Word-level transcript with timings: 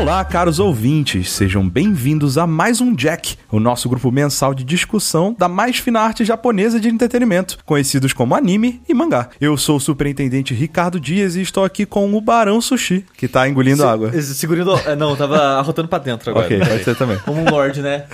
Olá, 0.00 0.24
caros 0.24 0.60
ouvintes, 0.60 1.28
sejam 1.32 1.68
bem-vindos 1.68 2.38
a 2.38 2.46
mais 2.46 2.80
um 2.80 2.94
Jack, 2.94 3.36
o 3.50 3.58
nosso 3.58 3.88
grupo 3.88 4.12
mensal 4.12 4.54
de 4.54 4.62
discussão 4.62 5.34
da 5.36 5.48
mais 5.48 5.78
fina 5.78 6.00
arte 6.00 6.24
japonesa 6.24 6.78
de 6.78 6.88
entretenimento, 6.88 7.58
conhecidos 7.64 8.12
como 8.12 8.34
anime 8.36 8.80
e 8.88 8.94
mangá. 8.94 9.28
Eu 9.40 9.56
sou 9.56 9.76
o 9.76 9.80
superintendente 9.80 10.54
Ricardo 10.54 11.00
Dias 11.00 11.34
e 11.34 11.42
estou 11.42 11.64
aqui 11.64 11.84
com 11.84 12.14
o 12.14 12.20
Barão 12.20 12.60
Sushi, 12.60 13.04
que 13.16 13.26
tá 13.26 13.48
engolindo 13.48 13.86
água. 13.86 14.10
Esse 14.14 14.36
Segurando. 14.36 14.78
é, 14.86 14.94
Não, 14.94 15.16
tava 15.16 15.36
arrotando 15.58 15.88
pra 15.88 15.98
dentro 15.98 16.30
agora. 16.30 16.46
Ok, 16.46 16.58
pode 16.60 16.84
ser 16.84 16.94
também. 16.96 17.18
Como 17.18 17.40
um 17.42 17.50
lord, 17.50 17.82
né? 17.82 18.04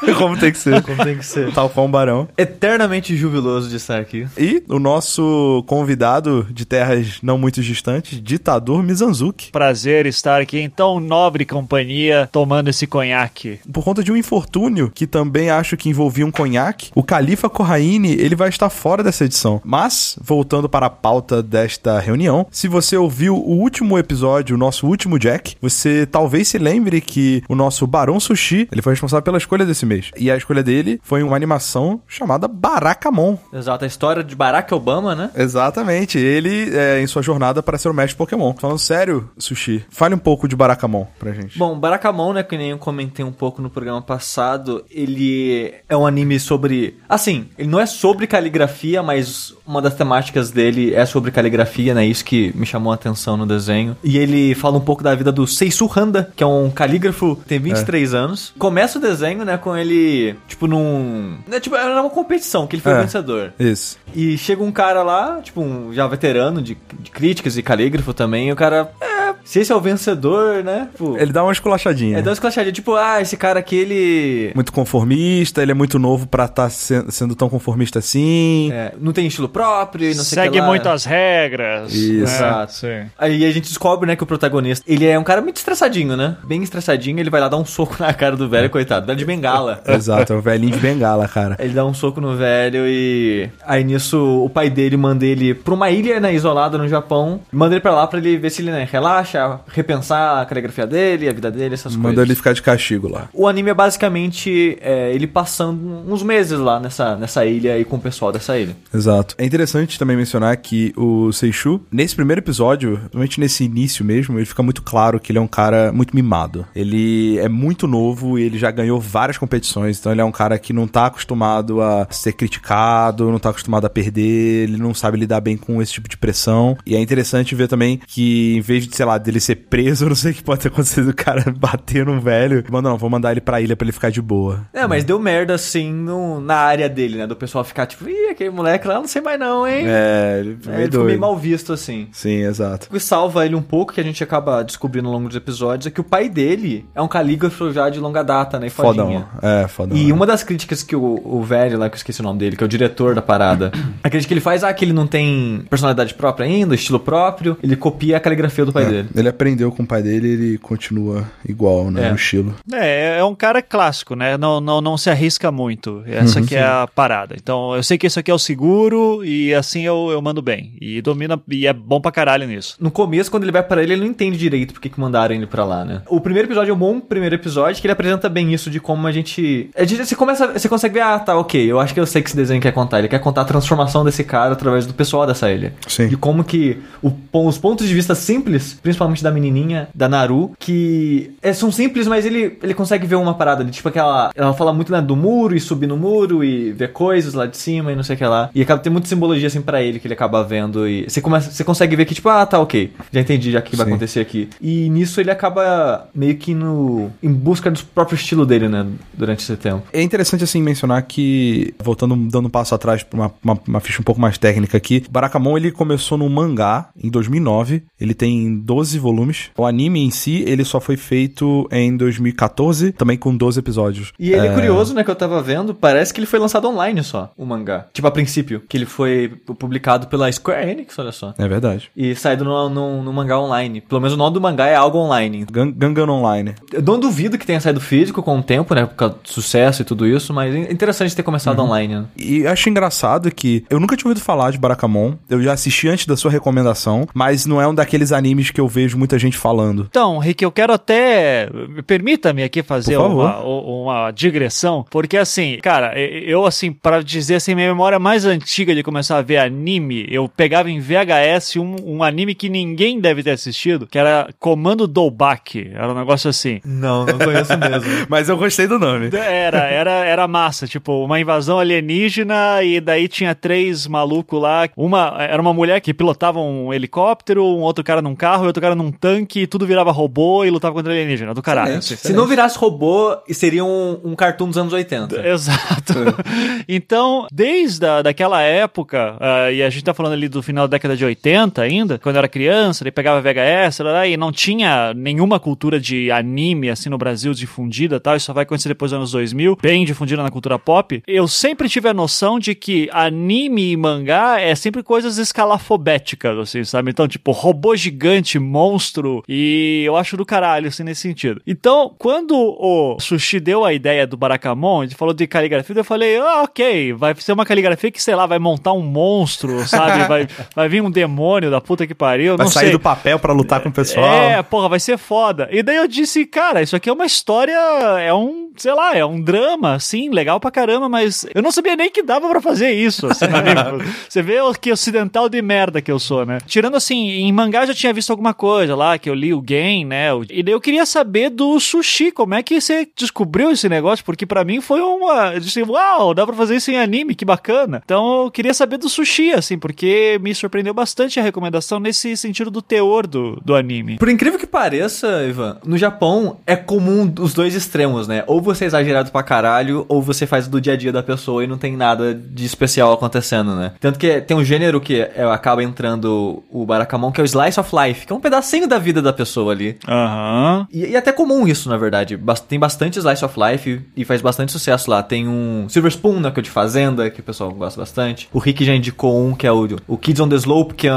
Como 0.16 0.36
tem 0.38 0.52
que 0.52 0.58
ser. 0.58 0.82
Como 0.82 1.02
tem 1.02 1.18
que 1.18 1.26
ser. 1.26 1.52
Tal 1.52 1.68
qual 1.68 1.86
um 1.86 1.90
barão. 1.90 2.28
Eternamente 2.36 3.16
jubiloso 3.16 3.68
de 3.68 3.76
estar 3.76 4.00
aqui. 4.00 4.26
E 4.36 4.62
o 4.68 4.78
nosso 4.78 5.64
convidado 5.66 6.46
de 6.50 6.64
terras 6.64 7.18
não 7.22 7.38
muito 7.38 7.62
distantes, 7.62 8.20
ditador 8.20 8.82
Mizanzuki. 8.82 9.50
Prazer 9.50 10.06
estar 10.06 10.40
aqui 10.40 10.58
em 10.58 10.70
tão 10.70 11.00
nobre 11.00 11.44
companhia 11.44 12.28
tomando 12.30 12.68
esse 12.68 12.86
conhaque. 12.86 13.60
Por 13.72 13.84
conta 13.84 14.02
de 14.02 14.12
um 14.12 14.16
infortúnio 14.16 14.90
que 14.94 15.06
também 15.06 15.50
acho 15.50 15.76
que 15.76 15.88
envolvia 15.88 16.26
um 16.26 16.30
conhaque, 16.30 16.90
o 16.94 17.02
Califa 17.02 17.48
Corraine 17.48 18.12
ele 18.12 18.36
vai 18.36 18.48
estar 18.48 18.70
fora 18.70 19.02
dessa 19.02 19.24
edição. 19.24 19.60
Mas, 19.64 20.18
voltando 20.20 20.68
para 20.68 20.86
a 20.86 20.90
pauta 20.90 21.42
desta 21.42 21.98
reunião, 21.98 22.46
se 22.50 22.68
você 22.68 22.96
ouviu 22.96 23.36
o 23.36 23.56
último 23.56 23.98
episódio, 23.98 24.54
o 24.54 24.58
nosso 24.58 24.86
último 24.86 25.18
Jack, 25.18 25.56
você 25.60 26.06
talvez 26.06 26.48
se 26.48 26.58
lembre 26.58 27.00
que 27.00 27.42
o 27.48 27.54
nosso 27.54 27.86
Barão 27.86 28.20
Sushi 28.20 28.68
ele 28.70 28.82
foi 28.82 28.92
responsável 28.92 29.22
pela 29.22 29.38
escolha 29.38 29.64
desse 29.64 29.86
mês. 29.88 30.10
E 30.16 30.30
a 30.30 30.36
escolha 30.36 30.62
dele 30.62 31.00
foi 31.02 31.22
uma 31.22 31.36
animação 31.36 32.00
chamada 32.06 32.46
Barakamon. 32.46 33.36
Exato, 33.52 33.84
a 33.84 33.86
história 33.86 34.22
de 34.22 34.36
Barack 34.36 34.72
Obama, 34.72 35.14
né? 35.14 35.30
Exatamente, 35.34 36.18
ele 36.18 36.70
é, 36.74 37.00
em 37.00 37.06
sua 37.06 37.22
jornada 37.22 37.62
para 37.62 37.78
ser 37.78 37.88
o 37.88 37.94
mestre 37.94 38.16
Pokémon. 38.16 38.54
Falando 38.54 38.78
sério, 38.78 39.28
Sushi, 39.38 39.84
fale 39.90 40.14
um 40.14 40.18
pouco 40.18 40.46
de 40.46 40.54
Barakamon 40.54 41.06
pra 41.18 41.32
gente. 41.32 41.58
Bom, 41.58 41.78
Barakamon, 41.78 42.32
né, 42.32 42.42
que 42.42 42.56
nem 42.56 42.70
eu 42.70 42.78
comentei 42.78 43.24
um 43.24 43.32
pouco 43.32 43.62
no 43.62 43.70
programa 43.70 44.02
passado, 44.02 44.84
ele 44.90 45.74
é 45.88 45.96
um 45.96 46.06
anime 46.06 46.38
sobre... 46.38 46.96
Assim, 47.08 47.46
ele 47.56 47.68
não 47.68 47.80
é 47.80 47.86
sobre 47.86 48.26
caligrafia, 48.26 49.02
mas 49.02 49.54
uma 49.66 49.80
das 49.80 49.94
temáticas 49.94 50.50
dele 50.50 50.94
é 50.94 51.04
sobre 51.06 51.30
caligrafia, 51.30 51.94
né? 51.94 52.06
Isso 52.06 52.24
que 52.24 52.52
me 52.54 52.66
chamou 52.66 52.92
a 52.92 52.94
atenção 52.94 53.36
no 53.36 53.46
desenho. 53.46 53.96
E 54.02 54.18
ele 54.18 54.54
fala 54.54 54.76
um 54.76 54.80
pouco 54.80 55.02
da 55.02 55.14
vida 55.14 55.32
do 55.32 55.46
Seisu 55.46 55.90
Handa, 55.94 56.32
que 56.34 56.42
é 56.42 56.46
um 56.46 56.70
calígrafo 56.70 57.36
tem 57.46 57.58
23 57.58 58.14
anos. 58.14 58.52
Começa 58.58 58.98
o 58.98 59.02
desenho, 59.02 59.44
né, 59.44 59.56
com 59.56 59.76
ele, 59.80 60.36
tipo, 60.46 60.66
num... 60.66 61.38
Né, 61.46 61.60
tipo, 61.60 61.76
era 61.76 62.00
uma 62.00 62.10
competição 62.10 62.66
que 62.66 62.76
ele 62.76 62.82
foi 62.82 62.92
É. 62.92 63.00
vencedor. 63.02 63.52
Isso. 63.58 63.98
E 64.14 64.36
chega 64.38 64.62
um 64.62 64.72
cara 64.72 65.02
lá, 65.02 65.40
tipo, 65.42 65.60
um 65.60 65.92
já 65.92 66.06
veterano 66.06 66.60
de, 66.62 66.76
de 67.00 67.10
críticas 67.10 67.56
e 67.56 67.62
calígrafo 67.62 68.12
também, 68.14 68.48
e 68.48 68.52
o 68.52 68.56
cara, 68.56 68.90
é, 69.00 69.17
se 69.48 69.60
esse 69.60 69.72
é 69.72 69.74
o 69.74 69.80
vencedor, 69.80 70.62
né? 70.62 70.88
Tipo, 70.92 71.16
Ele 71.16 71.32
dá 71.32 71.42
uma 71.42 71.52
esculachadinha. 71.52 72.18
é, 72.18 72.22
dá 72.22 72.28
uma 72.28 72.34
esclachadinha, 72.34 72.70
tipo, 72.70 72.94
ah, 72.94 73.18
esse 73.22 73.34
cara 73.34 73.58
aqui, 73.58 73.76
ele... 73.76 74.52
Muito 74.54 74.70
conformista, 74.70 75.62
ele 75.62 75.70
é 75.70 75.74
muito 75.74 75.98
novo 75.98 76.26
pra 76.26 76.44
estar 76.44 76.68
sendo 76.68 77.34
tão 77.34 77.48
conformista 77.48 77.98
assim. 77.98 78.70
é, 78.70 78.92
não 79.00 79.10
tem 79.10 79.26
estilo 79.26 79.48
próprio 79.48 80.04
e 80.04 80.14
não 80.14 80.22
sei 80.22 80.38
o 80.38 80.42
Segue 80.42 80.60
muito 80.60 80.86
as 80.86 81.06
regras. 81.06 81.94
Isso. 81.94 82.12
né? 82.18 82.22
Exato. 82.24 82.72
Sim. 82.74 83.06
Aí 83.18 83.42
a 83.46 83.50
gente 83.50 83.68
descobre, 83.68 84.06
né, 84.06 84.16
que 84.16 84.22
o 84.22 84.26
protagonista, 84.26 84.84
ele 84.86 85.06
é 85.06 85.18
um 85.18 85.24
cara 85.24 85.40
muito 85.40 85.56
estressadinho, 85.56 86.14
né? 86.14 86.36
Bem 86.44 86.62
estressadinho, 86.62 87.18
ele 87.18 87.30
vai 87.30 87.40
lá 87.40 87.48
dar 87.48 87.56
um 87.56 87.64
soco 87.64 87.96
na 87.98 88.12
cara 88.12 88.36
do 88.36 88.50
velho, 88.50 88.68
coitado, 88.68 89.06
velho 89.06 89.18
de 89.18 89.24
bengala. 89.24 89.80
Exato, 89.88 90.34
é 90.34 90.36
o 90.36 90.42
velhinho 90.42 90.72
de 90.74 90.78
bengala, 90.78 91.26
cara. 91.26 91.56
Ele 91.58 91.72
dá 91.72 91.86
um 91.86 91.94
soco 91.94 92.20
no 92.20 92.36
velho 92.36 92.86
e. 92.86 93.48
Aí 93.66 93.82
nisso 93.82 94.44
o 94.44 94.50
pai 94.50 94.68
dele 94.68 94.98
manda 94.98 95.24
ele 95.24 95.54
pra 95.54 95.72
uma 95.72 95.90
ilha, 95.90 96.20
né, 96.20 96.34
isolada 96.34 96.76
no 96.76 96.86
Japão. 96.86 97.40
Manda 97.50 97.74
ele 97.74 97.80
pra 97.80 97.92
lá 97.94 98.06
pra 98.06 98.18
ele 98.18 98.36
ver 98.36 98.50
se 98.50 98.60
ele, 98.60 98.70
né, 98.70 98.86
relaxa, 98.90 99.37
repensar 99.68 100.42
a 100.42 100.46
caligrafia 100.46 100.86
dele, 100.86 101.28
a 101.28 101.32
vida 101.32 101.50
dele, 101.50 101.74
essas 101.74 101.94
Manda 101.94 102.08
coisas. 102.08 102.24
ele 102.24 102.34
ficar 102.34 102.52
de 102.52 102.62
castigo 102.62 103.08
lá. 103.08 103.28
O 103.32 103.46
anime 103.46 103.70
é 103.70 103.74
basicamente 103.74 104.78
é, 104.80 105.12
ele 105.14 105.26
passando 105.26 106.04
uns 106.06 106.22
meses 106.22 106.58
lá 106.58 106.80
nessa, 106.80 107.16
nessa 107.16 107.44
ilha 107.44 107.78
e 107.78 107.84
com 107.84 107.96
o 107.96 108.00
pessoal 108.00 108.32
dessa 108.32 108.58
ilha. 108.58 108.76
Exato. 108.92 109.34
É 109.38 109.44
interessante 109.44 109.98
também 109.98 110.16
mencionar 110.16 110.56
que 110.56 110.92
o 110.96 111.32
Seishu, 111.32 111.80
nesse 111.90 112.14
primeiro 112.14 112.40
episódio, 112.40 112.96
principalmente 112.98 113.40
nesse 113.40 113.64
início 113.64 114.04
mesmo, 114.04 114.38
ele 114.38 114.46
fica 114.46 114.62
muito 114.62 114.82
claro 114.82 115.20
que 115.20 115.32
ele 115.32 115.38
é 115.38 115.42
um 115.42 115.48
cara 115.48 115.92
muito 115.92 116.14
mimado. 116.14 116.66
Ele 116.74 117.38
é 117.38 117.48
muito 117.48 117.86
novo 117.86 118.38
e 118.38 118.42
ele 118.42 118.58
já 118.58 118.70
ganhou 118.70 119.00
várias 119.00 119.38
competições, 119.38 119.98
então 119.98 120.12
ele 120.12 120.20
é 120.20 120.24
um 120.24 120.32
cara 120.32 120.58
que 120.58 120.72
não 120.72 120.86
tá 120.86 121.06
acostumado 121.06 121.80
a 121.82 122.06
ser 122.10 122.32
criticado, 122.32 123.30
não 123.30 123.38
tá 123.38 123.50
acostumado 123.50 123.84
a 123.86 123.90
perder, 123.90 124.64
ele 124.64 124.76
não 124.76 124.94
sabe 124.94 125.18
lidar 125.18 125.40
bem 125.40 125.56
com 125.56 125.80
esse 125.82 125.92
tipo 125.92 126.08
de 126.08 126.16
pressão. 126.16 126.76
E 126.86 126.94
é 126.94 127.00
interessante 127.00 127.54
ver 127.54 127.68
também 127.68 128.00
que, 128.06 128.56
em 128.56 128.60
vez 128.60 128.86
de, 128.86 128.94
sei 128.94 129.06
lá, 129.06 129.18
dele 129.28 129.40
ser 129.40 129.56
preso, 129.56 130.04
eu 130.04 130.08
não 130.08 130.16
sei 130.16 130.32
o 130.32 130.34
que 130.34 130.42
pode 130.42 130.60
ter 130.60 130.68
acontecido, 130.68 131.10
o 131.10 131.14
cara 131.14 131.44
bater 131.56 132.06
num 132.06 132.18
velho. 132.18 132.64
Mano, 132.70 132.88
não, 132.90 132.98
vou 132.98 133.10
mandar 133.10 133.32
ele 133.32 133.40
pra 133.40 133.60
ilha 133.60 133.76
pra 133.76 133.84
ele 133.84 133.92
ficar 133.92 134.10
de 134.10 134.22
boa. 134.22 134.66
É, 134.72 134.86
mas 134.86 135.04
deu 135.04 135.18
merda 135.18 135.54
assim 135.54 135.92
no, 135.92 136.40
na 136.40 136.56
área 136.56 136.88
dele, 136.88 137.16
né? 137.18 137.26
Do 137.26 137.36
pessoal 137.36 137.62
ficar 137.64 137.86
tipo, 137.86 138.08
ih, 138.08 138.30
aquele 138.30 138.50
moleque 138.50 138.86
lá, 138.88 138.94
não 138.94 139.06
sei 139.06 139.20
mais 139.20 139.38
não, 139.38 139.66
hein? 139.66 139.84
É, 139.86 140.38
ele, 140.40 140.58
É, 140.66 140.70
meio 140.70 140.80
ele 140.82 140.90
ficou 140.90 141.04
meio 141.06 141.20
mal 141.20 141.36
visto 141.36 141.72
assim. 141.72 142.08
Sim, 142.12 142.42
exato. 142.44 142.86
O 142.88 142.92
que 142.94 143.00
salva 143.00 143.44
ele 143.44 143.54
um 143.54 143.62
pouco, 143.62 143.92
que 143.92 144.00
a 144.00 144.04
gente 144.04 144.22
acaba 144.22 144.62
descobrindo 144.62 145.08
ao 145.08 145.14
longo 145.14 145.28
dos 145.28 145.36
episódios, 145.36 145.86
é 145.86 145.90
que 145.90 146.00
o 146.00 146.04
pai 146.04 146.28
dele 146.28 146.86
é 146.94 147.02
um 147.02 147.08
calígrafo 147.08 147.70
já 147.72 147.88
de 147.90 148.00
longa 148.00 148.22
data, 148.22 148.58
né? 148.58 148.68
e 148.68 148.70
Fodinha. 148.70 149.26
Fodão. 149.32 149.50
É, 149.50 149.68
fodão. 149.68 149.96
E 149.96 150.12
uma 150.12 150.26
das 150.26 150.42
críticas 150.42 150.82
que 150.82 150.96
o, 150.96 151.20
o 151.24 151.42
velho 151.42 151.78
lá, 151.78 151.88
que 151.88 151.94
eu 151.94 151.98
esqueci 151.98 152.20
o 152.20 152.24
nome 152.24 152.38
dele, 152.38 152.56
que 152.56 152.62
é 152.62 152.66
o 152.66 152.68
diretor 152.68 153.14
da 153.14 153.22
parada, 153.22 153.70
a 154.02 154.08
crítica 154.08 154.28
que 154.28 154.34
ele 154.34 154.40
faz, 154.40 154.64
ah, 154.64 154.72
que 154.72 154.84
ele 154.84 154.92
não 154.92 155.06
tem 155.06 155.64
personalidade 155.68 156.14
própria 156.14 156.46
ainda, 156.46 156.74
estilo 156.74 156.98
próprio, 157.00 157.56
ele 157.62 157.76
copia 157.76 158.16
a 158.16 158.20
caligrafia 158.20 158.64
do 158.64 158.72
pai 158.72 158.84
É, 158.84 158.88
dele. 158.88 159.08
Ele 159.18 159.28
aprendeu 159.28 159.70
com 159.72 159.82
o 159.82 159.86
pai 159.86 160.02
dele 160.02 160.28
e 160.28 160.32
ele 160.32 160.58
continua 160.58 161.24
igual, 161.48 161.90
né? 161.90 162.06
É. 162.06 162.10
No 162.10 162.16
estilo. 162.16 162.54
É, 162.72 163.18
é 163.18 163.24
um 163.24 163.34
cara 163.34 163.60
clássico, 163.62 164.14
né? 164.14 164.36
Não, 164.36 164.60
não, 164.60 164.80
não 164.80 164.96
se 164.96 165.10
arrisca 165.10 165.50
muito. 165.52 166.02
Essa 166.06 166.40
aqui 166.40 166.54
é 166.56 166.62
a 166.62 166.88
parada. 166.92 167.34
Então, 167.40 167.74
eu 167.74 167.82
sei 167.82 167.98
que 167.98 168.06
isso 168.06 168.18
aqui 168.18 168.30
é 168.30 168.34
o 168.34 168.38
seguro 168.38 169.24
e 169.24 169.54
assim 169.54 169.82
eu, 169.82 170.08
eu 170.10 170.20
mando 170.22 170.40
bem. 170.42 170.72
E 170.80 171.00
domina 171.02 171.40
e 171.48 171.66
é 171.66 171.72
bom 171.72 172.00
pra 172.00 172.10
caralho 172.12 172.46
nisso. 172.46 172.76
No 172.80 172.90
começo, 172.90 173.30
quando 173.30 173.42
ele 173.44 173.52
vai 173.52 173.62
pra 173.62 173.82
ele, 173.82 173.92
ele 173.92 174.02
não 174.02 174.08
entende 174.08 174.36
direito 174.38 174.72
porque 174.72 174.88
que 174.88 175.00
mandaram 175.00 175.34
ele 175.34 175.46
pra 175.46 175.64
lá, 175.64 175.84
né? 175.84 176.02
O 176.08 176.20
primeiro 176.20 176.48
episódio 176.48 176.70
é 176.70 176.74
um 176.74 176.78
bom 176.78 177.00
primeiro 177.00 177.34
episódio, 177.34 177.80
que 177.80 177.86
ele 177.86 177.92
apresenta 177.92 178.28
bem 178.28 178.52
isso 178.52 178.70
de 178.70 178.80
como 178.80 179.06
a 179.06 179.12
gente... 179.12 179.70
a 179.76 179.84
gente- 179.84 180.04
Você, 180.06 180.14
começa, 180.16 180.46
você 180.52 180.68
consegue 180.68 180.94
ver, 180.94 181.00
ah, 181.00 181.18
tá, 181.18 181.36
ok, 181.36 181.70
eu 181.70 181.78
acho 181.80 181.92
que 181.94 182.00
eu 182.00 182.06
sei 182.06 182.22
que 182.22 182.28
esse 182.28 182.36
desenho 182.36 182.60
quer 182.60 182.72
contar. 182.72 182.98
Ele 182.98 183.08
quer 183.08 183.18
contar 183.20 183.42
a 183.42 183.44
transformação 183.44 184.04
desse 184.04 184.24
cara 184.24 184.52
através 184.52 184.86
do 184.86 184.94
pessoal 184.94 185.26
dessa 185.26 185.50
ilha. 185.50 185.72
Sim. 185.86 186.08
De 186.08 186.16
como 186.16 186.44
que 186.44 186.78
o- 187.02 187.12
os 187.46 187.58
pontos 187.58 187.86
de 187.88 187.94
vista 187.94 188.14
simples, 188.14 188.78
principalmente 188.82 188.97
da 189.22 189.30
menininha, 189.30 189.88
da 189.94 190.08
Naru, 190.08 190.52
que 190.58 191.32
é, 191.42 191.52
são 191.52 191.70
simples, 191.70 192.06
mas 192.06 192.26
ele, 192.26 192.58
ele 192.62 192.74
consegue 192.74 193.06
ver 193.06 193.16
uma 193.16 193.34
parada 193.34 193.62
ali. 193.62 193.70
Tipo 193.70 193.88
aquela... 193.88 194.30
Ela 194.34 194.52
fala 194.54 194.72
muito 194.72 194.92
né, 194.92 195.00
do 195.00 195.16
muro 195.16 195.56
e 195.56 195.60
subir 195.60 195.86
no 195.86 195.96
muro 195.96 196.44
e 196.44 196.72
ver 196.72 196.92
coisas 196.92 197.34
lá 197.34 197.46
de 197.46 197.56
cima 197.56 197.92
e 197.92 197.96
não 197.96 198.02
sei 198.02 198.14
o 198.14 198.18
que 198.18 198.24
lá. 198.24 198.50
E 198.54 198.62
acaba 198.62 198.80
tem 198.80 198.92
muita 198.92 199.08
simbologia 199.08 199.46
assim 199.46 199.60
pra 199.60 199.82
ele 199.82 199.98
que 199.98 200.06
ele 200.06 200.14
acaba 200.14 200.42
vendo 200.42 200.86
e 200.86 201.08
você 201.08 201.20
começa, 201.20 201.50
você 201.50 201.64
consegue 201.64 201.96
ver 201.96 202.04
que 202.04 202.14
tipo, 202.14 202.28
ah, 202.28 202.44
tá, 202.44 202.58
ok. 202.58 202.92
Já 203.12 203.20
entendi 203.20 203.50
já 203.50 203.58
o 203.58 203.62
que 203.62 203.76
vai 203.76 203.86
acontecer 203.86 204.20
aqui. 204.20 204.48
E 204.60 204.88
nisso 204.90 205.20
ele 205.20 205.30
acaba 205.30 206.08
meio 206.14 206.36
que 206.36 206.54
no 206.54 207.10
em 207.22 207.32
busca 207.32 207.70
do 207.70 207.82
próprio 207.84 208.16
estilo 208.16 208.44
dele, 208.44 208.68
né, 208.68 208.86
durante 209.14 209.40
esse 209.40 209.56
tempo. 209.56 209.82
É 209.92 210.02
interessante, 210.02 210.44
assim, 210.44 210.62
mencionar 210.62 211.02
que, 211.02 211.74
voltando, 211.82 212.16
dando 212.16 212.46
um 212.46 212.50
passo 212.50 212.74
atrás 212.74 213.02
pra 213.02 213.18
uma, 213.18 213.34
uma, 213.42 213.60
uma 213.66 213.80
ficha 213.80 214.00
um 214.00 214.04
pouco 214.04 214.20
mais 214.20 214.38
técnica 214.38 214.76
aqui, 214.76 215.04
Barakamon, 215.10 215.56
ele 215.56 215.70
começou 215.70 216.16
no 216.16 216.28
mangá 216.28 216.88
em 217.02 217.10
2009, 217.10 217.82
ele 218.00 218.14
tem 218.14 218.58
12 218.58 218.87
volumes. 218.96 219.50
O 219.56 219.66
anime 219.66 220.00
em 220.04 220.10
si, 220.10 220.42
ele 220.46 220.64
só 220.64 220.80
foi 220.80 220.96
feito 220.96 221.68
em 221.70 221.96
2014, 221.96 222.92
também 222.92 223.16
com 223.16 223.36
12 223.36 223.58
episódios. 223.58 224.12
E 224.18 224.32
ele 224.32 224.46
é... 224.48 224.54
curioso, 224.54 224.94
né, 224.94 225.04
que 225.04 225.10
eu 225.10 225.14
tava 225.16 225.42
vendo, 225.42 225.74
parece 225.74 226.12
que 226.12 226.20
ele 226.20 226.26
foi 226.26 226.38
lançado 226.38 226.68
online 226.68 227.02
só, 227.02 227.32
o 227.36 227.44
mangá. 227.44 227.86
Tipo, 227.92 228.08
a 228.08 228.10
princípio, 228.10 228.62
que 228.68 228.76
ele 228.76 228.86
foi 228.86 229.32
publicado 229.58 230.06
pela 230.06 230.30
Square 230.30 230.70
Enix, 230.70 230.98
olha 230.98 231.12
só. 231.12 231.34
É 231.38 231.46
verdade. 231.48 231.90
E 231.96 232.14
saído 232.14 232.44
no, 232.44 232.68
no, 232.68 233.02
no 233.02 233.12
mangá 233.12 233.38
online. 233.38 233.80
Pelo 233.80 234.00
menos 234.00 234.14
o 234.14 234.16
nome 234.16 234.34
do 234.34 234.40
mangá 234.40 234.66
é 234.66 234.74
algo 234.74 234.98
online. 234.98 235.46
Gan- 235.50 235.70
Gangan 235.70 236.10
Online. 236.10 236.54
Eu 236.72 236.82
não 236.82 236.98
duvido 236.98 237.36
que 237.38 237.46
tenha 237.46 237.60
saído 237.60 237.80
físico 237.80 238.22
com 238.22 238.38
o 238.38 238.42
tempo, 238.42 238.74
né? 238.74 238.86
Por 238.86 238.94
causa 238.94 239.14
do 239.22 239.28
sucesso 239.28 239.82
e 239.82 239.84
tudo 239.84 240.06
isso, 240.06 240.32
mas 240.32 240.54
é 240.54 240.72
interessante 240.72 241.14
ter 241.14 241.22
começado 241.22 241.60
online, 241.60 241.94
né? 241.96 242.04
E 242.16 242.46
acho 242.46 242.68
engraçado 242.68 243.30
que 243.30 243.64
eu 243.68 243.80
nunca 243.80 243.96
tinha 243.96 244.08
ouvido 244.08 244.22
falar 244.24 244.50
de 244.50 244.58
Barakamon. 244.58 245.14
Eu 245.28 245.42
já 245.42 245.52
assisti 245.52 245.88
antes 245.88 246.06
da 246.06 246.16
sua 246.16 246.30
recomendação, 246.30 247.06
mas 247.14 247.46
não 247.46 247.60
é 247.60 247.66
um 247.66 247.74
daqueles 247.74 248.12
animes 248.12 248.50
que 248.50 248.60
eu 248.60 248.68
vejo 248.68 248.77
muita 248.94 249.18
gente 249.18 249.36
falando. 249.36 249.86
Então, 249.88 250.18
Rick, 250.18 250.44
eu 250.44 250.52
quero 250.52 250.72
até. 250.72 251.48
Permita-me 251.86 252.42
aqui 252.42 252.62
fazer 252.62 252.96
uma, 252.96 253.40
uma 253.40 254.10
digressão, 254.10 254.84
porque 254.90 255.16
assim, 255.16 255.58
cara, 255.62 255.98
eu 255.98 256.46
assim, 256.46 256.72
para 256.72 257.02
dizer 257.02 257.36
assim, 257.36 257.54
minha 257.54 257.68
memória 257.68 257.98
mais 257.98 258.24
antiga 258.24 258.74
de 258.74 258.82
começar 258.82 259.18
a 259.18 259.22
ver 259.22 259.38
anime, 259.38 260.06
eu 260.10 260.28
pegava 260.28 260.70
em 260.70 260.80
VHS 260.80 261.56
um, 261.56 261.76
um 261.84 262.02
anime 262.02 262.34
que 262.34 262.48
ninguém 262.48 263.00
deve 263.00 263.22
ter 263.22 263.30
assistido, 263.30 263.86
que 263.86 263.98
era 263.98 264.28
Comando 264.38 264.86
Doubak. 264.86 265.70
Era 265.74 265.92
um 265.92 265.98
negócio 265.98 266.28
assim. 266.30 266.60
Não, 266.64 267.06
não 267.06 267.18
conheço 267.18 267.56
mesmo. 267.58 268.06
Mas 268.08 268.28
eu 268.28 268.36
gostei 268.36 268.66
do 268.66 268.78
nome. 268.78 269.10
Era, 269.12 269.64
era, 269.64 269.90
era 270.04 270.28
massa, 270.28 270.66
tipo, 270.66 271.04
uma 271.04 271.20
invasão 271.20 271.58
alienígena 271.58 272.62
e 272.62 272.80
daí 272.80 273.08
tinha 273.08 273.34
três 273.34 273.86
malucos 273.86 274.40
lá. 274.40 274.68
Uma 274.76 275.16
era 275.18 275.40
uma 275.40 275.52
mulher 275.52 275.80
que 275.80 275.94
pilotava 275.94 276.40
um 276.40 276.72
helicóptero, 276.72 277.44
um 277.44 277.60
outro 277.60 277.82
cara 277.84 278.02
num 278.02 278.14
carro 278.14 278.44
e 278.44 278.46
outro 278.46 278.62
cara 278.62 278.67
era 278.68 278.74
num 278.74 278.90
tanque 278.90 279.42
e 279.42 279.46
tudo 279.46 279.66
virava 279.66 279.90
robô 279.90 280.44
e 280.44 280.50
lutava 280.50 280.74
contra 280.74 280.92
alienígena. 280.92 281.34
Do 281.34 281.42
caralho. 281.42 281.78
Assim. 281.78 281.96
Se 281.96 282.12
não 282.12 282.26
virasse 282.26 282.58
robô, 282.58 283.16
seria 283.30 283.64
um, 283.64 284.00
um 284.04 284.14
cartoon 284.14 284.48
dos 284.48 284.58
anos 284.58 284.72
80. 284.72 285.20
Exato. 285.28 285.94
então, 286.68 287.26
desde 287.32 287.86
a, 287.86 288.02
daquela 288.02 288.42
época, 288.42 289.16
uh, 289.16 289.52
e 289.52 289.62
a 289.62 289.70
gente 289.70 289.84
tá 289.84 289.94
falando 289.94 290.12
ali 290.12 290.28
do 290.28 290.42
final 290.42 290.66
da 290.66 290.76
década 290.76 290.96
de 290.96 291.04
80 291.04 291.62
ainda, 291.62 291.98
quando 291.98 292.16
eu 292.16 292.20
era 292.20 292.28
criança, 292.28 292.82
ele 292.82 292.90
pegava 292.90 293.20
VHS 293.20 293.80
lá, 293.80 294.06
e 294.06 294.16
não 294.16 294.32
tinha 294.32 294.92
nenhuma 294.94 295.40
cultura 295.40 295.80
de 295.80 296.10
anime 296.10 296.70
assim 296.70 296.88
no 296.88 296.98
Brasil 296.98 297.32
difundida 297.34 298.00
tal, 298.00 298.16
isso 298.16 298.26
só 298.26 298.32
vai 298.32 298.44
acontecer 298.44 298.68
depois 298.68 298.90
dos 298.90 298.96
anos 298.96 299.12
2000, 299.12 299.58
bem 299.60 299.84
difundida 299.84 300.22
na 300.22 300.30
cultura 300.30 300.58
pop. 300.58 301.02
Eu 301.06 301.26
sempre 301.28 301.68
tive 301.68 301.88
a 301.88 301.94
noção 301.94 302.38
de 302.38 302.54
que 302.54 302.88
anime 302.92 303.72
e 303.72 303.76
mangá 303.76 304.40
é 304.40 304.54
sempre 304.54 304.82
coisas 304.82 305.18
escalafobéticas, 305.18 306.38
assim, 306.38 306.64
sabe? 306.64 306.90
Então, 306.90 307.08
tipo, 307.08 307.32
robô 307.32 307.74
gigante, 307.76 308.38
monstro, 308.58 309.22
e 309.28 309.82
eu 309.86 309.96
acho 309.96 310.16
do 310.16 310.26
caralho, 310.26 310.68
assim, 310.68 310.82
nesse 310.82 311.02
sentido. 311.02 311.40
Então, 311.46 311.94
quando 311.96 312.34
o 312.36 312.98
Sushi 312.98 313.38
deu 313.38 313.64
a 313.64 313.72
ideia 313.72 314.06
do 314.06 314.16
Barakamon, 314.16 314.82
ele 314.82 314.94
falou 314.94 315.14
de 315.14 315.26
caligrafia, 315.26 315.76
eu 315.76 315.84
falei, 315.84 316.18
ah, 316.18 316.42
ok, 316.42 316.92
vai 316.92 317.14
ser 317.16 317.32
uma 317.32 317.46
caligrafia 317.46 317.90
que, 317.90 318.02
sei 318.02 318.14
lá, 318.16 318.26
vai 318.26 318.38
montar 318.38 318.72
um 318.72 318.82
monstro, 318.82 319.66
sabe? 319.66 320.08
Vai, 320.08 320.28
vai 320.54 320.68
vir 320.68 320.82
um 320.82 320.90
demônio 320.90 321.50
da 321.50 321.60
puta 321.60 321.86
que 321.86 321.94
pariu, 321.94 322.36
Vai 322.36 322.46
não 322.46 322.52
sair 322.52 322.64
sei. 322.64 322.72
do 322.72 322.80
papel 322.80 323.18
pra 323.18 323.32
lutar 323.32 323.60
com 323.60 323.68
o 323.68 323.72
pessoal. 323.72 324.04
É, 324.06 324.42
porra, 324.42 324.68
vai 324.68 324.80
ser 324.80 324.98
foda. 324.98 325.48
E 325.52 325.62
daí 325.62 325.76
eu 325.76 325.86
disse, 325.86 326.26
cara, 326.26 326.60
isso 326.60 326.74
aqui 326.74 326.90
é 326.90 326.92
uma 326.92 327.06
história, 327.06 327.56
é 328.00 328.12
um, 328.12 328.50
sei 328.56 328.72
lá, 328.74 328.96
é 328.96 329.04
um 329.04 329.20
drama, 329.20 329.74
assim, 329.74 330.10
legal 330.10 330.40
pra 330.40 330.50
caramba, 330.50 330.88
mas 330.88 331.24
eu 331.34 331.42
não 331.42 331.52
sabia 331.52 331.76
nem 331.76 331.90
que 331.90 332.02
dava 332.02 332.28
pra 332.28 332.40
fazer 332.40 332.70
isso, 332.72 333.06
assim. 333.06 333.26
Você 334.08 334.20
vê 334.20 334.40
o 334.40 334.52
que 334.52 334.72
ocidental 334.72 335.28
de 335.28 335.40
merda 335.40 335.80
que 335.80 335.92
eu 335.92 335.98
sou, 335.98 336.26
né? 336.26 336.38
Tirando 336.46 336.76
assim, 336.76 337.08
em 337.08 337.32
mangá 337.32 337.62
eu 337.62 337.68
já 337.68 337.74
tinha 337.74 337.92
visto 337.92 338.10
alguma 338.10 338.34
coisa 338.34 338.47
lá, 338.74 338.98
que 338.98 339.08
eu 339.08 339.14
li 339.14 339.32
o 339.32 339.40
Game, 339.40 339.84
né? 339.84 340.08
E 340.30 340.42
daí 340.42 340.54
eu 340.54 340.60
queria 340.60 340.86
saber 340.86 341.30
do 341.30 341.58
sushi, 341.58 342.10
como 342.10 342.34
é 342.34 342.42
que 342.42 342.60
você 342.60 342.88
descobriu 342.96 343.50
esse 343.50 343.68
negócio? 343.68 344.04
Porque 344.04 344.26
pra 344.26 344.44
mim 344.44 344.60
foi 344.60 344.80
uma. 344.80 345.34
Eu 345.34 345.40
disse, 345.40 345.62
uau, 345.62 346.14
dá 346.14 346.26
pra 346.26 346.34
fazer 346.34 346.56
isso 346.56 346.70
em 346.70 346.78
anime, 346.78 347.14
que 347.14 347.24
bacana. 347.24 347.82
Então 347.84 348.24
eu 348.24 348.30
queria 348.30 348.54
saber 348.54 348.78
do 348.78 348.88
sushi, 348.88 349.32
assim, 349.32 349.58
porque 349.58 350.18
me 350.20 350.34
surpreendeu 350.34 350.74
bastante 350.74 351.18
a 351.18 351.22
recomendação 351.22 351.78
nesse 351.78 352.16
sentido 352.16 352.50
do 352.50 352.62
teor 352.62 353.06
do, 353.06 353.40
do 353.44 353.54
anime. 353.54 353.98
Por 353.98 354.08
incrível 354.08 354.38
que 354.38 354.46
pareça, 354.46 355.24
Ivan, 355.26 355.58
no 355.64 355.76
Japão 355.76 356.38
é 356.46 356.56
comum 356.56 357.12
os 357.20 357.34
dois 357.34 357.54
extremos, 357.54 358.08
né? 358.08 358.24
Ou 358.26 358.40
você 358.40 358.64
é 358.64 358.66
exagerado 358.66 359.10
pra 359.10 359.22
caralho, 359.22 359.84
ou 359.88 360.02
você 360.02 360.26
faz 360.26 360.46
do 360.48 360.60
dia 360.60 360.72
a 360.72 360.76
dia 360.76 360.92
da 360.92 361.02
pessoa 361.02 361.44
e 361.44 361.46
não 361.46 361.58
tem 361.58 361.76
nada 361.76 362.14
de 362.14 362.44
especial 362.44 362.92
acontecendo, 362.92 363.54
né? 363.54 363.72
Tanto 363.80 363.98
que 363.98 364.20
tem 364.20 364.36
um 364.36 364.44
gênero 364.44 364.80
que 364.80 365.00
é, 365.00 365.24
acaba 365.32 365.62
entrando 365.62 366.42
o 366.50 366.64
Barakamon, 366.64 367.12
que 367.12 367.20
é 367.20 367.24
o 367.24 367.26
Slice 367.26 367.60
of 367.60 367.70
Life, 367.74 368.06
que 368.06 368.12
é 368.12 368.16
um 368.16 368.20
pedacinho 368.38 368.68
da 368.68 368.78
vida 368.78 369.02
da 369.02 369.12
pessoa 369.12 369.52
ali. 369.52 369.76
Aham. 369.86 370.66
E, 370.72 370.86
e 370.86 370.94
é 370.94 370.98
até 370.98 371.12
comum 371.12 371.46
isso, 371.46 371.68
na 371.68 371.76
verdade. 371.76 372.18
Tem 372.48 372.58
bastante 372.58 372.98
Slice 372.98 373.24
of 373.24 373.34
Life 373.38 373.80
e, 373.96 374.04
faz 374.04 374.22
bastante 374.22 374.52
sucesso 374.52 374.90
lá. 374.90 375.02
Tem 375.02 375.28
um 375.28 375.68
Silver 375.68 375.90
Spoon, 375.90 376.20
né, 376.20 376.30
que 376.30 376.38
é 376.38 376.40
o 376.40 376.42
de 376.42 376.50
Fazenda, 376.50 377.10
que 377.10 377.20
o 377.20 377.22
pessoal 377.22 377.50
gosta 377.52 377.80
bastante. 377.80 378.28
O 378.32 378.38
Rick 378.38 378.64
já 378.64 378.74
indicou 378.74 379.26
um, 379.26 379.34
que 379.34 379.46
é 379.46 379.52
o, 379.52 379.68
o 379.86 379.98
Kids 379.98 380.20
on 380.20 380.28
the 380.28 380.36
Slope, 380.36 380.74
que 380.74 380.88
é 380.88 380.92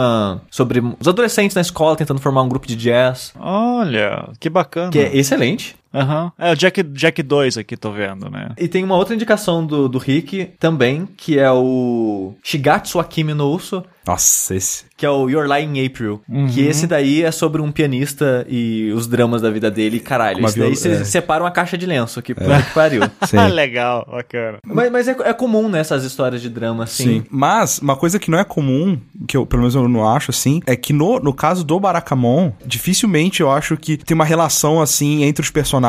sobre 0.50 0.82
os 1.00 1.08
adolescentes 1.08 1.56
na 1.56 1.62
escola 1.62 1.96
tentando 1.96 2.22
formar 2.22 2.44
um 2.44 2.50
grupo 2.50 2.68
de 2.68 2.76
jazz. 2.76 3.34
Olha, 3.40 4.30
que 4.40 4.50
bacana. 4.50 4.92
Que 4.92 5.00
é 5.00 5.16
excelente. 5.16 5.76
Aham. 5.94 6.32
É 6.38 6.52
o 6.52 6.56
Jack, 6.56 6.84
Jack 6.84 7.22
2 7.22 7.58
aqui, 7.58 7.76
tô 7.76 7.92
vendo, 7.92 8.30
né? 8.30 8.52
E 8.58 8.68
tem 8.68 8.84
uma 8.84 8.96
outra 8.96 9.14
indicação 9.16 9.66
do, 9.66 9.88
do 9.90 9.98
Rick 9.98 10.52
também, 10.60 11.08
que 11.18 11.38
é 11.38 11.52
o 11.52 12.34
Shigatsu 12.44 13.00
Akimi 13.00 13.34
no 13.34 13.50
Uso, 13.50 13.84
Nossa, 14.08 14.56
esse. 14.56 14.86
que 14.96 15.06
é 15.06 15.10
o 15.10 15.30
Your 15.30 15.46
Lie 15.48 15.64
in 15.66 15.86
April. 15.86 16.22
Que 16.54 16.62
esse 16.62 16.88
daí 16.88 17.24
é 17.24 17.32
sobre 17.32 17.62
um 17.62 17.72
pianista 17.72 18.46
e 18.50 18.92
os 18.96 19.06
dramas 19.08 19.42
da 19.42 19.50
vida 19.50 19.70
dele. 19.70 20.00
Caralho, 20.00 20.40
Uma 20.40 20.48
esse 20.50 20.58
daí 20.60 20.70
viol- 20.70 20.76
você 20.78 20.90
é. 20.90 21.04
separa 21.04 21.44
uma 21.44 21.52
caixa 21.52 21.78
de 21.78 21.86
lenço 21.86 22.20
aqui, 22.20 22.34
puta 22.34 22.62
que 22.64 22.74
pariu. 22.74 23.02
Legal, 23.54 24.08
bacana. 24.10 24.60
Mas, 24.66 24.92
mas 24.92 25.08
é, 25.08 25.16
é 25.26 25.34
comum 25.34 25.68
nessas 25.68 26.04
histórias 26.06 26.42
de 26.42 26.50
drama, 26.50 26.86
assim. 26.86 27.04
Sim. 27.22 27.24
Mas, 27.30 27.80
uma 27.80 27.96
coisa 27.98 28.18
que 28.18 28.32
não 28.32 28.40
é 28.40 28.44
comum, 28.44 28.98
que 29.28 29.36
eu, 29.36 29.46
pelo 29.46 29.62
menos 29.64 29.76
eu 29.76 29.88
não 29.90 30.08
acho 30.08 30.32
assim, 30.32 30.62
é 30.66 30.76
que 30.76 30.94
no, 30.94 31.20
no 31.20 31.34
caso 31.34 31.64
do 31.66 31.80
Barakamon, 31.80 32.54
dificilmente 32.66 33.42
eu 33.42 33.52
acho 33.52 33.76
que 33.76 33.98
tem 33.98 34.16
uma 34.16 34.26
relação 34.26 34.82
assim 34.82 35.24
entre 35.24 35.44
os 35.44 35.50
personagens 35.52 35.81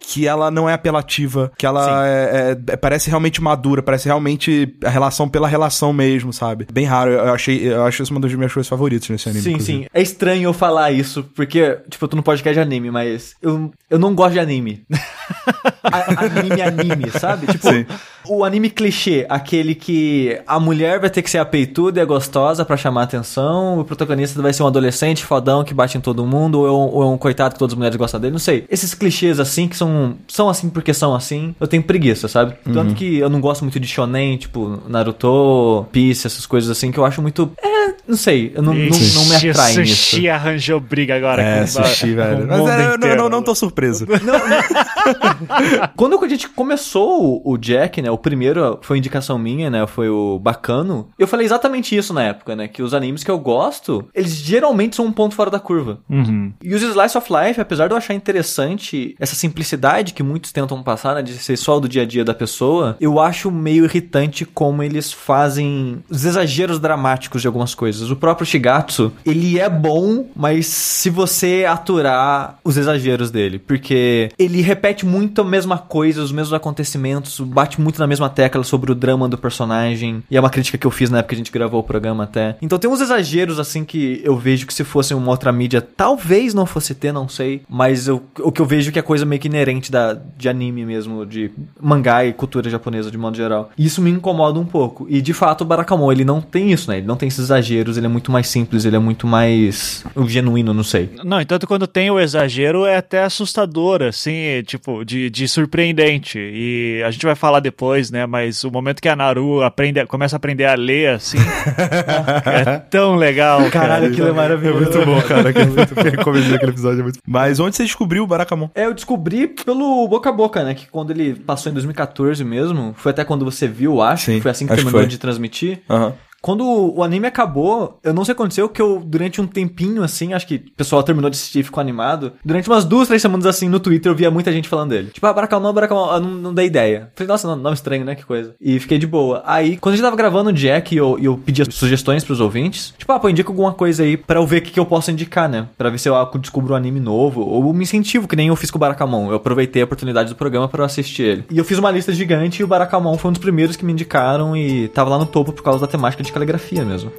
que 0.00 0.26
ela 0.26 0.50
não 0.50 0.68
é 0.68 0.72
apelativa, 0.74 1.50
que 1.58 1.66
ela 1.66 2.06
é- 2.06 2.56
é- 2.68 2.76
parece 2.76 3.08
realmente 3.08 3.40
madura, 3.42 3.82
parece 3.82 4.06
realmente 4.06 4.76
a 4.84 4.88
relação 4.90 5.28
pela 5.28 5.46
relação 5.48 5.92
mesmo, 5.92 6.32
sabe? 6.32 6.66
Bem 6.72 6.84
raro. 6.84 7.10
Eu 7.12 7.32
achei, 7.34 7.68
eu 7.72 7.84
acho 7.84 8.02
isso 8.02 8.12
uma 8.12 8.20
das 8.20 8.32
minhas 8.34 8.52
coisas 8.52 8.68
favoritas 8.68 9.08
nesse 9.08 9.28
anime. 9.28 9.42
Sim, 9.44 9.50
inclusive. 9.52 9.78
sim. 9.84 9.86
É 9.92 10.00
estranho 10.02 10.44
eu 10.44 10.52
falar 10.52 10.90
isso, 10.92 11.22
porque, 11.34 11.78
tipo, 11.90 12.04
eu 12.04 12.08
tô 12.08 12.16
no 12.16 12.22
podcast 12.22 12.54
de 12.54 12.60
anime, 12.60 12.90
mas 12.90 13.34
eu, 13.42 13.70
eu 13.90 13.98
não 13.98 14.14
gosto 14.14 14.32
de 14.32 14.40
anime. 14.40 14.84
A- 15.82 16.24
anime, 16.24 16.62
anime, 16.62 17.10
sabe? 17.18 17.46
Tipo, 17.46 17.70
Sim. 17.70 17.86
O 18.28 18.44
anime 18.44 18.70
clichê, 18.70 19.26
aquele 19.28 19.74
que 19.74 20.40
a 20.46 20.58
mulher 20.58 21.00
vai 21.00 21.10
ter 21.10 21.22
que 21.22 21.30
ser 21.30 21.38
a 21.38 21.44
peituda 21.44 22.00
e 22.00 22.02
a 22.02 22.04
gostosa 22.04 22.64
pra 22.64 22.76
chamar 22.76 23.04
atenção, 23.04 23.78
o 23.80 23.84
protagonista 23.84 24.40
vai 24.40 24.52
ser 24.52 24.62
um 24.62 24.66
adolescente 24.66 25.24
fodão 25.24 25.64
que 25.64 25.74
bate 25.74 25.96
em 25.98 26.00
todo 26.00 26.26
mundo, 26.26 26.60
ou 26.60 26.66
é 26.66 26.70
um, 26.70 26.94
ou 26.94 27.02
é 27.02 27.06
um 27.06 27.18
coitado 27.18 27.54
que 27.54 27.58
todas 27.58 27.72
as 27.72 27.76
mulheres 27.76 27.96
gostam 27.96 28.20
dele, 28.20 28.32
não 28.32 28.38
sei. 28.38 28.64
Esses 28.68 28.94
clichês 28.94 29.40
assim, 29.40 29.68
que 29.68 29.76
são, 29.76 30.14
são 30.28 30.48
assim 30.48 30.68
porque 30.68 30.92
são 30.92 31.14
assim, 31.14 31.54
eu 31.60 31.66
tenho 31.66 31.82
preguiça, 31.82 32.28
sabe? 32.28 32.54
Tanto 32.72 32.94
que 32.94 33.16
eu 33.18 33.28
não 33.28 33.40
gosto 33.40 33.62
muito 33.62 33.78
de 33.78 33.86
shonen, 33.86 34.36
tipo, 34.36 34.80
Naruto, 34.88 35.86
Piece, 35.92 36.26
essas 36.26 36.46
coisas 36.46 36.70
assim, 36.70 36.90
que 36.90 36.98
eu 36.98 37.04
acho 37.04 37.22
muito... 37.22 37.50
É, 37.62 37.85
não 38.06 38.16
sei, 38.16 38.52
eu 38.54 38.62
não, 38.62 38.72
não, 38.72 38.84
não 38.84 39.24
me 39.26 39.36
atrai 39.36 39.76
o 39.76 39.80
nisso. 39.80 40.10
Sushi 40.10 40.28
arranjou 40.28 40.80
briga 40.80 41.16
agora. 41.16 41.42
É, 41.42 41.60
com 41.60 41.66
sushi, 41.66 42.14
velho. 42.14 42.46
Mas 42.46 42.66
é, 42.68 42.94
eu 42.94 42.98
não, 42.98 43.16
não, 43.16 43.28
não 43.28 43.42
tô 43.42 43.54
surpreso. 43.54 44.06
Quando 45.96 46.22
a 46.24 46.28
gente 46.28 46.48
começou 46.48 47.42
o, 47.44 47.52
o 47.52 47.58
Jack, 47.58 48.02
né? 48.02 48.10
O 48.10 48.18
primeiro 48.18 48.78
foi 48.82 48.98
indicação 48.98 49.38
minha, 49.38 49.70
né? 49.70 49.86
Foi 49.86 50.08
o 50.08 50.38
Bacano. 50.38 51.08
Eu 51.18 51.26
falei 51.26 51.46
exatamente 51.46 51.96
isso 51.96 52.12
na 52.12 52.22
época, 52.22 52.56
né? 52.56 52.68
Que 52.68 52.82
os 52.82 52.94
animes 52.94 53.22
que 53.22 53.30
eu 53.30 53.38
gosto, 53.38 54.04
eles 54.14 54.36
geralmente 54.36 54.96
são 54.96 55.06
um 55.06 55.12
ponto 55.12 55.34
fora 55.34 55.50
da 55.50 55.60
curva. 55.60 55.98
Uhum. 56.08 56.52
E 56.62 56.74
os 56.74 56.82
Slice 56.82 57.16
of 57.16 57.28
Life, 57.32 57.60
apesar 57.60 57.86
de 57.86 57.92
eu 57.92 57.96
achar 57.96 58.14
interessante 58.14 59.14
essa 59.18 59.34
simplicidade 59.34 60.12
que 60.12 60.22
muitos 60.22 60.52
tentam 60.52 60.82
passar, 60.82 61.14
né? 61.14 61.22
De 61.22 61.34
ser 61.34 61.56
só 61.56 61.78
do 61.78 61.88
dia 61.88 62.02
a 62.02 62.06
dia 62.06 62.24
da 62.24 62.34
pessoa, 62.34 62.96
eu 63.00 63.20
acho 63.20 63.50
meio 63.50 63.84
irritante 63.84 64.44
como 64.44 64.82
eles 64.82 65.12
fazem 65.12 66.02
os 66.08 66.24
exageros 66.24 66.78
dramáticos 66.78 67.40
de 67.40 67.46
algumas 67.46 67.74
coisas. 67.76 68.10
O 68.10 68.16
próprio 68.16 68.46
Shigatsu, 68.46 69.12
ele 69.24 69.58
é 69.58 69.68
bom, 69.68 70.26
mas 70.34 70.66
se 70.66 71.10
você 71.10 71.64
aturar 71.68 72.58
os 72.64 72.76
exageros 72.76 73.30
dele, 73.30 73.58
porque 73.58 74.30
ele 74.38 74.60
repete 74.60 75.06
muito 75.06 75.42
a 75.42 75.44
mesma 75.44 75.78
coisa, 75.78 76.22
os 76.22 76.32
mesmos 76.32 76.54
acontecimentos, 76.54 77.38
bate 77.38 77.80
muito 77.80 78.00
na 78.00 78.06
mesma 78.06 78.28
tecla 78.28 78.64
sobre 78.64 78.90
o 78.90 78.94
drama 78.94 79.28
do 79.28 79.38
personagem, 79.38 80.22
e 80.30 80.36
é 80.36 80.40
uma 80.40 80.50
crítica 80.50 80.78
que 80.78 80.86
eu 80.86 80.90
fiz 80.90 81.10
na 81.10 81.18
época 81.18 81.26
que 81.28 81.34
a 81.34 81.38
gente 81.38 81.52
gravou 81.52 81.80
o 81.80 81.84
programa 81.84 82.24
até. 82.24 82.56
Então 82.60 82.78
tem 82.78 82.90
uns 82.90 83.00
exageros 83.00 83.60
assim 83.60 83.84
que 83.84 84.20
eu 84.24 84.36
vejo 84.36 84.66
que 84.66 84.74
se 84.74 84.84
fosse 84.84 85.14
uma 85.14 85.30
outra 85.30 85.52
mídia, 85.52 85.80
talvez 85.80 86.54
não 86.54 86.66
fosse 86.66 86.94
ter, 86.94 87.12
não 87.12 87.28
sei, 87.28 87.62
mas 87.68 88.08
eu, 88.08 88.22
o 88.40 88.50
que 88.50 88.60
eu 88.60 88.66
vejo 88.66 88.90
que 88.90 88.98
é 88.98 89.02
coisa 89.02 89.24
meio 89.24 89.40
que 89.40 89.48
inerente 89.48 89.92
da, 89.92 90.14
de 90.14 90.48
anime 90.48 90.84
mesmo, 90.84 91.26
de 91.26 91.50
mangá 91.80 92.24
e 92.24 92.32
cultura 92.32 92.70
japonesa 92.70 93.10
de 93.10 93.18
modo 93.18 93.36
geral. 93.36 93.70
Isso 93.76 94.00
me 94.00 94.10
incomoda 94.10 94.58
um 94.58 94.64
pouco. 94.64 95.06
E 95.08 95.20
de 95.20 95.32
fato 95.32 95.62
o 95.62 95.64
Barakamon, 95.64 96.10
ele 96.10 96.24
não 96.24 96.40
tem 96.40 96.72
isso, 96.72 96.90
né? 96.90 96.98
Ele 96.98 97.06
não 97.06 97.16
tem 97.16 97.28
esses 97.28 97.40
exageros, 97.40 97.65
ele 97.74 98.06
é 98.06 98.08
muito 98.08 98.30
mais 98.30 98.48
simples, 98.48 98.84
ele 98.84 98.96
é 98.96 98.98
muito 98.98 99.26
mais 99.26 100.04
genuíno, 100.26 100.72
não 100.72 100.84
sei. 100.84 101.10
Não, 101.24 101.40
entanto, 101.40 101.66
quando 101.66 101.86
tem 101.86 102.10
o 102.10 102.20
exagero 102.20 102.84
é 102.84 102.96
até 102.96 103.22
assustador, 103.22 104.02
assim, 104.02 104.62
tipo, 104.66 105.04
de, 105.04 105.30
de 105.30 105.48
surpreendente. 105.48 106.38
E 106.38 107.02
a 107.04 107.10
gente 107.10 107.24
vai 107.24 107.34
falar 107.34 107.60
depois, 107.60 108.10
né? 108.10 108.26
Mas 108.26 108.64
o 108.64 108.70
momento 108.70 109.00
que 109.00 109.08
a 109.08 109.16
Naru 109.16 109.62
aprende, 109.62 110.04
começa 110.06 110.36
a 110.36 110.38
aprender 110.38 110.64
a 110.64 110.74
ler, 110.74 111.10
assim, 111.10 111.38
é 112.46 112.78
tão 112.78 113.16
legal. 113.16 113.58
cara. 113.70 113.86
Caralho, 113.86 114.06
aquilo 114.08 114.28
é 114.28 114.32
maravilhoso. 114.32 114.80
muito 114.80 115.06
bom, 115.06 115.20
cara. 115.22 115.50
Aquele, 115.50 115.80
aquele 115.80 116.16
começo 116.22 116.50
daquele 116.50 116.72
episódio 116.72 117.00
é 117.00 117.02
muito 117.02 117.20
Mas 117.26 117.60
onde 117.60 117.76
você 117.76 117.84
descobriu 117.84 118.24
o 118.24 118.26
Barakamon? 118.26 118.70
É, 118.74 118.86
eu 118.86 118.94
descobri 118.94 119.46
pelo 119.46 120.06
boca 120.08 120.30
a 120.30 120.32
boca, 120.32 120.64
né? 120.64 120.74
Que 120.74 120.86
quando 120.86 121.10
ele 121.10 121.34
passou 121.34 121.70
em 121.70 121.72
2014 121.74 122.44
mesmo, 122.44 122.94
foi 122.96 123.12
até 123.12 123.24
quando 123.24 123.44
você 123.44 123.66
viu, 123.66 124.00
acho. 124.02 124.26
Sim, 124.26 124.40
foi 124.40 124.50
assim 124.50 124.66
que 124.66 124.74
terminou 124.74 125.06
de 125.06 125.18
transmitir. 125.18 125.80
Aham. 125.88 126.14
Quando 126.46 126.64
o 126.64 127.02
anime 127.02 127.26
acabou, 127.26 127.98
eu 128.04 128.14
não 128.14 128.24
sei 128.24 128.30
o 128.30 128.36
que 128.36 128.40
aconteceu, 128.40 128.68
que 128.68 128.80
eu, 128.80 129.02
durante 129.04 129.40
um 129.40 129.48
tempinho, 129.48 130.04
assim, 130.04 130.32
acho 130.32 130.46
que 130.46 130.54
o 130.54 130.76
pessoal 130.76 131.02
terminou 131.02 131.28
de 131.28 131.36
assistir 131.36 131.58
e 131.58 131.62
ficou 131.64 131.80
animado. 131.80 132.34
Durante 132.44 132.68
umas 132.68 132.84
duas, 132.84 133.08
três 133.08 133.20
semanas, 133.20 133.46
assim, 133.46 133.68
no 133.68 133.80
Twitter, 133.80 134.12
eu 134.12 134.14
via 134.14 134.30
muita 134.30 134.52
gente 134.52 134.68
falando 134.68 134.90
dele. 134.90 135.10
Tipo, 135.12 135.26
ah, 135.26 135.32
Barakamon, 135.32 135.74
eu 135.74 136.20
não, 136.20 136.30
não 136.30 136.54
dei 136.54 136.66
ideia. 136.66 137.10
Falei, 137.16 137.26
nossa, 137.26 137.56
não, 137.56 137.72
estranho, 137.72 138.04
né? 138.04 138.14
Que 138.14 138.24
coisa. 138.24 138.54
E 138.60 138.78
fiquei 138.78 138.96
de 138.96 139.08
boa. 139.08 139.42
Aí, 139.44 139.76
quando 139.76 139.94
a 139.94 139.96
gente 139.96 140.04
tava 140.04 140.14
gravando 140.14 140.50
o 140.50 140.52
Jack 140.52 140.94
e 140.94 140.98
eu, 140.98 141.18
eu 141.20 141.36
pedi 141.36 141.62
as 141.62 141.74
sugestões 141.74 142.22
pros 142.22 142.38
ouvintes, 142.38 142.94
tipo, 142.96 143.10
ah, 143.12 143.18
pô, 143.18 143.28
indica 143.28 143.50
alguma 143.50 143.72
coisa 143.72 144.04
aí 144.04 144.16
pra 144.16 144.38
eu 144.38 144.46
ver 144.46 144.58
o 144.58 144.62
que, 144.62 144.70
que 144.70 144.78
eu 144.78 144.86
posso 144.86 145.10
indicar, 145.10 145.48
né? 145.48 145.66
Pra 145.76 145.90
ver 145.90 145.98
se 145.98 146.08
eu 146.08 146.14
descubro 146.38 146.74
um 146.74 146.76
anime 146.76 147.00
novo, 147.00 147.40
ou 147.40 147.74
me 147.74 147.82
incentivo, 147.82 148.28
que 148.28 148.36
nem 148.36 148.46
eu 148.46 148.54
fiz 148.54 148.70
com 148.70 148.78
o 148.78 148.80
Barakamon. 148.80 149.30
Eu 149.30 149.36
aproveitei 149.38 149.82
a 149.82 149.84
oportunidade 149.84 150.28
do 150.28 150.36
programa 150.36 150.70
eu 150.72 150.84
assistir 150.84 151.22
ele. 151.22 151.44
E 151.50 151.58
eu 151.58 151.64
fiz 151.64 151.76
uma 151.76 151.90
lista 151.90 152.12
gigante 152.12 152.60
e 152.60 152.64
o 152.64 152.68
Barakamon 152.68 153.18
foi 153.18 153.30
um 153.30 153.32
dos 153.32 153.42
primeiros 153.42 153.74
que 153.74 153.84
me 153.84 153.92
indicaram 153.92 154.56
e 154.56 154.86
tava 154.88 155.10
lá 155.10 155.18
no 155.18 155.26
topo 155.26 155.52
por 155.52 155.64
causa 155.64 155.80
da 155.80 155.86
temática 155.88 156.22
de 156.22 156.35
caligrafia 156.36 156.84
mesmo. 156.84 157.10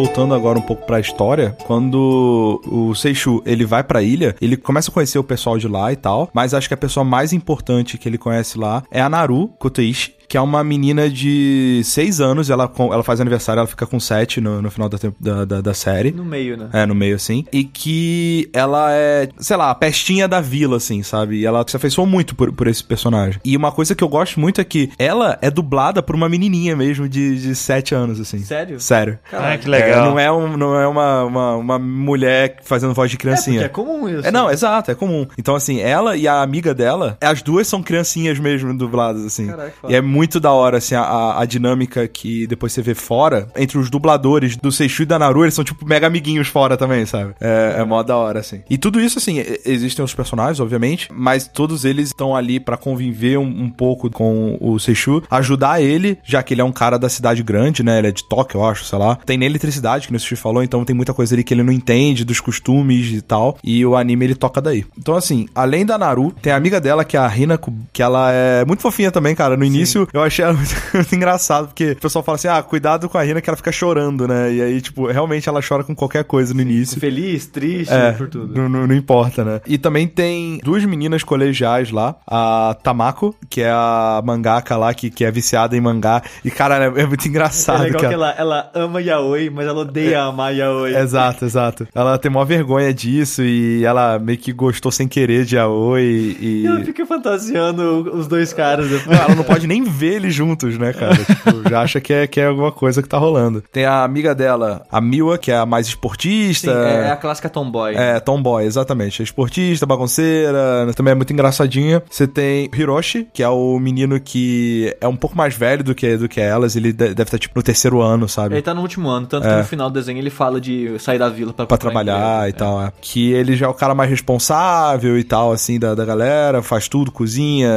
voltando 0.00 0.32
agora 0.32 0.58
um 0.58 0.62
pouco 0.62 0.86
para 0.86 0.96
a 0.96 1.00
história, 1.00 1.54
quando 1.66 2.58
o 2.64 2.94
Seishu 2.94 3.42
ele 3.44 3.66
vai 3.66 3.84
para 3.84 3.98
a 3.98 4.02
ilha, 4.02 4.34
ele 4.40 4.56
começa 4.56 4.90
a 4.90 4.94
conhecer 4.94 5.18
o 5.18 5.24
pessoal 5.24 5.58
de 5.58 5.68
lá 5.68 5.92
e 5.92 5.96
tal, 5.96 6.30
mas 6.32 6.54
acho 6.54 6.68
que 6.68 6.72
a 6.72 6.76
pessoa 6.76 7.04
mais 7.04 7.34
importante 7.34 7.98
que 7.98 8.08
ele 8.08 8.16
conhece 8.16 8.56
lá 8.56 8.82
é 8.90 9.02
a 9.02 9.10
Naru 9.10 9.48
Koteishi, 9.58 10.14
que 10.30 10.36
é 10.36 10.40
uma 10.40 10.62
menina 10.62 11.10
de 11.10 11.82
6 11.82 12.20
anos, 12.20 12.50
ela, 12.50 12.72
ela 12.78 13.02
faz 13.02 13.20
aniversário, 13.20 13.58
ela 13.58 13.66
fica 13.66 13.84
com 13.84 13.98
7 13.98 14.40
no, 14.40 14.62
no 14.62 14.70
final 14.70 14.88
da, 14.88 14.96
da, 15.18 15.44
da, 15.44 15.60
da, 15.60 15.74
série. 15.74 16.12
No 16.12 16.24
meio, 16.24 16.56
né? 16.56 16.68
É, 16.72 16.86
no 16.86 16.94
meio, 16.94 17.16
assim. 17.16 17.44
E 17.52 17.64
que 17.64 18.48
ela 18.52 18.92
é, 18.92 19.28
sei 19.38 19.56
lá, 19.56 19.72
a 19.72 19.74
pestinha 19.74 20.28
da 20.28 20.40
vila, 20.40 20.76
assim, 20.76 21.02
sabe? 21.02 21.40
E 21.40 21.44
ela 21.44 21.64
se 21.66 21.76
afeiçoou 21.76 22.06
muito 22.06 22.36
por, 22.36 22.52
por 22.52 22.68
esse 22.68 22.84
personagem. 22.84 23.40
E 23.44 23.56
uma 23.56 23.72
coisa 23.72 23.92
que 23.92 24.04
eu 24.04 24.08
gosto 24.08 24.38
muito 24.38 24.60
é 24.60 24.64
que 24.64 24.92
ela 25.00 25.36
é 25.42 25.50
dublada 25.50 26.00
por 26.00 26.14
uma 26.14 26.28
menininha 26.28 26.76
mesmo 26.76 27.08
de, 27.08 27.42
de 27.42 27.56
7 27.56 27.92
anos, 27.96 28.20
assim. 28.20 28.38
Sério? 28.38 28.78
Sério. 28.78 29.18
Ah, 29.32 29.58
que 29.58 29.68
legal. 29.68 30.04
É, 30.04 30.08
não 30.08 30.16
é, 30.16 30.30
um, 30.30 30.56
não 30.56 30.78
é 30.78 30.86
uma, 30.86 31.24
uma, 31.24 31.56
uma 31.56 31.78
mulher 31.80 32.58
fazendo 32.62 32.94
voz 32.94 33.10
de 33.10 33.16
criancinha. 33.16 33.62
É, 33.62 33.64
é 33.64 33.68
comum 33.68 34.08
isso. 34.08 34.28
É, 34.28 34.30
não, 34.30 34.48
exato, 34.48 34.92
é 34.92 34.94
comum. 34.94 35.26
Então, 35.36 35.56
assim, 35.56 35.80
ela 35.80 36.16
e 36.16 36.28
a 36.28 36.40
amiga 36.40 36.72
dela, 36.72 37.18
as 37.20 37.42
duas 37.42 37.66
são 37.66 37.82
criancinhas 37.82 38.38
mesmo 38.38 38.72
dubladas, 38.78 39.26
assim. 39.26 39.48
Caraca, 39.48 39.72
e 39.88 39.96
é 39.96 40.00
muito 40.00 40.19
da 40.28 40.52
hora, 40.52 40.78
assim, 40.78 40.94
a, 40.94 41.40
a 41.40 41.44
dinâmica 41.44 42.06
que 42.06 42.46
depois 42.46 42.72
você 42.72 42.82
vê 42.82 42.94
fora, 42.94 43.48
entre 43.56 43.78
os 43.78 43.88
dubladores 43.88 44.56
do 44.56 44.70
Seishu 44.70 45.02
e 45.02 45.06
da 45.06 45.18
Naru, 45.18 45.44
eles 45.44 45.54
são, 45.54 45.64
tipo, 45.64 45.86
mega 45.86 46.06
amiguinhos 46.06 46.48
fora 46.48 46.76
também, 46.76 47.06
sabe? 47.06 47.34
É, 47.40 47.76
é 47.78 47.84
mó 47.84 48.02
da 48.02 48.16
hora, 48.16 48.40
assim. 48.40 48.62
E 48.68 48.76
tudo 48.76 49.00
isso, 49.00 49.18
assim, 49.18 49.42
existem 49.64 50.04
os 50.04 50.14
personagens, 50.14 50.60
obviamente, 50.60 51.08
mas 51.12 51.46
todos 51.46 51.84
eles 51.84 52.08
estão 52.08 52.36
ali 52.36 52.60
para 52.60 52.76
conviver 52.76 53.38
um, 53.38 53.64
um, 53.64 53.70
pouco 53.70 54.10
com 54.10 54.56
o 54.60 54.78
Seishu, 54.78 55.22
ajudar 55.30 55.80
ele, 55.80 56.18
já 56.24 56.42
que 56.42 56.54
ele 56.54 56.60
é 56.60 56.64
um 56.64 56.72
cara 56.72 56.98
da 56.98 57.08
cidade 57.08 57.42
grande, 57.42 57.82
né? 57.82 57.98
Ele 57.98 58.08
é 58.08 58.12
de 58.12 58.24
Tóquio, 58.24 58.60
eu 58.60 58.64
acho, 58.64 58.84
sei 58.84 58.98
lá. 58.98 59.16
Tem 59.16 59.38
nem 59.38 59.48
eletricidade, 59.48 60.06
que 60.06 60.14
o 60.14 60.20
Sushi 60.20 60.36
falou, 60.36 60.62
então 60.62 60.84
tem 60.84 60.94
muita 60.94 61.14
coisa 61.14 61.34
ali 61.34 61.42
que 61.42 61.54
ele 61.54 61.62
não 61.62 61.72
entende, 61.72 62.24
dos 62.24 62.40
costumes 62.40 63.12
e 63.12 63.20
tal. 63.20 63.56
E 63.62 63.84
o 63.84 63.96
anime 63.96 64.26
ele 64.26 64.34
toca 64.34 64.60
daí. 64.60 64.84
Então, 64.98 65.14
assim, 65.14 65.48
além 65.54 65.84
da 65.84 65.96
Naru, 65.96 66.32
tem 66.42 66.52
a 66.52 66.56
amiga 66.56 66.80
dela, 66.80 67.04
que 67.04 67.16
é 67.16 67.20
a 67.20 67.36
Hinako, 67.36 67.72
que 67.92 68.02
ela 68.02 68.30
é 68.32 68.64
muito 68.64 68.82
fofinha 68.82 69.10
também, 69.10 69.34
cara. 69.34 69.56
No 69.56 69.64
início. 69.64 70.08
eu 70.14 70.22
achei 70.22 70.44
ela 70.44 70.54
muito, 70.92 71.14
engraçado, 71.14 71.68
porque 71.68 71.92
o 71.92 71.96
pessoal 71.96 72.24
fala 72.24 72.36
assim: 72.36 72.48
ah, 72.48 72.62
cuidado 72.62 73.08
com 73.08 73.18
a 73.18 73.22
Rina 73.22 73.40
que 73.40 73.48
ela 73.48 73.56
fica 73.56 73.72
chorando, 73.72 74.26
né? 74.26 74.52
E 74.52 74.62
aí, 74.62 74.80
tipo, 74.80 75.06
realmente 75.06 75.48
ela 75.48 75.60
chora 75.66 75.84
com 75.84 75.94
qualquer 75.94 76.24
coisa 76.24 76.52
no 76.52 76.60
Sim, 76.60 76.66
início. 76.66 77.00
Feliz, 77.00 77.46
triste, 77.46 77.92
é, 77.92 78.12
por 78.12 78.28
tudo. 78.28 78.54
Não, 78.54 78.68
não, 78.68 78.86
não, 78.86 78.94
importa, 78.94 79.44
né? 79.44 79.60
E 79.66 79.78
também 79.78 80.06
tem 80.06 80.58
duas 80.62 80.84
meninas 80.84 81.22
colegiais 81.22 81.90
lá, 81.90 82.16
a 82.26 82.76
Tamako, 82.82 83.34
que 83.48 83.62
é 83.62 83.70
a 83.70 84.20
mangaka 84.24 84.76
lá, 84.76 84.92
que, 84.92 85.10
que 85.10 85.24
é 85.24 85.30
viciada 85.30 85.76
em 85.76 85.80
mangá. 85.80 86.22
E, 86.44 86.50
cara, 86.50 86.84
é, 86.84 87.02
é 87.02 87.06
muito 87.06 87.26
engraçado. 87.26 87.82
É 87.82 87.84
legal 87.84 88.00
que, 88.00 88.08
que 88.08 88.14
ela, 88.14 88.34
ela, 88.36 88.70
ama 88.74 89.00
yaoi, 89.00 89.50
mas 89.50 89.66
ela 89.66 89.80
odeia 89.80 90.16
é, 90.16 90.16
amar 90.16 90.54
yaoi. 90.54 90.94
Exato, 90.96 91.44
exato. 91.44 91.88
Ela 91.94 92.18
tem 92.18 92.30
maior 92.30 92.44
vergonha 92.44 92.92
disso 92.92 93.42
e 93.42 93.84
ela 93.84 94.18
meio 94.18 94.38
que 94.38 94.52
gostou 94.52 94.90
sem 94.90 95.06
querer 95.06 95.44
de 95.44 95.56
yaoi 95.56 96.36
e... 96.40 96.62
e 96.62 96.66
ela 96.66 96.80
fica 96.84 97.06
fantasiando 97.06 98.10
os 98.14 98.26
dois 98.26 98.52
caras 98.52 98.88
depois. 98.88 99.18
ela 99.18 99.34
não 99.34 99.44
pode 99.44 99.66
nem 99.66 99.82
ver 99.84 99.99
eles 100.06 100.34
juntos, 100.34 100.78
né, 100.78 100.92
cara? 100.92 101.16
tipo, 101.16 101.68
já 101.68 101.80
acha 101.80 102.00
que 102.00 102.12
é, 102.12 102.26
que 102.26 102.40
é 102.40 102.46
alguma 102.46 102.72
coisa 102.72 103.02
que 103.02 103.08
tá 103.08 103.18
rolando. 103.18 103.62
Tem 103.72 103.84
a 103.84 104.04
amiga 104.04 104.34
dela, 104.34 104.86
a 104.90 105.00
Miwa, 105.00 105.38
que 105.38 105.50
é 105.50 105.56
a 105.56 105.66
mais 105.66 105.86
esportista. 105.86 106.72
Sim, 106.72 106.88
é 107.06 107.10
a 107.10 107.16
clássica 107.16 107.48
tomboy. 107.48 107.94
É, 107.94 108.20
tomboy, 108.20 108.64
exatamente. 108.64 109.22
É 109.22 109.24
esportista, 109.24 109.86
bagunceira, 109.86 110.92
também 110.94 111.12
é 111.12 111.14
muito 111.14 111.32
engraçadinha. 111.32 112.02
Você 112.10 112.26
tem 112.26 112.70
Hiroshi, 112.74 113.28
que 113.32 113.42
é 113.42 113.48
o 113.48 113.78
menino 113.78 114.20
que 114.20 114.94
é 115.00 115.08
um 115.08 115.16
pouco 115.16 115.36
mais 115.36 115.54
velho 115.54 115.84
do 115.84 115.94
que, 115.94 116.16
do 116.16 116.28
que 116.28 116.40
elas. 116.40 116.76
Ele 116.76 116.92
deve 116.92 117.22
estar, 117.22 117.38
tipo, 117.38 117.54
no 117.56 117.62
terceiro 117.62 118.00
ano, 118.00 118.28
sabe? 118.28 118.54
Ele 118.54 118.62
tá 118.62 118.74
no 118.74 118.80
último 118.80 119.08
ano, 119.08 119.26
tanto 119.26 119.46
é. 119.46 119.50
que 119.50 119.56
no 119.58 119.64
final 119.64 119.90
do 119.90 119.94
desenho 119.94 120.18
ele 120.18 120.30
fala 120.30 120.60
de 120.60 120.98
sair 120.98 121.18
da 121.18 121.28
vila 121.28 121.52
pra, 121.52 121.66
pra 121.66 121.76
trabalhar 121.76 122.48
e 122.48 122.52
tal. 122.52 122.82
É. 122.82 122.92
Que 123.00 123.32
ele 123.32 123.56
já 123.56 123.66
é 123.66 123.68
o 123.68 123.74
cara 123.74 123.94
mais 123.94 124.10
responsável 124.10 125.18
e 125.18 125.24
tal, 125.24 125.52
assim, 125.52 125.78
da, 125.78 125.94
da 125.94 126.04
galera, 126.04 126.62
faz 126.62 126.88
tudo, 126.88 127.10
cozinha, 127.10 127.70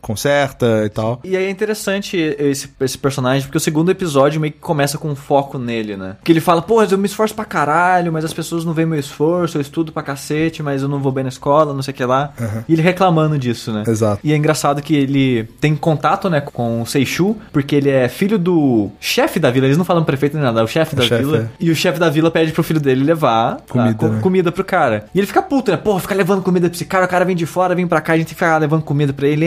conserta 0.00 0.82
e 0.84 0.88
tal. 0.88 1.20
E 1.24 1.36
aí 1.36 1.49
é 1.50 1.52
interessante 1.52 2.16
esse, 2.16 2.70
esse 2.80 2.98
personagem, 2.98 3.42
porque 3.42 3.58
o 3.58 3.60
segundo 3.60 3.90
episódio 3.90 4.40
meio 4.40 4.52
que 4.52 4.58
começa 4.58 4.96
com 4.96 5.08
um 5.08 5.16
foco 5.16 5.58
nele, 5.58 5.96
né? 5.96 6.16
Que 6.24 6.32
ele 6.32 6.40
fala, 6.40 6.62
pô, 6.62 6.82
eu 6.82 6.98
me 6.98 7.06
esforço 7.06 7.34
pra 7.34 7.44
caralho, 7.44 8.12
mas 8.12 8.24
as 8.24 8.32
pessoas 8.32 8.64
não 8.64 8.72
veem 8.72 8.86
meu 8.86 8.98
esforço, 8.98 9.58
eu 9.58 9.60
estudo 9.60 9.92
pra 9.92 10.02
cacete, 10.02 10.62
mas 10.62 10.82
eu 10.82 10.88
não 10.88 11.00
vou 11.00 11.12
bem 11.12 11.24
na 11.24 11.28
escola, 11.28 11.74
não 11.74 11.82
sei 11.82 11.92
o 11.92 11.96
que 11.96 12.04
lá. 12.04 12.32
Uhum. 12.40 12.64
E 12.68 12.72
ele 12.72 12.82
reclamando 12.82 13.38
disso, 13.38 13.72
né? 13.72 13.84
Exato. 13.86 14.20
E 14.22 14.32
é 14.32 14.36
engraçado 14.36 14.80
que 14.82 14.94
ele 14.94 15.44
tem 15.60 15.74
contato, 15.74 16.30
né, 16.30 16.40
com 16.40 16.82
o 16.82 16.86
Seishu, 16.86 17.36
porque 17.52 17.76
ele 17.76 17.90
é 17.90 18.08
filho 18.08 18.38
do 18.38 18.90
chefe 19.00 19.38
da 19.38 19.50
vila, 19.50 19.66
eles 19.66 19.78
não 19.78 19.84
falam 19.84 20.04
prefeito 20.04 20.34
nem 20.34 20.44
nada, 20.44 20.60
é 20.60 20.64
o 20.64 20.68
chefe 20.68 20.94
da 20.94 21.02
chef, 21.02 21.24
vila. 21.24 21.38
É. 21.38 21.48
E 21.58 21.70
o 21.70 21.74
chefe 21.74 21.98
da 21.98 22.08
vila 22.08 22.30
pede 22.30 22.52
pro 22.52 22.62
filho 22.62 22.80
dele 22.80 23.04
levar 23.04 23.58
comida, 23.68 23.94
co 23.94 24.08
né? 24.08 24.20
comida 24.20 24.52
pro 24.52 24.64
cara. 24.64 25.06
E 25.14 25.18
ele 25.18 25.26
fica 25.26 25.42
puto, 25.42 25.70
né? 25.70 25.76
Porra, 25.76 26.00
fica 26.00 26.14
levando 26.14 26.42
comida 26.42 26.68
pra 26.68 26.76
esse 26.76 26.84
cara, 26.84 27.04
o 27.04 27.08
cara 27.08 27.24
vem 27.24 27.36
de 27.36 27.46
fora, 27.46 27.74
vem 27.74 27.86
pra 27.86 28.00
cá, 28.00 28.12
a 28.12 28.18
gente 28.18 28.34
fica 28.34 28.56
levando 28.58 28.82
comida 28.82 29.12
pra 29.12 29.26
ele, 29.26 29.46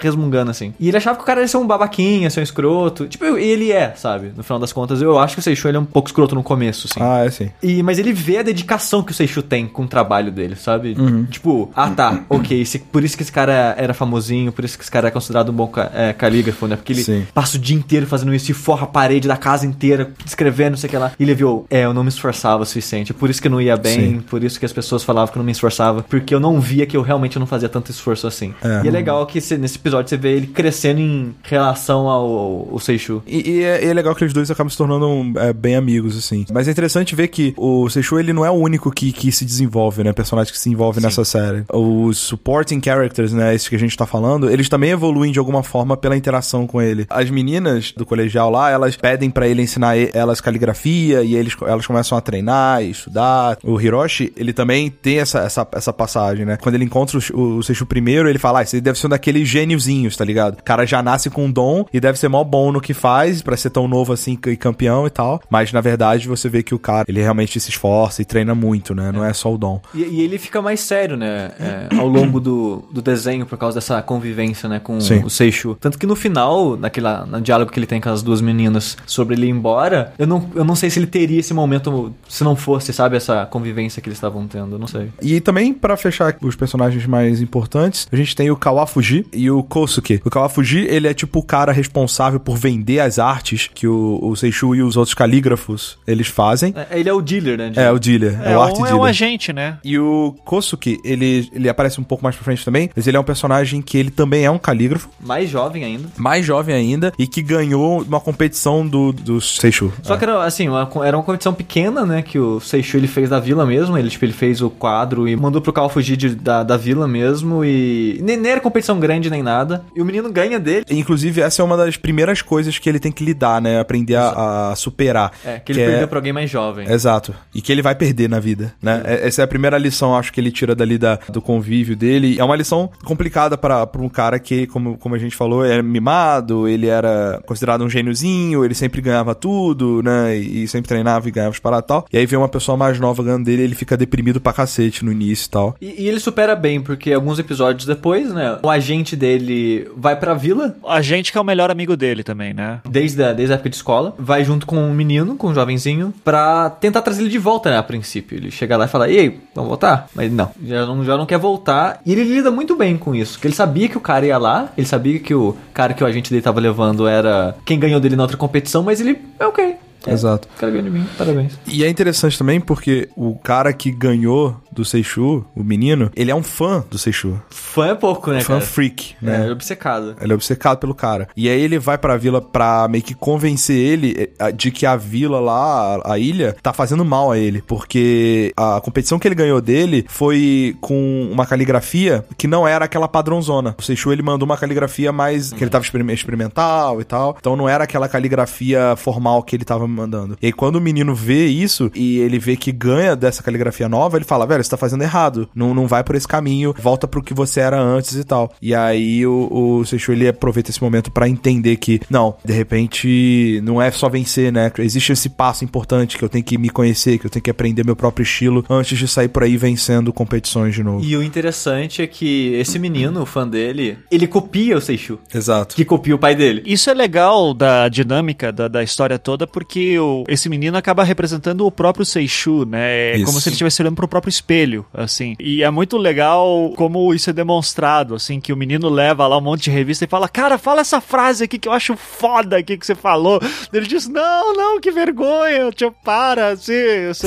resmungando 0.00 0.50
assim. 0.50 0.74
E 0.78 0.88
ele 0.88 0.96
achava 0.96 1.16
que 1.18 1.24
o 1.28 1.30
cara 1.30 1.42
ia 1.42 1.48
ser 1.48 1.58
um 1.58 1.66
babaquinha, 1.66 2.30
ser 2.30 2.40
um 2.40 2.42
escroto. 2.42 3.06
Tipo, 3.06 3.24
ele 3.36 3.70
é, 3.70 3.92
sabe? 3.94 4.32
No 4.34 4.42
final 4.42 4.58
das 4.58 4.72
contas, 4.72 5.02
eu 5.02 5.18
acho 5.18 5.34
que 5.34 5.40
o 5.40 5.42
Seishu 5.42 5.68
ele 5.68 5.76
é 5.76 5.80
um 5.80 5.84
pouco 5.84 6.08
escroto 6.08 6.34
no 6.34 6.42
começo, 6.42 6.88
assim. 6.90 7.00
Ah, 7.02 7.24
é 7.24 7.30
sim. 7.30 7.50
E, 7.62 7.82
mas 7.82 7.98
ele 7.98 8.12
vê 8.12 8.38
a 8.38 8.42
dedicação 8.42 9.02
que 9.02 9.12
o 9.12 9.14
Seishu 9.14 9.42
tem 9.42 9.66
com 9.66 9.82
o 9.82 9.88
trabalho 9.88 10.32
dele, 10.32 10.56
sabe? 10.56 10.94
Uhum. 10.98 11.26
Tipo, 11.26 11.70
ah 11.76 11.90
tá, 11.90 12.24
ok, 12.30 12.60
esse, 12.60 12.78
por 12.78 13.04
isso 13.04 13.14
que 13.14 13.22
esse 13.22 13.32
cara 13.32 13.74
era 13.76 13.92
famosinho, 13.92 14.50
por 14.52 14.64
isso 14.64 14.78
que 14.78 14.84
esse 14.84 14.90
cara 14.90 15.08
é 15.08 15.10
considerado 15.10 15.50
um 15.50 15.52
bom 15.52 15.70
é, 15.92 16.14
calígrafo, 16.14 16.66
né? 16.66 16.76
Porque 16.76 16.94
ele 16.94 17.04
sim. 17.04 17.26
passa 17.34 17.58
o 17.58 17.60
dia 17.60 17.76
inteiro 17.76 18.06
fazendo 18.06 18.34
isso 18.34 18.50
e 18.50 18.54
forra 18.54 18.84
a 18.84 18.86
parede 18.86 19.28
da 19.28 19.36
casa 19.36 19.66
inteira, 19.66 20.10
escrevendo, 20.24 20.70
não 20.70 20.78
sei 20.78 20.88
o 20.88 20.90
que 20.90 20.96
lá. 20.96 21.12
E 21.18 21.22
ele 21.22 21.34
viu, 21.34 21.66
é, 21.68 21.84
eu 21.84 21.92
não 21.92 22.02
me 22.02 22.08
esforçava 22.08 22.62
o 22.62 22.66
suficiente, 22.66 23.12
por 23.12 23.28
isso 23.28 23.42
que 23.42 23.48
eu 23.48 23.52
não 23.52 23.60
ia 23.60 23.76
bem, 23.76 24.12
sim. 24.12 24.20
por 24.20 24.42
isso 24.42 24.58
que 24.58 24.64
as 24.64 24.72
pessoas 24.72 25.04
falavam 25.04 25.30
que 25.30 25.38
eu 25.38 25.40
não 25.40 25.46
me 25.46 25.52
esforçava, 25.52 26.02
porque 26.02 26.34
eu 26.34 26.40
não 26.40 26.58
via 26.58 26.86
que 26.86 26.96
eu 26.96 27.02
realmente 27.02 27.38
não 27.38 27.46
fazia 27.46 27.68
tanto 27.68 27.90
esforço 27.90 28.26
assim. 28.26 28.54
É. 28.62 28.82
E 28.84 28.88
é 28.88 28.90
legal 28.90 29.26
que 29.26 29.38
nesse 29.56 29.76
episódio 29.76 30.08
você 30.08 30.16
vê 30.16 30.34
ele 30.34 30.46
crescendo 30.46 31.00
em 31.00 31.17
relação 31.42 32.08
ao, 32.08 32.26
ao. 32.68 32.78
E, 33.26 33.50
e, 33.50 33.64
é, 33.64 33.84
e, 33.84 33.88
é, 33.88 33.92
legal 33.92 34.14
que 34.14 34.24
os 34.24 34.32
dois 34.32 34.50
acabam 34.50 34.70
se 34.70 34.76
tornando 34.76 35.38
é, 35.38 35.52
bem 35.52 35.76
amigos, 35.76 36.16
assim. 36.16 36.44
Mas 36.52 36.68
é 36.68 36.70
interessante 36.70 37.14
ver 37.14 37.28
que 37.28 37.54
o 37.56 37.88
Seishu, 37.88 38.18
ele 38.18 38.32
não 38.32 38.44
é 38.44 38.50
o 38.50 38.54
único 38.54 38.90
que, 38.90 39.12
que 39.12 39.30
se 39.30 39.44
desenvolve, 39.44 40.02
né? 40.02 40.12
Personagem 40.12 40.52
que 40.52 40.58
se 40.58 40.70
envolve 40.70 41.00
Sim. 41.00 41.06
nessa 41.06 41.24
série. 41.24 41.64
Os 41.72 42.18
supporting 42.18 42.80
characters, 42.82 43.32
né? 43.32 43.54
Esses 43.54 43.68
que 43.68 43.76
a 43.76 43.78
gente 43.78 43.96
tá 43.96 44.06
falando, 44.06 44.50
eles 44.50 44.68
também 44.68 44.90
evoluem 44.90 45.32
de 45.32 45.38
alguma 45.38 45.62
forma 45.62 45.96
pela 45.96 46.16
interação 46.16 46.66
com 46.66 46.80
ele. 46.80 47.06
As 47.10 47.30
meninas 47.30 47.92
do 47.92 48.06
colegial 48.06 48.50
lá, 48.50 48.70
elas 48.70 48.96
pedem 48.96 49.30
para 49.30 49.46
ele 49.46 49.62
ensinar 49.62 49.96
elas 50.14 50.40
caligrafia 50.40 51.22
e 51.22 51.34
eles, 51.34 51.54
elas 51.62 51.86
começam 51.86 52.16
a 52.16 52.20
treinar 52.20 52.82
e 52.82 52.90
estudar. 52.90 53.58
O 53.62 53.80
Hiroshi, 53.80 54.32
ele 54.36 54.52
também 54.52 54.90
tem 54.90 55.18
essa, 55.18 55.40
essa, 55.40 55.66
essa 55.72 55.92
passagem, 55.92 56.44
né? 56.44 56.56
Quando 56.56 56.74
ele 56.74 56.84
encontra 56.84 57.18
o, 57.34 57.58
o 57.58 57.62
Seishu 57.62 57.86
primeiro, 57.86 58.28
ele 58.28 58.38
fala, 58.38 58.60
ah, 58.60 58.62
esse 58.62 58.80
deve 58.80 58.98
ser 58.98 59.06
um 59.06 59.10
daqueles 59.10 59.48
gêniozinhos, 59.48 60.16
tá 60.16 60.24
ligado? 60.24 60.58
O 60.58 60.62
cara 60.62 60.86
já 60.86 61.02
nasce 61.08 61.30
com 61.30 61.46
um 61.46 61.50
dom 61.50 61.86
e 61.92 61.98
deve 61.98 62.18
ser 62.18 62.28
mó 62.28 62.44
bom 62.44 62.70
no 62.70 62.80
que 62.80 62.92
faz 62.92 63.40
para 63.40 63.56
ser 63.56 63.70
tão 63.70 63.88
novo 63.88 64.12
assim 64.12 64.38
e 64.46 64.56
campeão 64.56 65.06
e 65.06 65.10
tal. 65.10 65.40
Mas 65.48 65.72
na 65.72 65.80
verdade 65.80 66.28
você 66.28 66.48
vê 66.48 66.62
que 66.62 66.74
o 66.74 66.78
cara, 66.78 67.06
ele 67.08 67.22
realmente 67.22 67.58
se 67.58 67.70
esforça 67.70 68.20
e 68.20 68.24
treina 68.24 68.54
muito, 68.54 68.94
né? 68.94 69.10
Não 69.10 69.24
é, 69.24 69.30
é 69.30 69.32
só 69.32 69.52
o 69.52 69.56
dom. 69.56 69.80
E, 69.94 70.02
e, 70.02 70.20
ele 70.20 70.38
fica 70.38 70.60
mais 70.60 70.80
sério, 70.80 71.16
né? 71.16 71.50
É, 71.58 71.96
ao 71.96 72.06
longo 72.06 72.38
do, 72.40 72.84
do 72.92 73.00
desenho 73.00 73.46
por 73.46 73.56
causa 73.56 73.76
dessa 73.76 74.02
convivência, 74.02 74.68
né? 74.68 74.78
Com 74.78 75.00
Sim. 75.00 75.24
o 75.24 75.30
Seishu. 75.30 75.76
Tanto 75.80 75.98
que 75.98 76.06
no 76.06 76.14
final, 76.14 76.76
naquela, 76.76 77.24
no 77.24 77.40
diálogo 77.40 77.70
que 77.70 77.78
ele 77.78 77.86
tem 77.86 78.00
com 78.00 78.10
as 78.10 78.22
duas 78.22 78.40
meninas 78.40 78.96
sobre 79.06 79.34
ele 79.34 79.46
ir 79.46 79.50
embora, 79.50 80.12
eu 80.18 80.26
não, 80.26 80.50
eu 80.54 80.64
não 80.64 80.76
sei 80.76 80.90
se 80.90 80.98
ele 80.98 81.06
teria 81.06 81.40
esse 81.40 81.54
momento 81.54 82.12
se 82.28 82.44
não 82.44 82.54
fosse, 82.54 82.92
sabe, 82.92 83.16
essa 83.16 83.46
convivência 83.46 84.02
que 84.02 84.08
eles 84.08 84.18
estavam 84.18 84.46
tendo. 84.46 84.74
Eu 84.74 84.78
não 84.78 84.86
sei. 84.86 85.10
E 85.22 85.40
também, 85.40 85.72
para 85.72 85.96
fechar 85.96 86.36
os 86.42 86.56
personagens 86.56 87.06
mais 87.06 87.40
importantes, 87.40 88.06
a 88.10 88.16
gente 88.16 88.36
tem 88.36 88.50
o 88.50 88.56
Kawafuji 88.56 89.26
e 89.32 89.50
o 89.50 89.62
Kosuke. 89.62 90.20
O 90.24 90.30
Kawafuji, 90.30 90.86
ele 90.98 91.08
é 91.08 91.14
tipo 91.14 91.38
o 91.38 91.42
cara 91.42 91.72
responsável 91.72 92.38
por 92.38 92.56
vender 92.56 93.00
as 93.00 93.18
artes 93.18 93.68
que 93.72 93.86
o, 93.86 94.18
o 94.22 94.36
Seishu 94.36 94.74
e 94.74 94.82
os 94.82 94.96
outros 94.96 95.14
calígrafos 95.14 95.98
eles 96.06 96.26
fazem. 96.26 96.74
É, 96.76 96.98
ele 96.98 97.08
é 97.08 97.12
o 97.12 97.20
dealer, 97.20 97.58
né? 97.58 97.70
De... 97.70 97.80
É, 97.80 97.90
o 97.90 97.98
dealer. 97.98 98.38
É, 98.42 98.52
é 98.52 98.56
o 98.56 98.60
arte 98.60 98.80
um, 98.80 98.82
dealer. 98.82 98.92
É 98.92 98.96
um 98.96 99.04
agente, 99.04 99.52
né? 99.52 99.78
E 99.82 99.98
o 99.98 100.34
Kosuke, 100.44 101.00
ele, 101.04 101.48
ele 101.52 101.68
aparece 101.68 102.00
um 102.00 102.04
pouco 102.04 102.22
mais 102.22 102.36
pra 102.36 102.44
frente 102.44 102.64
também, 102.64 102.90
mas 102.94 103.06
ele 103.06 103.16
é 103.16 103.20
um 103.20 103.24
personagem 103.24 103.80
que 103.80 103.96
ele 103.96 104.10
também 104.10 104.44
é 104.44 104.50
um 104.50 104.58
calígrafo. 104.58 105.08
Mais 105.20 105.48
jovem 105.48 105.84
ainda. 105.84 106.08
Mais 106.16 106.44
jovem 106.44 106.74
ainda 106.74 107.12
e 107.18 107.26
que 107.26 107.42
ganhou 107.42 108.02
uma 108.02 108.20
competição 108.20 108.86
do, 108.86 109.12
do 109.12 109.40
Seishu. 109.40 109.92
Só 110.02 110.14
é. 110.14 110.18
que 110.18 110.24
era, 110.24 110.44
assim, 110.44 110.68
uma, 110.68 110.88
era 111.04 111.16
uma 111.16 111.22
competição 111.22 111.54
pequena, 111.54 112.04
né, 112.04 112.22
que 112.22 112.38
o 112.38 112.60
Seishu 112.60 112.96
ele 112.96 113.08
fez 113.08 113.30
da 113.30 113.40
vila 113.40 113.64
mesmo, 113.64 113.96
ele, 113.96 114.10
tipo, 114.10 114.24
ele 114.24 114.32
fez 114.32 114.60
o 114.60 114.70
quadro 114.70 115.28
e 115.28 115.36
mandou 115.36 115.60
pro 115.60 115.72
Cal 115.72 115.88
fugir 115.88 116.16
de, 116.16 116.34
da, 116.34 116.62
da 116.62 116.76
vila 116.76 117.06
mesmo 117.06 117.64
e 117.64 118.18
nem, 118.22 118.36
nem 118.36 118.52
era 118.52 118.60
competição 118.60 118.98
grande 118.98 119.30
nem 119.30 119.42
nada. 119.42 119.84
E 119.94 120.02
o 120.02 120.04
menino 120.04 120.30
ganha 120.30 120.58
dele 120.58 120.84
Inclusive, 120.90 121.40
essa 121.40 121.62
é 121.62 121.64
uma 121.64 121.76
das 121.76 121.96
primeiras 121.96 122.42
coisas 122.42 122.78
que 122.78 122.88
ele 122.88 122.98
tem 122.98 123.12
que 123.12 123.24
lidar, 123.24 123.60
né? 123.60 123.80
Aprender 123.80 124.16
a, 124.16 124.70
a 124.70 124.76
superar. 124.76 125.32
É, 125.44 125.58
que 125.58 125.72
ele 125.72 125.84
perdeu 125.84 126.08
pra 126.08 126.18
alguém 126.18 126.32
mais 126.32 126.50
jovem. 126.50 126.90
Exato. 126.90 127.34
E 127.54 127.60
que 127.60 127.72
ele 127.72 127.82
vai 127.82 127.94
perder 127.94 128.28
na 128.28 128.40
vida, 128.40 128.74
né? 128.82 129.02
É, 129.04 129.26
Essa 129.26 129.42
é 129.42 129.44
a 129.44 129.48
primeira 129.48 129.78
lição, 129.78 130.16
acho 130.16 130.32
que 130.32 130.40
ele 130.40 130.50
tira 130.50 130.74
dali 130.74 130.98
da, 130.98 131.18
do 131.28 131.40
convívio 131.40 131.96
dele. 131.96 132.38
É 132.38 132.44
uma 132.44 132.56
lição 132.56 132.90
complicada 133.04 133.56
para 133.56 133.86
pra 133.86 134.02
um 134.02 134.08
cara 134.08 134.38
que, 134.38 134.66
como, 134.66 134.96
como 134.98 135.14
a 135.14 135.18
gente 135.18 135.36
falou, 135.36 135.64
é 135.64 135.80
mimado, 135.82 136.68
ele 136.68 136.86
era 136.86 137.40
considerado 137.46 137.84
um 137.84 137.90
gêniozinho, 137.90 138.64
ele 138.64 138.74
sempre 138.74 139.00
ganhava 139.00 139.34
tudo, 139.34 140.02
né? 140.02 140.36
E, 140.36 140.64
e 140.64 140.68
sempre 140.68 140.88
treinava 140.88 141.28
e 141.28 141.30
ganhava 141.30 141.52
os 141.52 141.58
paradas 141.58 141.84
e 141.84 141.88
tal. 141.88 142.06
E 142.12 142.18
aí 142.18 142.26
vem 142.26 142.38
uma 142.38 142.48
pessoa 142.48 142.76
mais 142.76 142.98
nova 142.98 143.22
ganhando 143.22 143.44
dele, 143.44 143.62
ele 143.62 143.74
fica 143.74 143.96
deprimido 143.96 144.40
pra 144.40 144.52
cacete 144.52 145.04
no 145.04 145.12
início 145.12 145.46
e 145.46 145.50
tal. 145.50 145.76
E, 145.80 146.04
e 146.04 146.08
ele 146.08 146.20
supera 146.20 146.54
bem, 146.54 146.80
porque 146.80 147.12
alguns 147.12 147.38
episódios 147.38 147.86
depois, 147.86 148.32
né? 148.32 148.58
O 148.62 148.70
agente 148.70 149.16
dele 149.16 149.88
vai 149.96 150.16
pra 150.16 150.34
vila, 150.34 150.76
A 150.86 151.00
gente 151.00 151.32
que 151.32 151.38
é 151.38 151.40
o 151.40 151.44
melhor 151.44 151.70
amigo 151.70 151.96
dele 151.96 152.22
também, 152.22 152.52
né? 152.52 152.80
desde 152.88 153.22
a, 153.22 153.32
desde 153.32 153.52
a 153.52 153.54
época 153.54 153.70
de 153.70 153.76
escola, 153.76 154.14
vai 154.18 154.44
junto 154.44 154.66
com 154.66 154.76
um 154.76 154.92
menino, 154.92 155.36
com 155.36 155.48
um 155.48 155.54
jovenzinho, 155.54 156.12
pra 156.24 156.70
tentar 156.70 157.02
trazer 157.02 157.22
ele 157.22 157.30
de 157.30 157.38
volta, 157.38 157.70
né? 157.70 157.78
A 157.78 157.82
princípio. 157.82 158.36
Ele 158.36 158.50
chega 158.50 158.76
lá 158.76 158.86
e 158.86 158.88
fala, 158.88 159.08
e 159.08 159.18
aí, 159.18 159.40
vamos 159.54 159.68
voltar? 159.68 160.08
Mas 160.14 160.32
não, 160.32 160.50
já 160.64 160.86
não, 160.86 161.04
já 161.04 161.16
não 161.16 161.26
quer 161.26 161.38
voltar. 161.38 162.00
E 162.04 162.12
ele 162.12 162.24
lida 162.24 162.50
muito 162.50 162.76
bem 162.76 162.96
com 162.96 163.14
isso, 163.14 163.32
porque 163.34 163.48
ele 163.48 163.54
sabia 163.54 163.88
que 163.88 163.96
o 163.96 164.00
cara 164.00 164.26
ia 164.26 164.38
lá, 164.38 164.72
ele 164.76 164.86
sabia 164.86 165.18
que 165.18 165.34
o 165.34 165.56
cara 165.72 165.94
que 165.94 166.02
o 166.02 166.06
agente 166.06 166.30
dele 166.30 166.42
tava 166.42 166.60
levando 166.60 167.06
era 167.06 167.56
quem 167.64 167.78
ganhou 167.78 168.00
dele 168.00 168.16
na 168.16 168.22
outra 168.22 168.36
competição, 168.36 168.82
mas 168.82 169.00
ele, 169.00 169.18
é 169.38 169.46
ok. 169.46 169.76
É, 170.06 170.12
Exato. 170.12 170.48
O 170.56 170.60
cara 170.60 170.72
ganhou 170.72 170.84
de 170.84 170.90
mim, 170.98 171.06
parabéns. 171.16 171.58
E 171.66 171.84
é 171.84 171.88
interessante 171.88 172.38
também 172.38 172.60
porque 172.60 173.08
o 173.16 173.34
cara 173.36 173.72
que 173.72 173.90
ganhou 173.90 174.56
do 174.78 174.84
Seichu, 174.84 175.44
o 175.56 175.64
menino, 175.64 176.10
ele 176.14 176.30
é 176.30 176.34
um 176.34 176.42
fã 176.42 176.84
do 176.90 176.96
Seichu. 176.98 177.40
Fã 177.50 177.88
é 177.88 177.94
pouco, 177.94 178.30
né, 178.30 178.40
fã 178.40 178.54
cara? 178.54 178.60
freak, 178.60 179.14
É, 179.22 179.26
né? 179.26 179.50
obcecado. 179.50 180.14
Ele 180.20 180.32
é 180.32 180.34
obcecado 180.34 180.78
pelo 180.78 180.94
cara. 180.94 181.28
E 181.36 181.48
aí 181.48 181.60
ele 181.60 181.78
vai 181.78 181.98
pra 181.98 182.16
vila 182.16 182.40
pra 182.40 182.86
meio 182.88 183.02
que 183.02 183.14
convencer 183.14 183.76
ele 183.76 184.30
eh, 184.38 184.52
de 184.52 184.70
que 184.70 184.86
a 184.86 184.94
vila 184.96 185.40
lá, 185.40 186.00
a- 186.04 186.18
ilha, 186.18 186.56
tá 186.62 186.72
fazendo 186.72 187.04
mal 187.04 187.32
a 187.32 187.38
ele. 187.38 187.62
Porque 187.66 188.52
a 188.56 188.80
competição 188.80 189.18
que 189.18 189.26
ele 189.26 189.34
ganhou 189.34 189.60
dele 189.60 190.04
foi 190.08 190.76
com 190.80 191.28
uma 191.30 191.44
caligrafia 191.46 192.24
que 192.36 192.46
não 192.46 192.66
era 192.66 192.84
aquela 192.84 193.08
padrãozona. 193.08 193.74
O 193.78 193.82
Seichu, 193.82 194.12
ele 194.12 194.22
mandou 194.22 194.46
uma 194.46 194.56
caligrafia 194.56 195.10
mais... 195.12 195.52
que 195.52 195.62
ele 195.62 195.70
tava 195.70 195.84
experim- 195.84 196.12
experimental 196.12 197.00
e 197.00 197.04
tal. 197.04 197.36
Então 197.38 197.56
não 197.56 197.68
era 197.68 197.84
aquela 197.84 198.08
caligrafia 198.08 198.94
formal 198.96 199.42
que 199.42 199.56
ele 199.56 199.64
tava 199.64 199.86
mandando. 199.88 200.36
E 200.40 200.46
aí 200.46 200.52
quando 200.52 200.76
o 200.76 200.80
menino 200.80 201.14
vê 201.14 201.46
isso 201.46 201.90
e 201.94 202.18
ele 202.18 202.38
vê 202.38 202.56
que 202.56 202.70
ganha 202.70 203.16
dessa 203.16 203.42
caligrafia 203.42 203.88
nova, 203.88 204.16
ele 204.16 204.24
fala, 204.24 204.46
velho, 204.46 204.60
você 204.68 204.72
tá 204.72 204.76
fazendo 204.76 205.02
errado. 205.02 205.48
Não, 205.54 205.74
não 205.74 205.86
vai 205.86 206.04
por 206.04 206.14
esse 206.14 206.28
caminho. 206.28 206.74
Volta 206.78 207.08
pro 207.08 207.22
que 207.22 207.34
você 207.34 207.60
era 207.60 207.80
antes 207.80 208.14
e 208.14 208.24
tal. 208.24 208.52
E 208.60 208.74
aí 208.74 209.26
o, 209.26 209.48
o 209.80 209.84
Seichu, 209.84 210.12
ele 210.12 210.28
aproveita 210.28 210.70
esse 210.70 210.82
momento 210.82 211.10
pra 211.10 211.28
entender 211.28 211.76
que, 211.76 212.00
não, 212.10 212.36
de 212.44 212.52
repente, 212.52 213.60
não 213.62 213.80
é 213.80 213.90
só 213.90 214.08
vencer, 214.08 214.52
né? 214.52 214.70
Existe 214.78 215.12
esse 215.12 215.28
passo 215.28 215.64
importante 215.64 216.16
que 216.18 216.24
eu 216.24 216.28
tenho 216.28 216.44
que 216.44 216.58
me 216.58 216.68
conhecer, 216.68 217.18
que 217.18 217.26
eu 217.26 217.30
tenho 217.30 217.42
que 217.42 217.50
aprender 217.50 217.84
meu 217.84 217.96
próprio 217.96 218.22
estilo 218.22 218.64
antes 218.68 218.98
de 218.98 219.06
sair 219.08 219.28
por 219.28 219.42
aí 219.42 219.56
vencendo 219.56 220.12
competições 220.12 220.74
de 220.74 220.82
novo. 220.82 221.04
E 221.04 221.16
o 221.16 221.22
interessante 221.22 222.02
é 222.02 222.06
que 222.06 222.54
esse 222.54 222.78
menino, 222.78 223.22
o 223.22 223.26
fã 223.26 223.46
dele, 223.46 223.98
ele 224.10 224.26
copia 224.26 224.76
o 224.76 224.80
Seichu, 224.80 225.18
Exato. 225.34 225.74
que 225.74 225.84
copia 225.84 226.14
o 226.14 226.18
pai 226.18 226.34
dele. 226.34 226.62
Isso 226.66 226.90
é 226.90 226.94
legal 226.94 227.54
da 227.54 227.88
dinâmica 227.88 228.52
da, 228.52 228.68
da 228.68 228.82
história 228.82 229.18
toda, 229.18 229.46
porque 229.46 229.98
o- 229.98 230.24
esse 230.28 230.48
menino 230.48 230.76
acaba 230.76 231.04
representando 231.04 231.64
o 231.66 231.70
próprio 231.70 232.04
Seichu, 232.04 232.64
né? 232.64 233.12
É 233.12 233.16
Isso. 233.16 233.24
como 233.26 233.40
se 233.40 233.48
ele 233.48 233.54
estivesse 233.54 233.80
olhando 233.82 233.96
pro 233.96 234.08
próprio 234.08 234.30
espelho, 234.30 234.57
assim. 234.92 235.34
E 235.38 235.62
é 235.62 235.70
muito 235.70 235.96
legal 235.96 236.72
como 236.76 237.12
isso 237.14 237.30
é 237.30 237.32
demonstrado, 237.32 238.14
assim, 238.14 238.40
que 238.40 238.52
o 238.52 238.56
menino 238.56 238.88
leva 238.88 239.26
lá 239.26 239.38
um 239.38 239.40
monte 239.40 239.64
de 239.64 239.70
revista 239.70 240.04
e 240.04 240.08
fala, 240.08 240.28
cara, 240.28 240.58
fala 240.58 240.80
essa 240.80 241.00
frase 241.00 241.44
aqui 241.44 241.58
que 241.58 241.68
eu 241.68 241.72
acho 241.72 241.96
foda 241.96 242.56
aqui 242.56 242.76
que 242.76 242.86
você 242.86 242.94
falou. 242.94 243.40
Ele 243.72 243.86
diz, 243.86 244.08
não, 244.08 244.52
não, 244.54 244.80
que 244.80 244.90
vergonha, 244.90 245.70
tio, 245.72 245.92
para, 246.04 246.48
assim. 246.50 246.72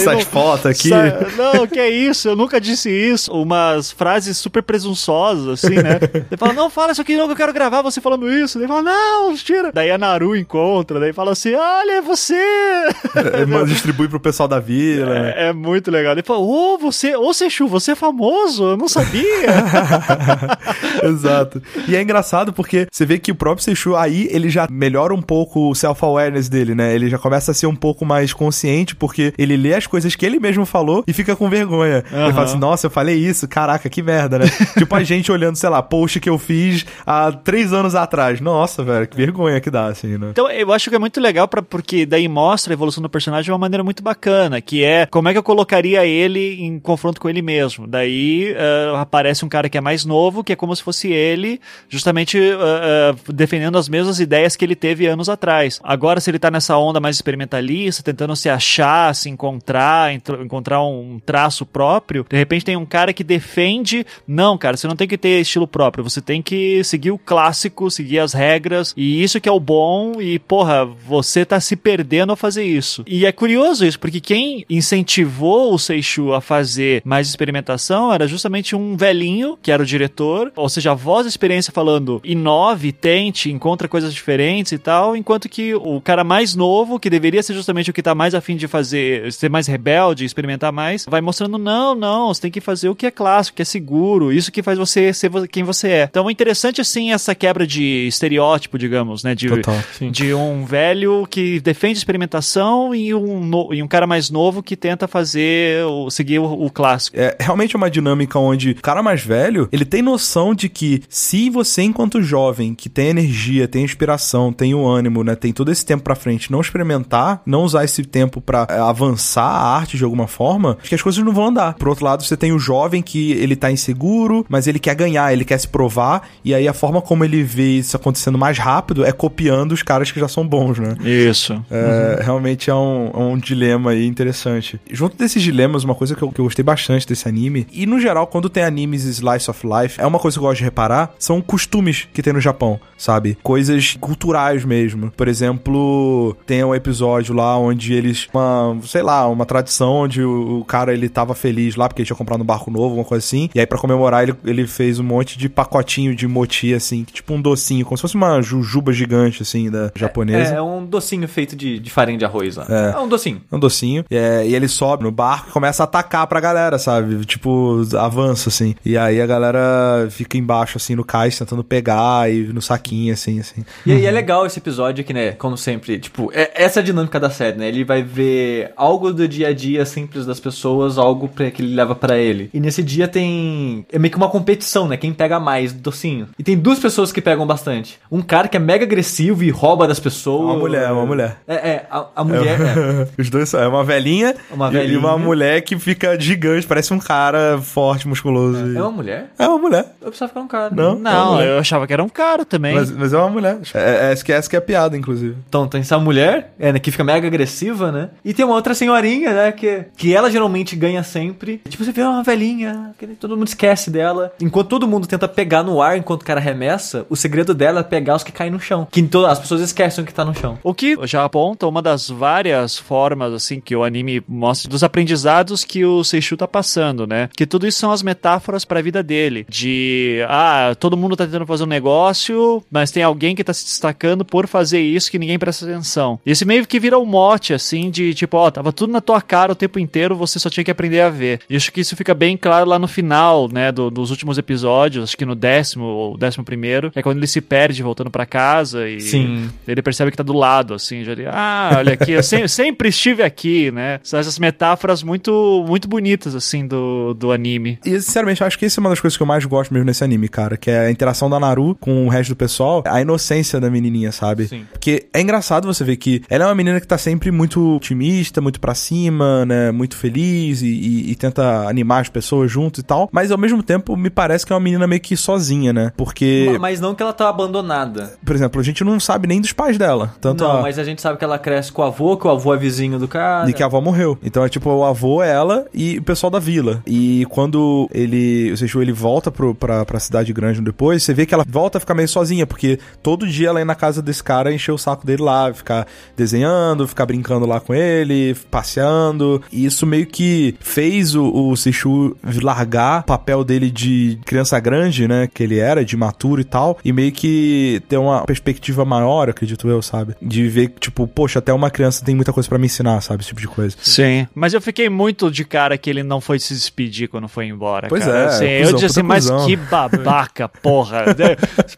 Não- 0.05 0.19
fotos 0.21 0.65
aqui. 0.65 0.89
Sa- 0.89 1.11
Não, 1.37 1.67
que 1.67 1.79
é 1.79 1.89
isso, 1.89 2.27
eu 2.29 2.35
nunca 2.35 2.59
disse 2.59 2.89
isso. 2.89 3.31
Umas 3.33 3.91
frases 3.91 4.37
super 4.37 4.61
presunçosas, 4.63 5.63
assim, 5.63 5.75
né? 5.75 5.99
Ele 6.13 6.37
fala, 6.37 6.53
não, 6.53 6.69
fala 6.69 6.91
isso 6.91 7.01
aqui 7.01 7.15
não, 7.17 7.25
que 7.27 7.33
eu 7.33 7.37
quero 7.37 7.53
gravar 7.53 7.81
você 7.81 7.99
falando 8.01 8.31
isso. 8.31 8.57
Ele 8.59 8.67
fala, 8.67 8.81
não, 8.83 9.35
tira. 9.35 9.71
Daí 9.73 9.89
a 9.91 9.97
Naru 9.97 10.35
encontra, 10.35 10.99
daí 10.99 11.13
fala 11.13 11.31
assim, 11.31 11.53
olha, 11.55 11.93
é 11.93 12.01
você. 12.01 12.35
Ele 13.33 13.45
manda- 13.45 13.65
distribui 13.71 14.07
pro 14.07 14.19
pessoal 14.19 14.47
da 14.47 14.59
vila. 14.59 15.13
né? 15.13 15.33
É, 15.35 15.47
é 15.49 15.53
muito 15.53 15.89
legal. 15.91 16.13
Ele 16.13 16.23
fala, 16.23 16.39
ô, 16.39 16.77
você, 16.77 17.10
ô, 17.15 17.33
Seixu, 17.33 17.67
você 17.67 17.91
é 17.91 17.95
famoso, 17.95 18.63
eu 18.63 18.77
não 18.77 18.87
sabia. 18.87 19.21
Exato. 21.03 21.61
E 21.87 21.95
é 21.95 22.01
engraçado 22.01 22.53
porque 22.53 22.87
você 22.91 23.05
vê 23.05 23.17
que 23.17 23.31
o 23.31 23.35
próprio 23.35 23.63
Seichu 23.63 23.95
aí, 23.95 24.27
ele 24.31 24.49
já 24.49 24.67
melhora 24.69 25.13
um 25.13 25.21
pouco 25.21 25.69
o 25.69 25.75
self-awareness 25.75 26.49
dele, 26.49 26.75
né? 26.75 26.93
Ele 26.93 27.09
já 27.09 27.17
começa 27.17 27.51
a 27.51 27.53
ser 27.53 27.67
um 27.67 27.75
pouco 27.75 28.05
mais 28.05 28.33
consciente 28.33 28.95
porque 28.95 29.33
ele 29.37 29.55
lê 29.57 29.73
as 29.73 29.87
coisas 29.87 30.15
que 30.15 30.25
ele 30.25 30.39
mesmo 30.39 30.65
falou 30.65 31.03
e 31.07 31.13
fica 31.13 31.35
com 31.35 31.49
vergonha. 31.49 32.03
Ele 32.11 32.21
Aham. 32.21 32.33
fala 32.33 32.45
assim, 32.45 32.57
nossa, 32.59 32.87
eu 32.87 32.91
falei 32.91 33.17
isso, 33.17 33.47
caraca, 33.47 33.89
que 33.89 34.01
merda, 34.01 34.39
né? 34.39 34.45
tipo 34.77 34.93
a 34.95 35.03
gente 35.03 35.31
olhando, 35.31 35.55
sei 35.55 35.69
lá, 35.69 35.81
post 35.81 36.19
que 36.19 36.29
eu 36.29 36.37
fiz 36.37 36.85
há 37.05 37.31
três 37.31 37.73
anos 37.73 37.95
atrás. 37.95 38.39
Nossa, 38.41 38.83
velho, 38.83 39.07
que 39.07 39.17
vergonha 39.17 39.59
que 39.59 39.69
dá, 39.69 39.87
assim, 39.87 40.17
né? 40.17 40.29
Então, 40.31 40.49
eu 40.49 40.71
acho 40.71 40.89
que 40.89 40.95
é 40.95 40.99
muito 40.99 41.19
legal 41.19 41.47
pra, 41.47 41.61
porque 41.61 42.05
daí 42.05 42.27
mostra 42.27 42.73
a 42.73 42.75
evolução 42.75 43.01
do 43.01 43.09
personagem 43.09 43.45
de 43.45 43.51
uma 43.51 43.57
maneira 43.57 43.83
muito 43.83 44.03
bacana, 44.03 44.61
que 44.61 44.83
é 44.83 45.05
como 45.05 45.29
é 45.29 45.31
que 45.31 45.37
eu 45.37 45.43
colocaria 45.43 46.05
ele 46.05 46.61
em 46.61 46.79
confronto 47.01 47.19
com 47.19 47.27
ele 47.27 47.41
mesmo. 47.41 47.87
Daí 47.87 48.53
eh, 48.55 48.93
aparece 48.95 49.43
um 49.43 49.49
cara 49.49 49.67
que 49.67 49.77
é 49.77 49.81
mais 49.81 50.05
novo, 50.05 50.43
que 50.43 50.53
é 50.53 50.55
como 50.55 50.75
se 50.75 50.83
fosse 50.83 51.11
ele, 51.11 51.59
justamente 51.89 52.37
eh, 52.37 52.53
eh, 52.53 53.15
defendendo 53.33 53.77
as 53.77 53.89
mesmas 53.89 54.19
ideias 54.19 54.55
que 54.55 54.63
ele 54.63 54.75
teve 54.75 55.07
anos 55.07 55.27
atrás. 55.27 55.79
Agora, 55.83 56.19
se 56.19 56.29
ele 56.29 56.37
tá 56.37 56.51
nessa 56.51 56.77
onda 56.77 56.99
mais 56.99 57.15
experimentalista, 57.15 58.03
tentando 58.03 58.35
se 58.35 58.49
achar, 58.49 59.15
se 59.15 59.29
encontrar, 59.29 60.13
encontrar 60.13 60.83
um 60.83 61.19
traço 61.25 61.65
próprio, 61.65 62.23
de 62.29 62.37
repente 62.37 62.65
tem 62.65 62.77
um 62.77 62.85
cara 62.85 63.13
que 63.13 63.23
defende, 63.23 64.05
não, 64.27 64.55
cara, 64.57 64.77
você 64.77 64.87
não 64.87 64.95
tem 64.95 65.07
que 65.07 65.17
ter 65.17 65.41
estilo 65.41 65.67
próprio, 65.67 66.03
você 66.03 66.21
tem 66.21 66.39
que 66.41 66.83
seguir 66.83 67.09
o 67.09 67.17
clássico, 67.17 67.89
seguir 67.89 68.19
as 68.19 68.33
regras, 68.33 68.93
e 68.95 69.23
isso 69.23 69.41
que 69.41 69.49
é 69.49 69.51
o 69.51 69.59
bom, 69.59 70.21
e 70.21 70.37
porra, 70.37 70.85
você 70.85 71.43
tá 71.43 71.59
se 71.59 71.75
perdendo 71.75 72.31
a 72.31 72.35
fazer 72.35 72.63
isso. 72.63 73.03
E 73.07 73.25
é 73.25 73.31
curioso 73.31 73.85
isso, 73.85 73.99
porque 73.99 74.21
quem 74.21 74.63
incentivou 74.69 75.73
o 75.73 75.79
Seichu 75.79 76.33
a 76.33 76.41
fazer 76.41 76.90
mais 77.05 77.27
experimentação 77.29 78.11
era 78.11 78.27
justamente 78.27 78.75
um 78.75 78.97
velhinho, 78.97 79.57
que 79.61 79.71
era 79.71 79.83
o 79.83 79.85
diretor, 79.85 80.51
ou 80.55 80.67
seja, 80.67 80.91
a 80.91 80.95
voz 80.95 81.25
da 81.25 81.29
experiência 81.29 81.71
falando 81.71 82.19
inove, 82.23 82.91
tente, 82.91 83.51
encontra 83.51 83.87
coisas 83.87 84.13
diferentes 84.13 84.71
e 84.71 84.77
tal, 84.77 85.15
enquanto 85.15 85.47
que 85.47 85.73
o 85.75 86.01
cara 86.01 86.23
mais 86.23 86.55
novo, 86.55 86.99
que 86.99 87.09
deveria 87.09 87.43
ser 87.43 87.53
justamente 87.53 87.89
o 87.89 87.93
que 87.93 88.01
tá 88.01 88.15
mais 88.15 88.33
afim 88.35 88.55
de 88.55 88.67
fazer, 88.67 89.31
ser 89.31 89.49
mais 89.49 89.67
rebelde, 89.67 90.25
experimentar 90.25 90.71
mais, 90.71 91.05
vai 91.07 91.21
mostrando, 91.21 91.57
não, 91.57 91.93
não, 91.95 92.27
você 92.33 92.41
tem 92.41 92.51
que 92.51 92.61
fazer 92.61 92.89
o 92.89 92.95
que 92.95 93.05
é 93.05 93.11
clássico, 93.11 93.55
que 93.57 93.61
é 93.61 93.65
seguro, 93.65 94.31
isso 94.33 94.51
que 94.51 94.63
faz 94.63 94.77
você 94.77 95.13
ser 95.13 95.29
quem 95.49 95.63
você 95.63 95.87
é. 95.89 96.07
Então 96.09 96.27
é 96.27 96.31
interessante, 96.31 96.81
assim, 96.81 97.11
essa 97.11 97.33
quebra 97.35 97.65
de 97.67 98.07
estereótipo, 98.07 98.77
digamos, 98.77 99.23
né, 99.23 99.33
de, 99.35 99.47
Total. 99.47 99.75
de 100.11 100.33
um 100.33 100.65
velho 100.65 101.25
que 101.29 101.59
defende 101.59 101.97
experimentação 101.97 102.93
e 102.95 103.13
um, 103.13 103.39
no- 103.43 103.73
e 103.73 103.81
um 103.81 103.87
cara 103.87 104.05
mais 104.07 104.29
novo 104.29 104.61
que 104.63 104.75
tenta 104.75 105.07
fazer, 105.07 105.83
o, 105.85 106.09
seguir 106.09 106.39
o, 106.39 106.45
o 106.65 106.69
clássico. 106.81 107.15
É 107.19 107.35
realmente 107.39 107.75
uma 107.75 107.91
dinâmica 107.91 108.39
onde 108.39 108.71
o 108.71 108.81
cara 108.81 109.03
mais 109.03 109.21
velho, 109.21 109.69
ele 109.71 109.85
tem 109.85 110.01
noção 110.01 110.55
de 110.55 110.67
que 110.67 111.03
se 111.07 111.47
você, 111.47 111.83
enquanto 111.83 112.23
jovem, 112.23 112.73
que 112.73 112.89
tem 112.89 113.09
energia, 113.09 113.67
tem 113.67 113.83
inspiração, 113.83 114.51
tem 114.51 114.73
o 114.73 114.87
ânimo, 114.87 115.23
né, 115.23 115.35
tem 115.35 115.53
todo 115.53 115.71
esse 115.71 115.85
tempo 115.85 116.03
pra 116.03 116.15
frente, 116.15 116.51
não 116.51 116.59
experimentar, 116.59 117.41
não 117.45 117.63
usar 117.63 117.83
esse 117.83 118.03
tempo 118.03 118.41
pra 118.41 118.65
é, 118.67 118.79
avançar 118.79 119.43
a 119.43 119.75
arte 119.75 119.95
de 119.95 120.03
alguma 120.03 120.25
forma, 120.27 120.77
acho 120.79 120.89
que 120.89 120.95
as 120.95 121.01
coisas 121.03 121.23
não 121.23 121.31
vão 121.31 121.47
andar. 121.47 121.75
Por 121.75 121.87
outro 121.87 122.03
lado, 122.03 122.23
você 122.23 122.35
tem 122.35 122.51
o 122.51 122.57
jovem 122.57 123.03
que 123.03 123.31
ele 123.33 123.55
tá 123.55 123.71
inseguro, 123.71 124.43
mas 124.49 124.65
ele 124.65 124.79
quer 124.79 124.95
ganhar, 124.95 125.31
ele 125.31 125.45
quer 125.45 125.59
se 125.59 125.67
provar, 125.67 126.29
e 126.43 126.55
aí 126.55 126.67
a 126.67 126.73
forma 126.73 126.99
como 126.99 127.23
ele 127.23 127.43
vê 127.43 127.77
isso 127.77 127.95
acontecendo 127.95 128.39
mais 128.39 128.57
rápido 128.57 129.05
é 129.05 129.11
copiando 129.11 129.73
os 129.73 129.83
caras 129.83 130.11
que 130.11 130.19
já 130.19 130.27
são 130.27 130.47
bons, 130.47 130.79
né? 130.79 130.95
Isso. 131.03 131.63
É, 131.69 132.21
Realmente 132.23 132.71
é 132.71 132.75
um, 132.75 133.11
é 133.13 133.19
um 133.19 133.37
dilema 133.37 133.91
aí 133.91 134.07
interessante. 134.07 134.79
Junto 134.89 135.15
desses 135.15 135.43
dilemas, 135.43 135.83
uma 135.83 135.93
coisa 135.93 136.15
que 136.15 136.23
eu, 136.23 136.31
que 136.31 136.39
eu 136.39 136.45
gostei 136.45 136.63
bastante 136.63 136.70
desse 137.07 137.27
anime, 137.27 137.67
e 137.71 137.85
no 137.85 137.99
geral, 137.99 138.27
quando 138.27 138.49
tem 138.49 138.63
animes 138.63 139.03
Slice 139.05 139.49
of 139.49 139.65
Life, 139.65 139.99
é 139.99 140.05
uma 140.05 140.19
coisa 140.19 140.35
que 140.35 140.39
eu 140.39 140.47
gosto 140.47 140.59
de 140.59 140.63
reparar, 140.63 141.13
são 141.17 141.41
costumes 141.41 142.07
que 142.13 142.21
tem 142.21 142.33
no 142.33 142.41
Japão, 142.41 142.79
sabe? 142.97 143.37
Coisas 143.43 143.97
culturais 143.99 144.63
mesmo. 144.63 145.11
Por 145.11 145.27
exemplo, 145.27 146.35
tem 146.45 146.63
um 146.63 146.73
episódio 146.75 147.33
lá 147.35 147.57
onde 147.57 147.93
eles, 147.93 148.27
uma, 148.33 148.77
sei 148.83 149.01
lá, 149.01 149.27
uma 149.27 149.45
tradição 149.45 149.93
onde 149.93 150.23
o, 150.23 150.63
cara 150.67 150.93
ele 150.93 151.09
tava 151.09 151.33
feliz 151.33 151.75
lá 151.75 151.87
porque 151.87 152.01
ele 152.01 152.07
tinha 152.07 152.15
comprado 152.15 152.41
um 152.41 152.45
barco 152.45 152.71
novo, 152.71 152.95
uma 152.95 153.03
coisa 153.03 153.25
assim, 153.25 153.49
e 153.53 153.59
aí 153.59 153.65
pra 153.65 153.77
comemorar 153.77 154.23
ele, 154.23 154.35
ele 154.45 154.67
fez 154.67 154.99
um 154.99 155.03
monte 155.03 155.37
de 155.37 155.49
pacotinho 155.49 156.15
de 156.15 156.27
moti, 156.27 156.73
assim, 156.73 157.03
tipo 157.03 157.33
um 157.33 157.41
docinho, 157.41 157.85
como 157.85 157.97
se 157.97 158.01
fosse 158.01 158.15
uma 158.15 158.41
jujuba 158.41 158.93
gigante, 158.93 159.41
assim, 159.41 159.69
da 159.69 159.91
japonesa. 159.95 160.53
É, 160.53 160.57
é 160.57 160.61
um 160.61 160.85
docinho 160.85 161.27
feito 161.27 161.55
de, 161.55 161.79
de 161.79 161.89
farinha 161.89 162.17
de 162.17 162.25
arroz 162.25 162.55
lá. 162.55 162.65
É, 162.69 162.97
um 162.99 163.07
docinho. 163.07 163.41
um 163.51 163.59
docinho. 163.59 164.05
É, 164.09 164.45
e 164.45 164.55
ele 164.55 164.67
sobe 164.67 165.03
no 165.03 165.11
barco 165.11 165.49
e 165.49 165.51
começa 165.51 165.83
a 165.83 165.85
atacar 165.85 166.27
pra 166.27 166.39
galera. 166.39 166.60
Galera, 166.61 166.77
sabe? 166.77 167.25
Tipo, 167.25 167.81
avança, 167.97 168.49
assim. 168.49 168.75
E 168.85 168.97
aí 168.97 169.19
a 169.21 169.25
galera 169.25 170.07
fica 170.09 170.37
embaixo, 170.37 170.77
assim, 170.77 170.95
no 170.95 171.03
cais, 171.03 171.37
tentando 171.37 171.63
pegar 171.63 172.31
e 172.31 172.43
no 172.53 172.61
saquinho, 172.61 173.13
assim, 173.13 173.39
assim. 173.39 173.63
E 173.85 173.91
aí 173.91 174.05
é 174.05 174.11
legal 174.11 174.45
esse 174.45 174.59
episódio 174.59 175.03
que, 175.03 175.13
né, 175.13 175.31
como 175.31 175.57
sempre, 175.57 175.97
tipo, 175.99 176.31
é, 176.33 176.51
essa 176.55 176.79
é 176.79 176.81
a 176.81 176.85
dinâmica 176.85 177.19
da 177.19 177.29
série, 177.29 177.57
né? 177.57 177.67
Ele 177.67 177.83
vai 177.83 178.03
ver 178.03 178.71
algo 178.75 179.11
do 179.11 179.27
dia 179.27 179.47
a 179.47 179.53
dia 179.53 179.85
simples 179.85 180.25
das 180.25 180.39
pessoas, 180.39 180.97
algo 180.97 181.27
pra, 181.27 181.49
que 181.49 181.61
ele 181.61 181.73
leva 181.73 181.95
pra 181.95 182.17
ele. 182.17 182.49
E 182.53 182.59
nesse 182.59 182.83
dia 182.83 183.07
tem. 183.07 183.85
É 183.91 183.97
meio 183.97 184.11
que 184.11 184.17
uma 184.17 184.29
competição, 184.29 184.87
né? 184.87 184.97
Quem 184.97 185.13
pega 185.13 185.39
mais 185.39 185.73
docinho. 185.73 186.27
E 186.37 186.43
tem 186.43 186.57
duas 186.57 186.79
pessoas 186.79 187.11
que 187.11 187.21
pegam 187.21 187.45
bastante. 187.47 187.99
Um 188.11 188.21
cara 188.21 188.47
que 188.47 188.57
é 188.57 188.59
mega 188.59 188.85
agressivo 188.85 189.43
e 189.43 189.49
rouba 189.49 189.87
das 189.87 189.99
pessoas. 189.99 190.41
Uma 190.43 190.57
mulher, 190.57 190.91
uma 190.91 191.05
mulher. 191.05 191.37
É, 191.47 191.55
é, 191.55 191.85
a, 191.89 192.05
a 192.17 192.23
mulher. 192.23 192.59
é. 192.61 193.07
Os 193.21 193.29
dois 193.29 193.49
são. 193.49 193.61
É 193.61 193.67
uma 193.67 193.83
velhinha, 193.83 194.35
Uma 194.51 194.69
velhinha. 194.69 194.93
e 194.93 194.97
uma 194.97 195.17
mulher 195.17 195.61
que 195.61 195.77
fica 195.77 196.19
gigante, 196.19 196.50
parece 196.65 196.93
um 196.93 196.99
cara 196.99 197.59
forte, 197.61 198.07
musculoso. 198.07 198.65
e- 198.67 198.77
É 198.77 198.81
uma 198.81 198.91
mulher? 198.91 199.31
É 199.37 199.47
uma 199.47 199.57
mulher. 199.57 199.85
Eu 200.01 200.07
precisava 200.07 200.29
ficar 200.29 200.41
um 200.41 200.47
cara. 200.47 200.73
Não? 200.75 200.95
Não, 200.97 201.41
eu 201.41 201.59
achava 201.59 201.85
que 201.87 201.93
era 201.93 202.03
um 202.03 202.09
cara 202.09 202.45
também. 202.45 202.73
Mas, 202.75 202.91
mas 202.91 203.13
é 203.13 203.17
uma 203.17 203.29
mulher. 203.29 203.59
É, 203.73 204.07
é, 204.09 204.11
essa, 204.11 204.23
que, 204.23 204.31
essa 204.31 204.49
que 204.49 204.55
é 204.55 204.59
a 204.59 204.61
piada, 204.61 204.97
inclusive. 204.97 205.35
Então 205.47 205.67
tem 205.67 205.81
essa 205.81 205.97
mulher, 205.99 206.53
é, 206.59 206.71
né, 206.73 206.79
que 206.79 206.91
fica 206.91 207.03
mega 207.03 207.27
agressiva, 207.27 207.91
né? 207.91 208.09
E 208.23 208.33
tem 208.33 208.45
uma 208.45 208.55
outra 208.55 208.73
senhorinha, 208.73 209.33
né? 209.33 209.51
Que, 209.51 209.85
que 209.95 210.13
ela 210.15 210.29
geralmente 210.31 210.75
ganha 210.75 211.03
sempre. 211.03 211.61
Tipo, 211.69 211.83
você 211.83 211.91
vê 211.91 212.01
uma 212.03 212.23
velhinha, 212.23 212.91
que 212.97 213.07
todo 213.07 213.35
mundo 213.37 213.47
esquece 213.47 213.89
dela. 213.89 214.31
Enquanto 214.41 214.67
todo 214.67 214.87
mundo 214.87 215.07
tenta 215.07 215.27
pegar 215.27 215.63
no 215.63 215.81
ar 215.81 215.97
enquanto 215.97 216.21
o 216.21 216.25
cara 216.25 216.39
arremessa, 216.39 217.05
o 217.09 217.15
segredo 217.15 217.53
dela 217.53 217.79
é 217.81 217.83
pegar 217.83 218.15
os 218.15 218.23
que 218.23 218.31
caem 218.31 218.51
no 218.51 218.59
chão. 218.59 218.87
Que 218.89 219.01
to- 219.03 219.25
as 219.25 219.39
pessoas 219.39 219.61
esquecem 219.61 220.03
que 220.05 220.13
tá 220.13 220.23
no 220.25 220.33
chão. 220.33 220.57
O 220.63 220.73
que 220.73 220.97
já 221.07 221.23
aponta 221.23 221.67
uma 221.67 221.81
das 221.81 222.09
várias 222.09 222.77
formas, 222.77 223.33
assim, 223.33 223.59
que 223.59 223.75
o 223.75 223.83
anime 223.83 224.23
mostra 224.27 224.69
dos 224.69 224.83
aprendizados 224.83 225.63
que 225.63 225.83
o 225.85 226.03
Seishu 226.03 226.35
tá 226.41 226.47
passando, 226.47 227.05
né? 227.07 227.29
Que 227.35 227.45
tudo 227.45 227.67
isso 227.67 227.79
são 227.79 227.91
as 227.91 228.03
metáforas 228.03 228.65
pra 228.65 228.81
vida 228.81 229.01
dele. 229.01 229.45
De, 229.49 230.19
ah, 230.27 230.75
todo 230.79 230.97
mundo 230.97 231.15
tá 231.15 231.25
tentando 231.25 231.45
fazer 231.45 231.63
um 231.63 231.67
negócio, 231.67 232.63
mas 232.71 232.91
tem 232.91 233.03
alguém 233.03 233.35
que 233.35 233.43
tá 233.43 233.53
se 233.53 233.63
destacando 233.65 234.25
por 234.25 234.47
fazer 234.47 234.81
isso 234.81 235.09
que 235.11 235.19
ninguém 235.19 235.37
presta 235.39 235.65
atenção. 235.65 236.19
Esse 236.25 236.45
meio 236.45 236.65
que 236.65 236.79
vira 236.79 236.97
um 236.99 237.05
mote, 237.05 237.53
assim, 237.53 237.89
de 237.89 238.13
tipo, 238.13 238.37
ó, 238.37 238.49
tava 238.51 238.71
tudo 238.73 238.91
na 238.91 239.01
tua 239.01 239.21
cara 239.21 239.51
o 239.51 239.55
tempo 239.55 239.79
inteiro, 239.79 240.15
você 240.15 240.39
só 240.39 240.49
tinha 240.49 240.63
que 240.63 240.71
aprender 240.71 241.01
a 241.01 241.09
ver. 241.09 241.39
E 241.49 241.55
acho 241.55 241.71
que 241.71 241.81
isso 241.81 241.95
fica 241.95 242.13
bem 242.13 242.35
claro 242.37 242.69
lá 242.69 242.77
no 242.79 242.87
final, 242.87 243.47
né, 243.51 243.71
do- 243.71 243.89
dos 243.89 244.09
últimos 244.11 244.37
episódios, 244.37 245.03
acho 245.03 245.17
que 245.17 245.25
no 245.25 245.35
décimo 245.35 245.85
ou 245.85 246.17
décimo 246.17 246.43
primeiro, 246.43 246.91
que 246.91 246.99
é 246.99 247.01
quando 247.03 247.17
ele 247.17 247.27
se 247.27 247.41
perde 247.41 247.81
voltando 247.83 248.09
pra 248.11 248.25
casa 248.25 248.87
e 248.89 248.99
Sim. 248.99 249.49
ele 249.67 249.81
percebe 249.81 250.11
que 250.11 250.17
tá 250.17 250.23
do 250.23 250.33
lado, 250.33 250.73
assim, 250.73 251.03
já 251.03 251.11
ali, 251.11 251.25
ah, 251.27 251.75
olha 251.77 251.93
aqui, 251.93 252.11
eu 252.11 252.23
se- 252.23 252.47
sempre 252.49 252.89
estive 252.89 253.23
aqui, 253.23 253.71
né? 253.71 253.99
São 254.03 254.19
essas 254.19 254.37
metáforas 254.39 255.03
muito, 255.03 255.63
muito 255.67 255.87
bonitas, 255.87 256.30
assim, 256.35 256.65
do, 256.67 257.13
do 257.13 257.31
anime. 257.31 257.79
E, 257.85 257.99
sinceramente, 258.01 258.41
eu 258.41 258.47
acho 258.47 258.57
que 258.57 258.65
essa 258.65 258.79
é 258.79 258.81
uma 258.81 258.89
das 258.89 258.99
coisas 258.99 259.17
que 259.17 259.23
eu 259.23 259.27
mais 259.27 259.45
gosto 259.45 259.73
mesmo 259.73 259.85
nesse 259.85 260.03
anime, 260.03 260.27
cara. 260.27 260.57
Que 260.57 260.69
é 260.71 260.79
a 260.87 260.91
interação 260.91 261.29
da 261.29 261.39
Naru 261.39 261.75
com 261.79 262.05
o 262.05 262.09
resto 262.09 262.29
do 262.31 262.35
pessoal. 262.35 262.83
A 262.85 263.01
inocência 263.01 263.59
da 263.59 263.69
menininha, 263.69 264.11
sabe? 264.11 264.47
Sim. 264.47 264.65
Porque 264.71 265.07
é 265.13 265.21
engraçado 265.21 265.65
você 265.67 265.83
ver 265.83 265.95
que 265.97 266.21
ela 266.29 266.43
é 266.45 266.47
uma 266.47 266.55
menina 266.55 266.79
que 266.79 266.87
tá 266.87 266.97
sempre 266.97 267.31
muito 267.31 267.75
otimista, 267.75 268.41
muito 268.41 268.59
pra 268.59 268.73
cima, 268.75 269.45
né? 269.45 269.71
Muito 269.71 269.95
feliz 269.95 270.61
e, 270.61 270.67
e- 270.67 271.11
e 271.11 271.15
tenta 271.15 271.67
animar 271.67 272.01
as 272.01 272.09
pessoas 272.09 272.51
junto 272.51 272.79
e 272.79 272.83
tal. 272.83 273.09
Mas, 273.11 273.31
ao 273.31 273.37
mesmo 273.37 273.61
tempo, 273.63 273.95
me 273.95 274.09
parece 274.09 274.45
que 274.45 274.51
é 274.51 274.55
uma 274.55 274.59
menina 274.61 274.87
meio 274.87 275.01
que 275.01 275.15
sozinha, 275.17 275.71
né? 275.73 275.91
Porque, 275.97 276.49
Ma- 276.53 276.59
Mas 276.59 276.79
não 276.79 276.93
que 276.95 277.01
ela 277.03 277.13
tá 277.13 277.29
abandonada. 277.29 278.13
por 278.25 278.35
exemplo, 278.35 278.59
a 278.59 278.63
gente 278.63 278.83
não 278.83 278.99
sabe 278.99 279.27
nem 279.27 279.41
dos 279.41 279.51
pais 279.53 279.77
dela. 279.77 280.13
Tanto 280.21 280.43
não, 280.43 280.57
a... 280.57 280.61
mas 280.61 280.77
a 280.79 280.83
gente 280.83 281.01
sabe 281.01 281.17
que 281.17 281.23
ela 281.23 281.37
cresce 281.39 281.71
com 281.71 281.81
o 281.81 281.85
avô, 281.85 282.15
que 282.17 282.27
o 282.27 282.29
avô 282.29 282.53
é 282.53 282.57
vizinho 282.57 282.97
do 282.99 283.07
cara. 283.07 283.49
E 283.49 283.53
que 283.53 283.63
a 283.63 283.65
avó 283.65 283.81
morreu. 283.81 284.17
Então 284.23 284.43
é 284.43 284.49
tipo 284.49 284.69
o 284.69 284.83
avô, 284.85 285.21
ela 285.21 285.65
e 285.73 285.99
pessoal 286.11 286.29
da 286.29 286.39
vila. 286.39 286.83
E 286.85 287.25
quando 287.29 287.89
ele, 287.93 288.51
o 288.51 288.57
Seixu, 288.57 288.81
ele 288.81 288.91
volta 288.91 289.31
pro, 289.31 289.55
pra, 289.55 289.85
pra 289.85 289.99
cidade 289.99 290.33
grande 290.33 290.61
depois, 290.61 291.03
você 291.03 291.13
vê 291.13 291.25
que 291.25 291.33
ela 291.33 291.45
volta 291.47 291.77
a 291.77 291.81
ficar 291.81 291.93
meio 291.93 292.07
sozinha, 292.07 292.45
porque 292.45 292.79
todo 293.01 293.27
dia 293.27 293.47
ela 293.49 293.59
ia 293.59 293.65
na 293.65 293.75
casa 293.75 294.01
desse 294.01 294.23
cara 294.23 294.53
encher 294.53 294.71
o 294.71 294.77
saco 294.77 295.05
dele 295.05 295.23
lá, 295.23 295.53
ficar 295.53 295.87
desenhando, 296.15 296.87
ficar 296.87 297.05
brincando 297.05 297.45
lá 297.45 297.59
com 297.59 297.73
ele, 297.73 298.35
passeando. 298.49 299.41
E 299.51 299.65
isso 299.65 299.85
meio 299.85 300.05
que 300.05 300.55
fez 300.59 301.15
o, 301.15 301.31
o 301.31 301.55
Seixu 301.55 302.15
largar 302.41 303.01
o 303.01 303.03
papel 303.03 303.43
dele 303.43 303.71
de 303.71 304.19
criança 304.25 304.59
grande, 304.59 305.07
né? 305.07 305.29
Que 305.33 305.43
ele 305.43 305.59
era, 305.59 305.85
de 305.85 305.95
maturo 305.95 306.41
e 306.41 306.45
tal, 306.45 306.77
e 306.83 306.91
meio 306.91 307.11
que 307.11 307.81
ter 307.87 307.97
uma 307.97 308.25
perspectiva 308.25 308.83
maior, 308.83 309.29
acredito 309.29 309.69
eu, 309.69 309.81
sabe? 309.81 310.15
De 310.21 310.47
ver, 310.49 310.73
tipo, 310.79 311.07
poxa, 311.07 311.39
até 311.39 311.53
uma 311.53 311.69
criança 311.69 312.03
tem 312.03 312.15
muita 312.15 312.33
coisa 312.33 312.49
pra 312.49 312.57
me 312.57 312.65
ensinar, 312.65 312.99
sabe? 313.01 313.21
Esse 313.21 313.29
tipo 313.29 313.41
de 313.41 313.47
coisa. 313.47 313.77
Sim. 313.81 314.27
Mas 314.35 314.53
eu 314.53 314.61
fiquei 314.61 314.89
muito 314.89 315.31
de 315.31 315.45
cara 315.45 315.77
que 315.77 315.89
ele 315.89 316.00
não 316.03 316.19
foi 316.21 316.39
se 316.39 316.53
despedir 316.53 317.07
quando 317.09 317.27
foi 317.27 317.45
embora. 317.47 317.87
Pois 317.87 318.03
cara. 318.05 318.17
é, 318.17 318.25
Assim, 318.25 318.45
cuzão, 318.45 318.69
eu 318.69 318.73
disse 318.73 318.85
assim, 318.85 319.03
mas 319.03 319.29
cuzão." 319.29 319.45
que 319.47 319.55
babaca, 319.55 320.47
porra. 320.61 321.05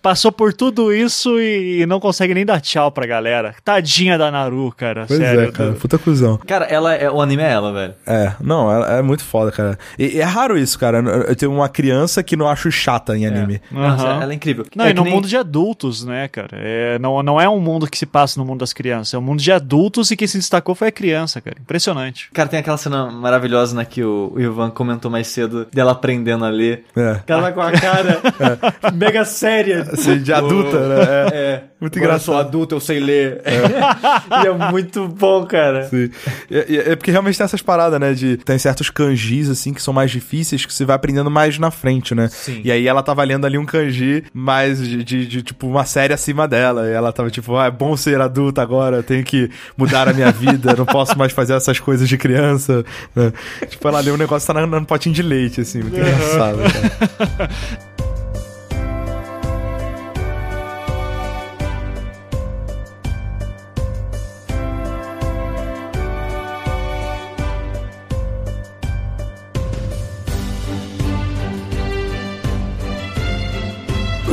Passou 0.01 0.31
por 0.31 0.53
tudo 0.53 0.93
isso 0.93 1.39
e, 1.39 1.85
não 1.85 1.99
consegue 1.99 2.33
nem 2.33 2.45
dar 2.45 2.59
tchau 2.61 2.91
pra 2.91 3.05
galera. 3.05 3.55
Tadinha 3.63 4.17
da 4.17 4.31
Naru, 4.31 4.73
cara. 4.75 5.05
Pois 5.07 5.19
sério. 5.19 5.41
é, 5.41 5.51
cara, 5.51 5.73
puta 5.73 5.97
cuzão. 5.97 6.37
Cara, 6.45 6.65
ela 6.65 6.93
é, 6.93 7.09
o 7.09 7.21
anime 7.21 7.43
é 7.43 7.51
ela, 7.51 7.71
velho. 7.73 7.93
É, 8.05 8.33
não, 8.41 8.83
é, 8.83 8.99
é 8.99 9.01
muito 9.01 9.23
foda, 9.23 9.51
cara. 9.51 9.77
E, 9.97 10.17
e 10.17 10.19
é 10.19 10.23
raro 10.23 10.57
isso, 10.57 10.77
cara. 10.79 10.99
Eu 11.27 11.35
tenho 11.35 11.51
uma 11.53 11.69
criança 11.69 12.21
que 12.23 12.35
não 12.35 12.47
acho 12.47 12.71
chata 12.71 13.17
em 13.17 13.25
anime. 13.25 13.61
Nossa, 13.71 14.03
Aham. 14.07 14.21
ela 14.23 14.31
é 14.31 14.35
incrível. 14.35 14.65
Não, 14.75 14.85
é 14.85 14.91
e 14.91 14.93
no 14.93 15.03
nem- 15.03 15.13
mundo 15.13 15.27
de 15.27 15.37
adultos, 15.37 16.03
né, 16.03 16.27
cara? 16.27 16.49
É, 16.53 16.97
não, 16.99 17.21
não 17.23 17.39
é 17.39 17.47
um 17.49 17.59
mundo 17.59 17.87
que 17.87 17.97
se 17.97 18.05
passa 18.05 18.39
no 18.39 18.45
mundo 18.45 18.59
das 18.59 18.73
crianças, 18.73 19.13
é 19.13 19.17
um 19.17 19.21
mundo 19.21 19.41
de 19.41 19.51
adultos 19.51 20.11
e 20.11 20.15
quem 20.17 20.27
se 20.27 20.37
destacou 20.37 20.75
foi 20.75 20.87
a 20.87 20.91
criança, 20.91 21.41
cara. 21.41 21.55
Impressionante. 21.59 22.29
Cara, 22.33 22.47
tem 22.49 22.59
aquela 22.59 22.77
cena 22.77 23.09
maravilhosa, 23.11 23.75
né, 23.75 23.85
que 23.85 24.03
o, 24.03 24.09
o 24.33 24.39
Ivan 24.39 24.69
comentou 24.69 25.09
mais 25.09 25.27
cedo, 25.27 25.67
dela 25.73 25.91
aprendendo 25.93 26.45
a 26.45 26.49
ler. 26.49 26.85
É. 26.95 27.19
Ela 27.27 27.51
com 27.51 27.61
a 27.61 27.71
cara 27.71 28.19
mega 28.93 29.25
séria. 29.25 29.87
Assim, 29.91 30.19
de 30.21 30.31
adulta, 30.33 30.79
né? 30.87 30.95
É. 31.01 31.35
É. 31.35 31.63
Muito 31.81 31.97
Agora 31.97 32.13
Eu 32.13 32.15
engraçado. 32.15 32.25
sou 32.25 32.37
adulto, 32.37 32.75
eu 32.75 32.79
sei 32.79 32.99
ler. 32.99 33.41
e 34.43 34.47
é 34.47 34.71
muito 34.71 35.07
bom, 35.07 35.45
cara. 35.45 35.83
Sim. 35.89 36.09
E- 36.49 36.77
É, 36.77 36.95
porque 36.95 37.11
realmente 37.11 37.37
tem 37.37 37.43
essas 37.45 37.61
paradas, 37.61 37.99
né? 37.99 38.13
De 38.13 38.37
tem 38.37 38.57
certos 38.57 38.89
kanjis, 38.89 39.49
assim, 39.49 39.73
que 39.73 39.81
são 39.81 39.93
mais 39.93 40.09
difíceis, 40.11 40.65
que 40.65 40.73
você 40.73 40.85
vai 40.85 40.95
aprendendo 40.95 41.29
mais 41.29 41.57
na 41.59 41.71
frente, 41.71 42.15
né? 42.15 42.29
Sim. 42.29 42.61
E 42.63 42.71
aí 42.71 42.87
ela 42.87 43.03
tava 43.03 43.21
lendo 43.23 43.45
ali 43.45 43.57
um 43.57 43.65
kanji 43.65 44.23
mais 44.33 44.79
de, 44.81 45.03
de- 45.03 45.27
de, 45.27 45.41
tipo, 45.41 45.67
uma 45.67 45.83
série 45.85 46.13
acima 46.13 46.47
dela. 46.47 46.87
E 46.87 46.91
ela 46.93 47.11
tava 47.11 47.29
tipo, 47.29 47.55
ah, 47.57 47.65
é 47.65 47.71
bom 47.71 47.97
ser 47.97 48.21
adulta 48.21 48.61
agora, 48.61 48.97
eu 48.97 49.03
tenho 49.03 49.23
que 49.23 49.49
mudar 49.77 50.07
a 50.07 50.13
minha 50.13 50.31
vida, 50.31 50.73
não 50.77 50.85
posso 50.85 51.17
mais 51.17 51.31
fazer 51.33 51.53
essas 51.53 51.79
coisas 51.79 52.07
de 52.07 52.17
criança. 52.17 52.85
né? 53.15 53.33
Tipo, 53.67 53.87
ela 53.89 54.01
leu 54.03 54.13
um 54.15 54.17
negócio 54.17 54.45
tá 54.45 54.53
na- 54.53 54.67
no 54.79 54.85
potinho 54.85 55.15
de 55.15 55.21
leite, 55.23 55.61
assim, 55.61 55.81
muito 55.81 55.97
engraçado, 55.97 56.57
cara. 56.59 57.49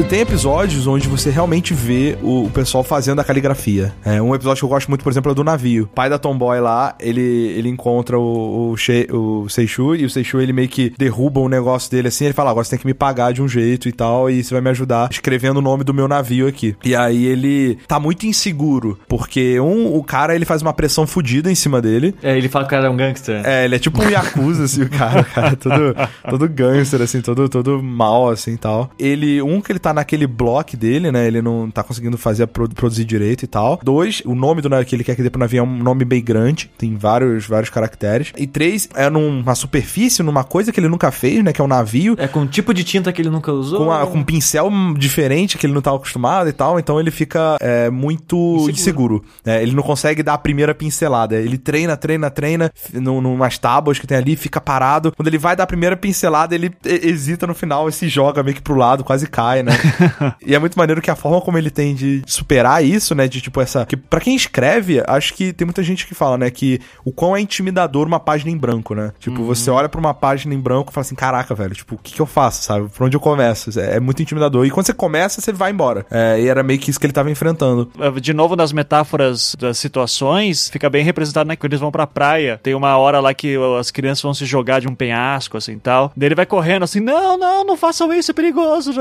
Tem 0.09 0.21
episódios 0.21 0.87
onde 0.87 1.07
você 1.07 1.31
realmente 1.31 1.73
vê 1.73 2.19
o, 2.23 2.47
o 2.47 2.51
pessoal 2.51 2.83
fazendo 2.83 3.21
a 3.21 3.25
caligrafia. 3.25 3.93
É, 4.05 4.21
um 4.21 4.35
episódio 4.35 4.61
que 4.61 4.65
eu 4.65 4.69
gosto 4.69 4.89
muito, 4.89 5.05
por 5.05 5.11
exemplo, 5.11 5.31
é 5.31 5.35
do 5.35 5.45
navio. 5.45 5.85
O 5.85 5.87
pai 5.87 6.11
da 6.11 6.19
Tomboy 6.19 6.59
lá, 6.61 6.97
ele, 6.99 7.21
ele 7.21 7.69
encontra 7.69 8.19
o, 8.19 8.71
o, 8.71 8.77
She, 8.77 9.07
o 9.13 9.49
Seishu 9.49 9.95
e 9.95 10.05
o 10.05 10.11
Seishu 10.11 10.41
ele 10.41 10.53
meio 10.53 10.69
que 10.69 10.93
derruba 10.99 11.41
o 11.41 11.49
negócio 11.49 11.91
dele 11.91 12.09
assim. 12.09 12.25
Ele 12.25 12.35
fala: 12.35 12.51
Agora 12.51 12.65
você 12.65 12.71
tem 12.71 12.79
que 12.81 12.87
me 12.87 12.95
pagar 12.95 13.33
de 13.33 13.41
um 13.41 13.47
jeito 13.47 13.89
e 13.89 13.93
tal, 13.93 14.29
e 14.29 14.43
você 14.43 14.53
vai 14.53 14.61
me 14.61 14.71
ajudar 14.71 15.09
escrevendo 15.11 15.59
o 15.59 15.63
nome 15.63 15.85
do 15.85 15.95
meu 15.95 16.09
navio 16.09 16.49
aqui. 16.49 16.75
E 16.85 16.97
aí 16.97 17.27
ele 17.27 17.79
tá 17.87 18.01
muito 18.01 18.27
inseguro, 18.27 18.99
porque 19.07 19.61
um, 19.61 19.95
o 19.95 20.03
cara 20.03 20.35
ele 20.35 20.45
faz 20.45 20.61
uma 20.61 20.73
pressão 20.73 21.07
fodida 21.07 21.53
em 21.53 21.55
cima 21.55 21.81
dele. 21.81 22.15
É, 22.23 22.37
ele 22.37 22.49
fala 22.49 22.65
que 22.65 22.75
o 22.75 22.77
cara 22.77 22.87
é 22.89 22.91
um 22.91 22.97
gangster. 22.97 23.47
É, 23.47 23.65
ele 23.65 23.77
é 23.77 23.79
tipo 23.79 24.03
um 24.03 24.09
Yakuza, 24.09 24.65
assim, 24.65 24.83
o 24.83 24.91
cara, 24.91 25.23
cara, 25.25 25.57
todo, 25.57 25.97
todo 26.29 26.49
gangster, 26.49 27.01
assim, 27.03 27.21
todo, 27.21 27.49
todo 27.49 27.83
mal, 27.83 28.29
assim, 28.29 28.55
e 28.55 28.59
tal. 28.59 28.91
Ele, 28.99 29.41
um, 29.43 29.61
que 29.61 29.71
ele 29.71 29.79
tá 29.79 29.90
naquele 29.93 30.27
bloco 30.27 30.77
dele, 30.77 31.11
né, 31.13 31.27
ele 31.27 31.41
não 31.43 31.71
tá 31.71 31.83
conseguindo 31.83 32.17
fazer, 32.19 32.47
pro- 32.47 32.69
produzir 32.69 33.05
direito 33.05 33.43
e 33.45 33.47
tal. 33.47 33.79
Dois, 33.83 34.23
o 34.25 34.35
nome 34.35 34.61
do 34.63 34.69
navio 34.69 34.87
que 34.87 34.95
ele 34.95 35.05
quer 35.05 35.15
que 35.17 35.23
dê 35.23 35.31
pro 35.31 35.39
navio 35.41 35.61
é 35.61 35.63
um 35.63 35.79
nome 35.83 36.05
bem 36.05 36.23
grande, 36.23 36.71
tem 36.79 36.97
vários, 36.97 37.47
vários 37.47 37.71
caracteres. 37.71 38.33
E 38.37 38.47
três, 38.47 38.89
é 38.95 39.09
numa 39.11 39.55
superfície, 39.55 40.23
numa 40.23 40.45
coisa 40.45 40.73
que 40.73 40.81
ele 40.81 40.89
nunca 40.89 41.11
fez, 41.11 41.43
né, 41.43 41.53
que 41.53 41.61
é 41.61 41.65
um 41.65 41.69
navio, 41.69 42.15
É 42.19 42.27
com 42.29 42.41
um 42.41 42.47
tipo 42.47 42.73
de 42.75 42.85
tinta 42.85 43.13
que 43.13 43.23
ele 43.23 43.31
nunca 43.31 43.53
usou. 43.53 43.85
com, 43.85 43.93
a- 43.93 44.07
com 44.07 44.19
um 44.19 44.25
pincel 44.25 44.71
diferente 44.97 45.57
que 45.59 45.67
ele 45.67 45.73
não 45.75 45.81
tá 45.83 45.95
acostumado 45.95 46.49
e 46.49 46.53
tal, 46.53 46.79
então 46.79 46.99
ele 47.01 47.11
fica 47.11 47.57
é, 47.61 47.89
muito 47.91 48.67
inseguro. 48.71 49.25
É, 49.45 49.63
ele 49.63 49.73
não 49.73 49.83
consegue 49.83 50.23
dar 50.23 50.35
a 50.35 50.39
primeira 50.39 50.75
pincelada. 50.75 51.37
Ele 51.37 51.59
treina, 51.59 51.97
treina, 51.97 52.31
treina, 52.31 52.71
num, 52.93 53.21
numas 53.21 53.59
tábuas 53.59 53.99
que 53.99 54.07
tem 54.07 54.17
ali, 54.17 54.37
fica 54.37 54.61
parado. 54.61 55.13
Quando 55.17 55.29
ele 55.29 55.39
vai 55.39 55.55
dar 55.57 55.65
a 55.65 55.67
primeira 55.67 55.97
pincelada, 55.97 56.55
ele 56.55 56.71
he- 56.85 57.09
hesita 57.09 57.47
no 57.47 57.55
final 57.55 57.89
e 57.89 57.93
se 57.93 58.09
joga 58.09 58.43
meio 58.43 58.55
que 58.57 58.63
pro 58.63 58.75
lado, 58.75 59.05
quase 59.05 59.27
cai, 59.27 59.63
né? 59.63 59.73
e 60.45 60.55
é 60.55 60.59
muito 60.59 60.79
maneiro 60.79 61.01
que 61.01 61.11
a 61.11 61.17
forma 61.17 61.41
como 61.41 61.59
ele 61.59 61.71
tem 61.71 61.95
de 61.95 62.23
superar 62.27 62.85
isso, 62.85 63.15
né? 63.15 63.29
De 63.29 63.41
tipo 63.41 63.61
essa. 63.61 63.85
Que 63.87 63.97
pra 63.97 64.21
quem 64.21 64.35
escreve, 64.35 65.03
acho 65.07 65.35
que 65.35 65.53
tem 65.53 65.65
muita 65.65 65.83
gente 65.83 66.07
que 66.07 66.15
fala, 66.15 66.39
né? 66.39 66.51
Que 66.51 66.81
o 67.05 67.13
quão 67.13 67.37
é 67.37 67.41
intimidador 67.41 68.07
uma 68.07 68.21
página 68.21 68.51
em 68.51 68.57
branco, 68.57 68.95
né? 68.95 69.13
Tipo, 69.19 69.41
uhum. 69.41 69.47
você 69.47 69.71
olha 69.71 69.89
pra 69.89 70.01
uma 70.01 70.15
página 70.15 70.55
em 70.55 70.61
branco 70.61 70.91
e 70.91 70.95
fala 70.95 71.03
assim: 71.03 71.15
caraca, 71.15 71.55
velho, 71.55 71.75
tipo, 71.75 71.95
o 71.95 71.99
que, 71.99 72.15
que 72.15 72.21
eu 72.21 72.27
faço, 72.27 72.63
sabe? 72.63 72.89
Por 72.89 73.05
onde 73.05 73.17
eu 73.17 73.21
começo? 73.21 73.79
É, 73.79 73.97
é 73.97 74.01
muito 74.01 74.23
intimidador. 74.23 74.67
E 74.67 74.71
quando 74.71 74.87
você 74.87 74.95
começa, 74.95 75.41
você 75.41 75.53
vai 75.53 75.71
embora. 75.71 76.07
É, 76.11 76.41
e 76.41 76.49
era 76.49 76.63
meio 76.63 76.79
que 76.79 76.91
isso 76.91 76.99
que 76.99 77.07
ele 77.07 77.13
tava 77.13 77.31
enfrentando. 77.31 77.91
É, 77.99 78.11
de 78.21 78.33
novo, 78.33 78.57
nas 78.57 78.73
metáforas 78.73 79.55
das 79.59 79.79
situações, 79.79 80.69
fica 80.69 80.89
bem 80.89 81.05
representado, 81.05 81.49
né? 81.49 81.57
Quando 81.57 81.73
eles 81.73 81.81
vão 81.81 81.91
pra 81.91 82.07
praia, 82.07 82.59
tem 82.63 82.75
uma 82.75 82.97
hora 82.97 83.21
lá 83.21 83.35
que 83.35 83.57
as 83.79 83.91
crianças 83.91 84.23
vão 84.23 84.35
se 84.35 84.45
jogar 84.45 84.81
de 84.81 84.89
um 84.89 84.95
penhasco, 84.95 85.57
assim 85.57 85.79
tal. 85.79 86.13
Daí 86.17 86.29
ele 86.29 86.35
vai 86.35 86.47
correndo 86.47 86.85
assim: 86.85 87.01
não, 87.01 87.39
não, 87.39 87.65
não 87.65 87.77
façam 87.77 88.13
isso, 88.13 88.31
é 88.31 88.35
perigoso. 88.35 88.93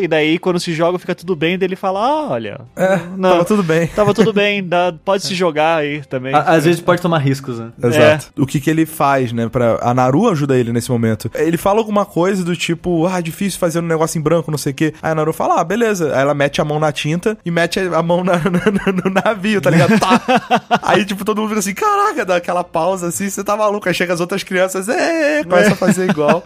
E 0.00 0.08
daí, 0.14 0.38
quando 0.38 0.60
se 0.60 0.72
joga, 0.72 0.98
fica 0.98 1.14
tudo 1.14 1.34
bem. 1.34 1.58
Daí 1.58 1.66
ele 1.66 1.76
fala: 1.76 2.00
ah, 2.00 2.30
olha. 2.30 2.60
É, 2.76 3.00
não, 3.16 3.30
tava 3.30 3.44
tudo 3.44 3.62
bem. 3.62 3.86
Tava 3.88 4.14
tudo 4.14 4.32
bem, 4.32 4.62
dá, 4.66 4.94
pode 5.04 5.24
se 5.24 5.34
jogar 5.34 5.78
aí 5.78 6.02
também. 6.02 6.34
às 6.34 6.64
vezes 6.64 6.80
pode 6.80 7.02
tomar 7.02 7.18
riscos, 7.18 7.58
né? 7.58 7.70
Exato. 7.82 8.32
É. 8.36 8.40
O 8.40 8.46
que 8.46 8.60
que 8.60 8.70
ele 8.70 8.86
faz, 8.86 9.32
né? 9.32 9.48
Pra... 9.48 9.78
A 9.82 9.92
Naru 9.92 10.28
ajuda 10.28 10.56
ele 10.56 10.72
nesse 10.72 10.90
momento. 10.90 11.30
Ele 11.34 11.56
fala 11.56 11.78
alguma 11.78 12.04
coisa 12.04 12.44
do 12.44 12.56
tipo: 12.56 13.06
ah, 13.06 13.20
difícil 13.20 13.58
fazer 13.58 13.80
um 13.80 13.82
negócio 13.82 14.18
em 14.18 14.22
branco, 14.22 14.50
não 14.50 14.58
sei 14.58 14.72
o 14.72 14.74
quê. 14.74 14.94
Aí 15.02 15.12
a 15.12 15.14
Naru 15.14 15.32
fala: 15.32 15.60
ah, 15.60 15.64
beleza. 15.64 16.14
Aí 16.14 16.22
ela 16.22 16.34
mete 16.34 16.60
a 16.60 16.64
mão 16.64 16.78
na 16.78 16.92
tinta 16.92 17.36
e 17.44 17.50
mete 17.50 17.80
a 17.80 18.02
mão 18.02 18.22
na, 18.22 18.34
na, 18.38 18.92
no 19.04 19.10
navio, 19.10 19.60
tá 19.60 19.70
ligado? 19.70 19.98
Tá. 19.98 20.20
aí, 20.82 21.04
tipo, 21.04 21.24
todo 21.24 21.40
mundo 21.40 21.48
fica 21.48 21.60
assim: 21.60 21.74
caraca, 21.74 22.24
dá 22.24 22.36
aquela 22.36 22.62
pausa 22.62 23.08
assim, 23.08 23.28
você 23.28 23.42
tá 23.42 23.56
maluco. 23.56 23.88
Aí 23.88 23.94
chega 23.94 24.12
as 24.14 24.20
outras 24.20 24.42
crianças, 24.42 24.88
é, 24.88 25.42
começa 25.44 25.72
a 25.72 25.76
fazer 25.76 26.08
igual. 26.08 26.42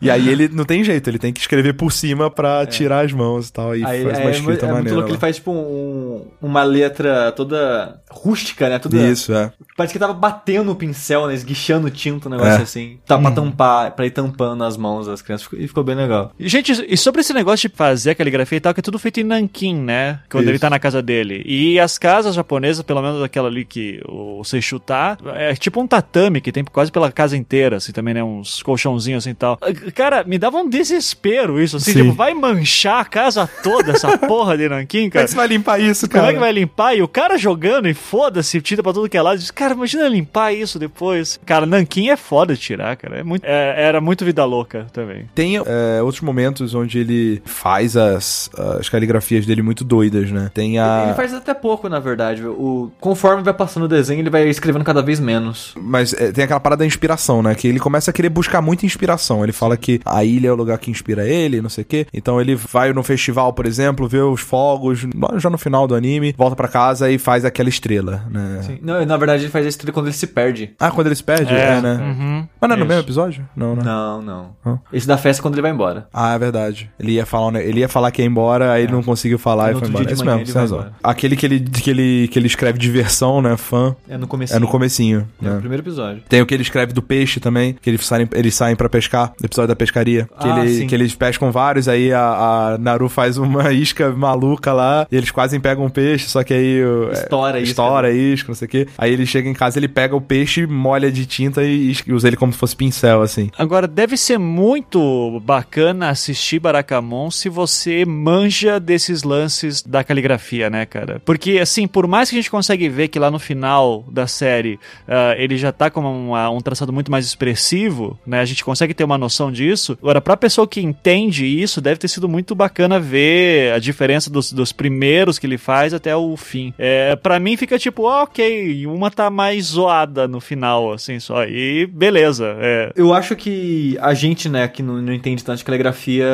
e 0.00 0.10
aí 0.10 0.28
ele 0.28 0.48
não 0.48 0.64
tem 0.64 0.82
jeito, 0.82 1.08
ele 1.08 1.18
tem 1.18 1.32
que 1.32 1.40
escrever 1.40 1.74
por 1.74 1.92
cima 1.92 2.30
pra 2.30 2.62
é. 2.62 2.66
Tirar 2.78 3.04
as 3.04 3.12
mãos 3.12 3.48
e 3.48 3.52
tal. 3.52 3.76
E 3.76 3.84
aí, 3.84 4.04
faz 4.04 4.18
uma 4.18 4.28
é, 4.28 4.30
escrita 4.30 4.66
é, 4.66 4.68
é 4.68 4.72
maneira. 4.72 4.98
Muito 4.98 5.10
ele 5.10 5.18
faz 5.18 5.36
tipo 5.36 5.50
um, 5.50 6.26
uma 6.40 6.62
letra 6.62 7.32
toda 7.32 8.00
rústica, 8.10 8.68
né? 8.68 8.78
Toda, 8.78 8.96
Isso, 8.96 9.32
é. 9.32 9.52
Parece 9.76 9.92
que 9.92 9.98
tava 9.98 10.12
batendo 10.14 10.72
o 10.72 10.76
pincel, 10.76 11.26
né? 11.26 11.34
Esguichando 11.34 11.90
tinta, 11.90 12.28
um 12.28 12.32
negócio 12.32 12.60
é. 12.60 12.62
assim. 12.62 12.98
Tá 13.06 13.16
hum. 13.16 13.22
pra 13.22 13.30
tampar, 13.30 13.90
pra 13.92 14.06
ir 14.06 14.10
tampando 14.10 14.64
as 14.64 14.76
mãos 14.76 15.06
das 15.06 15.22
crianças. 15.22 15.48
E 15.52 15.68
ficou 15.68 15.84
bem 15.84 15.94
legal. 15.94 16.32
Gente, 16.38 16.84
e 16.88 16.96
sobre 16.96 17.20
esse 17.20 17.32
negócio 17.32 17.68
de 17.68 17.74
fazer 17.74 18.10
a 18.10 18.14
caligrafia 18.14 18.58
e 18.58 18.60
tal, 18.60 18.74
que 18.74 18.80
é 18.80 18.82
tudo 18.82 18.98
feito 18.98 19.20
em 19.20 19.24
Nankin, 19.24 19.74
né? 19.74 20.20
Quando 20.30 20.44
Isso. 20.44 20.52
ele 20.52 20.58
tá 20.58 20.70
na 20.70 20.78
casa 20.78 21.02
dele. 21.02 21.42
E 21.46 21.78
as 21.78 21.98
casas 21.98 22.34
japonesas, 22.34 22.82
pelo 22.82 23.02
menos 23.02 23.22
aquela 23.22 23.48
ali 23.48 23.64
que 23.64 24.00
o 24.06 24.42
Seishu 24.44 24.78
tá, 24.78 25.16
é 25.34 25.54
tipo 25.54 25.80
um 25.80 25.86
tatame 25.86 26.40
que 26.40 26.52
tem 26.52 26.64
quase 26.64 26.90
pela 26.90 27.10
casa 27.10 27.36
inteira, 27.36 27.76
assim, 27.76 27.92
também, 27.92 28.14
né? 28.14 28.22
Uns 28.22 28.62
colchãozinhos 28.62 29.24
assim 29.24 29.30
e 29.30 29.34
tal. 29.34 29.58
Cara, 29.94 30.24
me 30.24 30.38
dava 30.38 30.58
um 30.58 30.68
desespero 30.68 31.60
isso, 31.60 31.76
assim, 31.76 31.92
Sim. 31.92 32.02
tipo, 32.02 32.14
vai 32.14 32.34
manchar 32.34 32.67
a 33.00 33.04
casa 33.04 33.48
toda, 33.62 33.92
essa 33.92 34.16
porra 34.18 34.56
de 34.56 34.68
Nankin, 34.68 35.10
cara. 35.10 35.10
Como 35.10 35.20
é 35.20 35.24
que 35.24 35.30
você 35.30 35.36
vai 35.36 35.46
limpar 35.46 35.80
isso, 35.80 36.08
cara? 36.08 36.20
Como 36.20 36.30
é 36.30 36.34
que 36.34 36.40
vai 36.40 36.52
limpar? 36.52 36.94
E 36.94 37.02
o 37.02 37.08
cara 37.08 37.36
jogando 37.38 37.88
e 37.88 37.94
foda-se, 37.94 38.60
tinta 38.60 38.82
pra 38.82 38.92
tudo 38.92 39.08
que 39.08 39.16
é 39.16 39.22
lado. 39.22 39.38
Diz, 39.38 39.50
cara, 39.50 39.74
imagina 39.74 40.08
limpar 40.08 40.52
isso 40.52 40.78
depois. 40.78 41.38
Cara, 41.44 41.66
Nankin 41.66 42.10
é 42.10 42.16
foda 42.16 42.54
de 42.54 42.60
tirar, 42.60 42.96
cara. 42.96 43.18
É 43.18 43.22
muito, 43.22 43.44
é, 43.44 43.82
era 43.82 44.00
muito 44.00 44.24
vida 44.24 44.44
louca 44.44 44.86
também. 44.92 45.28
Tem 45.34 45.56
é, 45.56 46.02
outros 46.02 46.22
momentos 46.22 46.74
onde 46.74 46.98
ele 46.98 47.42
faz 47.44 47.96
as, 47.96 48.50
as 48.78 48.88
caligrafias 48.88 49.46
dele 49.46 49.62
muito 49.62 49.84
doidas, 49.84 50.30
né? 50.30 50.50
Tem 50.52 50.78
a... 50.78 51.04
Ele 51.06 51.14
faz 51.14 51.34
até 51.34 51.54
pouco, 51.54 51.88
na 51.88 51.98
verdade. 51.98 52.44
O, 52.46 52.90
conforme 53.00 53.42
vai 53.42 53.54
passando 53.54 53.84
o 53.84 53.88
desenho, 53.88 54.20
ele 54.20 54.30
vai 54.30 54.48
escrevendo 54.48 54.84
cada 54.84 55.02
vez 55.02 55.20
menos. 55.20 55.74
Mas 55.80 56.12
é, 56.12 56.32
tem 56.32 56.44
aquela 56.44 56.60
parada 56.60 56.80
da 56.80 56.86
inspiração, 56.86 57.42
né? 57.42 57.54
Que 57.54 57.68
ele 57.68 57.78
começa 57.78 58.10
a 58.10 58.14
querer 58.14 58.28
buscar 58.28 58.60
muita 58.60 58.86
inspiração. 58.86 59.42
Ele 59.42 59.52
fala 59.52 59.76
que 59.76 60.00
a 60.04 60.24
ilha 60.24 60.48
é 60.48 60.52
o 60.52 60.56
lugar 60.56 60.78
que 60.78 60.90
inspira 60.90 61.26
ele, 61.26 61.60
não 61.60 61.70
sei 61.70 61.82
o 61.82 61.86
quê. 61.86 62.06
Então 62.12 62.40
ele 62.40 62.57
vai 62.70 62.92
no 62.92 63.02
festival, 63.02 63.52
por 63.52 63.66
exemplo, 63.66 64.08
vê 64.08 64.20
os 64.20 64.40
fogos, 64.40 65.06
já 65.36 65.50
no 65.50 65.58
final 65.58 65.86
do 65.86 65.94
anime, 65.94 66.34
volta 66.36 66.56
para 66.56 66.68
casa 66.68 67.10
e 67.10 67.18
faz 67.18 67.44
aquela 67.44 67.68
estrela, 67.68 68.24
né? 68.30 68.60
Sim. 68.62 68.78
Não, 68.82 69.04
na 69.04 69.16
verdade 69.16 69.44
ele 69.44 69.50
faz 69.50 69.64
a 69.64 69.68
estrela 69.68 69.92
quando 69.92 70.06
ele 70.06 70.14
se 70.14 70.26
perde. 70.26 70.74
Ah, 70.78 70.90
quando 70.90 71.06
ele 71.06 71.16
se 71.16 71.24
perde? 71.24 71.52
É, 71.52 71.76
é 71.76 71.80
né? 71.80 71.94
Uhum. 71.94 72.48
Mas 72.60 72.68
não 72.68 72.76
é 72.76 72.80
no 72.80 72.86
mesmo 72.86 73.02
episódio? 73.02 73.48
Não, 73.54 73.76
né? 73.76 73.82
Não, 73.84 74.22
não. 74.22 74.50
Ah. 74.64 74.78
Esse 74.92 75.06
da 75.06 75.16
festa 75.16 75.40
é 75.40 75.42
quando 75.42 75.54
ele 75.54 75.62
vai 75.62 75.70
embora. 75.70 76.08
Ah, 76.12 76.34
é 76.34 76.38
verdade. 76.38 76.90
Ele 76.98 77.12
ia 77.12 77.26
falar, 77.26 77.52
né? 77.52 77.66
ele 77.66 77.80
ia 77.80 77.88
falar 77.88 78.10
que 78.10 78.22
ia 78.22 78.26
embora, 78.26 78.72
aí 78.72 78.82
é. 78.82 78.84
ele 78.84 78.92
não 78.92 79.02
conseguiu 79.02 79.38
falar 79.38 79.72
e, 79.72 79.76
e 79.76 79.78
foi 79.78 79.88
embora. 79.88 80.12
Esse 80.12 80.24
mesmo, 80.24 80.46
você 80.46 80.58
razão. 80.58 80.86
Aquele 81.02 81.36
que 81.36 81.46
ele, 81.46 81.60
que, 81.60 81.90
ele, 81.90 82.28
que 82.28 82.38
ele 82.38 82.46
escreve 82.46 82.78
diversão, 82.78 83.40
né? 83.42 83.56
Fã. 83.56 83.94
É 84.08 84.16
no 84.16 84.26
comecinho. 84.26 84.56
É 84.56 84.60
no 84.60 84.68
comecinho. 84.68 85.28
É 85.40 85.44
né? 85.44 85.54
no 85.54 85.60
primeiro 85.60 85.82
episódio. 85.82 86.22
Tem 86.28 86.40
o 86.40 86.46
que 86.46 86.54
ele 86.54 86.62
escreve 86.62 86.92
do 86.92 87.02
peixe 87.02 87.40
também, 87.40 87.76
que 87.80 87.88
eles 87.88 88.04
saem, 88.04 88.28
eles 88.32 88.54
saem 88.54 88.76
pra 88.76 88.88
pescar, 88.88 89.32
episódio 89.42 89.68
da 89.68 89.76
pescaria. 89.76 90.28
Que, 90.40 90.48
ah, 90.48 90.64
ele, 90.64 90.86
que 90.86 90.94
eles 90.94 91.14
pescam 91.14 91.50
vários, 91.50 91.88
aí 91.88 92.12
a, 92.12 92.20
a, 92.20 92.47
Naru 92.78 93.08
faz 93.08 93.38
uma 93.38 93.70
isca 93.72 94.10
maluca 94.10 94.72
lá, 94.72 95.06
e 95.10 95.16
eles 95.16 95.30
quase 95.30 95.58
pegam 95.58 95.84
um 95.84 95.90
peixe, 95.90 96.28
só 96.28 96.42
que 96.42 96.54
aí... 96.54 96.80
Estoura 97.12 97.58
é, 97.58 97.62
isca. 97.62 97.70
Estoura 97.70 98.12
isca, 98.12 98.48
não 98.48 98.54
sei 98.54 98.66
o 98.66 98.68
quê. 98.68 98.88
Aí 98.96 99.12
ele 99.12 99.26
chega 99.26 99.48
em 99.48 99.54
casa, 99.54 99.78
ele 99.78 99.88
pega 99.88 100.14
o 100.14 100.20
peixe, 100.20 100.66
molha 100.66 101.10
de 101.10 101.26
tinta 101.26 101.64
e, 101.64 101.92
e 102.06 102.12
usa 102.12 102.28
ele 102.28 102.36
como 102.36 102.52
se 102.52 102.58
fosse 102.58 102.76
pincel, 102.76 103.22
assim. 103.22 103.50
Agora, 103.58 103.86
deve 103.86 104.16
ser 104.16 104.38
muito 104.38 105.40
bacana 105.44 106.10
assistir 106.10 106.58
Barakamon 106.58 107.30
se 107.30 107.48
você 107.48 108.04
manja 108.04 108.78
desses 108.78 109.22
lances 109.22 109.82
da 109.82 110.04
caligrafia, 110.04 110.70
né, 110.70 110.86
cara? 110.86 111.20
Porque, 111.24 111.58
assim, 111.58 111.86
por 111.86 112.06
mais 112.06 112.30
que 112.30 112.36
a 112.36 112.38
gente 112.38 112.50
consegue 112.50 112.88
ver 112.88 113.08
que 113.08 113.18
lá 113.18 113.30
no 113.30 113.38
final 113.38 114.04
da 114.10 114.26
série 114.26 114.74
uh, 115.06 115.34
ele 115.36 115.56
já 115.56 115.72
tá 115.72 115.90
com 115.90 116.00
uma, 116.00 116.50
um 116.50 116.60
traçado 116.60 116.92
muito 116.92 117.10
mais 117.10 117.26
expressivo, 117.26 118.18
né? 118.26 118.40
A 118.40 118.44
gente 118.44 118.64
consegue 118.64 118.94
ter 118.94 119.04
uma 119.04 119.18
noção 119.18 119.50
disso. 119.50 119.98
Agora, 120.00 120.20
pra 120.20 120.36
pessoa 120.36 120.66
que 120.66 120.80
entende 120.80 121.46
isso, 121.46 121.80
deve 121.80 121.98
ter 121.98 122.08
sido 122.08 122.28
muito 122.28 122.37
bacana 122.54 123.00
ver 123.00 123.72
a 123.72 123.78
diferença 123.78 124.30
dos, 124.30 124.52
dos 124.52 124.72
primeiros 124.72 125.38
que 125.38 125.46
ele 125.46 125.58
faz 125.58 125.94
até 125.94 126.14
o 126.14 126.36
fim. 126.36 126.72
É, 126.78 127.16
para 127.16 127.38
mim 127.38 127.56
fica 127.56 127.78
tipo, 127.78 128.06
ah, 128.08 128.22
ok, 128.22 128.86
uma 128.86 129.10
tá 129.10 129.30
mais 129.30 129.66
zoada 129.66 130.26
no 130.28 130.40
final, 130.40 130.92
assim, 130.92 131.18
só. 131.20 131.44
E 131.44 131.86
beleza. 131.86 132.56
É. 132.58 132.92
Eu 132.96 133.12
acho 133.12 133.36
que 133.36 133.96
a 134.00 134.14
gente, 134.14 134.48
né, 134.48 134.68
que 134.68 134.82
não, 134.82 135.00
não 135.00 135.12
entende 135.12 135.44
tanto 135.44 135.58
de 135.58 135.64
caligrafia, 135.64 136.26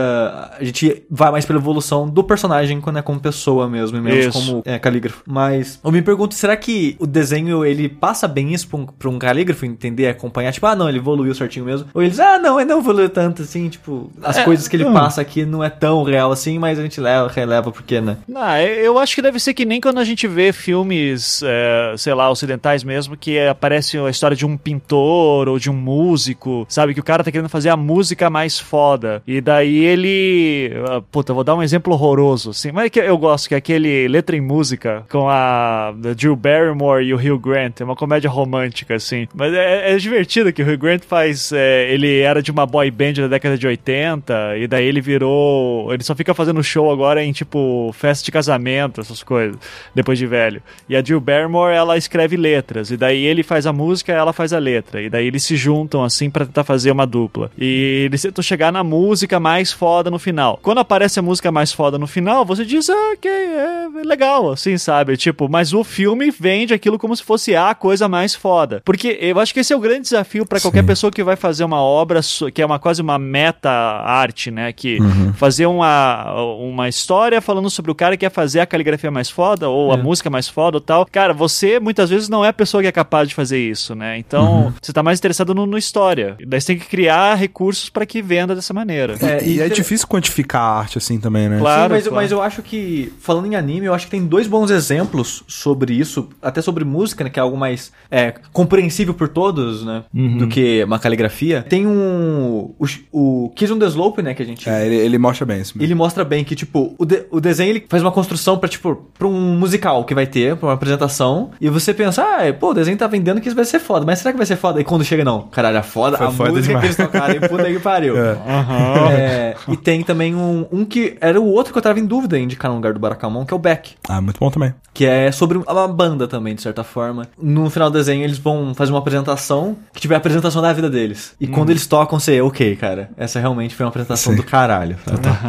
a 0.58 0.62
gente 0.62 1.02
vai 1.10 1.30
mais 1.30 1.44
pela 1.44 1.58
evolução 1.58 2.08
do 2.08 2.22
personagem 2.22 2.80
quando 2.80 2.98
é 2.98 3.02
como 3.02 3.20
pessoa 3.20 3.68
mesmo, 3.68 3.98
e 3.98 4.00
menos 4.00 4.26
isso. 4.26 4.32
como 4.32 4.62
é, 4.64 4.78
calígrafo. 4.78 5.22
Mas 5.26 5.80
eu 5.82 5.92
me 5.92 6.02
pergunto, 6.02 6.34
será 6.34 6.56
que 6.56 6.96
o 6.98 7.06
desenho 7.06 7.64
ele 7.64 7.88
passa 7.88 8.26
bem 8.26 8.52
isso 8.52 8.68
pra 8.68 8.78
um, 8.78 8.86
pra 8.86 9.08
um 9.08 9.18
calígrafo 9.18 9.64
entender, 9.66 10.08
acompanhar? 10.08 10.52
Tipo, 10.52 10.66
ah, 10.66 10.76
não, 10.76 10.88
ele 10.88 10.98
evoluiu 10.98 11.34
certinho 11.34 11.64
mesmo. 11.64 11.88
Ou 11.94 12.02
eles, 12.02 12.18
ah, 12.20 12.38
não, 12.38 12.60
ele 12.60 12.68
não 12.68 12.80
evoluiu 12.80 13.08
tanto 13.08 13.42
assim, 13.42 13.68
tipo, 13.68 14.10
as 14.22 14.38
é, 14.38 14.44
coisas 14.44 14.68
que 14.68 14.76
ele 14.76 14.84
hum. 14.84 14.92
passa 14.92 15.20
aqui 15.20 15.44
não 15.44 15.62
é 15.62 15.70
tão 15.70 15.93
real 16.02 16.33
assim, 16.33 16.59
mas 16.59 16.78
a 16.78 16.83
gente 16.83 17.00
leva, 17.00 17.28
releva 17.28 17.70
porque, 17.70 18.00
né? 18.00 18.16
Não, 18.26 18.57
eu 18.59 18.98
acho 18.98 19.14
que 19.14 19.22
deve 19.22 19.38
ser 19.38 19.54
que 19.54 19.64
nem 19.64 19.80
quando 19.80 19.98
a 19.98 20.04
gente 20.04 20.26
vê 20.26 20.52
filmes, 20.52 21.42
é, 21.44 21.94
sei 21.96 22.14
lá, 22.14 22.30
ocidentais 22.30 22.83
mesmo, 22.83 23.16
que 23.16 23.38
aparece 23.38 23.98
a 23.98 24.11
história 24.11 24.37
de 24.37 24.46
um 24.46 24.57
pintor 24.57 25.48
ou 25.48 25.59
de 25.59 25.70
um 25.70 25.74
músico, 25.74 26.66
sabe? 26.68 26.94
Que 26.94 27.00
o 27.00 27.04
cara 27.04 27.22
tá 27.22 27.30
querendo 27.30 27.48
fazer 27.48 27.68
a 27.68 27.76
música 27.76 28.30
mais 28.30 28.59
foda. 28.59 29.22
E 29.26 29.40
daí 29.40 29.85
ele. 29.85 30.72
Uh, 30.74 31.02
puta, 31.02 31.33
vou 31.33 31.44
dar 31.44 31.54
um 31.54 31.62
exemplo 31.62 31.92
horroroso, 31.92 32.50
assim. 32.50 32.72
Mas 32.72 32.87
é 32.87 32.90
que 32.90 33.00
eu 33.00 33.18
gosto, 33.18 33.48
que 33.48 33.54
é 33.54 33.59
aquele 33.59 34.09
letra 34.09 34.37
em 34.37 34.40
música 34.40 35.04
com 35.11 35.28
a 35.28 35.92
Jill 36.16 36.37
Barrymore 36.37 37.04
e 37.04 37.14
o 37.14 37.16
Hugh 37.16 37.38
Grant. 37.38 37.80
É 37.80 37.85
uma 37.85 37.96
comédia 37.96 38.30
romântica, 38.30 38.94
assim. 38.94 39.28
Mas 39.35 39.52
é, 39.52 39.92
é 39.92 39.96
divertido 39.96 40.52
que 40.52 40.62
o 40.62 40.66
Hugh 40.66 40.78
Grant 40.78 41.02
faz. 41.04 41.52
É, 41.52 41.92
ele 41.92 42.20
era 42.20 42.42
de 42.42 42.50
uma 42.50 42.66
boy 42.66 42.90
band 42.90 43.14
da 43.14 43.28
década 43.28 43.59
de 43.59 43.66
80, 43.66 44.59
e 44.59 44.66
daí 44.66 44.87
ele 44.87 45.00
virou. 45.00 45.84
Ele 45.92 46.03
só 46.03 46.14
fica 46.14 46.35
fazendo 46.35 46.62
show 46.62 46.90
agora 46.90 47.23
em 47.23 47.33
tipo 47.33 47.90
festa 47.92 48.25
de 48.25 48.33
casamento, 48.33 49.01
essas 49.01 49.23
coisas, 49.23 49.57
depois 49.94 50.18
de 50.18 50.27
velho. 50.27 50.62
E 50.88 50.97
a 50.97 51.03
Jill 51.03 51.20
Barrymore, 51.20 51.75
ela 51.75 51.97
escreve 51.97 52.37
letras, 52.37 52.90
e 52.90 52.97
daí 52.97 53.25
ele 53.25 53.42
faz 53.42 53.66
a 53.66 53.73
música, 53.73 54.12
ela 54.12 54.33
faz 54.33 54.53
a 54.53 54.59
letra. 54.59 55.03
E 55.03 55.11
daí 55.11 55.27
eles 55.27 55.42
se 55.44 55.57
juntam 55.57 56.05
assim 56.05 56.31
para 56.31 56.47
tentar 56.47 56.64
fazer 56.64 56.90
uma 56.90 57.07
dupla. 57.07 57.51
E 57.59 58.05
eles 58.07 58.23
tentam 58.23 58.42
chegar 58.42 58.73
na 58.73 58.85
música 58.85 59.38
mais 59.40 59.73
foda 59.73 60.11
no 60.11 60.18
final. 60.18 60.59
Quando 60.62 60.79
aparece 60.79 61.18
a 61.18 61.23
música 61.23 61.51
mais 61.51 61.73
foda 61.73 61.99
no 61.99 62.07
final, 62.07 62.44
você 62.44 62.64
diz, 62.64 62.88
ah, 62.90 63.12
ok, 63.14 63.31
é 63.31 64.03
legal, 64.05 64.51
assim, 64.51 64.77
sabe? 64.79 65.16
Tipo, 65.16 65.49
mas 65.49 65.73
o 65.73 65.85
filme 65.85 66.31
vende 66.31 66.75
aquilo 66.75 66.99
como 66.99 67.14
se 67.16 67.23
fosse 67.23 67.55
a 67.55 67.75
coisa 67.75 68.09
mais 68.09 68.35
foda. 68.35 68.83
Porque 68.85 69.18
eu 69.20 69.38
acho 69.38 69.53
que 69.53 69.61
esse 69.61 69.73
é 69.73 69.77
o 69.77 69.81
grande 69.81 70.03
desafio 70.03 70.47
para 70.47 70.61
qualquer 70.61 70.85
pessoa 70.85 71.11
que 71.11 71.23
vai 71.23 71.37
fazer 71.37 71.64
uma 71.64 71.81
obra 71.81 72.20
que 72.53 72.62
é 72.62 72.66
uma 72.66 72.79
quase 72.79 73.03
uma 73.03 73.18
meta 73.18 73.70
arte, 73.70 74.51
né? 74.51 74.73
Que 74.73 74.99
uhum. 75.01 75.33
fazer 75.35 75.66
uma, 75.76 76.34
uma 76.54 76.88
história 76.88 77.40
falando 77.40 77.68
sobre 77.70 77.90
o 77.90 77.94
cara 77.94 78.16
que 78.16 78.24
quer 78.24 78.30
fazer 78.30 78.60
a 78.60 78.66
caligrafia 78.66 79.10
mais 79.10 79.30
foda 79.30 79.68
ou 79.68 79.92
é. 79.92 79.94
a 79.94 79.96
música 79.96 80.30
mais 80.30 80.48
foda 80.48 80.78
ou 80.78 80.80
tal. 80.80 81.06
Cara, 81.06 81.32
você 81.32 81.78
muitas 81.78 82.10
vezes 82.10 82.28
não 82.28 82.44
é 82.44 82.48
a 82.48 82.52
pessoa 82.52 82.82
que 82.82 82.88
é 82.88 82.92
capaz 82.92 83.28
de 83.28 83.34
fazer 83.34 83.58
isso, 83.58 83.94
né? 83.94 84.18
Então, 84.18 84.72
você 84.80 84.92
tá 84.92 85.02
mais 85.02 85.18
interessado 85.18 85.54
no, 85.54 85.66
no 85.66 85.78
história. 85.78 86.37
Daí 86.46 86.60
você 86.60 86.68
tem 86.68 86.78
que 86.78 86.87
criar 86.87 87.34
recursos 87.34 87.88
para 87.90 88.06
que 88.06 88.22
venda 88.22 88.54
dessa 88.54 88.72
maneira. 88.72 89.14
É, 89.20 89.44
e, 89.44 89.60
é 89.60 89.68
difícil 89.68 90.06
quantificar 90.06 90.62
a 90.62 90.78
arte 90.80 90.98
assim 90.98 91.18
também, 91.18 91.48
né? 91.48 91.58
Claro, 91.58 91.82
Sim, 91.82 91.90
mas, 91.90 92.02
claro. 92.02 92.16
mas 92.16 92.32
eu 92.32 92.42
acho 92.42 92.62
que, 92.62 93.12
falando 93.20 93.46
em 93.46 93.56
anime, 93.56 93.87
eu 93.87 93.94
acho 93.94 94.06
que 94.06 94.10
tem 94.10 94.26
dois 94.26 94.46
bons 94.46 94.70
exemplos 94.70 95.42
sobre 95.46 95.94
isso, 95.94 96.28
até 96.42 96.60
sobre 96.62 96.84
música, 96.84 97.24
né? 97.24 97.30
Que 97.30 97.38
é 97.38 97.42
algo 97.42 97.56
mais 97.56 97.92
é, 98.10 98.34
compreensível 98.52 99.14
por 99.14 99.28
todos, 99.28 99.84
né? 99.84 100.04
Uhum. 100.14 100.38
Do 100.38 100.48
que 100.48 100.82
uma 100.84 100.98
caligrafia. 100.98 101.62
Tem 101.62 101.87
um. 101.87 102.74
O, 102.78 102.87
o 103.12 103.52
Kiss 103.54 103.72
on 103.72 103.78
the 103.78 103.87
Slope, 103.87 104.22
né? 104.22 104.34
Que 104.34 104.42
a 104.42 104.46
gente. 104.46 104.68
É, 104.68 104.87
ele, 104.87 104.96
ele 104.96 105.18
mostra 105.18 105.46
bem 105.46 105.53
isso. 105.58 105.76
Mesmo. 105.76 105.82
Ele 105.82 105.94
mostra 105.94 106.24
bem 106.24 106.44
que, 106.44 106.54
tipo, 106.54 106.94
o, 106.98 107.04
de, 107.04 107.24
o 107.30 107.40
desenho 107.40 107.70
ele 107.70 107.84
faz 107.88 108.02
uma 108.02 108.12
construção 108.12 108.58
pra, 108.58 108.68
tipo, 108.68 108.94
pra 109.18 109.26
um 109.26 109.56
musical 109.56 110.04
que 110.04 110.14
vai 110.14 110.26
ter, 110.26 110.56
pra 110.56 110.68
uma 110.68 110.74
apresentação. 110.74 111.50
E 111.60 111.68
você 111.68 111.92
pensa, 111.94 112.22
ah, 112.22 112.52
pô, 112.52 112.70
o 112.70 112.74
desenho 112.74 112.96
tá 112.96 113.06
vendendo 113.06 113.40
que 113.40 113.48
isso 113.48 113.56
vai 113.56 113.64
ser 113.64 113.78
foda. 113.78 114.04
Mas 114.06 114.18
será 114.18 114.32
que 114.32 114.36
vai 114.36 114.46
ser 114.46 114.56
foda? 114.56 114.80
E 114.80 114.84
quando 114.84 115.04
chega, 115.04 115.24
não. 115.24 115.42
Caralho, 115.42 115.78
a 115.78 115.82
foda, 115.82 116.16
Foi 116.16 116.26
a 116.26 116.30
foda 116.30 116.50
música 116.50 116.68
demais. 116.68 116.94
que 116.94 117.02
eles 117.02 117.12
tocaram, 117.12 117.40
puta 117.48 117.64
que 117.64 117.78
pariu. 117.78 118.14
É. 118.24 118.32
Uhum. 118.32 119.10
É, 119.10 119.54
e 119.68 119.76
tem 119.76 120.02
também 120.02 120.34
um, 120.34 120.66
um 120.70 120.84
que 120.84 121.16
era 121.20 121.40
o 121.40 121.46
outro 121.46 121.72
que 121.72 121.78
eu 121.78 121.82
tava 121.82 121.98
em 121.98 122.06
dúvida 122.06 122.38
em 122.38 122.44
indicar 122.44 122.70
no 122.70 122.76
lugar 122.76 122.92
do 122.92 123.00
Barakamon, 123.00 123.44
que 123.44 123.52
é 123.52 123.56
o 123.56 123.58
Beck. 123.58 123.92
Ah, 124.08 124.20
muito 124.20 124.38
bom 124.38 124.50
também. 124.50 124.72
Que 124.92 125.04
é 125.04 125.32
sobre 125.32 125.58
uma 125.58 125.88
banda 125.88 126.28
também, 126.28 126.54
de 126.54 126.62
certa 126.62 126.84
forma. 126.84 127.26
No 127.40 127.68
final 127.68 127.90
do 127.90 127.98
desenho, 127.98 128.22
eles 128.22 128.38
vão 128.38 128.74
fazer 128.74 128.92
uma 128.92 129.00
apresentação 129.00 129.76
que 129.92 130.00
tiver 130.00 130.14
a 130.14 130.18
apresentação 130.18 130.62
da 130.62 130.72
vida 130.72 130.88
deles. 130.88 131.34
E 131.40 131.46
hum. 131.46 131.50
quando 131.50 131.70
eles 131.70 131.86
tocam, 131.86 132.18
você, 132.18 132.40
ok, 132.40 132.76
cara, 132.76 133.10
essa 133.16 133.40
realmente 133.40 133.74
foi 133.74 133.84
uma 133.84 133.90
apresentação 133.90 134.32
Sim. 134.32 134.36
do 134.36 134.44
caralho. 134.44 134.96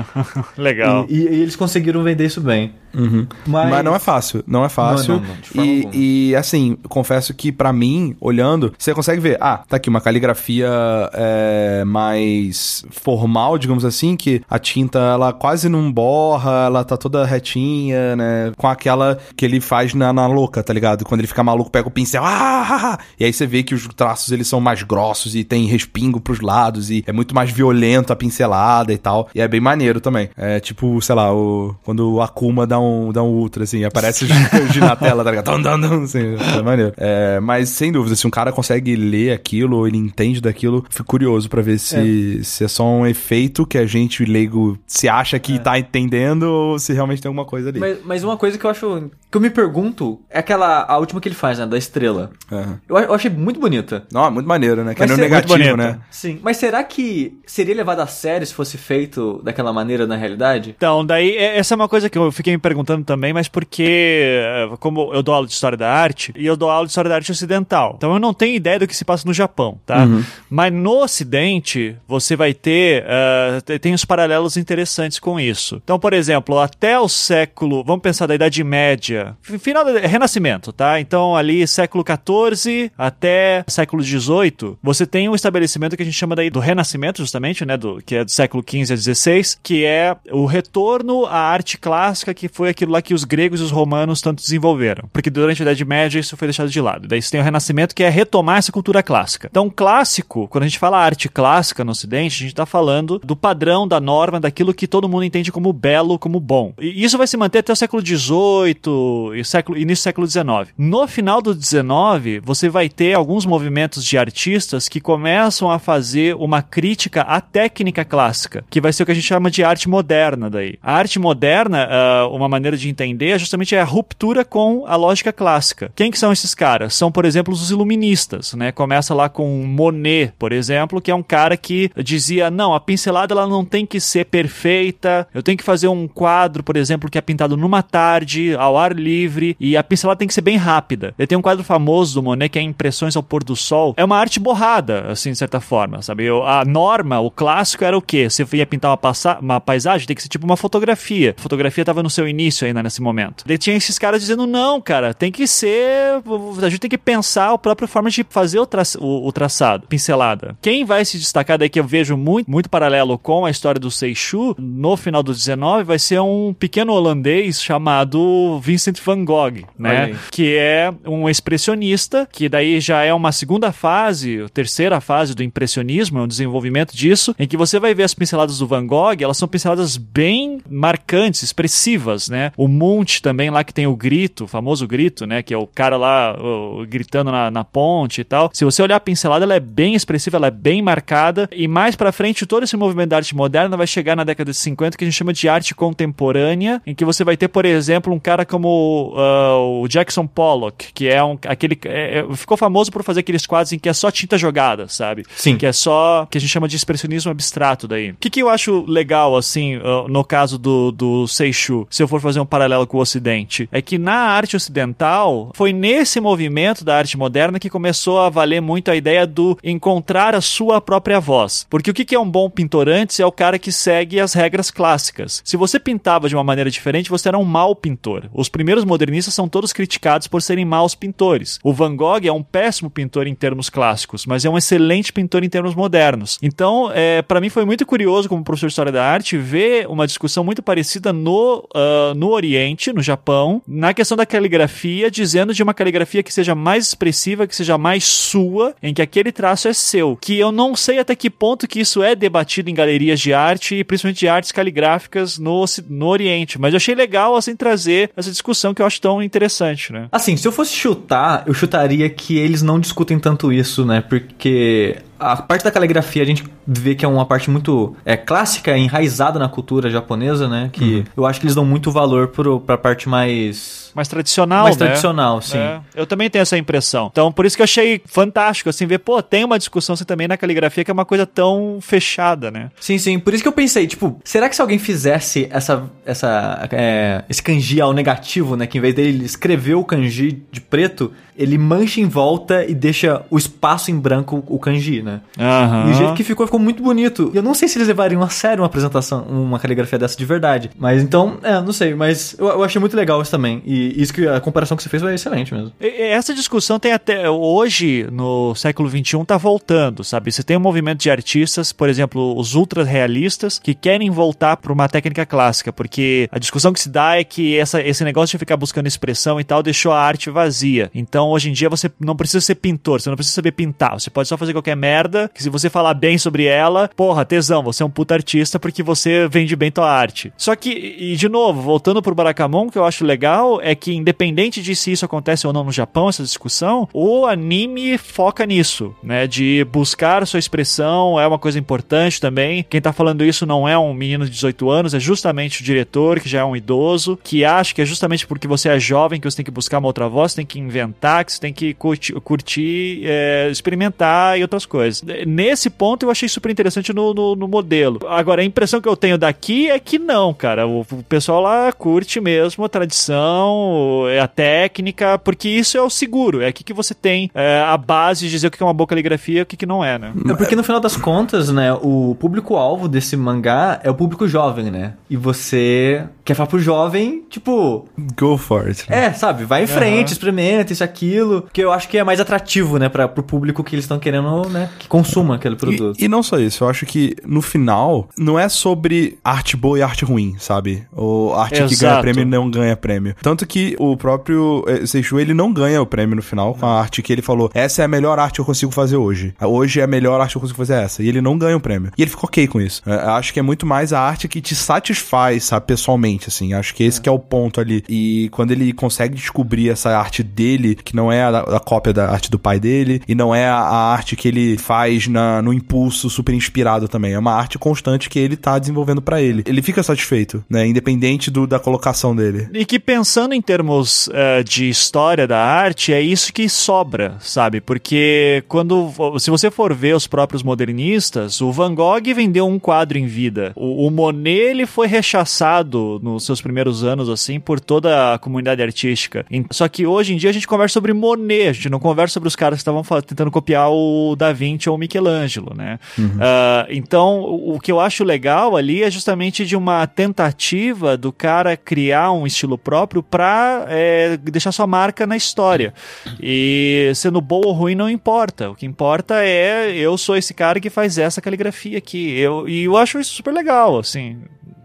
Legal. 0.57 1.05
E, 1.09 1.15
e, 1.15 1.21
e, 1.23 1.41
eles 1.41 1.55
conseguiram 1.55 2.03
vender 2.03 2.25
isso 2.25 2.41
bem. 2.41 2.73
Uhum. 2.95 3.27
Mas... 3.45 3.69
Mas... 3.69 3.83
não 3.83 3.95
é 3.95 3.99
fácil, 3.99 4.43
não 4.47 4.65
é 4.65 4.69
fácil. 4.69 5.15
Não, 5.15 5.21
não, 5.21 5.35
não, 5.55 5.65
e, 5.65 6.29
e, 6.29 6.35
assim, 6.35 6.77
confesso 6.87 7.33
que 7.33 7.51
para 7.51 7.71
mim, 7.73 8.15
olhando, 8.19 8.73
você 8.77 8.93
consegue 8.93 9.19
ver, 9.19 9.37
ah, 9.41 9.63
tá 9.67 9.77
aqui 9.77 9.89
uma 9.89 10.01
caligrafia 10.01 10.69
é, 11.13 11.83
mais 11.85 12.85
formal, 12.91 13.57
digamos 13.57 13.83
assim, 13.85 14.15
que 14.15 14.41
a 14.49 14.57
tinta 14.57 14.99
ela 14.99 15.33
quase 15.33 15.67
não 15.69 15.91
borra, 15.91 16.65
ela 16.65 16.83
tá 16.83 16.97
toda 16.97 17.25
retinha, 17.25 18.15
né? 18.15 18.51
Com 18.57 18.67
aquela 18.67 19.17
que 19.35 19.45
ele 19.45 19.59
faz 19.59 19.93
na, 19.93 20.13
na 20.13 20.27
louca, 20.27 20.63
tá 20.63 20.73
ligado? 20.73 21.03
Quando 21.05 21.19
ele 21.21 21.27
fica 21.27 21.43
maluco, 21.43 21.69
pega 21.69 21.87
o 21.87 21.91
pincel, 21.91 22.23
ah, 22.25 22.97
e 23.19 23.25
aí 23.25 23.33
você 23.33 23.45
vê 23.45 23.63
que 23.63 23.75
os 23.75 23.87
traços 23.87 24.31
eles 24.31 24.47
são 24.47 24.61
mais 24.61 24.83
grossos 24.83 25.35
e 25.35 25.43
tem 25.43 25.65
respingo 25.65 26.19
pros 26.19 26.39
lados 26.39 26.89
e 26.89 27.03
é 27.05 27.11
muito 27.11 27.35
mais 27.35 27.51
violento 27.51 28.13
a 28.13 28.15
pincelada 28.15 28.93
e 28.93 28.97
tal. 28.97 29.29
E 29.33 29.41
é 29.41 29.47
bem 29.47 29.59
maneiro 29.59 29.99
também. 29.99 30.29
É 30.37 30.59
tipo, 30.59 31.01
sei 31.01 31.15
lá, 31.15 31.33
o, 31.33 31.75
quando 31.83 32.13
o 32.13 32.21
Akuma 32.21 32.65
dá 32.65 32.79
um, 32.79 32.84
dá 33.13 33.23
um 33.23 33.29
ultra, 33.29 33.63
assim, 33.63 33.83
aparece 33.83 34.25
o 34.25 34.73
G 34.73 34.79
na 34.79 34.95
tela, 34.95 35.23
tá 35.23 35.29
ligado? 35.31 35.45
Dum, 35.45 35.61
dum, 35.61 35.79
dum, 35.79 36.03
assim, 36.03 36.35
é 36.57 36.61
maneiro. 36.61 36.93
É, 36.97 37.39
mas 37.39 37.69
sem 37.69 37.91
dúvida, 37.91 38.15
se 38.15 38.25
um 38.25 38.29
cara 38.29 38.51
consegue 38.51 38.95
ler 38.95 39.31
aquilo, 39.31 39.77
ou 39.77 39.87
ele 39.87 39.97
entende 39.97 40.41
daquilo, 40.41 40.85
fico 40.89 41.07
curioso 41.07 41.49
para 41.49 41.61
ver 41.61 41.79
se 41.79 42.39
é. 42.39 42.43
se 42.43 42.63
é 42.63 42.67
só 42.67 42.85
um 42.85 43.05
efeito 43.05 43.65
que 43.65 43.77
a 43.77 43.85
gente, 43.85 44.25
leigo, 44.25 44.77
se 44.85 45.07
acha 45.07 45.39
que 45.39 45.55
é. 45.55 45.59
tá 45.59 45.79
entendendo 45.79 46.43
ou 46.43 46.79
se 46.79 46.93
realmente 46.93 47.21
tem 47.21 47.29
alguma 47.29 47.45
coisa 47.45 47.69
ali. 47.69 47.79
Mas, 47.79 47.97
mas 48.03 48.23
uma 48.23 48.37
coisa 48.37 48.57
que 48.57 48.65
eu 48.65 48.69
acho. 48.69 49.09
que 49.31 49.37
eu 49.37 49.41
me 49.41 49.49
pergunto 49.49 50.19
é 50.29 50.39
aquela. 50.39 50.83
a 50.83 50.97
última 50.97 51.19
que 51.19 51.27
ele 51.27 51.35
faz, 51.35 51.59
né? 51.59 51.65
Da 51.65 51.77
estrela. 51.77 52.31
Uhum. 52.51 52.77
Eu, 52.87 52.97
eu 52.97 53.13
achei 53.13 53.29
muito 53.29 53.59
bonita. 53.59 54.03
Não, 54.11 54.29
muito 54.31 54.47
maneiro, 54.47 54.83
né? 54.83 54.93
Que 54.93 55.03
é 55.03 55.07
no 55.07 55.17
negativo, 55.17 55.77
né? 55.77 55.99
Sim. 56.09 56.39
Mas 56.41 56.57
será 56.57 56.83
que 56.83 57.39
seria 57.45 57.75
levado 57.75 57.99
a 57.99 58.07
sério 58.07 58.45
se 58.45 58.53
fosse 58.53 58.77
feito 58.77 59.41
daquela 59.43 59.71
maneira 59.71 60.05
na 60.05 60.15
realidade? 60.15 60.75
Então, 60.77 61.05
daí, 61.05 61.35
é, 61.35 61.57
essa 61.57 61.73
é 61.73 61.75
uma 61.75 61.89
coisa 61.89 62.09
que 62.09 62.17
eu 62.17 62.31
fiquei 62.31 62.53
me 62.53 62.59
perguntando 62.59 62.74
também, 62.83 63.33
mas 63.33 63.47
porque, 63.47 64.41
eh, 64.43 64.69
como 64.79 65.13
eu 65.13 65.21
dou 65.21 65.33
aula 65.33 65.47
de 65.47 65.53
história 65.53 65.77
da 65.77 65.91
arte, 65.91 66.33
e 66.35 66.45
eu 66.45 66.55
dou 66.55 66.69
aula 66.69 66.85
de 66.85 66.91
história 66.91 67.09
da 67.09 67.15
arte 67.15 67.31
ocidental. 67.31 67.95
Então 67.97 68.13
eu 68.13 68.19
não 68.19 68.33
tenho 68.33 68.55
ideia 68.55 68.79
do 68.79 68.87
que 68.87 68.95
se 68.95 69.05
passa 69.05 69.27
no 69.27 69.33
Japão, 69.33 69.79
tá? 69.85 70.03
Uhum. 70.03 70.23
Mas 70.49 70.73
no 70.73 71.03
ocidente, 71.03 71.95
você 72.07 72.35
vai 72.35 72.53
ter. 72.53 73.03
Uh, 73.03 73.79
tem 73.79 73.93
uns 73.93 74.05
paralelos 74.05 74.57
interessantes 74.57 75.19
com 75.19 75.39
isso. 75.39 75.81
Então, 75.83 75.99
por 75.99 76.13
exemplo, 76.13 76.59
até 76.59 76.99
o 76.99 77.07
século. 77.07 77.83
Vamos 77.83 78.01
pensar 78.01 78.27
da 78.27 78.35
Idade 78.35 78.63
Média. 78.63 79.35
Final 79.41 79.85
do 79.85 79.97
Renascimento, 79.97 80.71
tá? 80.71 80.99
Então, 80.99 81.35
ali, 81.35 81.67
século 81.67 82.03
XIV 82.03 82.91
até 82.97 83.63
século 83.67 84.03
XVIII, 84.03 84.77
você 84.81 85.05
tem 85.05 85.29
um 85.29 85.35
estabelecimento 85.35 85.95
que 85.95 86.03
a 86.03 86.05
gente 86.05 86.17
chama 86.17 86.35
daí 86.35 86.49
do 86.49 86.59
Renascimento, 86.59 87.21
justamente, 87.21 87.65
né? 87.65 87.77
Do, 87.77 88.01
que 88.05 88.15
é 88.15 88.23
do 88.23 88.31
século 88.31 88.63
XV 88.67 88.93
a 88.93 88.97
XVI, 88.97 89.41
que 89.61 89.85
é 89.85 90.15
o 90.31 90.45
retorno 90.45 91.25
à 91.25 91.37
arte 91.37 91.77
clássica, 91.77 92.33
que 92.33 92.47
foi 92.55 92.69
aquilo 92.69 92.93
lá 92.93 93.01
que 93.01 93.13
os 93.13 93.25
gregos 93.25 93.59
e 93.59 93.63
os 93.63 93.71
romanos 93.71 94.21
tanto 94.21 94.41
desenvolveram. 94.41 95.09
Porque 95.11 95.29
durante 95.29 95.61
a 95.61 95.65
Idade 95.65 95.83
Média 95.83 96.19
isso 96.19 96.37
foi 96.37 96.47
deixado 96.47 96.69
de 96.69 96.79
lado. 96.79 97.05
Daí 97.05 97.21
você 97.21 97.31
tem 97.31 97.41
o 97.41 97.43
Renascimento, 97.43 97.93
que 97.93 98.01
é 98.01 98.09
retomar 98.09 98.59
essa 98.59 98.71
cultura 98.71 99.03
clássica. 99.03 99.49
Então, 99.51 99.69
clássico, 99.69 100.47
quando 100.47 100.63
a 100.63 100.67
gente 100.67 100.79
fala 100.79 100.97
arte 100.97 101.27
clássica 101.27 101.83
no 101.83 101.91
Ocidente, 101.91 102.35
a 102.35 102.39
gente 102.39 102.53
está 102.53 102.65
falando 102.65 103.19
do 103.19 103.35
padrão, 103.35 103.85
da 103.85 103.99
norma, 103.99 104.39
daquilo 104.39 104.73
que 104.73 104.87
todo 104.87 105.09
mundo 105.09 105.25
entende 105.25 105.51
como 105.51 105.73
belo, 105.73 106.17
como 106.17 106.39
bom. 106.39 106.73
E 106.79 107.03
isso 107.03 107.17
vai 107.17 107.27
se 107.27 107.35
manter 107.35 107.59
até 107.59 107.73
o 107.73 107.75
século 107.75 108.05
XVIII 108.05 109.37
e 109.37 109.43
século, 109.43 109.77
início 109.77 110.03
do 110.03 110.05
século 110.05 110.27
XIX. 110.27 110.73
No 110.77 111.05
final 111.07 111.41
do 111.41 111.53
XIX, 111.53 112.41
você 112.41 112.69
vai 112.69 112.87
ter 112.87 113.15
alguns 113.15 113.45
movimentos 113.45 114.05
de 114.05 114.17
artistas 114.17 114.87
que 114.87 115.01
começam 115.01 115.69
a 115.69 115.77
fazer 115.77 116.35
uma 116.35 116.61
crítica 116.61 117.21
à 117.21 117.41
técnica 117.41 118.05
clássica, 118.05 118.63
que 118.69 118.79
vai 118.79 118.93
ser 118.93 119.03
o 119.03 119.05
que 119.05 119.11
a 119.11 119.15
gente 119.15 119.27
chama 119.27 119.51
de 119.51 119.61
arte 119.61 119.89
moderna 119.89 120.49
daí. 120.49 120.77
A 120.81 120.93
arte 120.93 121.19
moderna, 121.19 121.87
uh, 121.87 122.44
uma 122.45 122.49
maneira 122.49 122.77
de 122.77 122.89
entender, 122.89 123.31
é 123.31 123.39
justamente 123.39 123.75
a 123.75 123.83
ruptura 123.83 124.45
com 124.45 124.85
a 124.87 124.95
lógica 124.95 125.33
clássica. 125.33 125.91
Quem 125.95 126.11
que 126.11 126.19
são 126.19 126.31
esses 126.31 126.53
caras? 126.53 126.93
São, 126.93 127.11
por 127.11 127.25
exemplo, 127.25 127.53
os 127.53 127.71
iluministas, 127.71 128.53
né? 128.53 128.71
Começa 128.71 129.13
lá 129.13 129.27
com 129.27 129.65
Monet, 129.65 130.33
por 130.37 130.51
exemplo, 130.51 131.01
que 131.01 131.11
é 131.11 131.15
um 131.15 131.23
cara 131.23 131.57
que 131.57 131.89
dizia, 132.03 132.51
não, 132.51 132.73
a 132.73 132.79
pincelada 132.79 133.33
ela 133.33 133.47
não 133.47 133.65
tem 133.65 133.85
que 133.85 133.99
ser 133.99 134.25
perfeita, 134.25 135.27
eu 135.33 135.41
tenho 135.41 135.57
que 135.57 135.63
fazer 135.63 135.87
um 135.87 136.07
quadro, 136.07 136.63
por 136.63 136.77
exemplo, 136.77 137.09
que 137.09 137.17
é 137.17 137.21
pintado 137.21 137.57
numa 137.57 137.81
tarde, 137.81 138.55
ao 138.55 138.77
ar 138.77 138.93
livre, 138.93 139.55
e 139.59 139.75
a 139.75 139.83
pincelada 139.83 140.19
tem 140.19 140.27
que 140.27 140.33
ser 140.33 140.41
bem 140.41 140.57
rápida. 140.57 141.13
Ele 141.17 141.27
tem 141.27 141.37
um 141.37 141.41
quadro 141.41 141.63
famoso 141.63 142.13
do 142.15 142.23
Monet 142.23 142.49
que 142.49 142.59
é 142.59 142.61
Impressões 142.61 143.15
ao 143.15 143.23
Pôr 143.23 143.43
do 143.43 143.55
Sol. 143.55 143.93
É 143.97 144.03
uma 144.03 144.17
arte 144.17 144.39
borrada, 144.39 145.07
assim, 145.09 145.31
de 145.31 145.37
certa 145.37 145.59
forma, 145.59 146.01
sabe? 146.01 146.27
A 146.45 146.63
norma, 146.65 147.19
o 147.19 147.31
clássico 147.31 147.83
era 147.83 147.97
o 147.97 148.01
quê? 148.01 148.29
Você 148.29 148.45
ia 148.53 148.65
pintar 148.65 148.91
uma, 148.91 149.39
uma 149.41 149.59
paisagem, 149.59 150.07
tem 150.07 150.15
que 150.15 150.21
ser 150.21 150.29
tipo 150.29 150.45
uma 150.45 150.57
fotografia. 150.57 151.33
A 151.37 151.41
fotografia 151.41 151.81
estava 151.81 152.03
no 152.03 152.09
seu 152.09 152.27
início 152.27 152.34
ainda 152.65 152.83
nesse 152.83 153.01
momento. 153.01 153.43
Daí 153.45 153.57
tinha 153.57 153.75
esses 153.75 153.97
caras 153.97 154.21
dizendo, 154.21 154.45
não, 154.45 154.81
cara, 154.81 155.13
tem 155.13 155.31
que 155.31 155.47
ser... 155.47 156.21
A 156.61 156.69
gente 156.69 156.79
tem 156.79 156.89
que 156.89 156.97
pensar 156.97 157.51
a 157.51 157.57
própria 157.57 157.87
forma 157.87 158.09
de 158.09 158.25
fazer 158.29 158.59
o, 158.59 158.65
tra 158.65 158.83
o, 158.99 159.27
o 159.27 159.31
traçado, 159.31 159.87
pincelada. 159.87 160.57
Quem 160.61 160.85
vai 160.85 161.03
se 161.05 161.17
destacar 161.17 161.57
daí 161.57 161.69
que 161.69 161.79
eu 161.79 161.83
vejo 161.83 162.17
muito, 162.17 162.49
muito 162.49 162.69
paralelo 162.69 163.17
com 163.17 163.45
a 163.45 163.51
história 163.51 163.79
do 163.79 163.91
Seixu, 163.91 164.55
no 164.57 164.95
final 164.97 165.23
do 165.23 165.33
19, 165.33 165.83
vai 165.83 165.99
ser 165.99 166.19
um 166.19 166.53
pequeno 166.53 166.93
holandês 166.93 167.61
chamado 167.61 168.59
Vincent 168.59 168.99
van 169.03 169.23
Gogh, 169.23 169.63
né? 169.77 170.15
Que 170.31 170.55
é 170.55 170.93
um 171.05 171.29
expressionista, 171.29 172.27
que 172.31 172.49
daí 172.49 172.79
já 172.79 173.03
é 173.03 173.13
uma 173.13 173.31
segunda 173.31 173.71
fase, 173.71 174.45
terceira 174.53 174.99
fase 174.99 175.33
do 175.33 175.43
impressionismo, 175.43 176.19
é 176.19 176.21
um 176.23 176.27
desenvolvimento 176.27 176.95
disso, 176.95 177.35
em 177.37 177.47
que 177.47 177.57
você 177.57 177.79
vai 177.79 177.93
ver 177.93 178.03
as 178.03 178.13
pinceladas 178.13 178.57
do 178.57 178.67
Van 178.67 178.85
Gogh, 178.85 179.17
elas 179.19 179.37
são 179.37 179.47
pinceladas 179.47 179.97
bem 179.97 180.61
marcantes, 180.69 181.43
expressivas, 181.43 182.24
né? 182.29 182.51
O 182.57 182.67
Munch 182.67 183.21
também 183.21 183.49
lá 183.49 183.63
que 183.63 183.73
tem 183.73 183.87
o 183.87 183.95
grito, 183.95 184.45
o 184.45 184.47
famoso 184.47 184.87
grito, 184.87 185.25
né? 185.25 185.41
Que 185.41 185.53
é 185.53 185.57
o 185.57 185.67
cara 185.67 185.97
lá 185.97 186.35
o, 186.39 186.85
gritando 186.87 187.31
na, 187.31 187.49
na 187.51 187.63
ponte 187.63 188.21
e 188.21 188.23
tal. 188.23 188.49
Se 188.53 188.65
você 188.65 188.81
olhar 188.81 188.95
a 188.95 188.99
pincelada, 188.99 189.45
ela 189.45 189.55
é 189.55 189.59
bem 189.59 189.95
expressiva, 189.95 190.37
ela 190.37 190.47
é 190.47 190.51
bem 190.51 190.81
marcada, 190.81 191.49
e 191.51 191.67
mais 191.67 191.95
para 191.95 192.11
frente 192.11 192.45
todo 192.45 192.63
esse 192.63 192.77
movimento 192.77 193.09
da 193.09 193.17
arte 193.17 193.35
moderna 193.35 193.77
vai 193.77 193.87
chegar 193.87 194.15
na 194.15 194.23
década 194.23 194.51
de 194.51 194.57
50 194.57 194.97
que 194.97 195.03
a 195.03 195.07
gente 195.07 195.15
chama 195.15 195.33
de 195.33 195.47
arte 195.47 195.75
contemporânea, 195.75 196.81
em 196.85 196.93
que 196.93 197.05
você 197.05 197.23
vai 197.23 197.37
ter, 197.37 197.47
por 197.47 197.65
exemplo, 197.65 198.13
um 198.13 198.19
cara 198.19 198.45
como 198.45 199.13
uh, 199.15 199.81
o 199.81 199.87
Jackson 199.87 200.27
Pollock, 200.27 200.93
que 200.93 201.07
é 201.07 201.23
um, 201.23 201.37
aquele. 201.47 201.77
É, 201.85 202.19
é, 202.19 202.35
ficou 202.35 202.57
famoso 202.57 202.91
por 202.91 203.03
fazer 203.03 203.21
aqueles 203.21 203.45
quadros 203.45 203.73
em 203.73 203.79
que 203.79 203.89
é 203.89 203.93
só 203.93 204.11
tinta 204.11 204.37
jogada, 204.37 204.87
sabe? 204.87 205.23
Sim. 205.35 205.57
Que 205.57 205.65
é 205.65 205.73
só. 205.73 206.27
que 206.29 206.37
a 206.37 206.41
gente 206.41 206.49
chama 206.49 206.67
de 206.67 206.75
expressionismo 206.75 207.31
abstrato 207.31 207.87
daí. 207.87 208.11
O 208.11 208.17
que, 208.19 208.29
que 208.29 208.41
eu 208.41 208.49
acho 208.49 208.85
legal, 208.87 209.35
assim, 209.35 209.77
uh, 209.77 210.07
no 210.07 210.23
caso 210.23 210.57
do, 210.57 210.91
do 210.91 211.27
Seixu, 211.27 211.87
se 211.89 212.01
eu 212.01 212.07
for 212.07 212.14
fazer 212.21 212.39
um 212.39 212.45
paralelo 212.45 212.87
com 212.87 212.97
o 212.97 213.01
Ocidente, 213.01 213.69
é 213.71 213.81
que 213.81 213.97
na 213.97 214.15
arte 214.15 214.55
ocidental, 214.55 215.51
foi 215.55 215.71
nesse 215.71 216.19
movimento 216.19 216.83
da 216.83 216.97
arte 216.97 217.17
moderna 217.17 217.59
que 217.59 217.69
começou 217.69 218.19
a 218.19 218.29
valer 218.29 218.61
muito 218.61 218.89
a 218.91 218.95
ideia 218.95 219.25
do 219.25 219.57
encontrar 219.63 220.35
a 220.35 220.41
sua 220.41 220.81
própria 220.81 221.19
voz. 221.19 221.65
Porque 221.69 221.91
o 221.91 221.93
que, 221.93 222.05
que 222.05 222.15
é 222.15 222.19
um 222.19 222.29
bom 222.29 222.49
pintor 222.49 222.87
antes 222.89 223.19
é 223.19 223.25
o 223.25 223.31
cara 223.31 223.59
que 223.59 223.71
segue 223.71 224.19
as 224.19 224.33
regras 224.33 224.71
clássicas. 224.71 225.41
Se 225.45 225.57
você 225.57 225.79
pintava 225.79 226.29
de 226.29 226.35
uma 226.35 226.43
maneira 226.43 226.69
diferente, 226.69 227.09
você 227.09 227.27
era 227.27 227.37
um 227.37 227.43
mau 227.43 227.75
pintor. 227.75 228.29
Os 228.33 228.49
primeiros 228.49 228.85
modernistas 228.85 229.33
são 229.33 229.47
todos 229.47 229.73
criticados 229.73 230.27
por 230.27 230.41
serem 230.41 230.65
maus 230.65 230.95
pintores. 230.95 231.59
O 231.63 231.73
Van 231.73 231.95
Gogh 231.95 232.25
é 232.25 232.31
um 232.31 232.43
péssimo 232.43 232.89
pintor 232.89 233.27
em 233.27 233.35
termos 233.35 233.69
clássicos, 233.69 234.25
mas 234.25 234.45
é 234.45 234.49
um 234.49 234.57
excelente 234.57 235.11
pintor 235.11 235.43
em 235.43 235.49
termos 235.49 235.75
modernos. 235.75 236.37
Então, 236.41 236.91
é, 236.93 237.21
para 237.21 237.41
mim 237.41 237.49
foi 237.49 237.65
muito 237.65 237.85
curioso, 237.85 238.29
como 238.29 238.43
professor 238.43 238.67
de 238.67 238.73
História 238.73 238.91
da 238.91 239.05
Arte, 239.05 239.37
ver 239.37 239.87
uma 239.87 240.05
discussão 240.05 240.43
muito 240.43 240.61
parecida 240.61 241.11
no 241.11 241.67
uh, 241.75 242.04
no 242.13 242.29
Oriente, 242.29 242.93
no 242.93 243.01
Japão, 243.01 243.61
na 243.67 243.93
questão 243.93 244.17
da 244.17 244.25
caligrafia, 244.25 245.09
dizendo 245.09 245.53
de 245.53 245.63
uma 245.63 245.73
caligrafia 245.73 246.23
que 246.23 246.33
seja 246.33 246.53
mais 246.53 246.87
expressiva, 246.87 247.47
que 247.47 247.55
seja 247.55 247.77
mais 247.77 248.03
sua, 248.03 248.75
em 248.81 248.93
que 248.93 249.01
aquele 249.01 249.31
traço 249.31 249.67
é 249.67 249.73
seu. 249.73 250.17
Que 250.21 250.37
eu 250.37 250.51
não 250.51 250.75
sei 250.75 250.99
até 250.99 251.15
que 251.15 251.29
ponto 251.29 251.67
que 251.67 251.79
isso 251.79 252.03
é 252.03 252.15
debatido 252.15 252.69
em 252.69 252.73
galerias 252.73 253.19
de 253.19 253.33
arte, 253.33 253.83
principalmente 253.83 254.19
de 254.19 254.27
artes 254.27 254.51
caligráficas 254.51 255.37
no, 255.37 255.65
no 255.89 256.07
Oriente. 256.07 256.59
Mas 256.59 256.73
eu 256.73 256.77
achei 256.77 256.95
legal, 256.95 257.35
assim, 257.35 257.55
trazer 257.55 258.11
essa 258.15 258.31
discussão 258.31 258.73
que 258.73 258.81
eu 258.81 258.85
acho 258.85 259.01
tão 259.01 259.21
interessante, 259.21 259.91
né? 259.91 260.07
Assim, 260.11 260.35
se 260.37 260.47
eu 260.47 260.51
fosse 260.51 260.73
chutar, 260.73 261.43
eu 261.47 261.53
chutaria 261.53 262.09
que 262.09 262.37
eles 262.37 262.61
não 262.61 262.79
discutem 262.79 263.19
tanto 263.19 263.51
isso, 263.51 263.85
né? 263.85 264.01
Porque 264.01 264.97
a 265.19 265.37
parte 265.37 265.63
da 265.63 265.71
caligrafia 265.71 266.23
a 266.23 266.25
gente 266.25 266.43
vê 266.67 266.95
que 266.95 267.05
é 267.05 267.07
uma 267.07 267.25
parte 267.25 267.49
muito 267.49 267.95
é, 268.03 268.17
clássica, 268.17 268.77
enraizada 268.77 269.39
na 269.39 269.47
cultura 269.47 269.89
japonesa, 269.89 270.47
né? 270.47 270.69
Que 270.71 270.97
uhum. 270.97 271.03
eu 271.17 271.25
acho 271.25 271.39
que 271.39 271.45
eles 271.45 271.55
dão 271.55 271.65
muito 271.65 271.91
valor 271.91 272.29
pro, 272.29 272.59
pra 272.59 272.77
parte 272.77 273.07
mais. 273.07 273.91
Mais 273.95 274.07
tradicional, 274.07 274.63
Mais 274.63 274.77
né? 274.77 274.85
tradicional, 274.87 275.41
sim. 275.41 275.57
É, 275.57 275.79
eu 275.95 276.05
também 276.05 276.29
tenho 276.29 276.41
essa 276.41 276.57
impressão. 276.57 277.07
Então, 277.11 277.31
por 277.31 277.45
isso 277.45 277.55
que 277.55 277.61
eu 277.61 277.65
achei 277.65 278.01
fantástico, 278.05 278.69
assim, 278.69 278.85
ver, 278.85 278.99
pô, 278.99 279.21
tem 279.23 279.45
uma 279.45 279.57
discussão 279.57 279.93
assim, 279.93 280.03
também 280.03 280.27
na 280.27 280.35
caligrafia 280.35 280.83
que 280.83 280.91
é 280.91 280.93
uma 280.93 281.05
coisa 281.05 281.25
tão 281.25 281.79
fechada, 281.81 282.51
né? 282.51 282.71
Sim, 282.79 282.97
sim. 282.97 283.17
Por 283.19 283.33
isso 283.33 283.41
que 283.41 283.47
eu 283.47 283.53
pensei, 283.53 283.87
tipo, 283.87 284.19
será 284.23 284.49
que 284.49 284.55
se 284.55 284.61
alguém 284.61 284.79
fizesse 284.79 285.47
essa, 285.49 285.83
essa, 286.05 286.67
é, 286.71 287.23
esse 287.29 287.41
kanji 287.41 287.79
ao 287.79 287.93
negativo, 287.93 288.57
né? 288.57 288.67
Que 288.67 288.77
em 288.77 288.81
vez 288.81 288.93
dele 288.93 289.23
escrever 289.23 289.75
o 289.75 289.85
kanji 289.85 290.43
de 290.51 290.59
preto, 290.59 291.13
ele 291.37 291.57
mancha 291.57 291.99
em 291.99 292.07
volta 292.07 292.65
e 292.65 292.73
deixa 292.73 293.23
o 293.29 293.37
espaço 293.37 293.91
em 293.91 293.99
branco 293.99 294.43
o 294.47 294.59
kanji, 294.59 295.01
né? 295.01 295.21
Uhum. 295.37 295.87
E 295.87 295.91
o 295.91 295.93
jeito 295.93 296.13
que 296.13 296.23
ficou, 296.23 296.45
ficou 296.45 296.59
muito 296.59 296.81
bonito. 296.81 297.31
Eu 297.33 297.43
não 297.43 297.53
sei 297.53 297.67
se 297.67 297.77
eles 297.77 297.87
levariam 297.87 298.21
a 298.21 298.29
sério 298.29 298.61
uma 298.61 298.67
apresentação, 298.67 299.23
uma 299.23 299.59
caligrafia 299.59 299.99
dessa 299.99 300.17
de 300.17 300.25
verdade. 300.25 300.71
Mas 300.77 301.01
então, 301.01 301.37
é, 301.43 301.61
não 301.61 301.73
sei. 301.73 301.93
Mas 301.93 302.35
eu, 302.37 302.47
eu 302.47 302.63
achei 302.63 302.79
muito 302.79 302.95
legal 302.95 303.21
isso 303.21 303.31
também. 303.31 303.61
E 303.65 304.01
isso 304.01 304.13
que 304.13 304.27
a 304.27 304.39
comparação 304.39 304.77
que 304.77 304.83
você 304.83 304.89
fez 304.89 305.01
foi 305.01 305.13
excelente 305.13 305.53
mesmo. 305.53 305.71
Essa 305.79 306.33
discussão 306.33 306.79
tem 306.79 306.93
até 306.93 307.29
hoje, 307.29 308.07
no 308.11 308.55
século 308.55 308.89
XXI, 308.89 309.23
tá 309.25 309.37
voltando, 309.37 310.03
sabe? 310.03 310.31
Você 310.31 310.43
tem 310.43 310.57
um 310.57 310.61
movimento 310.61 310.99
de 310.99 311.09
artistas, 311.09 311.73
por 311.73 311.89
exemplo, 311.89 312.37
os 312.37 312.55
ultra 312.55 312.83
realistas, 312.83 313.59
que 313.59 313.73
querem 313.73 314.09
voltar 314.09 314.57
para 314.57 314.71
uma 314.71 314.87
técnica 314.87 315.25
clássica, 315.25 315.73
porque 315.73 316.29
a 316.31 316.39
discussão 316.39 316.71
que 316.71 316.79
se 316.79 316.89
dá 316.89 317.17
é 317.17 317.23
que 317.23 317.57
essa, 317.57 317.81
esse 317.81 318.03
negócio 318.03 318.37
de 318.37 318.39
ficar 318.39 318.57
buscando 318.57 318.87
expressão 318.87 319.39
e 319.39 319.43
tal 319.43 319.61
deixou 319.61 319.91
a 319.91 320.01
arte 320.01 320.29
vazia. 320.29 320.89
Então, 320.93 321.24
hoje 321.29 321.49
em 321.49 321.53
dia, 321.53 321.69
você 321.69 321.91
não 321.99 322.15
precisa 322.15 322.41
ser 322.41 322.55
pintor, 322.55 323.01
você 323.01 323.09
não 323.09 323.15
precisa 323.15 323.35
saber 323.35 323.51
pintar, 323.51 323.93
você 323.99 324.09
pode 324.09 324.27
só 324.27 324.37
fazer 324.37 324.53
qualquer 324.53 324.75
merda 324.75 325.29
que 325.33 325.41
se 325.41 325.49
você 325.49 325.69
falar 325.69 325.93
bem 325.93 326.17
sobre 326.17 326.45
ela, 326.45 326.89
porra, 326.95 327.25
tesão, 327.25 327.63
você 327.63 327.83
é 327.83 327.85
um 327.85 327.89
puta 327.89 328.13
artista 328.13 328.59
porque 328.59 328.83
você 328.83 329.27
vende 329.27 329.55
bem 329.55 329.71
tua 329.71 329.89
arte. 329.89 330.31
Só 330.37 330.55
que, 330.55 330.69
e 330.69 331.15
de 331.15 331.29
novo, 331.29 331.61
voltando 331.61 332.01
pro 332.01 332.15
Barakamon, 332.15 332.69
que 332.69 332.77
eu 332.77 332.85
acho 332.85 333.05
legal 333.05 333.59
é 333.61 333.75
que, 333.75 333.93
independente 333.93 334.61
de 334.61 334.75
se 334.75 334.91
isso 334.91 335.05
acontece 335.05 335.47
ou 335.47 335.53
não 335.53 335.63
no 335.63 335.71
Japão, 335.71 336.09
essa 336.09 336.23
discussão, 336.23 336.87
o 336.93 337.25
anime 337.25 337.97
foca 337.97 338.45
nisso, 338.45 338.93
né? 339.03 339.27
De 339.27 339.65
buscar 339.71 340.25
sua 340.27 340.39
expressão 340.39 341.19
é 341.19 341.27
uma 341.27 341.39
coisa 341.39 341.59
importante 341.59 342.19
também. 342.19 342.65
Quem 342.69 342.81
tá 342.81 342.91
falando 342.91 343.23
isso 343.23 343.45
não 343.45 343.67
é 343.67 343.77
um 343.77 343.93
menino 343.93 344.25
de 344.25 344.31
18 344.31 344.69
anos, 344.69 344.93
é 344.93 344.99
justamente 344.99 345.61
o 345.61 345.63
diretor, 345.63 346.19
que 346.19 346.27
já 346.27 346.39
é 346.39 346.43
um 346.43 346.55
idoso, 346.55 347.17
que 347.23 347.45
acha 347.45 347.73
que 347.73 347.81
é 347.81 347.85
justamente 347.85 348.27
porque 348.27 348.47
você 348.47 348.69
é 348.69 348.79
jovem 348.79 349.19
que 349.19 349.29
você 349.29 349.37
tem 349.37 349.45
que 349.45 349.51
buscar 349.51 349.77
uma 349.77 349.87
outra 349.87 350.09
voz, 350.09 350.33
tem 350.33 350.45
que 350.45 350.59
inventar, 350.59 351.14
que 351.23 351.31
você 351.31 351.39
tem 351.39 351.53
que 351.53 351.73
curtir, 351.73 352.13
curtir 352.21 353.01
é, 353.05 353.49
experimentar 353.49 354.37
e 354.37 354.41
outras 354.41 354.65
coisas 354.65 355.03
nesse 355.25 355.69
ponto 355.69 356.05
eu 356.05 356.11
achei 356.11 356.27
super 356.29 356.51
interessante 356.51 356.93
no, 356.93 357.13
no, 357.13 357.35
no, 357.35 357.47
modelo. 357.47 357.99
Agora, 358.07 358.41
a 358.41 358.45
impressão 358.45 358.81
que 358.81 358.87
eu 358.87 358.95
tenho 358.95 359.17
daqui 359.17 359.69
é 359.69 359.79
que 359.79 359.97
não, 359.99 360.33
cara. 360.33 360.67
O, 360.67 360.81
o 360.81 361.03
pessoal 361.07 361.41
lá 361.41 361.71
curte 361.71 362.19
mesmo 362.19 362.63
a 362.63 362.69
tradição, 362.69 364.05
é 364.09 364.19
a 364.19 364.27
técnica, 364.27 365.17
porque 365.17 365.49
isso 365.49 365.77
é 365.77 365.81
o 365.81 365.89
seguro. 365.89 366.41
É 366.41 366.47
aqui 366.47 366.63
que 366.63 366.73
você 366.73 366.93
tem 366.93 367.29
é, 367.33 367.61
a 367.61 367.77
base 367.77 368.25
de 368.25 368.31
dizer 368.31 368.47
o 368.47 368.51
que 368.51 368.61
é 368.61 368.65
uma 368.65 368.73
boa 368.73 368.87
caligrafia 368.87 369.39
e 369.39 369.43
o 369.43 369.45
que 369.45 369.65
não 369.65 369.83
é, 369.83 369.97
né? 369.97 370.13
É 370.29 370.33
porque 370.33 370.55
no 370.55 370.63
final 370.63 370.79
das 370.79 370.97
contas, 370.97 371.49
né, 371.49 371.73
o 371.73 372.15
público-alvo 372.19 372.87
desse 372.87 373.15
mangá 373.15 373.79
é 373.83 373.89
o 373.89 373.95
público 373.95 374.27
jovem, 374.27 374.71
né? 374.71 374.93
E 375.09 375.15
você 375.15 376.03
quer 376.25 376.33
falar 376.33 376.47
pro 376.47 376.59
jovem, 376.59 377.23
tipo. 377.29 377.87
Go 378.17 378.37
for 378.37 378.67
it. 378.67 378.89
Né? 378.89 379.05
É, 379.05 379.13
sabe? 379.13 379.45
Vai 379.45 379.63
em 379.63 379.67
frente, 379.67 380.07
uhum. 380.07 380.13
experimenta 380.13 380.73
isso, 380.73 380.83
aquilo. 380.83 381.47
Que 381.53 381.61
eu 381.61 381.71
acho 381.71 381.87
que 381.87 381.97
é 381.97 382.03
mais 382.03 382.19
atrativo, 382.19 382.79
né, 382.79 382.89
pra, 382.89 383.07
pro 383.07 383.23
público 383.23 383.63
que 383.63 383.75
eles 383.75 383.85
estão 383.85 383.99
querendo, 383.99 384.49
né, 384.49 384.69
que 384.79 384.87
consuma 384.87 385.35
aquele 385.35 385.55
produto. 385.55 385.99
E, 385.99 386.05
e, 386.05 386.07
não 386.07 386.23
só 386.23 386.39
isso, 386.39 386.63
eu 386.63 386.69
acho 386.69 386.85
que 386.85 387.15
no 387.25 387.41
final 387.41 388.09
não 388.17 388.39
é 388.39 388.49
sobre 388.49 389.19
arte 389.23 389.55
boa 389.55 389.77
e 389.77 389.81
arte 389.83 390.03
ruim, 390.03 390.35
sabe? 390.39 390.83
Ou 390.91 391.35
arte 391.35 391.61
Exato. 391.61 391.69
que 391.69 391.79
ganha 391.79 392.01
prêmio 392.01 392.21
e 392.23 392.25
não 392.25 392.49
ganha 392.49 392.75
prêmio. 392.75 393.15
Tanto 393.21 393.45
que 393.45 393.75
o 393.77 393.95
próprio 393.95 394.63
eh, 394.67 394.85
Seishu, 394.85 395.19
ele 395.19 395.33
não 395.33 395.53
ganha 395.53 395.81
o 395.81 395.85
prêmio 395.85 396.15
no 396.15 396.23
final 396.23 396.55
com 396.55 396.65
a 396.65 396.79
arte 396.79 397.03
que 397.03 397.13
ele 397.13 397.21
falou, 397.21 397.51
essa 397.53 397.83
é 397.83 397.85
a 397.85 397.87
melhor 397.87 398.17
arte 398.17 398.35
que 398.35 398.41
eu 398.41 398.45
consigo 398.45 398.71
fazer 398.71 398.97
hoje. 398.97 399.35
Hoje 399.39 399.79
é 399.79 399.83
a 399.83 399.87
melhor 399.87 400.19
arte 400.19 400.31
que 400.31 400.37
eu 400.37 400.41
consigo 400.41 400.57
fazer 400.57 400.75
essa. 400.75 401.03
E 401.03 401.07
ele 401.07 401.21
não 401.21 401.37
ganha 401.37 401.55
o 401.55 401.59
prêmio. 401.59 401.91
E 401.97 402.01
ele 402.01 402.09
ficou 402.09 402.27
ok 402.27 402.47
com 402.47 402.59
isso. 402.59 402.81
Eu 402.85 403.11
acho 403.11 403.33
que 403.33 403.39
é 403.39 403.43
muito 403.43 403.65
mais 403.65 403.93
a 403.93 403.99
arte 403.99 404.27
que 404.27 404.41
te 404.41 404.55
satisfaz, 404.55 405.43
sabe, 405.43 405.67
pessoalmente, 405.67 406.14
assim. 406.27 406.53
Acho 406.53 406.73
que 406.73 406.83
esse 406.83 406.99
é. 406.99 407.03
que 407.03 407.09
é 407.09 407.11
o 407.11 407.19
ponto 407.19 407.59
ali. 407.59 407.83
E 407.89 408.29
quando 408.31 408.51
ele 408.51 408.71
consegue 408.73 409.15
descobrir 409.15 409.69
essa 409.69 409.97
arte 409.97 410.23
dele, 410.23 410.75
que 410.75 410.95
não 410.95 411.11
é 411.11 411.23
a, 411.23 411.39
a 411.39 411.59
cópia 411.59 411.93
da 411.93 412.09
arte 412.09 412.29
do 412.31 412.39
pai 412.39 412.59
dele, 412.59 413.01
e 413.07 413.15
não 413.15 413.33
é 413.33 413.47
a, 413.47 413.55
a 413.55 413.93
arte 413.93 414.15
que 414.15 414.27
ele 414.27 414.57
faz 414.57 415.07
na, 415.07 415.41
no 415.41 415.53
impulso 415.53 416.09
super 416.09 416.33
inspirado 416.33 416.87
também. 416.87 417.13
É 417.13 417.19
uma 417.19 417.33
arte 417.33 417.57
constante 417.57 418.09
que 418.09 418.19
ele 418.19 418.35
tá 418.35 418.57
desenvolvendo 418.57 419.01
para 419.01 419.21
ele. 419.21 419.43
Ele 419.45 419.61
fica 419.61 419.83
satisfeito, 419.83 420.43
né? 420.49 420.65
Independente 420.67 421.29
do, 421.29 421.45
da 421.47 421.59
colocação 421.59 422.15
dele. 422.15 422.47
E 422.53 422.65
que 422.65 422.79
pensando 422.79 423.33
em 423.33 423.41
termos 423.41 424.07
uh, 424.07 424.43
de 424.43 424.69
história 424.69 425.27
da 425.27 425.39
arte, 425.39 425.93
é 425.93 426.01
isso 426.01 426.33
que 426.33 426.47
sobra, 426.47 427.17
sabe? 427.19 427.61
Porque 427.61 428.43
quando. 428.47 428.91
Se 429.19 429.29
você 429.29 429.49
for 429.49 429.73
ver 429.73 429.95
os 429.95 430.07
próprios 430.07 430.43
modernistas, 430.43 431.41
o 431.41 431.51
Van 431.51 431.73
Gogh 431.73 432.13
vendeu 432.15 432.47
um 432.47 432.59
quadro 432.59 432.97
em 432.97 433.05
vida. 433.05 433.51
O, 433.55 433.87
o 433.87 433.91
Monet, 433.91 434.51
ele 434.51 434.65
foi 434.65 434.87
rechaçado 434.87 435.99
nos 436.05 436.23
seus 436.23 436.39
primeiros 436.39 436.83
anos, 436.83 437.09
assim, 437.09 437.39
por 437.39 437.59
toda 437.59 438.13
a 438.13 438.19
comunidade 438.19 438.61
artística. 438.61 439.25
Só 439.51 439.67
que 439.67 439.87
hoje 439.87 440.13
em 440.13 440.17
dia 440.17 440.29
a 440.29 440.33
gente 440.33 440.47
conversa 440.47 440.73
sobre 440.73 440.93
Monet, 440.93 441.49
a 441.49 441.53
gente 441.53 441.69
não 441.69 441.79
conversa 441.79 442.13
sobre 442.13 442.27
os 442.27 442.35
caras 442.35 442.57
que 442.57 442.61
estavam 442.61 442.83
tentando 443.01 443.31
copiar 443.31 443.71
o 443.71 444.15
Da 444.15 444.31
Vinci 444.31 444.69
ou 444.69 444.75
o 444.75 444.77
Michelangelo, 444.77 445.53
né? 445.55 445.79
Uhum. 445.97 446.05
Uh, 446.05 446.67
então, 446.69 447.21
o 447.21 447.59
que 447.59 447.71
eu 447.71 447.79
acho 447.79 448.03
legal 448.03 448.55
ali 448.55 448.83
é 448.83 448.91
justamente 448.91 449.45
de 449.45 449.55
uma 449.55 449.87
tentativa 449.87 450.95
do 450.95 451.11
cara 451.11 451.57
criar 451.57 452.11
um 452.11 452.27
estilo 452.27 452.57
próprio 452.57 453.01
para 453.01 453.65
é, 453.69 454.17
deixar 454.17 454.51
sua 454.51 454.67
marca 454.67 455.07
na 455.07 455.17
história. 455.17 455.73
E 456.21 456.91
sendo 456.93 457.19
bom 457.19 457.41
ou 457.43 457.51
ruim 457.51 457.73
não 457.73 457.89
importa. 457.89 458.51
O 458.51 458.55
que 458.55 458.65
importa 458.65 459.23
é 459.23 459.75
eu 459.75 459.97
sou 459.97 460.15
esse 460.15 460.33
cara 460.33 460.59
que 460.59 460.69
faz 460.69 460.99
essa 460.99 461.19
caligrafia 461.19 461.79
aqui. 461.79 462.19
Eu, 462.19 462.47
e 462.47 462.65
eu 462.65 462.77
acho 462.77 462.99
isso 462.99 463.15
super 463.15 463.33
legal, 463.33 463.79
assim 463.79 464.17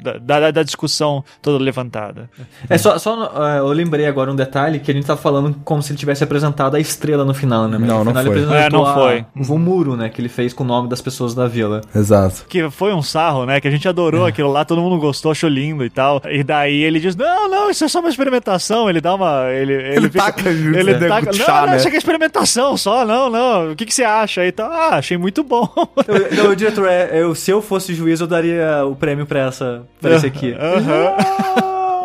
da, 0.03 0.19
da, 0.19 0.51
da, 0.51 0.63
discussão 0.63 1.25
toda 1.41 1.63
levantada. 1.63 2.29
É, 2.69 2.79
só, 2.79 2.99
só 2.99 3.29
uh, 3.29 3.59
eu 3.59 3.69
lembrei 3.69 4.07
agora 4.07 4.31
um 4.31 4.37
detalhe 4.37 4.79
que 4.79 4.91
a 4.91 4.95
gente 4.95 5.07
tá 5.07 5.17
falando 5.17 5.55
como 5.65 5.83
se 5.83 5.93
ele 5.93 5.99
tivesse 5.99 6.25
apresentado 6.25 6.75
a 6.75 6.81
estrela 6.81 7.25
no 7.25 7.35
final, 7.35 7.69
né? 7.69 7.79
Mas 7.79 7.89
não, 7.89 8.05
no 8.05 8.13
não 8.13 8.23
foi. 8.23 8.55
É, 8.55 8.71
não 8.71 8.95
foi. 8.95 9.27
O 9.55 9.59
muro, 9.59 9.97
né? 9.97 10.09
Que 10.09 10.21
ele 10.21 10.29
fez 10.29 10.53
com 10.53 10.65
o 10.65 10.67
nome 10.67 10.89
das 10.89 11.01
pessoas 11.01 11.35
da 11.35 11.47
vila. 11.47 11.81
Exato. 11.95 12.47
Que 12.49 12.71
foi 12.71 12.93
um 12.93 13.03
sarro, 13.03 13.47
né? 13.47 13.61
Que 13.61 13.69
a 13.69 13.71
gente 13.71 13.89
adorou 13.89 14.27
é. 14.27 14.31
aquilo 14.31 14.51
lá, 14.51 14.65
todo 14.65 14.81
mundo 14.81 14.99
gostou, 14.99 15.33
achou 15.33 15.49
lindo 15.49 15.85
e 15.85 15.91
tal. 15.91 16.23
E 16.31 16.43
daí 16.43 16.83
ele 16.83 17.01
diz: 17.01 17.15
Não, 17.17 17.49
não, 17.49 17.71
isso 17.71 17.85
é 17.85 17.89
só 17.89 18.01
uma 18.01 18.09
experimentação. 18.09 18.89
Ele 18.89 19.01
dá 19.01 19.15
uma. 19.15 19.51
Ele, 19.51 19.73
ele, 19.73 19.97
ele 19.97 20.11
fica, 20.11 20.25
taca 20.25 20.49
Ele 20.49 20.95
né? 20.95 21.09
taca. 21.09 21.27
Não, 21.27 21.33
chá, 21.33 21.61
não, 21.63 21.67
né? 21.69 21.77
isso 21.77 21.87
aqui 21.87 21.97
é 21.97 21.99
experimentação 21.99 22.77
só, 22.77 23.05
não, 23.05 23.31
não. 23.31 23.73
O 23.73 23.77
que, 23.77 23.87
que 23.87 23.95
você 23.95 24.05
acha 24.05 24.41
aí? 24.41 24.53
Tal? 24.53 24.71
Ah, 24.71 24.97
achei 24.97 25.17
muito 25.17 25.43
bom. 25.43 25.69
Não, 26.37 26.51
o 26.51 26.57
diretor, 26.57 26.89
é, 26.89 27.11
eu, 27.13 27.35
se 27.35 27.51
eu 27.51 27.63
fosse 27.63 27.95
juiz, 27.95 28.21
eu 28.21 28.27
daria 28.27 28.85
o 28.85 28.97
prêmio 28.97 29.27
pra, 29.27 29.41
essa, 29.41 29.83
pra 30.01 30.17
esse 30.17 30.27
aqui. 30.27 30.55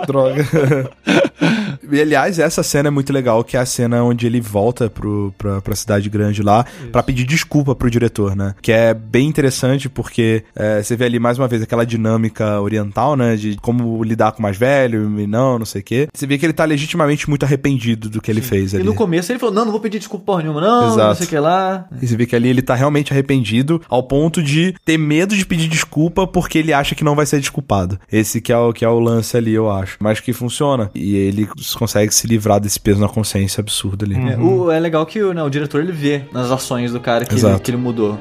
Droga. 0.05 0.45
E, 1.91 2.01
aliás, 2.01 2.39
essa 2.39 2.63
cena 2.63 2.87
é 2.87 2.91
muito 2.91 3.11
legal, 3.11 3.43
que 3.43 3.57
é 3.57 3.59
a 3.59 3.65
cena 3.65 4.03
onde 4.03 4.25
ele 4.25 4.41
volta 4.41 4.89
pro, 4.89 5.33
pra, 5.37 5.61
pra 5.61 5.75
cidade 5.75 6.09
grande 6.09 6.41
lá 6.41 6.65
para 6.91 7.03
pedir 7.03 7.25
desculpa 7.25 7.75
pro 7.75 7.89
diretor, 7.89 8.35
né? 8.35 8.55
Que 8.61 8.71
é 8.71 8.93
bem 8.93 9.27
interessante 9.27 9.89
porque 9.89 10.43
é, 10.55 10.81
você 10.81 10.95
vê 10.95 11.05
ali 11.05 11.19
mais 11.19 11.37
uma 11.37 11.47
vez 11.47 11.61
aquela 11.61 11.85
dinâmica 11.85 12.59
oriental, 12.61 13.15
né? 13.15 13.35
De 13.35 13.57
como 13.57 14.03
lidar 14.03 14.31
com 14.31 14.39
o 14.39 14.41
mais 14.41 14.57
velho 14.57 15.19
e 15.19 15.27
não, 15.27 15.59
não 15.59 15.65
sei 15.65 15.81
o 15.81 15.83
quê. 15.83 16.07
Você 16.13 16.25
vê 16.25 16.37
que 16.37 16.45
ele 16.45 16.53
tá 16.53 16.65
legitimamente 16.65 17.29
muito 17.29 17.43
arrependido 17.43 18.09
do 18.09 18.21
que 18.21 18.31
Sim. 18.31 18.39
ele 18.39 18.41
fez 18.41 18.73
ali. 18.73 18.83
E 18.83 18.85
no 18.85 18.93
começo 18.93 19.31
ele 19.31 19.39
falou, 19.39 19.53
não, 19.53 19.65
não 19.65 19.71
vou 19.71 19.81
pedir 19.81 19.99
desculpa 19.99 20.25
porra 20.25 20.43
nenhuma, 20.43 20.61
não, 20.61 20.87
Exato. 20.87 21.07
não 21.07 21.15
sei 21.15 21.25
o 21.25 21.29
que 21.29 21.39
lá. 21.39 21.85
E 22.01 22.07
você 22.07 22.17
vê 22.17 22.25
que 22.25 22.35
ali 22.35 22.49
ele 22.49 22.61
tá 22.61 22.75
realmente 22.75 23.13
arrependido 23.13 23.81
ao 23.87 24.03
ponto 24.03 24.41
de 24.41 24.73
ter 24.83 24.97
medo 24.97 25.35
de 25.35 25.45
pedir 25.45 25.67
desculpa 25.67 26.25
porque 26.25 26.57
ele 26.57 26.73
acha 26.73 26.95
que 26.95 27.03
não 27.03 27.15
vai 27.15 27.25
ser 27.25 27.39
desculpado. 27.39 27.99
Esse 28.11 28.41
que 28.41 28.51
é 28.51 28.57
o, 28.57 28.73
que 28.73 28.83
é 28.83 28.89
o 28.89 28.99
lance 28.99 29.37
ali, 29.37 29.53
eu 29.53 29.71
acho. 29.71 29.97
Mas 29.99 30.19
que 30.19 30.33
funciona. 30.33 30.89
E 30.93 31.15
ele 31.15 31.47
consegue 31.77 32.13
se 32.13 32.27
livrar 32.27 32.59
desse 32.59 32.79
peso 32.79 32.99
na 32.99 33.07
consciência 33.07 33.61
absurdo 33.61 34.05
ali. 34.05 34.15
É, 34.15 34.37
o, 34.37 34.71
é 34.71 34.79
legal 34.79 35.05
que 35.05 35.21
né, 35.33 35.43
o 35.43 35.49
diretor 35.49 35.81
ele 35.81 35.91
vê 35.91 36.23
nas 36.31 36.51
ações 36.51 36.91
do 36.91 36.99
cara 36.99 37.25
que, 37.25 37.35
ele, 37.35 37.59
que 37.59 37.71
ele 37.71 37.77
mudou. 37.77 38.17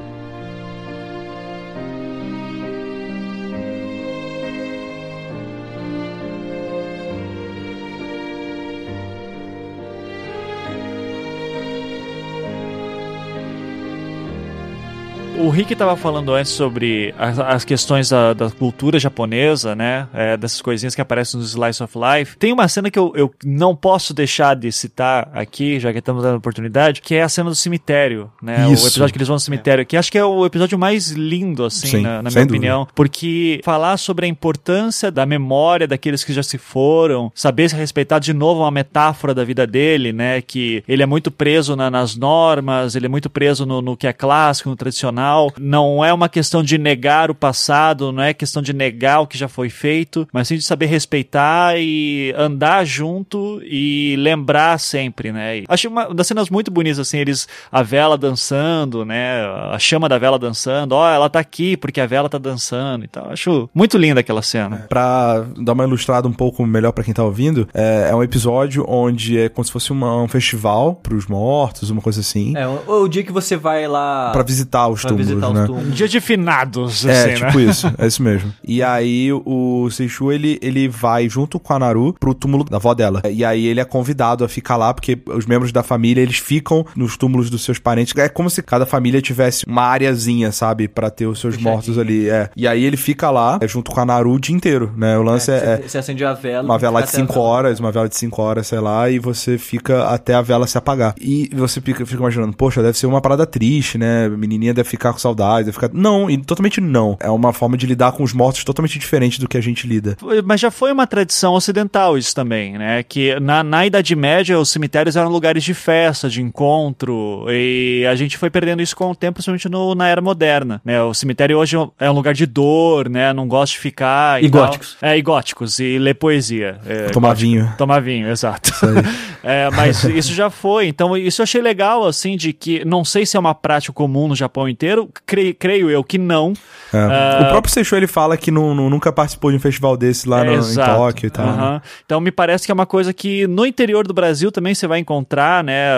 Rick 15.55 15.71
estava 15.71 15.95
falando 15.95 16.33
antes 16.33 16.51
sobre 16.51 17.15
as, 17.17 17.39
as 17.39 17.63
questões 17.63 18.09
da, 18.09 18.33
da, 18.33 18.49
cultura 18.51 18.99
japonesa, 18.99 19.73
né? 19.73 20.05
É, 20.13 20.35
dessas 20.35 20.61
coisinhas 20.61 20.93
que 20.93 20.99
aparecem 20.99 21.39
no 21.39 21.45
Slice 21.45 21.81
of 21.81 21.97
Life. 21.97 22.37
Tem 22.37 22.51
uma 22.51 22.67
cena 22.67 22.91
que 22.91 22.99
eu, 22.99 23.13
eu 23.15 23.33
não 23.41 23.73
posso 23.73 24.13
deixar 24.13 24.53
de 24.53 24.69
citar 24.69 25.29
aqui, 25.33 25.79
já 25.79 25.93
que 25.93 25.99
estamos 25.99 26.23
dando 26.23 26.35
a 26.35 26.37
oportunidade, 26.39 27.01
que 27.01 27.15
é 27.15 27.23
a 27.23 27.29
cena 27.29 27.49
do 27.49 27.55
cemitério, 27.55 28.29
né? 28.41 28.69
Isso. 28.69 28.83
O 28.83 28.87
episódio 28.89 29.13
que 29.13 29.17
eles 29.17 29.29
vão 29.29 29.35
no 29.35 29.39
cemitério, 29.39 29.81
é. 29.83 29.85
que 29.85 29.95
acho 29.95 30.11
que 30.11 30.17
é 30.17 30.25
o 30.25 30.45
episódio 30.45 30.77
mais 30.77 31.11
lindo, 31.11 31.63
assim, 31.63 31.87
Sim, 31.87 32.01
na, 32.01 32.21
na 32.21 32.29
minha 32.29 32.31
dúvida. 32.31 32.51
opinião. 32.51 32.87
Porque 32.93 33.61
falar 33.63 33.95
sobre 33.95 34.25
a 34.25 34.29
importância 34.29 35.09
da 35.09 35.25
memória 35.25 35.87
daqueles 35.87 36.25
que 36.25 36.33
já 36.33 36.43
se 36.43 36.57
foram, 36.57 37.31
saber 37.33 37.69
se 37.69 37.77
respeitar 37.77 38.19
de 38.19 38.33
novo 38.33 38.59
uma 38.59 38.71
metáfora 38.71 39.33
da 39.33 39.45
vida 39.45 39.65
dele, 39.65 40.11
né? 40.11 40.41
Que 40.41 40.83
ele 40.85 41.01
é 41.01 41.05
muito 41.05 41.31
preso 41.31 41.77
na, 41.77 41.89
nas 41.89 42.17
normas, 42.17 42.93
ele 42.93 43.05
é 43.05 43.09
muito 43.09 43.29
preso 43.29 43.65
no, 43.65 43.81
no 43.81 43.95
que 43.95 44.05
é 44.05 44.11
clássico, 44.11 44.69
no 44.69 44.75
tradicional. 44.75 45.44
Não 45.59 46.03
é 46.03 46.13
uma 46.13 46.29
questão 46.29 46.63
de 46.63 46.77
negar 46.77 47.29
o 47.29 47.35
passado, 47.35 48.11
não 48.11 48.23
é 48.23 48.33
questão 48.33 48.61
de 48.61 48.73
negar 48.73 49.21
o 49.21 49.27
que 49.27 49.37
já 49.37 49.47
foi 49.47 49.69
feito, 49.69 50.27
mas 50.31 50.47
sim 50.47 50.55
de 50.55 50.63
saber 50.63 50.87
respeitar 50.87 51.77
e 51.77 52.33
andar 52.37 52.85
junto 52.85 53.61
e 53.63 54.15
lembrar 54.17 54.79
sempre, 54.79 55.31
né? 55.31 55.59
E 55.59 55.65
achei 55.67 55.89
uma 55.89 56.13
das 56.13 56.27
cenas 56.27 56.49
muito 56.49 56.71
bonitas, 56.71 56.99
assim, 56.99 57.17
eles, 57.17 57.47
a 57.71 57.81
vela 57.83 58.17
dançando, 58.17 59.05
né? 59.05 59.45
A 59.71 59.79
chama 59.79 60.09
da 60.09 60.17
vela 60.17 60.39
dançando, 60.39 60.93
ó, 60.93 61.03
oh, 61.03 61.07
ela 61.07 61.29
tá 61.29 61.39
aqui 61.39 61.77
porque 61.77 62.01
a 62.01 62.05
vela 62.05 62.29
tá 62.29 62.37
dançando 62.37 63.05
e 63.05 63.07
tal. 63.07 63.31
Acho 63.31 63.69
muito 63.73 63.97
linda 63.97 64.19
aquela 64.19 64.41
cena. 64.41 64.83
É, 64.83 64.87
pra 64.87 65.45
dar 65.57 65.73
uma 65.73 65.83
ilustrada 65.83 66.27
um 66.27 66.33
pouco 66.33 66.65
melhor 66.65 66.91
para 66.91 67.03
quem 67.03 67.13
tá 67.13 67.23
ouvindo, 67.23 67.67
é, 67.73 68.09
é, 68.11 68.15
um 68.15 68.23
episódio 68.23 68.85
onde 68.87 69.39
é 69.39 69.49
como 69.49 69.65
se 69.65 69.71
fosse 69.71 69.91
uma, 69.91 70.21
um 70.21 70.27
festival 70.27 70.95
pros 70.95 71.27
mortos, 71.27 71.89
uma 71.89 72.01
coisa 72.01 72.21
assim. 72.21 72.55
É, 72.55 72.67
o, 72.67 73.03
o 73.03 73.07
dia 73.07 73.23
que 73.23 73.31
você 73.31 73.55
vai 73.55 73.87
lá. 73.87 74.31
Pra 74.31 74.43
visitar 74.43 74.87
os, 74.87 75.01
pra 75.01 75.09
túmulos, 75.09 75.34
visitar 75.35 75.53
né? 75.53 75.61
os 75.61 75.67
túmulos. 75.67 75.95
Dia 75.95 76.07
de 76.07 76.19
finados, 76.19 77.05
é, 77.05 77.11
assim, 77.11 77.45
tipo 77.45 77.57
né? 77.57 77.65
isso. 77.65 77.93
É 77.97 78.07
isso 78.07 78.23
mesmo. 78.23 78.53
E 78.67 78.81
aí 78.81 79.31
o 79.31 79.89
Seishu, 79.91 80.31
ele, 80.31 80.59
ele 80.61 80.87
vai 80.87 81.29
junto 81.29 81.59
com 81.59 81.73
a 81.73 81.79
Naru 81.79 82.13
pro 82.19 82.33
túmulo 82.33 82.63
da 82.63 82.77
avó 82.77 82.93
dela. 82.93 83.21
E 83.29 83.45
aí 83.45 83.67
ele 83.67 83.79
é 83.79 83.85
convidado 83.85 84.43
a 84.43 84.49
ficar 84.49 84.75
lá, 84.75 84.93
porque 84.93 85.17
os 85.27 85.45
membros 85.45 85.71
da 85.71 85.83
família, 85.83 86.21
eles 86.21 86.37
ficam 86.37 86.85
nos 86.95 87.15
túmulos 87.15 87.49
dos 87.49 87.63
seus 87.63 87.79
parentes. 87.79 88.13
É 88.17 88.27
como 88.27 88.49
se 88.49 88.61
cada 88.63 88.85
família 88.85 89.21
tivesse 89.21 89.65
uma 89.65 89.83
areazinha, 89.83 90.51
sabe? 90.51 90.85
para 90.87 91.09
ter 91.09 91.27
os 91.27 91.39
seus 91.39 91.57
mortos 91.57 91.97
ali. 91.97 92.29
É. 92.29 92.49
E 92.55 92.67
aí 92.67 92.83
ele 92.83 92.97
fica 92.97 93.29
lá, 93.29 93.59
é, 93.61 93.67
junto 93.67 93.91
com 93.91 93.99
a 93.99 94.05
Naru 94.05 94.33
o 94.33 94.39
dia 94.39 94.55
inteiro, 94.55 94.93
né? 94.95 95.17
O 95.17 95.23
lance 95.23 95.51
é... 95.51 95.55
é 95.83 95.87
você 95.87 95.97
acende 95.97 96.23
a 96.23 96.33
vela. 96.33 96.63
Uma 96.63 96.77
vela 96.77 97.01
de 97.01 97.09
5 97.09 97.39
horas, 97.39 97.79
uma 97.79 97.91
vela 97.91 98.07
de 98.07 98.15
5 98.15 98.41
horas, 98.41 98.67
sei 98.67 98.79
lá, 98.79 99.09
e 99.09 99.19
você 99.19 99.57
fica 99.57 100.05
até 100.05 100.33
a 100.33 100.41
vela 100.41 100.65
se 100.67 100.77
apagar. 100.77 101.13
E 101.19 101.49
você 101.53 101.81
fica, 101.81 102.05
fica 102.05 102.19
imaginando, 102.19 102.55
poxa, 102.55 102.81
deve 102.81 102.97
ser 102.97 103.07
uma 103.07 103.21
parada 103.21 103.45
triste, 103.45 103.97
né? 103.97 104.25
A 104.25 104.29
menininha 104.29 104.73
deve 104.73 104.89
ficar 104.89 105.11
com 105.11 105.19
saudade, 105.25 105.65
deve 105.65 105.73
ficar... 105.73 105.89
Não, 105.93 106.29
e 106.29 106.37
totalmente 106.37 106.79
não. 106.79 107.17
É 107.19 107.29
uma 107.29 107.51
forma 107.51 107.77
de 107.77 107.85
lidar 107.85 108.11
com 108.11 108.23
os 108.23 108.33
mortos 108.33 108.63
totalmente 108.63 108.99
diferente 108.99 109.39
do 109.39 109.47
que 109.47 109.57
a 109.57 109.61
gente 109.61 109.87
lida. 109.87 110.17
Mas 110.43 110.59
já 110.61 110.71
foi 110.71 110.91
uma 110.91 111.07
tradição 111.07 111.53
ocidental 111.53 112.17
isso 112.17 112.33
também, 112.35 112.77
né? 112.77 113.03
Que 113.03 113.39
na, 113.39 113.63
na 113.63 113.85
Idade 113.85 114.15
Média 114.15 114.59
os 114.59 114.69
cemitérios 114.69 115.15
eram 115.15 115.29
lugares 115.29 115.63
de 115.63 115.73
festa, 115.73 116.29
de 116.29 116.41
encontro, 116.41 117.45
e 117.49 118.05
a 118.09 118.15
gente 118.15 118.37
foi 118.37 118.49
perdendo 118.49 118.81
isso 118.81 118.95
com 118.95 119.11
o 119.11 119.15
tempo, 119.15 119.35
principalmente 119.35 119.69
no, 119.69 119.95
na 119.95 120.07
era 120.07 120.21
moderna, 120.21 120.81
né? 120.83 121.01
O 121.01 121.13
cemitério 121.13 121.57
hoje 121.57 121.75
é 121.99 122.09
um 122.09 122.13
lugar 122.13 122.33
de 122.33 122.45
dor, 122.45 123.09
né? 123.09 123.33
Não 123.33 123.47
gosto 123.47 123.73
de 123.73 123.79
ficar... 123.79 124.41
E, 124.41 124.45
e 124.45 124.49
góticos. 124.49 124.97
É, 125.01 125.17
e 125.17 125.21
góticos, 125.21 125.79
e 125.79 125.97
ler 125.97 126.15
poesia. 126.15 126.79
É, 126.85 127.07
tomar 127.07 127.33
vinho. 127.33 127.71
Tomar 127.77 128.01
vinho, 128.01 128.29
exato. 128.29 128.71
é, 129.43 129.69
mas 129.71 130.03
isso 130.03 130.33
já 130.33 130.49
foi, 130.49 130.87
então 130.87 131.17
isso 131.17 131.41
eu 131.41 131.43
achei 131.43 131.61
legal, 131.61 132.05
assim, 132.05 132.37
de 132.37 132.53
que, 132.53 132.83
não 132.85 133.03
sei 133.03 133.25
se 133.25 133.37
é 133.37 133.39
uma 133.39 133.55
prática 133.55 133.93
comum 133.93 134.27
no 134.27 134.35
Japão 134.35 134.67
inteiro, 134.69 135.09
creio, 135.25 135.55
creio 135.55 135.89
eu 135.89 136.03
que 136.03 136.17
não. 136.17 136.53
É. 136.93 137.41
Uh, 137.41 137.43
o 137.43 137.49
próprio 137.49 137.73
Seixo, 137.73 137.95
ele 137.95 138.07
fala 138.07 138.37
que 138.37 138.49
não, 138.51 138.73
não, 138.73 138.89
nunca 138.89 139.11
participou 139.11 139.51
de 139.51 139.57
um 139.57 139.59
festival 139.59 139.97
desse 139.97 140.27
lá 140.27 140.43
no, 140.43 140.53
em 140.53 140.75
Tóquio 140.75 141.27
e 141.27 141.29
tal. 141.29 141.45
Né? 141.45 141.81
Então 142.05 142.19
me 142.21 142.31
parece 142.31 142.65
que 142.65 142.71
é 142.71 142.73
uma 142.73 142.85
coisa 142.85 143.13
que 143.13 143.47
no 143.47 143.65
interior 143.65 144.07
do 144.07 144.13
Brasil 144.13 144.51
também 144.51 144.73
você 144.73 144.87
vai 144.87 144.99
encontrar, 144.99 145.63
né? 145.63 145.89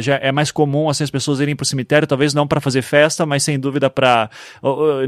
Já 0.00 0.16
é 0.16 0.30
mais 0.30 0.50
comum 0.50 0.88
assim, 0.88 1.04
as 1.04 1.10
pessoas 1.10 1.40
irem 1.40 1.56
pro 1.56 1.66
cemitério, 1.66 2.06
talvez 2.06 2.34
não 2.34 2.46
para 2.46 2.60
fazer 2.60 2.82
festa, 2.82 3.26
mas 3.26 3.42
sem 3.42 3.58
dúvida 3.58 3.90
para 3.90 4.30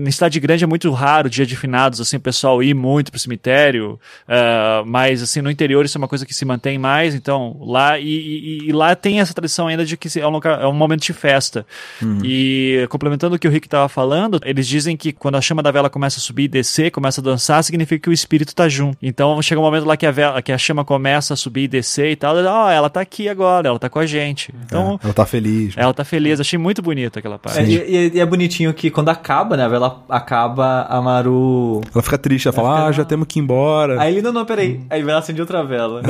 Na 0.01 0.11
cidade 0.11 0.41
grande 0.41 0.65
é 0.65 0.67
muito 0.67 0.91
raro, 0.91 1.31
dia 1.31 1.47
de 1.47 1.57
finados, 1.57 2.01
assim, 2.01 2.17
o 2.17 2.21
pessoal 2.21 2.63
ir 2.63 2.75
muito 2.75 3.11
pro 3.11 3.21
cemitério, 3.21 3.99
uh, 4.29 4.85
mas 4.87 5.23
assim, 5.23 5.41
no 5.41 5.51
interior 5.51 5.85
isso 5.85 5.97
é 5.97 6.01
uma 6.01 6.09
coisa 6.09 6.27
que 6.27 6.35
se 6.35 6.45
mantém 6.45 6.79
mais, 6.79 7.15
então 7.15 7.57
lá, 7.61 7.99
e, 7.99 8.05
e, 8.05 8.69
e 8.69 8.73
lá 8.73 8.95
tem 8.95 9.21
essa 9.21 9.33
tradição 9.33 9.69
ainda 9.69 9.85
de 9.85 9.97
que 9.97 10.19
é 10.19 10.27
um, 10.27 10.31
local, 10.31 10.61
é 10.61 10.67
um 10.67 10.73
momento 10.73 11.03
de 11.03 11.13
festa. 11.13 11.67
Uhum. 12.03 12.21
E 12.25 12.87
complementando 12.89 13.30
o 13.35 13.39
que 13.39 13.49
o 13.49 13.51
Rick 13.51 13.69
tava 13.69 13.89
falando, 13.89 14.41
eles 14.45 14.67
dizem 14.67 14.97
que 14.97 15.13
quando 15.13 15.37
a 15.37 15.41
chama 15.41 15.63
da 15.63 15.71
vela 15.71 15.91
começa 15.91 16.19
a 16.19 16.21
subir 16.21 16.45
e 16.45 16.49
descer, 16.49 16.91
começa 16.91 17.21
a 17.21 17.25
dançar, 17.25 17.63
significa 17.63 18.03
que 18.03 18.11
o 18.11 18.13
espírito 18.13 18.55
tá 18.55 18.69
junto. 18.69 18.97
Então 19.03 19.41
chega 19.43 19.61
um 19.61 19.65
momento 19.65 19.87
lá 19.87 19.97
que 19.97 20.07
a, 20.07 20.11
vela, 20.11 20.43
que 20.43 20.53
a 20.53 20.59
chama 20.59 20.85
começa 20.85 21.35
a 21.35 21.37
subir 21.37 21.65
e 21.65 21.69
descer 21.69 22.11
e 22.11 22.17
tal, 22.17 22.37
ó, 22.37 22.67
oh, 22.67 22.71
ela 22.71 22.91
tá 22.91 23.01
aqui 23.01 23.29
agora, 23.29 23.69
ela 23.69 23.79
tá 23.79 23.89
com 23.89 23.99
a 23.99 24.07
gente. 24.07 24.53
Então, 24.65 24.99
é, 25.03 25.07
ela 25.07 25.15
tá 25.15 25.27
feliz. 25.27 25.75
Ela 25.77 25.95
tá 25.95 26.05
feliz, 26.05 26.41
achei 26.41 26.59
muito 26.59 26.83
bonito 26.83 27.19
aquela 27.19 27.39
parte. 27.39 27.61
É, 27.61 27.65
e, 27.65 28.13
e, 28.15 28.21
é 28.21 28.27
bonitinho 28.27 28.73
que 28.73 28.91
quando 28.91 29.09
acaba, 29.09 29.57
né, 29.57 29.65
a 29.65 29.69
vela 29.69 30.05
acaba, 30.09 30.87
a 30.89 31.01
Maru... 31.01 31.81
Ela 31.93 32.03
fica 32.03 32.19
triste, 32.19 32.49
ela, 32.49 32.57
ela 32.57 32.67
fala, 32.67 32.77
fica... 32.77 32.89
ah, 32.89 32.93
já 32.93 33.05
temos 33.05 33.27
que 33.27 33.39
ir 33.39 33.43
embora. 33.43 34.01
Aí 34.01 34.15
ele, 34.15 34.23
não, 34.23 34.33
não, 34.33 34.45
peraí. 34.45 34.81
Aí 34.91 35.01
ela 35.01 35.19
acende 35.19 35.41
outra 35.41 35.65
vela. 35.65 36.03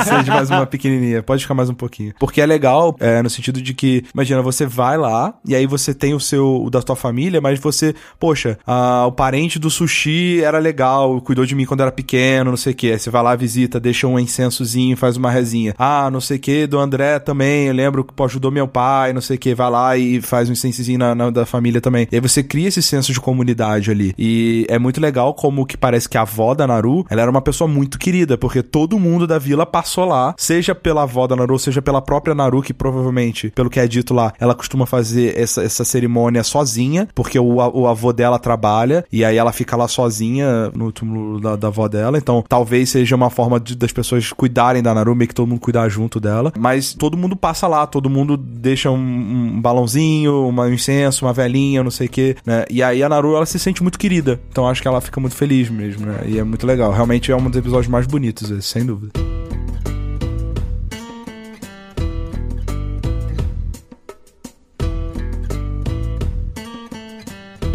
acende 0.00 0.30
mais 0.30 0.50
uma 0.50 0.66
pequenininha, 0.66 1.22
pode 1.22 1.42
ficar 1.42 1.54
mais 1.54 1.68
um 1.68 1.74
pouquinho. 1.74 2.14
Porque 2.18 2.40
é 2.40 2.46
legal, 2.46 2.96
é, 3.00 3.22
no 3.22 3.30
sentido 3.30 3.60
de 3.60 3.74
que, 3.74 4.04
imagina, 4.14 4.42
você 4.42 4.66
vai 4.66 4.96
lá, 4.96 5.34
e 5.44 5.54
aí 5.54 5.66
você 5.66 5.94
tem 5.94 6.14
o 6.14 6.20
seu, 6.20 6.65
o 6.66 6.70
da 6.70 6.82
tua 6.82 6.96
família, 6.96 7.40
mas 7.40 7.58
você, 7.58 7.94
poxa, 8.18 8.58
a, 8.66 9.06
o 9.06 9.12
parente 9.12 9.58
do 9.58 9.70
sushi 9.70 10.42
era 10.42 10.58
legal, 10.58 11.20
cuidou 11.20 11.46
de 11.46 11.54
mim 11.54 11.64
quando 11.64 11.80
era 11.80 11.92
pequeno, 11.92 12.50
não 12.50 12.56
sei 12.56 12.72
o 12.72 12.76
que. 12.76 12.98
Você 12.98 13.10
vai 13.10 13.22
lá, 13.22 13.34
visita, 13.34 13.80
deixa 13.80 14.06
um 14.06 14.18
incensozinho, 14.18 14.96
faz 14.96 15.16
uma 15.16 15.30
resinha. 15.30 15.74
Ah, 15.78 16.10
não 16.10 16.20
sei 16.20 16.36
o 16.36 16.40
que, 16.40 16.66
do 16.66 16.78
André 16.78 17.18
também, 17.18 17.66
eu 17.68 17.74
lembro 17.74 18.04
que 18.04 18.22
ajudou 18.22 18.50
meu 18.50 18.66
pai, 18.66 19.12
não 19.12 19.20
sei 19.20 19.36
o 19.36 19.38
que. 19.38 19.54
Vai 19.54 19.70
lá 19.70 19.96
e 19.96 20.20
faz 20.20 20.48
um 20.48 20.52
incensozinho 20.52 20.98
na, 20.98 21.14
na, 21.14 21.30
da 21.30 21.46
família 21.46 21.80
também. 21.80 22.08
E 22.10 22.16
aí 22.16 22.20
você 22.20 22.42
cria 22.42 22.68
esse 22.68 22.82
senso 22.82 23.12
de 23.12 23.20
comunidade 23.20 23.90
ali. 23.90 24.14
E 24.18 24.66
é 24.68 24.78
muito 24.78 25.00
legal 25.00 25.34
como 25.34 25.66
que 25.66 25.76
parece 25.76 26.08
que 26.08 26.18
a 26.18 26.22
avó 26.22 26.54
da 26.54 26.66
Naru, 26.66 27.06
ela 27.08 27.22
era 27.22 27.30
uma 27.30 27.42
pessoa 27.42 27.68
muito 27.68 27.98
querida, 27.98 28.36
porque 28.36 28.62
todo 28.62 28.98
mundo 28.98 29.26
da 29.26 29.38
vila 29.38 29.64
passou 29.64 30.04
lá, 30.04 30.34
seja 30.36 30.74
pela 30.74 31.02
avó 31.02 31.26
da 31.26 31.36
Naru, 31.36 31.58
seja 31.58 31.80
pela 31.80 32.02
própria 32.02 32.34
Naru, 32.34 32.62
que 32.62 32.74
provavelmente, 32.74 33.50
pelo 33.50 33.70
que 33.70 33.80
é 33.80 33.86
dito 33.86 34.12
lá, 34.12 34.32
ela 34.38 34.54
costuma 34.54 34.86
fazer 34.86 35.38
essa, 35.38 35.62
essa 35.62 35.84
cerimônia 35.84 36.42
sozinha, 36.56 37.06
porque 37.14 37.38
o, 37.38 37.56
o 37.56 37.86
avô 37.86 38.12
dela 38.12 38.38
trabalha, 38.38 39.04
e 39.12 39.24
aí 39.24 39.36
ela 39.36 39.52
fica 39.52 39.76
lá 39.76 39.86
sozinha 39.86 40.70
no 40.74 40.90
túmulo 40.90 41.38
da, 41.38 41.54
da 41.54 41.68
avó 41.68 41.86
dela. 41.86 42.16
Então, 42.16 42.42
talvez 42.48 42.90
seja 42.90 43.14
uma 43.14 43.28
forma 43.28 43.60
de, 43.60 43.76
das 43.76 43.92
pessoas 43.92 44.32
cuidarem 44.32 44.82
da 44.82 44.94
Naru, 44.94 45.14
meio 45.14 45.28
que 45.28 45.34
todo 45.34 45.46
mundo 45.46 45.60
cuidar 45.60 45.88
junto 45.88 46.18
dela. 46.18 46.52
Mas 46.58 46.94
todo 46.94 47.16
mundo 47.16 47.36
passa 47.36 47.66
lá, 47.66 47.86
todo 47.86 48.08
mundo 48.08 48.36
deixa 48.36 48.90
um, 48.90 48.96
um 48.96 49.60
balãozinho, 49.60 50.48
uma, 50.48 50.64
um 50.64 50.72
incenso, 50.72 51.26
uma 51.26 51.32
velhinha, 51.32 51.82
não 51.82 51.90
sei 51.90 52.06
o 52.06 52.10
que, 52.10 52.36
né? 52.46 52.64
E 52.70 52.82
aí 52.82 53.02
a 53.02 53.08
Naru, 53.08 53.36
ela 53.36 53.46
se 53.46 53.58
sente 53.58 53.82
muito 53.82 53.98
querida. 53.98 54.40
Então, 54.50 54.66
acho 54.66 54.80
que 54.80 54.88
ela 54.88 55.00
fica 55.00 55.20
muito 55.20 55.36
feliz 55.36 55.68
mesmo, 55.68 56.06
né? 56.06 56.20
E 56.26 56.38
é 56.38 56.44
muito 56.44 56.66
legal. 56.66 56.90
Realmente 56.92 57.30
é 57.30 57.36
um 57.36 57.50
dos 57.50 57.58
episódios 57.58 57.88
mais 57.88 58.06
bonitos, 58.06 58.50
esse, 58.50 58.62
sem 58.62 58.84
dúvida. 58.86 59.12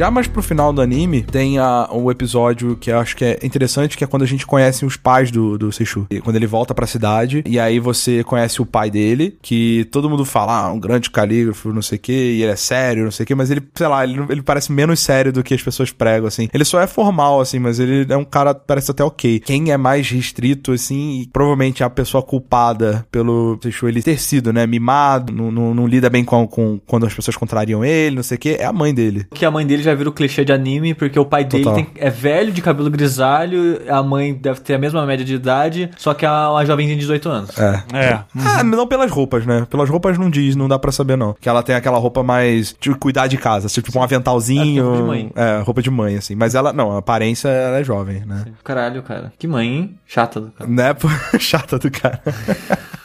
Já 0.02 0.10
mais 0.10 0.26
pro 0.26 0.42
final 0.42 0.74
do 0.74 0.82
anime, 0.82 1.22
tem 1.22 1.60
a, 1.60 1.88
um 1.94 2.10
episódio 2.10 2.76
que 2.76 2.90
eu 2.90 2.98
acho 2.98 3.16
que 3.16 3.24
é 3.24 3.40
interessante, 3.44 3.96
que 3.96 4.04
é 4.04 4.08
quando 4.08 4.24
a 4.24 4.26
gente 4.26 4.48
conhece 4.48 4.84
os 4.84 4.98
pais 4.98 5.30
do, 5.30 5.60
do 5.60 5.72
Seishu. 5.72 6.08
Quando 6.24 6.38
ele 6.38 6.48
volta 6.48 6.74
pra 6.74 6.88
cidade, 6.88 7.44
e 7.46 7.60
aí 7.60 7.80
você 7.80 8.24
conhece 8.24 8.60
o 8.64 8.66
pai 8.66 8.90
dele, 8.90 9.38
que 9.44 9.88
todo 9.92 10.10
mundo 10.10 10.26
fala, 10.26 10.66
ah, 10.66 10.72
um 10.72 10.80
grande 10.80 11.12
calígrafo, 11.12 11.72
não 11.72 11.84
sei 11.84 12.00
o 12.00 12.02
que, 12.02 12.12
e 12.12 12.42
ele 12.42 12.52
é 12.52 12.56
sério, 12.56 13.04
não 13.04 13.12
sei 13.12 13.26
o 13.26 13.28
que, 13.28 13.36
mas 13.36 13.52
ele, 13.52 13.62
sei 13.76 13.86
lá, 13.86 14.04
ele, 14.04 14.26
ele 14.28 14.42
parece 14.42 14.72
menos 14.72 15.00
sério 15.00 15.32
do 15.32 15.44
que 15.44 15.54
as 15.54 15.62
pessoas 15.62 15.92
pregam, 15.92 16.28
assim. 16.28 16.50
Ele 16.52 16.66
só 16.66 16.82
é 16.82 16.88
formal, 16.88 17.40
assim, 17.40 17.60
mas 17.60 17.80
ele 17.80 18.12
é 18.12 18.18
um 18.18 18.26
cara, 18.26 18.56
parece 18.56 18.90
até 18.90 19.04
ok. 19.04 19.40
Quem 19.42 19.72
é 19.72 19.78
mais 19.78 20.10
restrito, 20.10 20.72
assim, 20.72 21.22
e 21.22 21.28
provavelmente 21.28 21.84
a 21.84 21.90
pessoa 21.92 22.24
culpada 22.24 23.06
pelo 23.12 23.60
Seishu 23.62 23.88
ele 23.88 24.02
ter 24.02 24.20
sido, 24.20 24.52
né, 24.52 24.66
mimado, 24.66 25.32
não, 25.32 25.52
não, 25.52 25.76
não 25.76 25.86
lida 25.86 26.10
bem 26.10 26.26
com, 26.26 26.48
com 26.48 26.80
quando 26.88 27.06
as 27.06 27.14
pessoas 27.14 27.38
contrariam 27.38 27.86
ele, 27.86 28.16
não 28.16 28.24
sei 28.24 28.38
o 28.38 28.40
que, 28.40 28.50
é 28.56 28.66
a 28.66 28.74
mãe 28.74 28.96
dele. 28.96 29.28
Que 29.32 29.46
a 29.46 29.52
mãe 29.52 29.64
dele 29.64 29.84
já 29.84 29.91
já 29.92 29.96
vira 29.96 30.10
o 30.10 30.14
clichê 30.14 30.44
de 30.44 30.52
anime, 30.52 30.94
porque 30.94 31.20
o 31.20 31.26
pai 31.26 31.44
dele 31.44 31.72
tem, 31.72 31.88
é 31.96 32.10
velho, 32.10 32.52
de 32.52 32.62
cabelo 32.62 32.90
grisalho, 32.90 33.82
a 33.90 34.02
mãe 34.02 34.34
deve 34.34 34.62
ter 34.62 34.76
a 34.76 34.78
mesma 34.80 35.06
média 35.06 35.26
de 35.26 35.36
idade, 35.36 35.90
só 35.98 36.14
que 36.14 36.26
é 36.26 36.30
uma 36.30 36.66
jovem 36.66 36.88
de 36.88 36.96
18 36.96 37.30
anos. 37.30 37.58
É. 37.58 37.84
É. 37.94 38.14
Uhum. 38.36 38.42
Ah, 38.46 38.64
não 38.64 38.88
pelas 38.88 39.12
roupas, 39.12 39.46
né? 39.46 39.68
Pelas 39.70 39.90
roupas 39.90 40.18
não 40.18 40.30
diz, 40.30 40.56
não 40.56 40.68
dá 40.68 40.80
pra 40.80 40.92
saber, 40.92 41.18
não. 41.18 41.36
Que 41.40 41.50
ela 41.50 41.62
tem 41.62 41.76
aquela 41.76 41.98
roupa 41.98 42.24
mais 42.24 42.76
de 42.80 42.94
cuidar 42.96 43.28
de 43.28 43.38
casa, 43.38 43.68
assim, 43.68 43.82
tipo 43.82 43.98
um 43.98 44.04
aventalzinho. 44.04 44.82
É, 44.82 44.86
roupa 44.86 44.98
de 44.98 45.04
mãe. 45.04 45.32
É, 45.36 45.62
roupa 45.62 45.82
de 45.82 45.92
mãe, 45.92 46.16
assim. 46.16 46.36
Mas 46.36 46.56
ela, 46.56 46.74
não, 46.74 46.96
a 46.96 47.00
aparência, 47.00 47.48
ela 47.48 47.80
é 47.80 47.84
jovem, 47.84 48.24
né? 48.26 48.46
Caralho, 48.64 49.04
cara. 49.04 49.34
Que 49.38 49.48
mãe, 49.48 49.68
hein? 49.68 49.96
Chata 50.06 50.40
do 50.40 50.52
cara. 50.52 50.70
Né? 50.70 50.96
Chata 51.40 51.78
do 51.78 51.92
cara. 51.92 52.22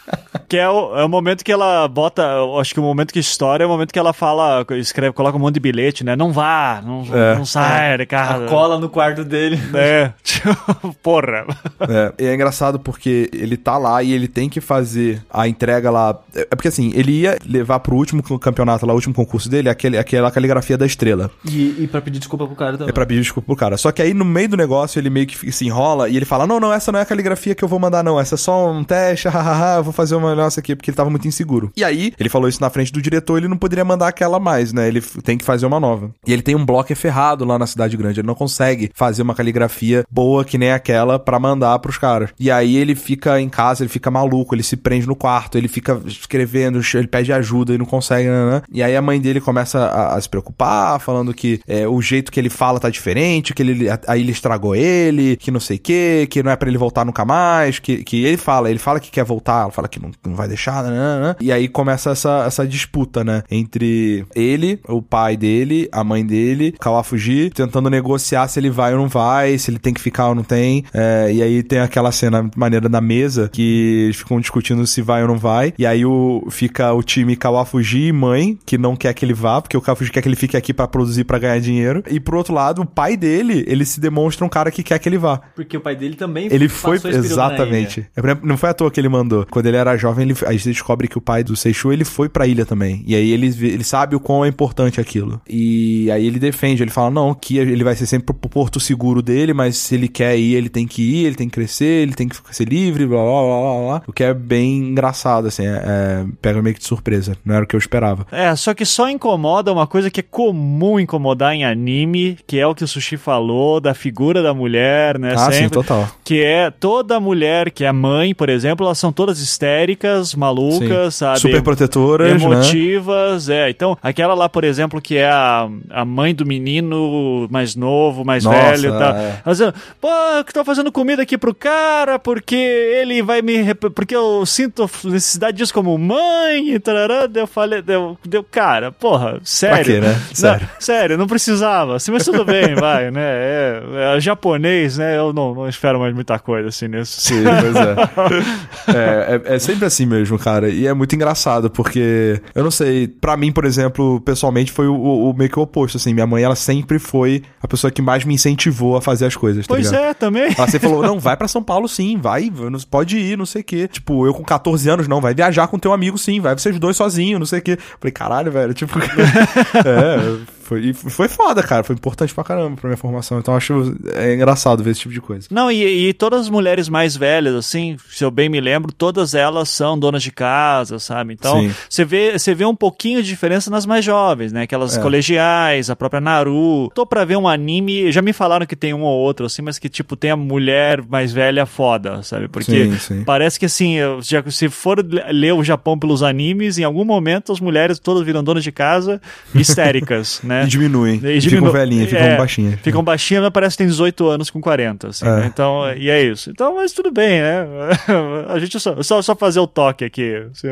Que 0.48 0.58
é 0.58 0.68
o, 0.68 0.96
é 0.96 1.04
o 1.04 1.08
momento 1.08 1.44
que 1.44 1.50
ela 1.50 1.88
bota. 1.88 2.22
eu 2.22 2.60
Acho 2.60 2.72
que 2.72 2.78
o 2.78 2.82
momento 2.82 3.12
que 3.12 3.18
estoura 3.18 3.64
é 3.64 3.66
o 3.66 3.68
momento 3.68 3.92
que 3.92 3.98
ela 3.98 4.12
fala, 4.12 4.64
escreve, 4.78 5.12
coloca 5.12 5.36
um 5.36 5.40
monte 5.40 5.54
de 5.54 5.60
bilhete, 5.60 6.04
né? 6.04 6.14
Não 6.14 6.32
vá, 6.32 6.80
não, 6.84 7.04
É. 7.12 7.34
não 7.34 7.44
sai 7.44 7.98
de 7.98 8.06
casa. 8.06 8.44
A 8.44 8.48
cola 8.48 8.78
no 8.78 8.88
quarto 8.88 9.24
dele. 9.24 9.58
É, 9.74 10.12
tipo, 10.22 10.48
porra. 11.02 11.44
É, 11.80 12.12
e 12.22 12.26
é 12.26 12.34
engraçado 12.34 12.78
porque 12.78 13.28
ele 13.32 13.56
tá 13.56 13.76
lá 13.76 14.02
e 14.04 14.12
ele 14.12 14.28
tem 14.28 14.48
que 14.48 14.60
fazer 14.60 15.20
a 15.28 15.48
entrega 15.48 15.90
lá. 15.90 16.16
É 16.34 16.44
porque 16.54 16.68
assim, 16.68 16.92
ele 16.94 17.22
ia 17.22 17.36
levar 17.44 17.80
pro 17.80 17.96
último 17.96 18.22
campeonato 18.38 18.86
lá, 18.86 18.92
o 18.92 18.96
último 18.96 19.14
concurso 19.14 19.48
dele, 19.48 19.68
aquele, 19.68 19.98
aquela 19.98 20.30
caligrafia 20.30 20.78
da 20.78 20.86
estrela. 20.86 21.30
E, 21.44 21.74
e 21.80 21.88
pra 21.90 22.00
pedir 22.00 22.20
desculpa 22.20 22.46
pro 22.46 22.54
cara 22.54 22.72
também. 22.72 22.88
É 22.88 22.92
pra 22.92 23.04
pedir 23.04 23.20
desculpa 23.20 23.46
pro 23.46 23.56
cara. 23.56 23.76
Só 23.76 23.90
que 23.90 24.00
aí 24.00 24.14
no 24.14 24.24
meio 24.24 24.48
do 24.50 24.56
negócio 24.56 24.98
ele 25.00 25.10
meio 25.10 25.26
que 25.26 25.50
se 25.50 25.66
enrola 25.66 26.08
e 26.08 26.16
ele 26.16 26.24
fala: 26.24 26.46
Não, 26.46 26.60
não, 26.60 26.72
essa 26.72 26.92
não 26.92 27.00
é 27.00 27.02
a 27.02 27.06
caligrafia 27.06 27.54
que 27.54 27.64
eu 27.64 27.68
vou 27.68 27.80
mandar, 27.80 28.04
não. 28.04 28.18
Essa 28.20 28.36
é 28.36 28.38
só 28.38 28.70
um 28.70 28.84
teste, 28.84 29.28
hahaha, 29.28 29.78
eu 29.78 29.84
vou 29.84 29.92
fazer 29.96 30.14
uma 30.14 30.34
nossa 30.34 30.60
aqui, 30.60 30.74
porque 30.74 30.90
ele 30.90 30.96
tava 30.96 31.10
muito 31.10 31.26
inseguro. 31.26 31.70
E 31.76 31.82
aí, 31.82 32.12
ele 32.18 32.28
falou 32.28 32.48
isso 32.48 32.60
na 32.60 32.70
frente 32.70 32.92
do 32.92 33.02
diretor, 33.02 33.38
ele 33.38 33.48
não 33.48 33.56
poderia 33.56 33.84
mandar 33.84 34.08
aquela 34.08 34.38
mais, 34.38 34.72
né? 34.72 34.86
Ele 34.86 35.00
tem 35.00 35.36
que 35.36 35.44
fazer 35.44 35.66
uma 35.66 35.80
nova. 35.80 36.10
E 36.26 36.32
ele 36.32 36.42
tem 36.42 36.54
um 36.54 36.64
bloco 36.64 36.86
ferrado 36.94 37.44
lá 37.44 37.58
na 37.58 37.66
cidade 37.66 37.96
grande. 37.96 38.20
Ele 38.20 38.26
não 38.26 38.34
consegue 38.34 38.90
fazer 38.94 39.22
uma 39.22 39.34
caligrafia 39.34 40.04
boa 40.10 40.44
que 40.44 40.58
nem 40.58 40.70
aquela 40.70 41.18
pra 41.18 41.38
mandar 41.38 41.78
pros 41.78 41.98
caras. 41.98 42.30
E 42.38 42.50
aí 42.50 42.76
ele 42.76 42.94
fica 42.94 43.40
em 43.40 43.48
casa, 43.48 43.82
ele 43.82 43.88
fica 43.88 44.10
maluco, 44.10 44.54
ele 44.54 44.62
se 44.62 44.76
prende 44.76 45.06
no 45.06 45.16
quarto, 45.16 45.58
ele 45.58 45.68
fica 45.68 46.00
escrevendo, 46.06 46.80
ele 46.94 47.06
pede 47.06 47.32
ajuda 47.32 47.74
e 47.74 47.78
não 47.78 47.86
consegue, 47.86 48.28
né? 48.28 48.50
né? 48.50 48.62
E 48.70 48.82
aí 48.82 48.94
a 48.94 49.02
mãe 49.02 49.20
dele 49.20 49.40
começa 49.40 49.78
a, 49.78 50.14
a 50.14 50.20
se 50.20 50.28
preocupar, 50.28 51.00
falando 51.00 51.34
que 51.34 51.60
é, 51.66 51.88
o 51.88 52.00
jeito 52.00 52.30
que 52.30 52.38
ele 52.38 52.50
fala 52.50 52.78
tá 52.78 52.90
diferente, 52.90 53.54
que 53.54 53.62
ele, 53.62 53.88
a, 53.88 53.98
a 54.06 54.16
ilha 54.16 54.30
estragou 54.30 54.74
ele, 54.74 55.36
que 55.36 55.50
não 55.50 55.60
sei 55.60 55.76
o 55.76 55.80
que, 55.80 56.26
que 56.30 56.42
não 56.42 56.50
é 56.50 56.56
pra 56.56 56.68
ele 56.68 56.78
voltar 56.78 57.04
nunca 57.04 57.24
mais, 57.24 57.78
que, 57.78 58.04
que 58.04 58.24
ele 58.24 58.36
fala, 58.36 58.70
ele 58.70 58.78
fala 58.78 59.00
que 59.00 59.10
quer 59.10 59.24
voltar, 59.24 59.62
ela 59.62 59.72
fala 59.72 59.85
que 59.88 60.00
não, 60.00 60.10
não 60.24 60.34
vai 60.34 60.48
deixar, 60.48 60.82
né, 60.84 60.90
né, 60.90 61.20
né? 61.20 61.36
E 61.40 61.52
aí 61.52 61.68
começa 61.68 62.10
essa, 62.10 62.44
essa 62.46 62.66
disputa, 62.66 63.24
né? 63.24 63.42
Entre 63.50 64.24
ele, 64.34 64.80
o 64.88 65.02
pai 65.02 65.36
dele, 65.36 65.88
a 65.92 66.02
mãe 66.02 66.24
dele, 66.24 66.74
Kawafuji, 66.80 67.50
tentando 67.50 67.90
negociar 67.90 68.48
se 68.48 68.58
ele 68.58 68.70
vai 68.70 68.92
ou 68.94 69.00
não 69.00 69.08
vai, 69.08 69.58
se 69.58 69.70
ele 69.70 69.78
tem 69.78 69.94
que 69.94 70.00
ficar 70.00 70.28
ou 70.28 70.34
não 70.34 70.42
tem. 70.42 70.84
É, 70.92 71.30
e 71.32 71.42
aí 71.42 71.62
tem 71.62 71.80
aquela 71.80 72.12
cena 72.12 72.48
maneira 72.56 72.88
da 72.88 73.00
mesa 73.00 73.48
que 73.52 74.04
eles 74.04 74.16
ficam 74.16 74.40
discutindo 74.40 74.86
se 74.86 75.02
vai 75.02 75.22
ou 75.22 75.28
não 75.28 75.38
vai. 75.38 75.72
E 75.78 75.86
aí 75.86 76.04
o, 76.04 76.46
fica 76.50 76.92
o 76.92 77.02
time 77.02 77.36
Kawafuji 77.36 78.08
e 78.08 78.12
mãe, 78.12 78.58
que 78.64 78.78
não 78.78 78.96
quer 78.96 79.12
que 79.14 79.24
ele 79.24 79.34
vá, 79.34 79.60
porque 79.60 79.76
o 79.76 79.80
Kawafuji 79.80 80.10
quer 80.10 80.22
que 80.22 80.28
ele 80.28 80.36
fique 80.36 80.56
aqui 80.56 80.72
pra 80.72 80.88
produzir 80.88 81.24
pra 81.24 81.38
ganhar 81.38 81.58
dinheiro. 81.60 82.02
E 82.08 82.20
pro 82.20 82.36
outro 82.36 82.54
lado, 82.54 82.82
o 82.82 82.86
pai 82.86 83.16
dele, 83.16 83.64
ele 83.66 83.84
se 83.84 84.00
demonstra 84.00 84.44
um 84.44 84.48
cara 84.48 84.70
que 84.70 84.82
quer 84.82 84.98
que 84.98 85.08
ele 85.08 85.18
vá. 85.18 85.40
Porque 85.54 85.76
o 85.76 85.80
pai 85.80 85.96
dele 85.96 86.16
também 86.16 86.48
Ele 86.50 86.68
foi, 86.68 86.96
exatamente. 86.96 88.06
É, 88.16 88.20
por 88.20 88.44
Não 88.44 88.56
foi 88.56 88.70
à 88.70 88.74
toa 88.74 88.90
que 88.90 89.00
ele 89.00 89.08
mandou. 89.08 89.46
Quando 89.50 89.66
ele 89.66 89.75
era 89.76 89.96
jovem, 89.96 90.24
ele, 90.28 90.36
aí 90.46 90.58
você 90.58 90.70
descobre 90.70 91.08
que 91.08 91.18
o 91.18 91.20
pai 91.20 91.42
do 91.44 91.56
Seichu, 91.56 91.92
ele 91.92 92.04
foi 92.04 92.28
pra 92.28 92.46
ilha 92.46 92.64
também. 92.64 93.02
E 93.06 93.14
aí 93.14 93.30
ele, 93.30 93.46
ele 93.46 93.84
sabe 93.84 94.16
o 94.16 94.20
quão 94.20 94.44
é 94.44 94.48
importante 94.48 95.00
aquilo. 95.00 95.40
E 95.48 96.10
aí 96.10 96.26
ele 96.26 96.38
defende, 96.38 96.82
ele 96.82 96.90
fala, 96.90 97.10
não, 97.10 97.34
que 97.34 97.58
ele 97.58 97.84
vai 97.84 97.94
ser 97.94 98.06
sempre 98.06 98.34
pro 98.34 98.48
porto 98.48 98.80
seguro 98.80 99.22
dele, 99.22 99.52
mas 99.52 99.76
se 99.76 99.94
ele 99.94 100.08
quer 100.08 100.36
ir, 100.38 100.54
ele 100.54 100.68
tem 100.68 100.86
que 100.86 101.02
ir, 101.02 101.26
ele 101.26 101.34
tem 101.34 101.48
que 101.48 101.54
crescer, 101.54 102.02
ele 102.02 102.14
tem 102.14 102.28
que 102.28 102.36
ser 102.50 102.68
livre, 102.68 103.06
blá, 103.06 103.22
blá, 103.22 103.42
blá, 103.42 103.60
blá, 103.60 103.86
blá. 103.86 104.02
O 104.06 104.12
que 104.12 104.24
é 104.24 104.32
bem 104.34 104.78
engraçado, 104.78 105.48
assim, 105.48 105.66
é, 105.66 105.82
é- 105.84 106.26
pega 106.40 106.62
meio 106.62 106.74
que 106.74 106.80
de 106.80 106.86
surpresa. 106.86 107.36
Não 107.44 107.54
era 107.54 107.64
o 107.64 107.66
que 107.66 107.74
eu 107.76 107.78
esperava. 107.78 108.26
É, 108.30 108.54
só 108.56 108.74
que 108.74 108.84
só 108.84 109.08
incomoda 109.08 109.72
uma 109.72 109.86
coisa 109.86 110.10
que 110.10 110.20
é 110.20 110.22
comum 110.22 110.98
incomodar 110.98 111.54
em 111.54 111.64
anime, 111.64 112.38
que 112.46 112.58
é 112.58 112.66
o 112.66 112.74
que 112.74 112.84
o 112.84 112.88
Sushi 112.88 113.16
falou, 113.16 113.80
da 113.80 113.94
figura 113.94 114.42
da 114.42 114.54
mulher, 114.54 115.18
né? 115.18 115.34
ah, 115.36 115.50
sim, 115.50 115.58
sempre. 115.58 115.70
total. 115.70 116.08
Que 116.24 116.42
é 116.42 116.70
toda 116.70 117.20
mulher 117.20 117.70
que 117.70 117.84
é 117.84 117.92
mãe, 117.92 118.34
por 118.34 118.48
exemplo, 118.48 118.86
elas 118.86 118.98
são 118.98 119.12
todas 119.12 119.40
histéricas, 119.66 120.34
malucas, 120.34 121.14
Sim. 121.14 121.18
sabe? 121.18 121.40
Super 121.40 121.62
protetoras, 121.62 122.28
né? 122.28 122.36
Emotivas, 122.36 123.48
é. 123.48 123.68
Então, 123.68 123.98
aquela 124.02 124.34
lá, 124.34 124.48
por 124.48 124.64
exemplo, 124.64 125.00
que 125.00 125.16
é 125.16 125.28
a, 125.28 125.68
a 125.90 126.04
mãe 126.04 126.34
do 126.34 126.46
menino 126.46 127.46
mais 127.50 127.74
novo, 127.74 128.24
mais 128.24 128.44
Nossa, 128.44 128.58
velho 128.58 128.94
e 128.94 128.98
tal. 128.98 129.14
é. 129.16 129.40
Ela 129.44 129.52
dizendo, 129.52 129.74
pô, 130.00 130.08
que 130.46 130.52
tô 130.52 130.64
fazendo 130.64 130.92
comida 130.92 131.22
aqui 131.22 131.36
pro 131.36 131.54
cara 131.54 132.18
porque 132.18 132.54
ele 132.54 133.22
vai 133.22 133.42
me. 133.42 133.74
Porque 133.74 134.14
eu 134.14 134.44
sinto 134.46 134.88
necessidade 135.04 135.56
disso 135.56 135.74
como 135.74 135.96
mãe 135.98 136.70
e 136.74 136.78
tarará. 136.78 137.28
Eu 137.34 137.46
falei, 137.46 137.82
deu, 137.82 138.16
deu 138.24 138.44
cara, 138.44 138.92
porra, 138.92 139.40
sério. 139.42 139.84
quê, 139.84 140.00
né? 140.00 140.06
Não, 140.16 140.34
Sério. 140.34 140.68
sério, 140.78 141.18
não 141.18 141.26
precisava. 141.26 141.96
Assim, 141.96 142.10
mas 142.12 142.24
tudo 142.24 142.44
bem, 142.44 142.74
vai, 142.78 143.10
né? 143.10 143.22
É, 143.22 143.82
é 144.16 144.20
japonês, 144.20 144.98
né? 144.98 145.16
Eu 145.16 145.32
não, 145.32 145.54
não 145.54 145.68
espero 145.68 145.98
mais 145.98 146.14
muita 146.14 146.38
coisa 146.38 146.68
assim 146.68 146.88
nisso. 146.88 147.20
Sim, 147.20 147.42
pois 147.60 147.76
é. 148.94 149.40
é. 149.44 149.45
É. 149.54 149.58
sempre 149.58 149.84
assim 149.84 150.06
mesmo, 150.06 150.38
cara. 150.38 150.68
E 150.68 150.86
é 150.86 150.92
muito 150.94 151.14
engraçado, 151.14 151.70
porque 151.70 152.40
eu 152.54 152.64
não 152.64 152.70
sei, 152.70 153.06
pra 153.08 153.36
mim, 153.36 153.52
por 153.52 153.64
exemplo, 153.64 154.20
pessoalmente, 154.20 154.72
foi 154.72 154.86
o, 154.86 154.94
o- 154.94 155.34
meio 155.34 155.50
que 155.50 155.58
o 155.58 155.62
oposto. 155.62 155.96
Assim, 155.96 156.12
minha 156.14 156.26
mãe, 156.26 156.42
ela 156.42 156.56
sempre 156.56 156.98
foi 156.98 157.42
a 157.62 157.68
pessoa 157.68 157.90
que 157.90 158.00
mais 158.02 158.24
me 158.24 158.34
incentivou 158.34 158.96
a 158.96 159.02
fazer 159.02 159.26
as 159.26 159.36
coisas. 159.36 159.66
Tá 159.66 159.74
Pois 159.74 159.86
ligado? 159.90 160.04
é, 160.04 160.14
também. 160.14 160.54
Ela 160.56 160.68
sempre 160.68 160.88
falou, 160.88 161.02
não, 161.02 161.18
vai 161.18 161.36
pra 161.36 161.48
São 161.48 161.62
Paulo 161.62 161.88
sim, 161.88 162.18
vai, 162.18 162.50
pode 162.90 163.16
ir, 163.18 163.36
não 163.38 163.46
sei 163.46 163.62
o 163.62 163.64
quê. 163.64 163.88
Tipo, 163.88 164.26
eu 164.26 164.34
com 164.34 164.42
14 164.44 164.88
anos, 164.88 165.08
não, 165.08 165.20
vai 165.20 165.34
viajar 165.34 165.68
com 165.68 165.78
teu 165.78 165.92
amigo 165.92 166.16
sim, 166.18 166.40
vai 166.40 166.54
vocês 166.56 166.78
dois 166.78 166.96
sozinhos, 166.96 167.38
não 167.38 167.46
sei 167.46 167.58
o 167.58 167.62
quê. 167.62 167.78
Falei, 168.00 168.12
caralho, 168.12 168.50
velho, 168.52 168.74
tipo... 168.74 168.98
é, 169.84 170.55
foi, 170.66 170.80
e 170.86 170.92
foi 170.94 171.28
foda, 171.28 171.62
cara, 171.62 171.82
foi 171.84 171.94
importante 171.94 172.34
pra 172.34 172.44
caramba 172.44 172.76
pra 172.76 172.88
minha 172.88 172.96
formação. 172.96 173.38
Então 173.38 173.54
acho 173.56 173.96
é 174.14 174.34
engraçado 174.34 174.82
ver 174.82 174.90
esse 174.90 175.00
tipo 175.00 175.14
de 175.14 175.20
coisa. 175.20 175.46
Não, 175.50 175.70
e, 175.70 176.08
e 176.08 176.12
todas 176.12 176.42
as 176.42 176.48
mulheres 176.48 176.88
mais 176.88 177.16
velhas, 177.16 177.54
assim, 177.54 177.96
se 178.10 178.24
eu 178.24 178.30
bem 178.30 178.48
me 178.48 178.60
lembro, 178.60 178.92
todas 178.92 179.34
elas 179.34 179.68
são 179.68 179.98
donas 179.98 180.22
de 180.22 180.30
casa, 180.32 180.98
sabe? 180.98 181.32
Então, 181.34 181.60
Sim. 181.60 181.74
você 181.88 182.04
vê, 182.04 182.38
você 182.38 182.54
vê 182.54 182.64
um 182.64 182.74
pouquinho 182.74 183.22
de 183.22 183.28
diferença 183.28 183.70
nas 183.70 183.86
mais 183.86 184.04
jovens, 184.04 184.52
né? 184.52 184.62
Aquelas 184.62 184.96
É. 184.96 185.00
colegiais, 185.00 185.88
a 185.90 185.96
própria 185.96 186.20
Naru. 186.20 186.90
Tô 186.94 187.06
pra 187.06 187.24
ver 187.24 187.36
um 187.36 187.46
anime, 187.48 188.10
já 188.12 188.20
me 188.22 188.32
falaram 188.32 188.66
que 188.66 188.76
tem 188.76 188.92
um 188.92 189.02
ou 189.02 189.18
outro, 189.18 189.46
assim, 189.46 189.62
mas 189.62 189.78
que, 189.78 189.88
tipo, 189.88 190.16
tem 190.16 190.30
a 190.30 190.36
mulher 190.36 191.02
mais 191.08 191.32
velha 191.32 191.64
foda, 191.66 192.22
sabe? 192.22 192.48
Porque 192.48 192.86
Sim, 192.86 192.98
sim. 192.98 193.24
parece 193.24 193.58
que, 193.58 193.66
assim, 193.66 193.96
já, 194.22 194.42
se 194.50 194.68
for 194.68 195.04
ler 195.30 195.52
o 195.54 195.62
Japão 195.62 195.98
pelos 195.98 196.22
animes, 196.22 196.78
em 196.78 196.84
algum 196.84 197.04
momento 197.04 197.52
as 197.52 197.60
mulheres 197.60 197.98
todas 197.98 198.24
viram 198.24 198.42
donas 198.42 198.64
de 198.64 198.72
casa 198.72 199.20
histéricas, 199.54 200.40
né? 200.44 200.55
E 200.64 200.68
diminuem, 200.68 201.16
E 201.16 201.40
ficam 201.40 201.58
diminu- 201.58 201.72
velhinhas, 201.72 202.08
ficam 202.10 202.24
é, 202.26 202.36
baixinhas. 202.36 202.80
Ficam 202.80 203.02
baixinhas, 203.04 203.42
mas 203.42 203.52
parece 203.52 203.74
que 203.76 203.78
tem 203.78 203.86
18 203.86 204.26
anos 204.28 204.50
com 204.50 204.60
40, 204.60 205.08
assim, 205.08 205.26
É. 205.26 205.30
né? 205.36 205.46
Então, 205.52 205.92
e 205.96 206.08
é 206.10 206.22
isso. 206.22 206.50
Então, 206.50 206.74
mas 206.76 206.92
tudo 206.92 207.10
bem, 207.10 207.40
né? 207.40 207.66
A 208.48 208.58
gente 208.58 208.78
só, 208.80 209.02
só, 209.02 209.20
só 209.22 209.34
fazer 209.34 209.60
o 209.60 209.66
toque 209.66 210.04
aqui. 210.04 210.42
assim. 210.52 210.68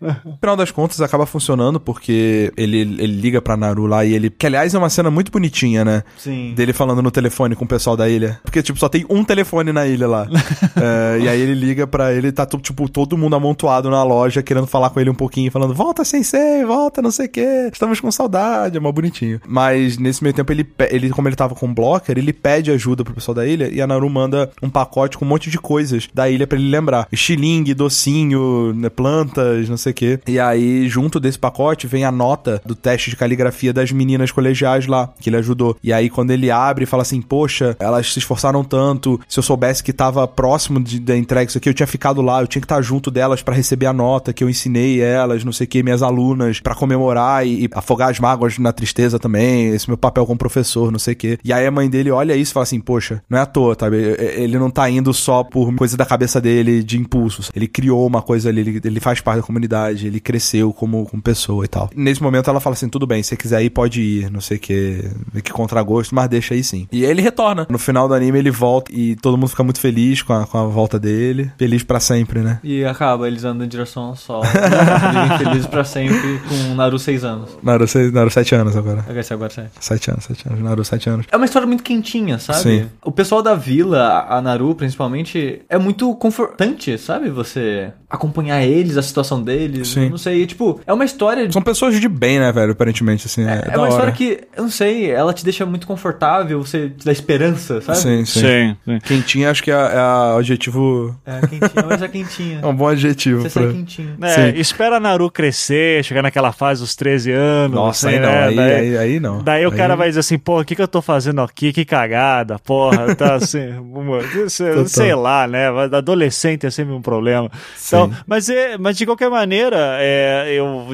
No 0.00 0.36
final 0.38 0.56
das 0.56 0.70
contas, 0.70 1.00
acaba 1.00 1.26
funcionando 1.26 1.80
porque 1.80 2.52
ele, 2.56 2.80
ele 2.80 3.06
liga 3.06 3.40
pra 3.40 3.56
Naru 3.56 3.86
lá 3.86 4.04
e 4.04 4.14
ele. 4.14 4.30
Que 4.30 4.46
aliás 4.46 4.74
é 4.74 4.78
uma 4.78 4.90
cena 4.90 5.10
muito 5.10 5.30
bonitinha, 5.30 5.84
né? 5.84 6.02
Sim. 6.16 6.54
Dele 6.54 6.72
falando 6.72 7.02
no 7.02 7.10
telefone 7.10 7.54
com 7.54 7.64
o 7.64 7.68
pessoal 7.68 7.96
da 7.96 8.08
ilha. 8.08 8.38
Porque, 8.42 8.62
tipo, 8.62 8.78
só 8.78 8.88
tem 8.88 9.06
um 9.08 9.24
telefone 9.24 9.72
na 9.72 9.86
ilha 9.86 10.06
lá. 10.06 10.26
É, 10.76 11.18
e 11.20 11.28
aí 11.28 11.40
ele 11.40 11.54
liga 11.54 11.86
pra 11.86 12.12
ele, 12.12 12.30
tá 12.30 12.44
tipo, 12.46 12.88
todo 12.88 13.16
mundo 13.16 13.34
amontoado 13.34 13.88
na 13.88 14.02
loja, 14.02 14.42
querendo 14.42 14.66
falar 14.66 14.90
com 14.90 15.00
ele 15.00 15.08
um 15.08 15.14
pouquinho, 15.14 15.50
falando: 15.50 15.74
Volta, 15.74 16.04
sensei, 16.04 16.64
volta, 16.64 17.00
não 17.00 17.10
sei 17.10 17.26
o 17.26 17.28
quê, 17.28 17.70
estamos 17.72 17.98
com 17.98 18.10
saudade, 18.10 18.76
é 18.76 18.80
mó 18.80 18.92
bonitinho. 18.92 19.40
Mas 19.46 19.96
nesse 19.96 20.22
meio 20.22 20.34
tempo, 20.34 20.52
ele, 20.52 20.66
ele, 20.90 21.10
como 21.10 21.28
ele 21.28 21.36
tava 21.36 21.54
com 21.54 21.66
um 21.66 21.74
blocker, 21.74 22.16
ele 22.18 22.32
pede 22.32 22.70
ajuda 22.70 23.04
pro 23.04 23.14
pessoal 23.14 23.34
da 23.34 23.46
ilha 23.46 23.68
e 23.68 23.80
a 23.80 23.86
Naru 23.86 24.08
manda 24.10 24.50
um 24.62 24.68
pacote 24.68 25.16
com 25.16 25.24
um 25.24 25.28
monte 25.28 25.50
de 25.50 25.58
coisas 25.58 26.08
da 26.12 26.28
ilha 26.28 26.46
pra 26.46 26.58
ele 26.58 26.68
lembrar: 26.68 27.08
estilingue, 27.10 27.74
docinho, 27.74 28.72
né, 28.74 28.88
plantas, 28.88 29.68
não 29.68 29.76
sei 29.76 29.85
o 29.92 29.94
quê. 29.94 30.20
E 30.26 30.38
aí, 30.38 30.88
junto 30.88 31.20
desse 31.20 31.38
pacote, 31.38 31.86
vem 31.86 32.04
a 32.04 32.12
nota 32.12 32.60
do 32.64 32.74
teste 32.74 33.10
de 33.10 33.16
caligrafia 33.16 33.72
das 33.72 33.92
meninas 33.92 34.30
colegiais 34.30 34.86
lá, 34.86 35.12
que 35.20 35.28
ele 35.28 35.36
ajudou. 35.36 35.76
E 35.82 35.92
aí, 35.92 36.08
quando 36.10 36.30
ele 36.30 36.50
abre, 36.50 36.86
fala 36.86 37.02
assim: 37.02 37.20
Poxa, 37.20 37.76
elas 37.78 38.12
se 38.12 38.18
esforçaram 38.18 38.64
tanto. 38.64 39.20
Se 39.28 39.38
eu 39.38 39.42
soubesse 39.42 39.82
que 39.82 39.92
tava 39.92 40.26
próximo 40.26 40.82
de, 40.82 40.98
da 41.00 41.16
entrega, 41.16 41.48
isso 41.48 41.58
aqui, 41.58 41.68
eu 41.68 41.74
tinha 41.74 41.86
ficado 41.86 42.20
lá, 42.22 42.40
eu 42.40 42.46
tinha 42.46 42.60
que 42.60 42.66
estar 42.66 42.80
junto 42.82 43.10
delas 43.10 43.42
pra 43.42 43.54
receber 43.54 43.86
a 43.86 43.92
nota 43.92 44.32
que 44.32 44.42
eu 44.42 44.50
ensinei 44.50 45.00
elas, 45.00 45.44
não 45.44 45.52
sei 45.52 45.64
o 45.66 45.68
que, 45.68 45.82
minhas 45.82 46.02
alunas, 46.02 46.60
pra 46.60 46.74
comemorar 46.74 47.46
e, 47.46 47.64
e 47.64 47.68
afogar 47.72 48.10
as 48.10 48.20
mágoas 48.20 48.58
na 48.58 48.72
tristeza 48.72 49.18
também. 49.18 49.68
Esse 49.68 49.88
meu 49.88 49.96
papel 49.96 50.26
como 50.26 50.38
professor, 50.38 50.90
não 50.90 50.98
sei 50.98 51.14
o 51.14 51.16
que. 51.16 51.38
E 51.44 51.52
aí 51.52 51.66
a 51.66 51.70
mãe 51.70 51.88
dele 51.88 52.10
olha 52.10 52.36
isso 52.36 52.52
e 52.52 52.54
fala 52.54 52.64
assim: 52.64 52.80
Poxa, 52.80 53.22
não 53.28 53.38
é 53.38 53.42
à 53.42 53.46
toa, 53.46 53.76
sabe? 53.78 53.96
Ele 53.96 54.58
não 54.58 54.70
tá 54.70 54.88
indo 54.88 55.12
só 55.12 55.42
por 55.42 55.74
coisa 55.74 55.96
da 55.96 56.04
cabeça 56.04 56.40
dele 56.40 56.82
de 56.82 56.98
impulsos. 56.98 57.50
Ele 57.54 57.66
criou 57.66 58.06
uma 58.06 58.22
coisa 58.22 58.48
ali, 58.48 58.60
ele, 58.60 58.80
ele 58.84 59.00
faz 59.00 59.20
parte 59.20 59.40
da 59.40 59.46
comunidade. 59.46 59.75
Ele 60.06 60.20
cresceu 60.20 60.72
como, 60.72 61.06
como 61.06 61.22
pessoa 61.22 61.64
e 61.64 61.68
tal. 61.68 61.90
Nesse 61.94 62.22
momento 62.22 62.48
ela 62.50 62.60
fala 62.60 62.74
assim: 62.74 62.88
tudo 62.88 63.06
bem, 63.06 63.22
se 63.22 63.30
você 63.30 63.36
quiser 63.36 63.62
ir, 63.62 63.70
pode 63.70 64.00
ir, 64.00 64.30
não 64.30 64.40
sei 64.40 64.56
o 64.56 64.60
que, 64.60 65.04
que 65.42 65.52
contragosto, 65.52 66.14
mas 66.14 66.28
deixa 66.28 66.54
aí 66.54 66.62
sim. 66.64 66.86
E 66.92 67.04
aí 67.04 67.10
ele 67.10 67.22
retorna. 67.22 67.66
No 67.68 67.78
final 67.78 68.08
do 68.08 68.14
anime 68.14 68.38
ele 68.38 68.50
volta 68.50 68.90
e 68.92 69.16
todo 69.16 69.36
mundo 69.36 69.48
fica 69.48 69.62
muito 69.64 69.80
feliz 69.80 70.22
com 70.22 70.32
a, 70.32 70.46
com 70.46 70.58
a 70.58 70.64
volta 70.66 70.98
dele. 70.98 71.50
Feliz 71.58 71.82
pra 71.82 72.00
sempre, 72.00 72.40
né? 72.40 72.60
E 72.62 72.84
acaba 72.84 73.26
eles 73.26 73.44
andando 73.44 73.64
em 73.64 73.68
direção 73.68 74.04
ao 74.04 74.16
sol. 74.16 74.42
felizes 75.38 75.66
pra 75.66 75.84
sempre 75.84 76.40
com 76.48 76.72
o 76.72 76.74
Naru 76.74 76.98
6 76.98 77.24
anos. 77.24 77.50
Naru, 77.62 77.86
seis- 77.86 78.12
Naru 78.12 78.30
7 78.30 78.54
anos 78.54 78.76
agora. 78.76 79.00
Agora 79.00 79.20
esse 79.20 79.32
agora 79.32 79.50
sete. 79.50 79.70
7 79.80 80.10
anos, 80.10 80.24
7 80.24 80.48
anos. 80.48 80.60
Naru 80.62 80.84
7 80.84 81.08
anos. 81.10 81.26
É 81.30 81.36
uma 81.36 81.46
história 81.46 81.66
muito 81.66 81.82
quentinha, 81.82 82.38
sabe? 82.38 82.60
Sim. 82.60 82.86
O 83.04 83.10
pessoal 83.12 83.42
da 83.42 83.54
vila, 83.54 84.26
a 84.28 84.40
Naru 84.40 84.74
principalmente, 84.74 85.62
é 85.68 85.78
muito 85.78 86.14
confortante, 86.16 86.96
sabe? 86.98 87.30
Você 87.30 87.92
acompanhar 88.08 88.62
eles, 88.62 88.96
a 88.96 89.02
situação 89.02 89.42
deles. 89.42 89.65
Sim. 89.84 90.08
Não 90.10 90.18
sei, 90.18 90.46
tipo, 90.46 90.80
é 90.86 90.92
uma 90.92 91.04
história. 91.04 91.50
São 91.50 91.62
pessoas 91.62 91.98
de 92.00 92.08
bem, 92.08 92.38
né, 92.38 92.50
velho? 92.52 92.72
Aparentemente, 92.72 93.26
assim. 93.26 93.44
É, 93.46 93.62
É 93.66 93.70
da 93.70 93.72
uma 93.74 93.80
hora. 93.82 93.88
história 93.90 94.12
que, 94.12 94.40
eu 94.56 94.62
não 94.64 94.70
sei, 94.70 95.10
ela 95.10 95.32
te 95.32 95.44
deixa 95.44 95.64
muito 95.66 95.86
confortável, 95.86 96.62
você 96.64 96.88
te 96.90 97.04
dá 97.04 97.12
esperança, 97.12 97.80
sabe? 97.80 97.98
Sim, 97.98 98.24
sim. 98.24 98.40
Sim, 98.40 98.76
sim. 98.84 98.98
Quentinha, 99.00 99.50
acho 99.50 99.62
que 99.62 99.70
é, 99.70 99.74
é 99.74 99.78
a 99.78 100.36
adjetivo. 100.38 101.14
É 101.26 101.40
quentinha, 101.46 101.86
mas 101.88 102.02
é 102.02 102.08
quentinha. 102.08 102.60
É 102.62 102.66
um 102.66 102.74
bom 102.74 102.88
adjetivo. 102.88 103.42
Você 103.42 103.50
pra- 103.60 103.62
sai 103.68 103.72
quentinho. 103.72 104.16
É, 104.22 104.28
Sim. 104.52 104.58
espera 104.60 104.96
a 104.96 105.00
Naru 105.00 105.30
crescer, 105.30 106.04
chegar 106.04 106.22
naquela 106.22 106.52
fase 106.52 106.80
dos 106.80 106.94
13 106.96 107.30
anos. 107.32 107.74
Nossa, 107.74 108.08
assim, 108.08 108.16
aí 108.16 108.22
não, 108.22 108.28
né? 108.30 108.44
aí, 108.46 108.56
daí, 108.56 108.72
aí, 108.72 108.98
aí 108.98 109.20
não. 109.20 109.42
daí 109.42 109.66
o 109.66 109.70
Aí- 109.70 109.76
cara 109.76 109.94
vai 109.96 110.08
dizer 110.08 110.20
assim, 110.20 110.38
pô, 110.38 110.60
o 110.60 110.64
que, 110.64 110.74
que 110.74 110.82
eu 110.82 110.88
tô 110.88 111.00
fazendo 111.02 111.40
aqui? 111.40 111.72
Que 111.72 111.84
cagada, 111.84 112.58
porra. 112.58 113.14
Tá 113.14 113.34
assim, 113.36 113.68
uma- 113.78 114.20
sei, 114.48 114.86
sei 114.86 115.14
lá, 115.14 115.46
né? 115.46 115.68
Adolescente 115.92 116.66
é 116.66 116.70
sempre 116.70 116.92
um 116.94 117.02
problema. 117.02 117.50
Então, 117.86 118.10
mas, 118.26 118.48
é, 118.48 118.76
mas 118.78 118.96
de 118.96 119.04
qualquer 119.06 119.30
maneira, 119.30 119.55
é, 119.64 120.52
eu, 120.52 120.86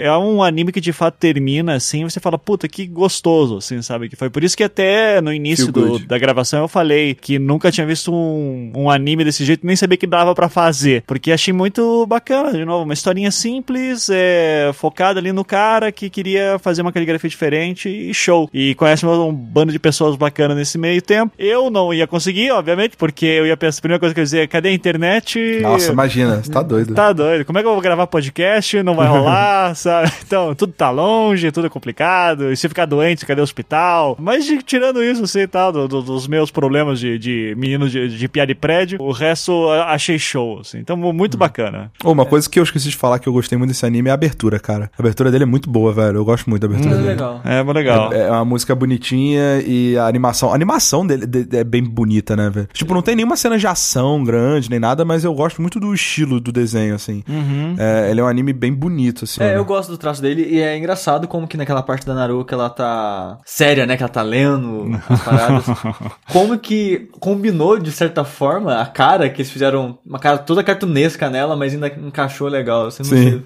é 0.00 0.16
um 0.16 0.42
anime 0.42 0.72
que 0.72 0.80
de 0.80 0.92
fato 0.92 1.16
termina 1.18 1.74
assim, 1.74 2.04
você 2.04 2.20
fala, 2.20 2.38
puta, 2.38 2.68
que 2.68 2.86
gostoso, 2.86 3.58
assim, 3.58 3.80
sabe? 3.82 4.08
Que 4.08 4.16
foi 4.16 4.30
por 4.30 4.42
isso 4.44 4.56
que 4.56 4.64
até 4.64 5.20
no 5.20 5.32
início 5.32 5.72
do, 5.72 5.98
da 5.98 6.18
gravação 6.18 6.60
eu 6.60 6.68
falei 6.68 7.14
que 7.14 7.38
nunca 7.38 7.70
tinha 7.70 7.86
visto 7.86 8.12
um, 8.12 8.72
um 8.74 8.90
anime 8.90 9.24
desse 9.24 9.44
jeito, 9.44 9.66
nem 9.66 9.76
sabia 9.76 9.96
que 9.96 10.06
dava 10.06 10.34
pra 10.34 10.48
fazer. 10.48 11.02
Porque 11.06 11.32
achei 11.32 11.52
muito 11.52 12.06
bacana, 12.06 12.52
de 12.52 12.64
novo, 12.64 12.84
uma 12.84 12.94
historinha 12.94 13.30
simples, 13.30 14.08
é, 14.10 14.70
focada 14.74 15.20
ali 15.20 15.32
no 15.32 15.44
cara 15.44 15.90
que 15.92 16.10
queria 16.10 16.58
fazer 16.58 16.82
uma 16.82 16.92
caligrafia 16.92 17.30
diferente 17.30 17.88
e 17.88 18.12
show. 18.14 18.48
E 18.52 18.74
conhece 18.74 19.04
um 19.06 19.32
bando 19.32 19.72
de 19.72 19.78
pessoas 19.78 20.16
bacanas 20.16 20.56
nesse 20.56 20.78
meio 20.78 21.00
tempo. 21.02 21.32
Eu 21.38 21.70
não 21.70 21.92
ia 21.92 22.06
conseguir, 22.06 22.50
obviamente, 22.50 22.96
porque 22.96 23.26
eu 23.26 23.46
ia 23.46 23.56
pensar, 23.56 23.78
a 23.78 23.82
primeira 23.82 24.00
coisa 24.00 24.14
que 24.14 24.20
eu 24.20 24.22
ia 24.22 24.26
dizer, 24.26 24.48
cadê 24.48 24.68
a 24.68 24.72
internet? 24.72 25.60
Nossa, 25.60 25.92
imagina, 25.92 26.42
você 26.42 26.50
tá 26.50 26.62
doido. 26.62 26.94
Tá 26.94 27.12
doido. 27.12 27.44
Como 27.44 27.58
é 27.58 27.62
que 27.62 27.68
eu 27.68 27.73
vou 27.74 27.82
gravar 27.82 28.06
podcast? 28.06 28.82
Não 28.82 28.94
vai 28.94 29.06
rolar, 29.06 29.74
sabe? 29.76 30.10
Então, 30.26 30.54
tudo 30.54 30.72
tá 30.72 30.90
longe, 30.90 31.50
tudo 31.52 31.66
é 31.66 31.70
complicado. 31.70 32.50
E 32.52 32.56
se 32.56 32.68
ficar 32.68 32.86
doente, 32.86 33.24
cadê 33.26 33.40
o 33.40 33.44
hospital? 33.44 34.16
Mas 34.18 34.44
de- 34.44 34.62
tirando 34.62 35.02
isso, 35.02 35.24
assim, 35.24 35.46
tal, 35.46 35.72
do- 35.72 35.88
do- 35.88 36.02
dos 36.02 36.26
meus 36.26 36.50
problemas 36.50 36.98
de, 36.98 37.18
de 37.18 37.54
menino 37.56 37.88
de, 37.88 38.16
de 38.16 38.28
piada 38.28 38.48
de 38.48 38.54
prédio, 38.54 39.00
o 39.00 39.12
resto 39.12 39.52
eu 39.52 39.82
achei 39.82 40.18
show, 40.18 40.60
assim. 40.60 40.78
Então, 40.78 40.96
muito 40.96 41.36
bacana. 41.36 41.90
Ô, 42.04 42.12
uma 42.12 42.24
coisa 42.26 42.48
que 42.48 42.58
eu 42.58 42.62
esqueci 42.62 42.88
de 42.88 42.96
falar 42.96 43.18
que 43.18 43.26
eu 43.28 43.32
gostei 43.32 43.56
muito 43.58 43.70
desse 43.70 43.84
anime 43.86 44.08
é 44.08 44.10
a 44.10 44.14
abertura, 44.14 44.58
cara. 44.58 44.90
A 44.98 45.02
abertura 45.02 45.30
dele 45.30 45.44
é 45.44 45.46
muito 45.46 45.68
boa, 45.70 45.92
velho. 45.92 46.16
Eu 46.18 46.24
gosto 46.24 46.48
muito 46.48 46.66
da 46.66 46.66
abertura 46.72 46.94
É 46.94 46.98
dele. 46.98 47.08
legal. 47.08 47.40
É, 47.44 47.62
muito 47.62 47.76
legal. 47.76 48.12
É 48.12 48.30
uma 48.30 48.44
música 48.44 48.74
bonitinha 48.74 49.60
e 49.66 49.96
a 49.98 50.06
animação. 50.06 50.50
A 50.50 50.54
animação 50.54 51.06
dele 51.06 51.26
de- 51.26 51.56
é 51.56 51.64
bem 51.64 51.82
bonita, 51.82 52.36
né, 52.36 52.50
velho? 52.50 52.68
Tipo, 52.72 52.94
não 52.94 53.02
tem 53.02 53.16
nenhuma 53.16 53.36
cena 53.36 53.58
de 53.58 53.66
ação 53.66 54.22
grande 54.24 54.70
nem 54.70 54.78
nada, 54.80 55.04
mas 55.04 55.24
eu 55.24 55.34
gosto 55.34 55.60
muito 55.60 55.78
do 55.80 55.92
estilo 55.94 56.40
do 56.40 56.52
desenho, 56.52 56.94
assim. 56.94 57.22
É, 57.78 58.10
ele 58.10 58.20
é 58.20 58.24
um 58.24 58.28
anime 58.28 58.52
bem 58.52 58.72
bonito, 58.72 59.24
assim. 59.24 59.42
É, 59.42 59.48
né? 59.48 59.56
eu 59.56 59.64
gosto 59.64 59.90
do 59.90 59.98
traço 59.98 60.20
dele 60.20 60.46
e 60.48 60.60
é 60.60 60.76
engraçado 60.76 61.26
como 61.28 61.46
que 61.48 61.56
naquela 61.56 61.82
parte 61.82 62.06
da 62.06 62.14
Naru 62.14 62.44
que 62.44 62.52
ela 62.54 62.68
tá 62.70 63.38
séria, 63.44 63.86
né? 63.86 63.96
Que 63.96 64.02
ela 64.02 64.10
tá 64.12 64.22
lendo 64.22 65.00
as 65.08 65.22
paradas. 65.22 65.64
como 66.30 66.58
que 66.58 67.08
combinou, 67.20 67.78
de 67.78 67.90
certa 67.92 68.24
forma, 68.24 68.80
a 68.80 68.86
cara 68.86 69.28
que 69.28 69.42
eles 69.42 69.50
fizeram, 69.50 69.98
uma 70.04 70.18
cara 70.18 70.38
toda 70.38 70.62
cartunesca 70.64 71.28
nela, 71.30 71.56
mas 71.56 71.72
ainda 71.74 71.88
encaixou 71.88 72.48
legal. 72.48 72.90
Você 72.90 73.02
não 73.02 73.10
Sim. 73.10 73.42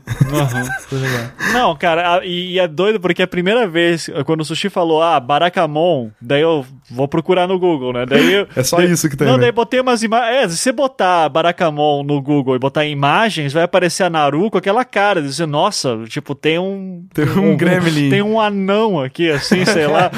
Foi 0.88 0.98
legal. 0.98 1.24
Não, 1.52 1.76
cara, 1.76 2.16
a- 2.18 2.24
e, 2.26 2.52
e 2.54 2.58
é 2.58 2.66
doido 2.68 3.00
porque 3.00 3.22
a 3.22 3.26
primeira 3.26 3.66
vez, 3.66 4.08
quando 4.26 4.40
o 4.40 4.44
Sushi 4.44 4.68
falou, 4.68 5.02
ah, 5.02 5.18
Barakamon, 5.20 6.10
daí 6.20 6.42
eu 6.42 6.64
vou 6.90 7.06
procurar 7.08 7.46
no 7.46 7.58
Google, 7.58 7.92
né? 7.92 8.06
Daí 8.06 8.32
eu- 8.32 8.48
É 8.56 8.62
só 8.62 8.76
daí- 8.78 8.90
isso 8.90 9.08
que 9.08 9.16
tem, 9.16 9.26
Não, 9.26 9.34
né? 9.36 9.42
daí 9.42 9.52
botei 9.52 9.80
umas 9.80 10.02
imagens. 10.02 10.36
É, 10.44 10.48
se 10.48 10.56
você 10.56 10.72
botar 10.72 11.28
Barakamon 11.28 12.02
no 12.02 12.20
Google 12.20 12.56
e 12.56 12.58
botar 12.58 12.84
imagens, 12.84 13.52
vai 13.52 13.62
aparecer 13.64 14.04
a 14.04 14.07
Naru 14.10 14.50
com 14.50 14.58
aquela 14.58 14.84
cara, 14.84 15.22
dizer, 15.22 15.46
nossa, 15.46 15.98
tipo, 16.08 16.34
tem 16.34 16.58
um. 16.58 17.04
Tem 17.12 17.28
um 17.28 17.56
gremlin. 17.56 18.10
Tem 18.10 18.22
um 18.22 18.40
anão 18.40 19.00
aqui, 19.00 19.30
assim, 19.30 19.64
sei 19.64 19.86
lá. 19.86 20.10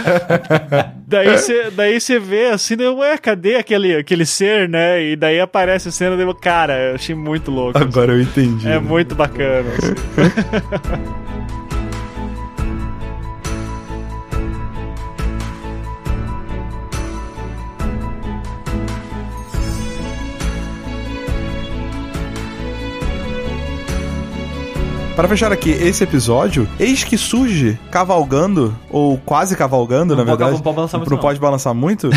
daí 1.07 1.31
você 1.31 1.71
daí 1.71 1.99
vê 2.21 2.47
assim, 2.47 2.77
daí, 2.77 2.89
ué, 2.89 3.19
cadê 3.19 3.57
aquele, 3.57 3.97
aquele 3.97 4.27
ser, 4.27 4.69
né? 4.69 5.03
E 5.03 5.17
daí 5.17 5.41
aparece 5.41 5.89
a 5.89 5.93
cena, 5.93 6.21
eu, 6.21 6.35
cara, 6.35 6.91
eu 6.91 6.95
achei 6.95 7.15
muito 7.15 7.51
louco. 7.51 7.77
assim. 7.79 7.87
Agora 7.87 8.13
eu 8.13 8.21
entendi. 8.21 8.69
É 8.69 8.79
muito 8.79 9.15
bacana. 9.15 9.69
assim. 9.79 11.31
Para 25.21 25.29
fechar 25.29 25.53
aqui 25.53 25.69
esse 25.71 26.03
episódio, 26.03 26.67
eis 26.79 27.05
que 27.05 27.19
surge 27.19 27.79
cavalgando, 27.91 28.75
ou 28.89 29.19
quase 29.19 29.55
cavalgando, 29.55 30.17
Não 30.17 30.25
na 30.25 30.31
pode- 30.33 30.39
verdade. 30.39 30.53
não 30.53 30.61
pode 30.63 30.75
balançar 30.75 30.99
muito, 30.99 31.11
Não 31.11 31.17
não. 31.19 31.23
pode 31.23 31.39
balançar 31.39 31.75
muito. 31.75 32.11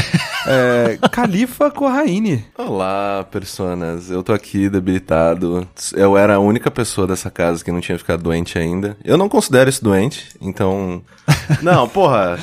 É, 0.46 0.98
Califa 1.10 1.72
Corraine. 1.72 2.46
Olá, 2.58 3.26
personas. 3.32 4.10
Eu 4.10 4.24
tô 4.24 4.34
aqui 4.34 4.70
debilitado. 4.70 5.68
Eu 5.94 6.18
era 6.18 6.36
a 6.36 6.40
única 6.40 6.70
pessoa 6.70 7.08
dessa 7.08 7.30
casa 7.32 7.64
que 7.64 7.72
não 7.72 7.80
tinha 7.80 7.98
ficado 7.98 8.24
doente 8.24 8.58
ainda. 8.58 8.98
Eu 9.04 9.18
não 9.18 9.30
considero 9.30 9.70
isso 9.70 9.84
doente, 9.84 10.36
então. 10.42 11.02
Não, 11.62 11.88
porra, 11.88 12.38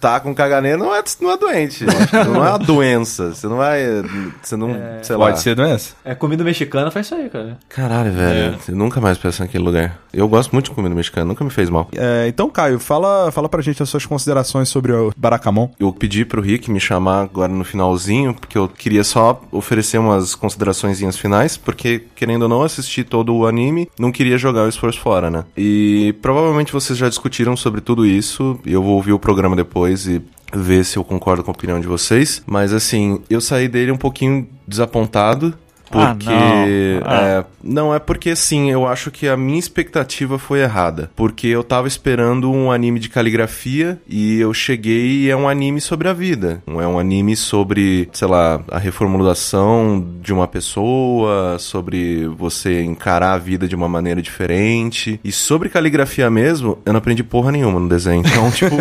tá 0.00 0.18
com 0.18 0.34
caganeira 0.34 0.78
não 0.78 0.94
é, 0.94 1.02
não 1.20 1.30
é 1.30 1.36
doente. 1.36 1.84
Não 1.84 2.44
é 2.44 2.48
uma 2.50 2.58
doença. 2.58 3.34
Você 3.34 3.46
não 3.46 3.56
vai. 3.56 3.82
Você 4.42 4.56
não. 4.56 4.74
sei 5.02 5.16
lá. 5.16 5.26
Pode 5.26 5.40
ser 5.40 5.54
doença? 5.54 5.94
É, 6.04 6.14
comida 6.14 6.42
mexicana 6.42 6.90
faz 6.90 7.06
isso 7.06 7.14
aí, 7.14 7.28
cara. 7.28 7.58
Caralho, 7.68 8.12
velho. 8.12 8.58
Eu 8.66 8.76
nunca 8.76 9.00
mais 9.00 9.18
peço 9.18 9.42
naquele 9.42 9.62
lugar. 9.62 9.98
Eu 10.12 10.26
gosto 10.26 10.52
muito 10.52 10.66
de 10.66 10.74
comida 10.74 10.94
mexicana, 10.94 11.26
nunca 11.26 11.44
me 11.44 11.50
fez 11.50 11.68
mal. 11.68 11.88
É, 11.94 12.26
então, 12.28 12.48
Caio, 12.48 12.78
fala, 12.78 13.30
fala 13.30 13.48
pra 13.48 13.60
gente 13.60 13.82
as 13.82 13.88
suas 13.88 14.06
considerações 14.06 14.70
sobre 14.70 14.92
o 14.92 15.12
Barakamon. 15.16 15.70
Eu 15.78 15.92
pedi 15.92 16.24
pro 16.24 16.40
Rick 16.40 16.70
me 16.70 16.80
chamar 16.80 17.01
agora 17.10 17.52
no 17.52 17.64
finalzinho, 17.64 18.34
porque 18.34 18.56
eu 18.56 18.68
queria 18.68 19.04
só 19.04 19.40
oferecer 19.50 19.98
umas 19.98 20.34
consideraçõezinhas 20.34 21.16
finais, 21.16 21.56
porque, 21.56 22.04
querendo 22.14 22.42
ou 22.42 22.48
não, 22.48 22.62
assisti 22.62 23.04
todo 23.04 23.34
o 23.34 23.46
anime, 23.46 23.88
não 23.98 24.12
queria 24.12 24.38
jogar 24.38 24.64
o 24.64 24.68
esforço 24.68 25.00
fora, 25.00 25.30
né? 25.30 25.44
E 25.56 26.14
provavelmente 26.22 26.72
vocês 26.72 26.98
já 26.98 27.08
discutiram 27.08 27.56
sobre 27.56 27.80
tudo 27.80 28.06
isso, 28.06 28.58
eu 28.64 28.82
vou 28.82 28.94
ouvir 28.94 29.12
o 29.12 29.18
programa 29.18 29.56
depois 29.56 30.06
e 30.06 30.22
ver 30.54 30.84
se 30.84 30.98
eu 30.98 31.04
concordo 31.04 31.42
com 31.42 31.50
a 31.50 31.54
opinião 31.54 31.80
de 31.80 31.86
vocês. 31.86 32.42
Mas 32.46 32.72
assim, 32.72 33.20
eu 33.30 33.40
saí 33.40 33.68
dele 33.68 33.90
um 33.90 33.96
pouquinho 33.96 34.48
desapontado. 34.66 35.54
Ah, 35.98 36.14
Porque. 36.14 37.00
não. 37.00 37.10
Ah. 37.10 37.22
é, 37.22 37.44
não, 37.62 37.94
é 37.94 37.98
porque 37.98 38.30
assim, 38.30 38.70
eu 38.70 38.86
acho 38.86 39.10
que 39.10 39.28
a 39.28 39.36
minha 39.36 39.58
expectativa 39.58 40.38
foi 40.38 40.60
errada. 40.60 41.10
Porque 41.14 41.46
eu 41.46 41.62
tava 41.62 41.88
esperando 41.88 42.50
um 42.50 42.70
anime 42.70 42.98
de 42.98 43.08
caligrafia 43.08 44.00
e 44.08 44.40
eu 44.40 44.52
cheguei 44.52 45.22
e 45.24 45.30
é 45.30 45.36
um 45.36 45.48
anime 45.48 45.80
sobre 45.80 46.08
a 46.08 46.12
vida. 46.12 46.62
Não 46.66 46.80
é 46.80 46.86
um 46.86 46.98
anime 46.98 47.36
sobre, 47.36 48.08
sei 48.12 48.28
lá, 48.28 48.60
a 48.70 48.78
reformulação 48.78 50.04
de 50.20 50.32
uma 50.32 50.48
pessoa, 50.48 51.58
sobre 51.58 52.26
você 52.28 52.82
encarar 52.82 53.34
a 53.34 53.38
vida 53.38 53.68
de 53.68 53.74
uma 53.74 53.88
maneira 53.88 54.20
diferente. 54.20 55.20
E 55.22 55.30
sobre 55.30 55.68
caligrafia 55.68 56.30
mesmo, 56.30 56.78
eu 56.84 56.92
não 56.92 56.98
aprendi 56.98 57.22
porra 57.22 57.52
nenhuma 57.52 57.78
no 57.78 57.88
desenho. 57.88 58.22
Então, 58.26 58.50
tipo, 58.52 58.76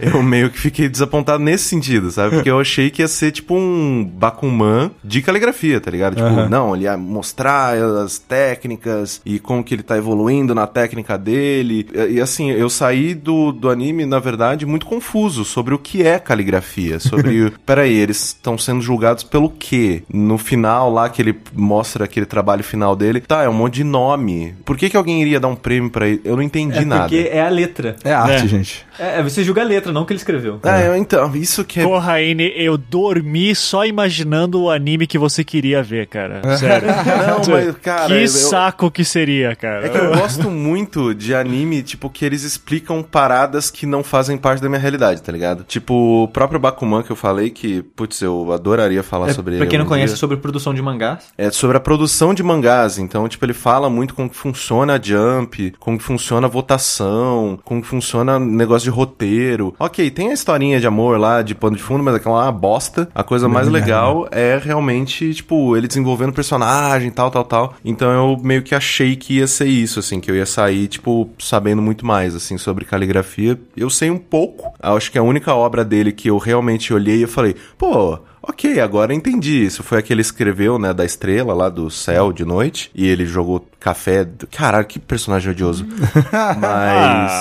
eu 0.00 0.22
meio 0.22 0.50
que 0.50 0.58
fiquei 0.58 0.88
desapontado 0.88 1.42
nesse 1.42 1.64
sentido, 1.64 2.10
sabe? 2.10 2.36
Porque 2.36 2.50
eu 2.50 2.60
achei 2.60 2.90
que 2.90 3.02
ia 3.02 3.08
ser 3.08 3.30
tipo 3.30 3.54
um 3.54 4.04
Bakuman 4.04 4.90
de 5.02 5.22
caligrafia, 5.22 5.80
tá 5.80 5.90
ligado? 5.90 6.16
Tipo, 6.16 6.27
não, 6.48 6.74
ele 6.74 6.84
ia 6.84 6.96
mostrar 6.96 7.74
as 7.76 8.18
técnicas 8.18 9.20
e 9.24 9.38
como 9.38 9.62
que 9.62 9.74
ele 9.74 9.82
tá 9.82 9.96
evoluindo 9.96 10.54
na 10.54 10.66
técnica 10.66 11.16
dele. 11.18 11.86
E, 11.94 12.14
e, 12.14 12.20
assim, 12.20 12.50
eu 12.50 12.68
saí 12.70 13.14
do, 13.14 13.52
do 13.52 13.70
anime, 13.70 14.04
na 14.06 14.18
verdade, 14.18 14.66
muito 14.66 14.86
confuso 14.86 15.44
sobre 15.44 15.74
o 15.74 15.78
que 15.78 16.06
é 16.06 16.18
caligrafia. 16.18 16.98
Sobre, 16.98 17.50
peraí, 17.64 17.94
eles 17.94 18.26
estão 18.28 18.56
sendo 18.58 18.80
julgados 18.80 19.22
pelo 19.24 19.50
quê? 19.50 20.02
No 20.12 20.38
final 20.38 20.90
lá, 20.92 21.08
que 21.08 21.22
ele 21.22 21.36
mostra 21.54 22.04
aquele 22.04 22.26
trabalho 22.26 22.64
final 22.64 22.94
dele, 22.96 23.20
tá, 23.20 23.42
é 23.42 23.48
um 23.48 23.52
monte 23.54 23.74
de 23.74 23.84
nome. 23.84 24.54
Por 24.64 24.76
que 24.76 24.88
que 24.90 24.96
alguém 24.96 25.22
iria 25.22 25.40
dar 25.40 25.48
um 25.48 25.56
prêmio 25.56 25.90
pra 25.90 26.06
ele? 26.08 26.20
Eu 26.24 26.36
não 26.36 26.42
entendi 26.42 26.78
É 26.78 26.84
nada. 26.84 27.02
porque 27.02 27.28
é 27.30 27.40
a 27.42 27.48
letra. 27.48 27.96
É 28.04 28.12
arte, 28.12 28.44
É. 28.44 28.48
gente. 28.48 28.86
É, 28.98 29.20
é, 29.20 29.22
você 29.22 29.44
julga 29.44 29.62
a 29.62 29.64
letra, 29.64 29.92
não 29.92 30.02
o 30.02 30.06
que 30.06 30.12
ele 30.12 30.18
escreveu. 30.18 30.58
É, 30.64 30.88
eu- 30.88 30.96
então, 30.96 31.34
isso 31.36 31.64
que 31.64 31.80
é 31.80 31.84
Corraine, 31.84 32.52
eu 32.56 32.76
dormi 32.76 33.54
só 33.54 33.86
imaginando 33.86 34.60
o 34.62 34.70
anime 34.70 35.06
que 35.06 35.16
você 35.18 35.44
queria 35.44 35.82
ver, 35.82 36.06
cara. 36.08 36.17
Cara. 36.18 36.40
Sério. 36.58 36.88
Não, 36.88 37.42
mas, 37.48 37.76
cara, 37.78 38.06
que 38.08 38.22
eu- 38.24 38.28
saco 38.28 38.90
que 38.90 39.04
seria, 39.04 39.54
cara. 39.54 39.86
É 39.86 39.88
que 39.88 39.96
eu 39.98 40.14
gosto 40.16 40.50
muito 40.50 41.14
de 41.14 41.34
anime, 41.34 41.82
tipo, 41.82 42.10
que 42.10 42.24
eles 42.24 42.42
explicam 42.42 43.02
paradas 43.02 43.70
que 43.70 43.86
não 43.86 44.02
fazem 44.02 44.36
parte 44.36 44.60
da 44.62 44.68
minha 44.68 44.80
realidade, 44.80 45.22
tá 45.22 45.30
ligado? 45.32 45.64
Tipo, 45.64 46.24
o 46.24 46.28
próprio 46.28 46.58
Bakuman 46.60 47.02
que 47.02 47.10
eu 47.12 47.16
falei, 47.16 47.50
que, 47.50 47.82
putz, 47.82 48.20
eu 48.22 48.52
adoraria 48.52 49.02
falar 49.02 49.28
É, 49.30 49.32
sobre 49.32 49.52
ele. 49.54 49.58
pra 49.58 49.66
quem 49.68 49.78
não 49.78 49.86
conhece, 49.86 50.08
dia. 50.08 50.14
é 50.14 50.18
sobre 50.18 50.36
produção 50.36 50.74
de 50.74 50.82
mangás. 50.82 51.24
É 51.36 51.50
sobre 51.50 51.76
a 51.76 51.80
produção 51.80 52.34
de 52.34 52.42
mangás, 52.42 52.98
então, 52.98 53.28
tipo, 53.28 53.44
ele 53.44 53.54
fala 53.54 53.88
muito 53.90 54.14
como 54.14 54.28
que 54.28 54.36
funciona 54.36 54.94
a 54.96 55.00
Jump, 55.02 55.74
como 55.78 55.98
que 55.98 56.04
funciona 56.04 56.46
a 56.46 56.50
votação, 56.50 57.58
como 57.64 57.80
que 57.82 57.86
funciona 57.88 58.38
negócio 58.38 58.84
de 58.90 58.96
roteiro. 58.96 59.74
Ok, 59.78 60.10
tem 60.10 60.30
a 60.30 60.32
historinha 60.32 60.80
de 60.80 60.86
amor 60.86 61.18
lá, 61.18 61.42
de 61.42 61.54
pano 61.54 61.76
de 61.76 61.82
fundo, 61.82 62.02
mas 62.02 62.14
aquela 62.14 62.40
é 62.40 62.42
uma 62.44 62.52
bosta. 62.52 63.08
A 63.14 63.22
coisa 63.22 63.48
mais 63.48 63.68
legal 63.68 64.26
é 64.30 64.58
realmente, 64.62 65.32
tipo, 65.34 65.76
ele 65.76 65.86
desenvolvendo 66.08 66.32
personagem, 66.32 67.10
tal, 67.10 67.30
tal, 67.30 67.44
tal. 67.44 67.74
Então 67.84 68.10
eu 68.10 68.42
meio 68.42 68.62
que 68.62 68.74
achei 68.74 69.14
que 69.14 69.34
ia 69.34 69.46
ser 69.46 69.66
isso, 69.66 70.00
assim, 70.00 70.20
que 70.20 70.30
eu 70.30 70.36
ia 70.36 70.46
sair, 70.46 70.88
tipo, 70.88 71.28
sabendo 71.38 71.82
muito 71.82 72.06
mais, 72.06 72.34
assim, 72.34 72.56
sobre 72.56 72.84
caligrafia. 72.84 73.58
Eu 73.76 73.90
sei 73.90 74.10
um 74.10 74.18
pouco. 74.18 74.72
Acho 74.80 75.12
que 75.12 75.18
a 75.18 75.22
única 75.22 75.54
obra 75.54 75.84
dele 75.84 76.12
que 76.12 76.30
eu 76.30 76.38
realmente 76.38 76.92
olhei 76.92 77.22
e 77.24 77.26
falei, 77.26 77.54
pô, 77.76 78.18
Ok, 78.40 78.80
agora 78.80 79.12
entendi. 79.12 79.66
Isso 79.66 79.82
foi 79.82 79.98
aquele 79.98 80.22
que 80.22 80.28
escreveu, 80.28 80.78
né, 80.78 80.94
da 80.94 81.04
estrela 81.04 81.52
lá 81.52 81.68
do 81.68 81.90
céu 81.90 82.32
de 82.32 82.46
noite. 82.46 82.90
E 82.94 83.06
ele 83.06 83.26
jogou 83.26 83.60
café. 83.78 84.26
Caralho, 84.50 84.86
que 84.86 84.98
personagem 84.98 85.50
odioso. 85.50 85.86
Mas. 86.60 87.32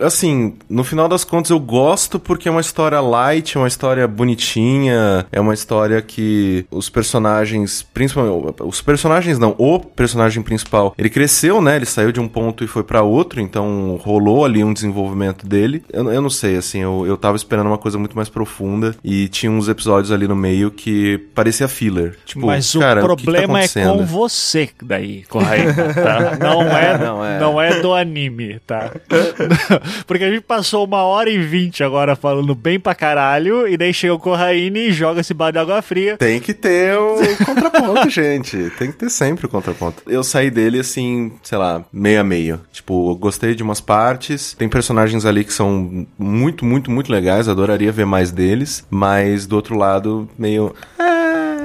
Assim, 0.00 0.54
no 0.68 0.84
final 0.84 1.08
das 1.08 1.24
contas 1.24 1.50
eu 1.50 1.60
gosto 1.60 2.18
porque 2.18 2.48
é 2.48 2.50
uma 2.50 2.60
história 2.60 3.00
light, 3.00 3.56
é 3.56 3.60
uma 3.60 3.68
história 3.68 4.06
bonitinha, 4.08 5.26
é 5.30 5.40
uma 5.40 5.54
história 5.54 6.00
que 6.02 6.66
os 6.70 6.88
personagens, 6.88 7.82
principalmente 7.82 8.62
os 8.62 8.80
personagens 8.80 9.38
não, 9.38 9.54
o 9.58 9.78
personagem 9.78 10.42
principal, 10.42 10.94
ele 10.98 11.10
cresceu, 11.10 11.60
né? 11.60 11.76
Ele 11.76 11.86
saiu 11.86 12.12
de 12.12 12.20
um 12.20 12.28
ponto 12.28 12.64
e 12.64 12.66
foi 12.66 12.82
pra 12.82 13.02
outro, 13.02 13.40
então 13.40 13.98
rolou 14.02 14.44
ali 14.44 14.64
um 14.64 14.72
desenvolvimento 14.72 15.46
dele. 15.46 15.84
Eu, 15.92 16.10
eu 16.10 16.22
não 16.22 16.30
sei, 16.30 16.56
assim, 16.56 16.80
eu, 16.80 17.04
eu 17.06 17.16
tava 17.16 17.36
esperando 17.36 17.66
uma 17.66 17.78
coisa 17.78 17.98
muito 17.98 18.16
mais 18.16 18.28
profunda 18.28 18.94
e 19.04 19.28
tinha 19.28 19.50
uns 19.50 19.68
episódios 19.68 20.10
ali 20.10 20.26
no 20.26 20.36
meio 20.36 20.70
que 20.70 21.18
parecia 21.34 21.68
filler. 21.68 22.16
Tipo, 22.24 22.46
Mas 22.46 22.72
cara, 22.72 23.04
o 23.04 23.12
o 23.12 23.16
que 23.16 23.26
que 23.26 23.32
tá 23.32 23.42
problema 23.42 23.62
é 23.62 23.68
com 23.68 24.04
você 24.04 24.70
daí, 24.82 25.24
Corraine, 25.32 25.72
tá? 25.72 26.36
Não 26.38 26.62
é, 26.62 26.98
Não, 26.98 27.24
é. 27.24 27.38
não 27.40 27.60
é 27.60 27.80
do 27.80 27.94
anime, 27.94 28.60
tá? 28.66 28.90
Porque 30.06 30.24
a 30.24 30.30
gente 30.30 30.42
passou 30.42 30.84
uma 30.84 31.02
hora 31.04 31.30
e 31.30 31.38
vinte 31.38 31.82
agora 31.82 32.14
falando 32.14 32.54
bem 32.54 32.78
pra 32.78 32.94
caralho, 32.94 33.66
e 33.66 33.78
daí 33.78 33.94
chega 33.94 34.12
o 34.12 34.18
Corraine 34.18 34.88
e 34.88 34.92
joga 34.92 35.22
esse 35.22 35.32
balde 35.32 35.54
de 35.54 35.58
água 35.58 35.80
fria. 35.80 36.18
Tem 36.18 36.38
que 36.38 36.52
ter 36.52 36.96
o 36.98 37.16
contraponto, 37.44 38.08
gente. 38.10 38.70
Tem 38.78 38.90
que 38.92 38.98
ter 38.98 39.10
sempre 39.10 39.46
o 39.46 39.48
contraponto. 39.48 40.02
Eu 40.06 40.22
saí 40.22 40.50
dele 40.50 40.80
assim, 40.80 41.32
sei 41.42 41.56
lá, 41.56 41.82
meio 41.90 42.20
a 42.20 42.24
meio. 42.24 42.60
Tipo, 42.70 43.10
eu 43.12 43.14
gostei 43.16 43.54
de 43.54 43.62
umas 43.62 43.80
partes. 43.80 44.54
Tem 44.54 44.68
personagens 44.68 45.24
ali 45.24 45.44
que 45.44 45.52
são 45.52 46.06
muito, 46.18 46.64
muito, 46.64 46.90
muito 46.90 47.10
legais. 47.10 47.48
Adoraria 47.48 47.90
ver 47.90 48.04
mais 48.06 48.30
deles. 48.30 48.86
Mas 48.90 49.46
do 49.46 49.56
outro 49.56 49.76
lado, 49.76 50.28
meio. 50.38 50.74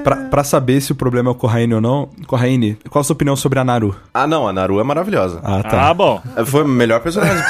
Pra, 0.07 0.15
pra 0.15 0.43
saber 0.43 0.79
se 0.79 0.93
o 0.93 0.95
problema 0.95 1.29
é 1.29 1.33
o 1.33 1.35
Corraine 1.35 1.73
ou 1.73 1.81
não, 1.81 2.07
Corraine, 2.27 2.77
qual 2.89 3.01
a 3.01 3.03
sua 3.03 3.13
opinião 3.13 3.35
sobre 3.35 3.59
a 3.59 3.63
Naru? 3.65 3.93
Ah, 4.13 4.25
não, 4.25 4.47
a 4.47 4.53
Naru 4.53 4.79
é 4.79 4.83
maravilhosa. 4.83 5.41
Ah, 5.43 5.61
tá. 5.61 5.89
Ah, 5.89 5.93
bom. 5.93 6.21
Foi 6.45 6.63
o 6.63 6.67
melhor 6.67 7.01
personagem, 7.01 7.43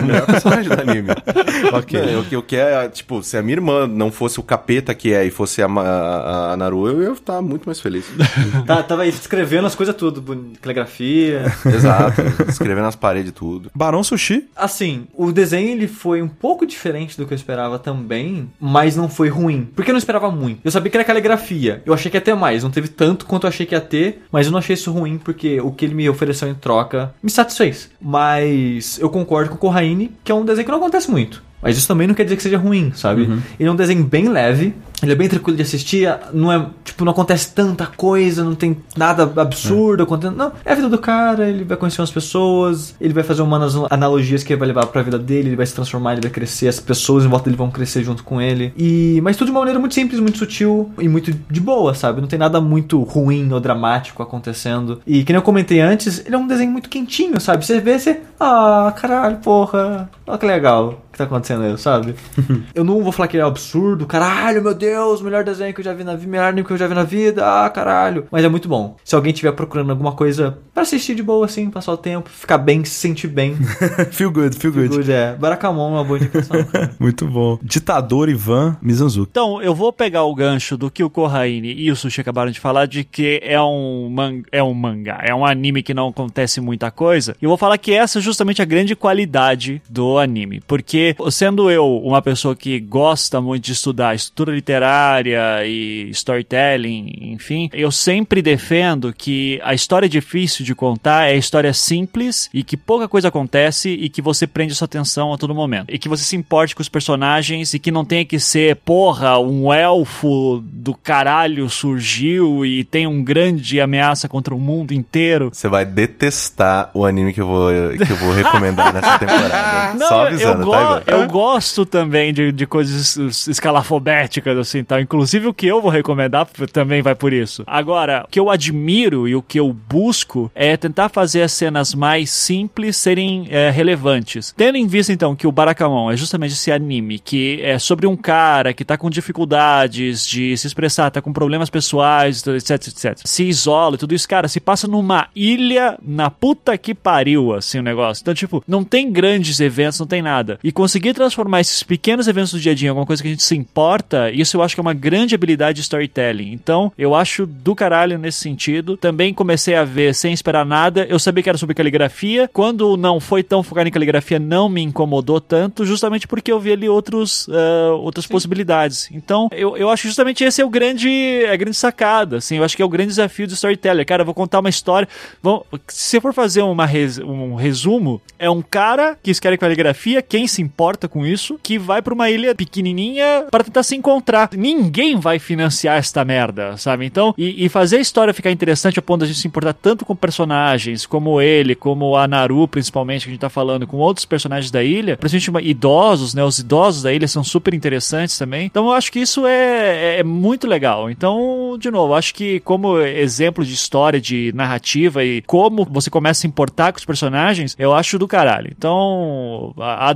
o 0.00 0.04
melhor 0.06 0.24
personagem 0.24 0.68
do 0.68 0.80
anime. 0.80 1.08
Ok. 1.72 2.00
Não, 2.00 2.08
eu, 2.08 2.24
eu 2.30 2.42
que 2.42 2.56
é, 2.56 2.88
tipo, 2.88 3.22
se 3.22 3.36
a 3.36 3.42
minha 3.42 3.54
irmã 3.56 3.86
não 3.86 4.12
fosse 4.12 4.38
o 4.38 4.42
capeta 4.42 4.94
que 4.94 5.12
é 5.12 5.24
e 5.24 5.30
fosse 5.30 5.62
a, 5.62 5.66
a, 5.66 6.52
a 6.52 6.56
Naru, 6.56 6.88
eu 6.88 7.02
ia 7.02 7.10
estar 7.10 7.40
muito 7.42 7.64
mais 7.66 7.80
feliz. 7.80 8.04
Tá, 8.66 8.82
tava 8.82 9.02
aí 9.02 9.08
escrevendo 9.08 9.66
as 9.66 9.74
coisas 9.74 9.94
tudo, 9.94 10.22
caligrafia. 10.60 11.52
Exato. 11.66 12.22
Escrevendo 12.48 12.84
nas 12.84 12.96
paredes 12.96 13.30
e 13.30 13.32
tudo. 13.32 13.70
Barão 13.74 14.02
Sushi? 14.04 14.48
Assim, 14.54 15.06
o 15.14 15.32
desenho 15.32 15.70
ele 15.70 15.88
foi 15.88 16.22
um 16.22 16.28
pouco 16.28 16.66
diferente 16.66 17.16
do 17.16 17.26
que 17.26 17.32
eu 17.32 17.36
esperava 17.36 17.78
também, 17.78 18.48
mas 18.60 18.96
não 18.96 19.08
foi 19.08 19.28
ruim. 19.28 19.68
Porque 19.74 19.90
eu 19.90 19.94
não 19.94 19.98
esperava 19.98 20.30
muito. 20.30 20.60
Eu 20.64 20.70
sabia 20.70 20.90
que 20.90 20.96
era 20.96 21.04
caligrafia. 21.04 21.82
Eu 21.84 21.92
achei 21.92 22.03
que 22.10 22.16
ia 22.16 22.20
ter 22.20 22.34
mais. 22.34 22.62
Não 22.62 22.70
teve 22.70 22.88
tanto 22.88 23.26
quanto 23.26 23.44
eu 23.44 23.48
achei 23.48 23.66
que 23.66 23.74
ia 23.74 23.80
ter, 23.80 24.22
mas 24.30 24.46
eu 24.46 24.52
não 24.52 24.58
achei 24.58 24.74
isso 24.74 24.92
ruim 24.92 25.18
porque 25.18 25.60
o 25.60 25.70
que 25.70 25.84
ele 25.84 25.94
me 25.94 26.08
ofereceu 26.08 26.48
em 26.48 26.54
troca 26.54 27.14
me 27.22 27.30
satisfez. 27.30 27.90
Mas 28.00 28.98
eu 28.98 29.10
concordo 29.10 29.50
com 29.50 29.56
o 29.56 29.58
Corraine, 29.58 30.12
que 30.22 30.32
é 30.32 30.34
um 30.34 30.44
desenho 30.44 30.64
que 30.64 30.70
não 30.70 30.78
acontece 30.78 31.10
muito. 31.10 31.42
Mas 31.64 31.78
isso 31.78 31.88
também 31.88 32.06
não 32.06 32.14
quer 32.14 32.24
dizer 32.24 32.36
que 32.36 32.42
seja 32.42 32.58
ruim, 32.58 32.92
sabe? 32.94 33.22
Ele 33.58 33.66
é 33.66 33.72
um 33.72 33.74
desenho 33.74 34.04
bem 34.04 34.28
leve, 34.28 34.74
ele 35.02 35.12
é 35.12 35.14
bem 35.14 35.28
tranquilo 35.28 35.56
de 35.56 35.62
assistir, 35.62 36.06
não 36.32 36.52
é, 36.52 36.66
tipo, 36.84 37.06
não 37.06 37.12
acontece 37.12 37.54
tanta 37.54 37.86
coisa, 37.86 38.44
não 38.44 38.54
tem 38.54 38.76
nada 38.94 39.22
absurdo 39.40 40.02
acontecendo. 40.02 40.36
Não, 40.36 40.52
é 40.62 40.72
a 40.72 40.74
vida 40.74 40.90
do 40.90 40.98
cara, 40.98 41.48
ele 41.48 41.64
vai 41.64 41.76
conhecer 41.76 42.02
umas 42.02 42.10
pessoas, 42.10 42.94
ele 43.00 43.14
vai 43.14 43.22
fazer 43.22 43.40
umas 43.40 43.74
analogias 43.90 44.42
que 44.42 44.54
vai 44.54 44.68
levar 44.68 44.86
pra 44.86 45.00
vida 45.00 45.18
dele, 45.18 45.48
ele 45.48 45.56
vai 45.56 45.64
se 45.64 45.74
transformar, 45.74 46.12
ele 46.12 46.20
vai 46.20 46.30
crescer, 46.30 46.68
as 46.68 46.78
pessoas 46.78 47.24
em 47.24 47.28
volta 47.28 47.46
dele 47.46 47.56
vão 47.56 47.70
crescer 47.70 48.04
junto 48.04 48.22
com 48.22 48.42
ele. 48.42 48.74
E 48.76 49.20
mas 49.22 49.36
tudo 49.36 49.46
de 49.46 49.52
uma 49.52 49.60
maneira 49.60 49.80
muito 49.80 49.94
simples, 49.94 50.20
muito 50.20 50.36
sutil 50.36 50.92
e 50.98 51.08
muito 51.08 51.32
de 51.32 51.60
boa, 51.60 51.94
sabe? 51.94 52.20
Não 52.20 52.28
tem 52.28 52.38
nada 52.38 52.60
muito 52.60 53.02
ruim 53.02 53.50
ou 53.52 53.60
dramático 53.60 54.22
acontecendo. 54.22 55.00
E 55.06 55.24
que 55.24 55.32
nem 55.32 55.38
eu 55.38 55.42
comentei 55.42 55.80
antes, 55.80 56.24
ele 56.26 56.34
é 56.34 56.38
um 56.38 56.46
desenho 56.46 56.70
muito 56.70 56.90
quentinho, 56.90 57.40
sabe? 57.40 57.64
Você 57.64 57.80
vê, 57.80 57.98
você, 57.98 58.20
ah, 58.38 58.92
caralho, 58.96 59.38
porra, 59.38 60.10
olha 60.26 60.38
que 60.38 60.46
legal 60.46 61.03
que 61.14 61.18
tá 61.18 61.24
acontecendo 61.24 61.64
aí, 61.64 61.78
sabe? 61.78 62.14
eu 62.74 62.84
não 62.84 63.02
vou 63.02 63.12
falar 63.12 63.28
que 63.28 63.36
ele 63.36 63.42
é 63.42 63.46
absurdo, 63.46 64.06
caralho, 64.06 64.62
meu 64.62 64.74
Deus, 64.74 65.22
melhor 65.22 65.44
desenho 65.44 65.72
que 65.72 65.80
eu 65.80 65.84
já 65.84 65.94
vi 65.94 66.04
na 66.04 66.16
vida, 66.16 66.30
melhor 66.30 66.48
anime 66.48 66.66
que 66.66 66.72
eu 66.72 66.76
já 66.76 66.86
vi 66.86 66.94
na 66.94 67.04
vida, 67.04 67.44
ah, 67.46 67.70
caralho. 67.70 68.26
Mas 68.30 68.44
é 68.44 68.48
muito 68.48 68.68
bom. 68.68 68.96
Se 69.04 69.14
alguém 69.14 69.32
estiver 69.32 69.52
procurando 69.52 69.90
alguma 69.90 70.12
coisa 70.12 70.58
pra 70.72 70.82
assistir 70.82 71.14
de 71.14 71.22
boa, 71.22 71.46
assim, 71.46 71.70
passar 71.70 71.92
o 71.92 71.96
tempo, 71.96 72.28
ficar 72.28 72.58
bem, 72.58 72.84
se 72.84 72.94
sentir 72.94 73.28
bem, 73.28 73.56
feel 74.10 74.30
good, 74.30 74.56
feel 74.56 74.72
good. 74.72 74.88
good, 74.88 75.12
é. 75.12 75.34
Barakamon 75.34 75.90
é 75.90 75.92
uma 75.92 76.04
boa 76.04 76.18
indicação. 76.18 76.56
Muito 76.98 77.26
bom. 77.26 77.58
Ditador 77.62 78.28
Ivan 78.28 78.76
Mizanzuki. 78.82 79.30
Então, 79.30 79.62
eu 79.62 79.74
vou 79.74 79.92
pegar 79.92 80.24
o 80.24 80.34
gancho 80.34 80.76
do 80.76 80.90
que 80.90 81.04
o 81.04 81.10
Corraine 81.10 81.72
e 81.72 81.90
o 81.90 81.96
Sushi 81.96 82.20
acabaram 82.20 82.50
de 82.50 82.60
falar, 82.60 82.86
de 82.86 83.04
que 83.04 83.40
é 83.42 83.60
um, 83.60 84.08
man 84.10 84.42
é 84.50 84.62
um 84.62 84.74
mangá, 84.74 85.20
é 85.22 85.34
um 85.34 85.44
anime 85.44 85.82
que 85.82 85.94
não 85.94 86.08
acontece 86.08 86.60
muita 86.60 86.90
coisa. 86.90 87.36
E 87.40 87.44
eu 87.44 87.48
vou 87.48 87.58
falar 87.58 87.78
que 87.78 87.92
essa 87.92 88.18
é 88.18 88.22
justamente 88.22 88.62
a 88.62 88.64
grande 88.64 88.96
qualidade 88.96 89.82
do 89.88 90.18
anime. 90.18 90.60
Porque, 90.66 91.03
sendo 91.30 91.70
eu 91.70 91.98
uma 92.04 92.22
pessoa 92.22 92.54
que 92.56 92.78
gosta 92.80 93.40
muito 93.40 93.64
de 93.64 93.72
estudar 93.72 94.14
estrutura 94.14 94.52
literária 94.54 95.64
e 95.66 96.08
storytelling, 96.10 97.32
enfim, 97.32 97.68
eu 97.72 97.90
sempre 97.90 98.40
defendo 98.42 99.12
que 99.16 99.60
a 99.62 99.74
história 99.74 100.08
difícil 100.08 100.64
de 100.64 100.74
contar 100.74 101.28
é 101.28 101.32
a 101.32 101.36
história 101.36 101.72
simples 101.72 102.48
e 102.52 102.62
que 102.62 102.76
pouca 102.76 103.08
coisa 103.08 103.28
acontece 103.28 103.88
e 103.90 104.08
que 104.08 104.22
você 104.22 104.46
prende 104.46 104.74
sua 104.74 104.86
atenção 104.86 105.32
a 105.32 105.38
todo 105.38 105.54
momento. 105.54 105.86
E 105.88 105.98
que 105.98 106.08
você 106.08 106.24
se 106.24 106.36
importe 106.36 106.74
com 106.74 106.82
os 106.82 106.88
personagens 106.88 107.74
e 107.74 107.78
que 107.78 107.90
não 107.90 108.04
tenha 108.04 108.24
que 108.24 108.38
ser, 108.38 108.76
porra, 108.76 109.38
um 109.38 109.72
elfo 109.72 110.62
do 110.64 110.94
caralho 110.94 111.68
surgiu 111.70 112.64
e 112.64 112.84
tem 112.84 113.06
um 113.06 113.22
grande 113.22 113.80
ameaça 113.80 114.28
contra 114.28 114.54
o 114.54 114.58
mundo 114.58 114.92
inteiro. 114.92 115.50
Você 115.52 115.68
vai 115.68 115.84
detestar 115.84 116.90
o 116.94 117.04
anime 117.04 117.32
que 117.32 117.40
eu 117.40 117.46
vou, 117.46 117.70
que 118.04 118.12
eu 118.12 118.16
vou 118.16 118.32
recomendar 118.32 118.92
nessa 118.92 119.18
temporada. 119.18 119.94
Não, 119.94 120.08
Só 120.08 120.22
eu, 120.22 120.26
avisando, 120.28 120.64
go- 120.64 120.70
tá, 120.72 120.93
Eu 121.06 121.26
gosto 121.28 121.84
também 121.86 122.32
de, 122.32 122.52
de 122.52 122.66
coisas 122.66 123.16
es- 123.16 123.48
escalafobéticas, 123.48 124.56
assim, 124.58 124.82
tal. 124.84 125.00
Inclusive 125.00 125.46
o 125.48 125.54
que 125.54 125.66
eu 125.66 125.80
vou 125.80 125.90
recomendar 125.90 126.46
também 126.72 127.02
vai 127.02 127.14
por 127.14 127.32
isso. 127.32 127.62
Agora, 127.66 128.24
o 128.26 128.30
que 128.30 128.38
eu 128.40 128.50
admiro 128.50 129.28
e 129.28 129.34
o 129.34 129.42
que 129.42 129.58
eu 129.60 129.72
busco 129.72 130.50
é 130.54 130.76
tentar 130.76 131.08
fazer 131.08 131.42
as 131.42 131.52
cenas 131.52 131.94
mais 131.94 132.30
simples 132.30 132.96
serem 132.96 133.46
é, 133.50 133.70
relevantes. 133.70 134.52
Tendo 134.56 134.76
em 134.76 134.86
vista, 134.86 135.12
então, 135.12 135.34
que 135.36 135.46
o 135.46 135.52
Barakamon 135.52 136.10
é 136.10 136.16
justamente 136.16 136.52
esse 136.52 136.70
anime 136.72 137.18
que 137.18 137.60
é 137.62 137.78
sobre 137.78 138.06
um 138.06 138.16
cara 138.16 138.72
que 138.72 138.84
tá 138.84 138.96
com 138.96 139.10
dificuldades 139.10 140.26
de 140.26 140.56
se 140.56 140.66
expressar, 140.66 141.10
tá 141.10 141.20
com 141.20 141.32
problemas 141.32 141.70
pessoais, 141.70 142.44
etc, 142.46 142.70
etc. 142.88 143.18
Se 143.24 143.44
isola 143.44 143.94
e 143.94 143.98
tudo 143.98 144.14
isso, 144.14 144.28
cara, 144.28 144.48
se 144.48 144.60
passa 144.60 144.86
numa 144.88 145.28
ilha 145.34 145.98
na 146.02 146.30
puta 146.30 146.76
que 146.78 146.94
pariu, 146.94 147.54
assim, 147.54 147.78
o 147.78 147.82
negócio. 147.82 148.22
Então, 148.22 148.34
tipo, 148.34 148.62
não 148.66 148.84
tem 148.84 149.10
grandes 149.10 149.60
eventos, 149.60 149.98
não 150.00 150.06
tem 150.06 150.22
nada. 150.22 150.58
E 150.62 150.72
conseguir 150.84 151.14
transformar 151.14 151.62
esses 151.62 151.82
pequenos 151.82 152.28
eventos 152.28 152.52
do 152.52 152.60
dia 152.60 152.72
a 152.72 152.74
dia 152.74 152.88
em 152.88 152.90
alguma 152.90 153.06
coisa 153.06 153.22
que 153.22 153.28
a 153.28 153.30
gente 153.30 153.42
se 153.42 153.56
importa, 153.56 154.30
isso 154.30 154.54
eu 154.58 154.62
acho 154.62 154.76
que 154.76 154.80
é 154.80 154.82
uma 154.82 154.92
grande 154.92 155.34
habilidade 155.34 155.76
de 155.76 155.80
storytelling. 155.80 156.52
Então, 156.52 156.92
eu 156.98 157.14
acho 157.14 157.46
do 157.46 157.74
caralho 157.74 158.18
nesse 158.18 158.40
sentido. 158.40 158.94
Também 158.94 159.32
comecei 159.32 159.74
a 159.76 159.82
ver 159.82 160.14
sem 160.14 160.34
esperar 160.34 160.66
nada. 160.66 161.06
Eu 161.08 161.18
sabia 161.18 161.42
que 161.42 161.48
era 161.48 161.56
sobre 161.56 161.74
caligrafia. 161.74 162.50
Quando 162.52 162.98
não 162.98 163.18
foi 163.18 163.42
tão 163.42 163.62
focado 163.62 163.88
em 163.88 163.92
caligrafia, 163.92 164.38
não 164.38 164.68
me 164.68 164.82
incomodou 164.82 165.40
tanto, 165.40 165.86
justamente 165.86 166.28
porque 166.28 166.52
eu 166.52 166.60
vi 166.60 166.72
ali 166.72 166.86
outros, 166.86 167.48
ah, 167.50 167.94
outras 167.94 168.26
possibilidades. 168.26 169.08
Então, 169.10 169.48
eu, 169.52 169.78
eu 169.78 169.88
acho 169.88 170.06
justamente 170.06 170.44
esse 170.44 170.60
é 170.60 170.64
o 170.66 170.68
grande, 170.68 171.08
a 171.50 171.56
grande 171.56 171.78
sacada, 171.78 172.36
assim. 172.36 172.58
Eu 172.58 172.64
acho 172.64 172.76
que 172.76 172.82
é 172.82 172.84
o 172.84 172.90
grande 172.90 173.08
desafio 173.08 173.46
do 173.46 173.54
storyteller. 173.54 174.04
Cara, 174.04 174.20
eu 174.20 174.26
vou 174.26 174.34
contar 174.34 174.60
uma 174.60 174.68
história. 174.68 175.08
Vamos, 175.42 175.62
se 175.88 176.10
você 176.10 176.20
for 176.20 176.34
fazer 176.34 176.60
uma 176.60 176.84
res- 176.84 177.18
um 177.20 177.54
resumo, 177.54 178.20
é 178.38 178.50
um 178.50 178.60
cara 178.60 179.16
que 179.22 179.30
escreve 179.30 179.56
caligrafia, 179.56 180.20
quem 180.20 180.46
se 180.46 180.60
importa 180.60 180.73
com 181.08 181.24
isso, 181.26 181.58
que 181.62 181.78
vai 181.78 182.02
pra 182.02 182.12
uma 182.14 182.30
ilha 182.30 182.54
pequenininha 182.54 183.46
para 183.50 183.64
tentar 183.64 183.82
se 183.82 183.94
encontrar. 183.96 184.50
Ninguém 184.56 185.16
vai 185.16 185.38
financiar 185.38 185.96
esta 185.98 186.24
merda, 186.24 186.76
sabe? 186.76 187.06
Então, 187.06 187.34
e, 187.38 187.64
e 187.64 187.68
fazer 187.68 187.96
a 187.96 188.00
história 188.00 188.34
ficar 188.34 188.50
interessante 188.50 188.98
a 188.98 189.02
ponto 189.02 189.20
de 189.20 189.24
a 189.24 189.28
gente 189.28 189.40
se 189.40 189.46
importar 189.48 189.72
tanto 189.72 190.04
com 190.04 190.14
personagens 190.14 191.06
como 191.06 191.40
ele, 191.40 191.74
como 191.74 192.16
a 192.16 192.26
Naru, 192.26 192.66
principalmente, 192.68 193.24
que 193.24 193.30
a 193.30 193.32
gente 193.32 193.40
tá 193.40 193.48
falando, 193.50 193.86
com 193.86 193.96
outros 193.98 194.24
personagens 194.26 194.70
da 194.70 194.82
ilha, 194.82 195.16
principalmente 195.16 195.68
idosos, 195.68 196.34
né? 196.34 196.42
Os 196.44 196.58
idosos 196.58 197.02
da 197.02 197.12
ilha 197.12 197.28
são 197.28 197.42
super 197.44 197.72
interessantes 197.74 198.36
também. 198.38 198.66
Então, 198.66 198.86
eu 198.86 198.92
acho 198.92 199.10
que 199.12 199.20
isso 199.20 199.46
é, 199.46 200.18
é 200.18 200.22
muito 200.24 200.66
legal. 200.66 201.10
Então, 201.10 201.76
de 201.78 201.90
novo, 201.90 202.14
acho 202.14 202.34
que 202.34 202.60
como 202.60 202.98
exemplo 203.00 203.64
de 203.64 203.72
história, 203.74 204.20
de 204.20 204.52
narrativa 204.54 205.24
e 205.24 205.42
como 205.42 205.84
você 205.90 206.10
começa 206.10 206.40
a 206.40 206.42
se 206.42 206.46
importar 206.46 206.92
com 206.92 206.98
os 206.98 207.04
personagens, 207.04 207.74
eu 207.78 207.92
acho 207.94 208.18
do 208.18 208.26
caralho. 208.28 208.72
Então, 208.76 209.74
a- 209.78 210.08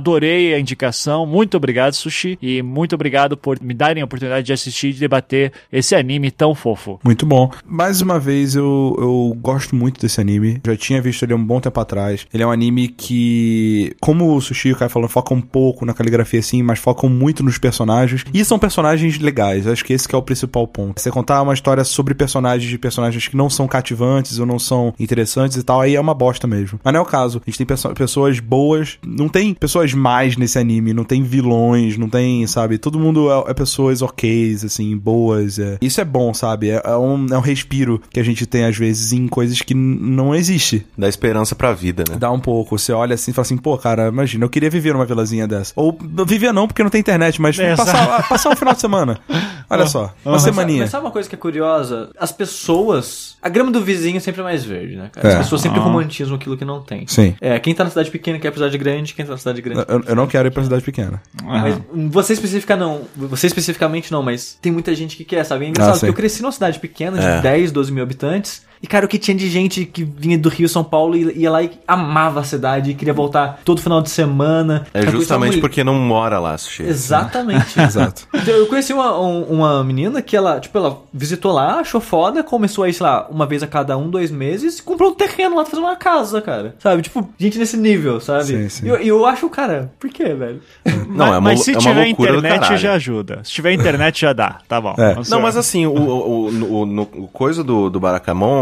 a 0.53 0.59
indicação. 0.59 1.25
Muito 1.25 1.57
obrigado, 1.57 1.93
Sushi. 1.93 2.37
E 2.41 2.61
muito 2.61 2.95
obrigado 2.95 3.37
por 3.37 3.61
me 3.61 3.73
darem 3.73 4.01
a 4.01 4.05
oportunidade 4.05 4.45
de 4.45 4.53
assistir 4.53 4.89
e 4.89 4.93
de 4.93 4.99
debater 4.99 5.51
esse 5.71 5.95
anime 5.95 6.31
tão 6.31 6.53
fofo. 6.55 6.99
Muito 7.03 7.25
bom. 7.25 7.51
Mais 7.65 8.01
uma 8.01 8.19
vez, 8.19 8.55
eu, 8.55 8.95
eu 8.99 9.37
gosto 9.39 9.75
muito 9.75 9.99
desse 9.99 10.19
anime. 10.19 10.61
Já 10.65 10.75
tinha 10.75 11.01
visto 11.01 11.23
ele 11.23 11.33
um 11.33 11.43
bom 11.43 11.59
tempo 11.59 11.79
atrás. 11.79 12.25
Ele 12.33 12.43
é 12.43 12.47
um 12.47 12.51
anime 12.51 12.87
que, 12.87 13.95
como 13.99 14.35
o 14.35 14.41
Sushi 14.41 14.69
e 14.69 14.73
o 14.73 14.75
Kai 14.75 14.89
falando, 14.89 15.09
foca 15.09 15.33
um 15.33 15.41
pouco 15.41 15.85
na 15.85 15.93
caligrafia, 15.93 16.39
assim, 16.39 16.61
mas 16.61 16.79
focam 16.79 17.09
muito 17.09 17.43
nos 17.43 17.57
personagens. 17.57 18.23
E 18.33 18.43
são 18.43 18.59
personagens 18.59 19.17
legais. 19.19 19.67
Acho 19.67 19.83
que 19.83 19.93
esse 19.93 20.07
que 20.07 20.15
é 20.15 20.17
o 20.17 20.21
principal 20.21 20.67
ponto. 20.67 20.99
Você 20.99 21.11
contar 21.11 21.41
uma 21.41 21.53
história 21.53 21.83
sobre 21.83 22.13
personagens 22.13 22.69
de 22.69 22.77
personagens 22.77 23.27
que 23.27 23.37
não 23.37 23.49
são 23.49 23.67
cativantes 23.67 24.39
ou 24.39 24.45
não 24.45 24.59
são 24.59 24.93
interessantes 24.99 25.57
e 25.57 25.63
tal, 25.63 25.81
aí 25.81 25.95
é 25.95 26.01
uma 26.01 26.13
bosta 26.13 26.47
mesmo. 26.47 26.79
Mas 26.83 26.93
não 26.93 26.99
é 26.99 27.03
o 27.03 27.05
caso. 27.05 27.41
A 27.45 27.49
gente 27.49 27.65
tem 27.65 27.77
pessoas 27.95 28.39
boas. 28.39 28.97
Não 29.05 29.29
tem 29.29 29.53
pessoas 29.53 29.93
mais 29.93 30.35
nesse 30.39 30.57
anime. 30.57 30.93
Não 30.93 31.03
tem 31.03 31.21
vilões. 31.23 31.97
Não 31.97 32.09
tem, 32.09 32.45
sabe? 32.47 32.77
Todo 32.77 32.99
mundo 32.99 33.29
é, 33.31 33.51
é 33.51 33.53
pessoas 33.53 34.01
ok, 34.01 34.55
assim, 34.63 34.97
boas. 34.97 35.59
é. 35.59 35.77
Isso 35.81 35.99
é 36.01 36.05
bom, 36.05 36.33
sabe? 36.33 36.69
É, 36.69 36.81
é 36.83 36.95
um, 36.97 37.25
é 37.31 37.37
um 37.37 37.41
respiro 37.41 38.01
que 38.11 38.19
a 38.19 38.23
gente 38.23 38.45
tem 38.45 38.65
às 38.65 38.77
vezes 38.77 39.13
em 39.13 39.27
coisas 39.27 39.61
que 39.61 39.73
não 39.73 40.33
existe. 40.33 40.85
Dá 40.97 41.07
esperança 41.07 41.55
pra 41.55 41.73
vida, 41.73 42.03
né? 42.09 42.17
Dá 42.17 42.31
um 42.31 42.39
pouco. 42.39 42.77
Você 42.77 42.91
olha 42.91 43.15
assim 43.15 43.31
e 43.31 43.33
fala 43.33 43.43
assim, 43.43 43.57
pô, 43.57 43.77
cara, 43.77 44.07
imagina, 44.07 44.45
eu 44.45 44.49
queria 44.49 44.69
viver 44.69 44.93
numa 44.93 45.05
vilazinha 45.05 45.47
dessa. 45.47 45.73
Ou 45.75 45.97
viver 46.25 46.51
não, 46.53 46.67
porque 46.67 46.83
não 46.83 46.89
tem 46.89 47.01
internet, 47.01 47.41
mas 47.41 47.57
É, 47.59 47.75
passar, 47.75 48.27
passar 48.27 48.49
um 48.51 48.55
final 48.55 48.73
de 48.73 48.81
semana. 48.81 49.19
Olha 49.69 49.85
só, 49.85 50.13
uma 50.25 50.39
sabe- 50.39 50.53
semaninha. 50.55 50.81
Mas 50.81 50.89
sabe 50.89 51.05
uma 51.05 51.11
coisa 51.11 51.27
que 51.29 51.35
é 51.35 51.37
curiosa? 51.37 52.09
As 52.19 52.31
pessoas. 52.31 53.37
A 53.41 53.49
grama 53.49 53.71
do 53.71 53.81
vizinho 53.83 54.19
sempre 54.19 54.41
é 54.41 54.43
mais 54.43 54.63
verde, 54.63 54.95
né, 54.95 55.09
cara? 55.13 55.27
As 55.27 55.33
É. 55.35 55.37
pessoas 55.37 55.61
sempre 55.61 55.79
romantizam 55.79 56.35
aquilo 56.35 56.57
que 56.57 56.65
não 56.65 56.81
tem. 56.81 57.05
Sim. 57.07 57.35
É, 57.39 57.57
quem 57.59 57.73
tá 57.73 57.83
na 57.83 57.89
cidade 57.89 58.11
pequena 58.11 58.39
quer 58.39 58.51
pra 58.51 58.57
cidade 58.59 58.77
grande, 58.77 59.13
quem 59.13 59.25
tá 59.25 59.31
na 59.31 59.37
cidade 59.37 59.61
grande. 59.61 59.85
Eu, 59.87 60.01
eu 60.07 60.15
não 60.15 60.27
quero 60.27 60.47
ir 60.47 60.51
pra 60.51 60.63
cidade 60.63 60.83
pequena. 60.83 61.21
Mas 61.43 61.79
você 62.11 62.33
especifica 62.33 62.75
não, 62.75 63.01
você 63.15 63.47
especificamente 63.47 64.11
não, 64.11 64.21
mas 64.23 64.57
tem 64.61 64.71
muita 64.71 64.93
gente 64.95 65.15
que 65.15 65.23
quer, 65.23 65.43
sabe? 65.43 65.65
É 65.65 65.69
engraçado, 65.69 65.95
Ah, 65.95 65.99
porque 65.99 66.09
eu 66.09 66.13
cresci 66.13 66.41
numa 66.41 66.51
cidade 66.51 66.79
pequena 66.79 67.17
de 67.19 67.25
É. 67.25 67.41
10, 67.41 67.71
12 67.71 67.91
mil 67.91 68.03
habitantes. 68.03 68.67
E, 68.81 68.87
cara, 68.87 69.05
o 69.05 69.09
que 69.09 69.17
tinha 69.17 69.35
de 69.35 69.49
gente 69.49 69.85
que 69.85 70.03
vinha 70.03 70.37
do 70.37 70.47
Rio, 70.49 70.69
São 70.69 70.83
Paulo, 70.83 71.15
e 71.15 71.37
ia 71.39 71.51
lá 71.51 71.61
e 71.61 71.71
amava 71.87 72.39
a 72.39 72.43
cidade, 72.43 72.91
e 72.91 72.93
queria 72.93 73.13
voltar 73.13 73.59
todo 73.65 73.81
final 73.81 74.01
de 74.01 74.09
semana. 74.09 74.85
É 74.93 75.01
justamente 75.09 75.51
muito- 75.53 75.61
porque 75.61 75.83
não 75.83 75.95
mora 75.95 76.39
lá, 76.39 76.57
Sushi. 76.57 76.83
Exatamente. 76.83 77.79
Exato. 77.79 78.27
Então, 78.33 78.53
eu 78.53 78.67
conheci 78.67 78.93
uma, 78.93 79.19
um- 79.19 79.43
uma 79.43 79.83
menina 79.83 80.21
que 80.21 80.35
ela, 80.35 80.59
tipo, 80.59 80.77
ela 80.77 80.97
visitou 81.13 81.51
lá, 81.51 81.79
achou 81.79 81.99
foda, 81.99 82.43
começou 82.43 82.83
a 82.83 82.89
ir, 82.89 82.93
sei 82.93 83.05
lá, 83.05 83.27
uma 83.29 83.45
vez 83.45 83.61
a 83.63 83.67
cada 83.67 83.97
um, 83.97 84.09
dois 84.09 84.31
meses, 84.31 84.79
e 84.79 84.83
comprou 84.83 85.11
um 85.11 85.15
terreno 85.15 85.55
lá 85.55 85.63
pra 85.63 85.71
fazer 85.71 85.81
uma 85.83 85.95
casa, 85.95 86.41
cara. 86.41 86.75
Sabe? 86.79 87.01
Tipo, 87.01 87.27
gente 87.37 87.57
nesse 87.59 87.75
nível, 87.77 88.19
sabe? 88.19 88.45
Sim, 88.45 88.69
sim. 88.69 88.85
E 88.85 88.89
eu, 88.89 88.95
eu 88.97 89.25
acho, 89.25 89.49
cara, 89.49 89.91
por 89.99 90.09
quê, 90.09 90.33
velho? 90.33 90.61
Não, 91.09 91.25
é 91.27 91.29
uma, 91.31 91.41
mas 91.41 91.61
se 91.63 91.71
é 91.71 91.77
uma 91.77 91.81
tiver 91.81 92.07
internet 92.07 92.77
já 92.77 92.93
ajuda. 92.93 93.41
Se 93.43 93.51
tiver 93.51 93.73
internet 93.73 94.21
já 94.21 94.31
dá, 94.33 94.59
tá 94.67 94.79
bom. 94.79 94.93
É. 94.97 95.15
Não, 95.29 95.41
mas 95.41 95.57
assim, 95.57 95.85
o, 95.85 95.91
o, 95.93 96.45
o, 96.47 96.85
no- 96.85 97.01
o 97.13 97.27
coisa 97.27 97.63
do, 97.63 97.89
do 97.89 97.99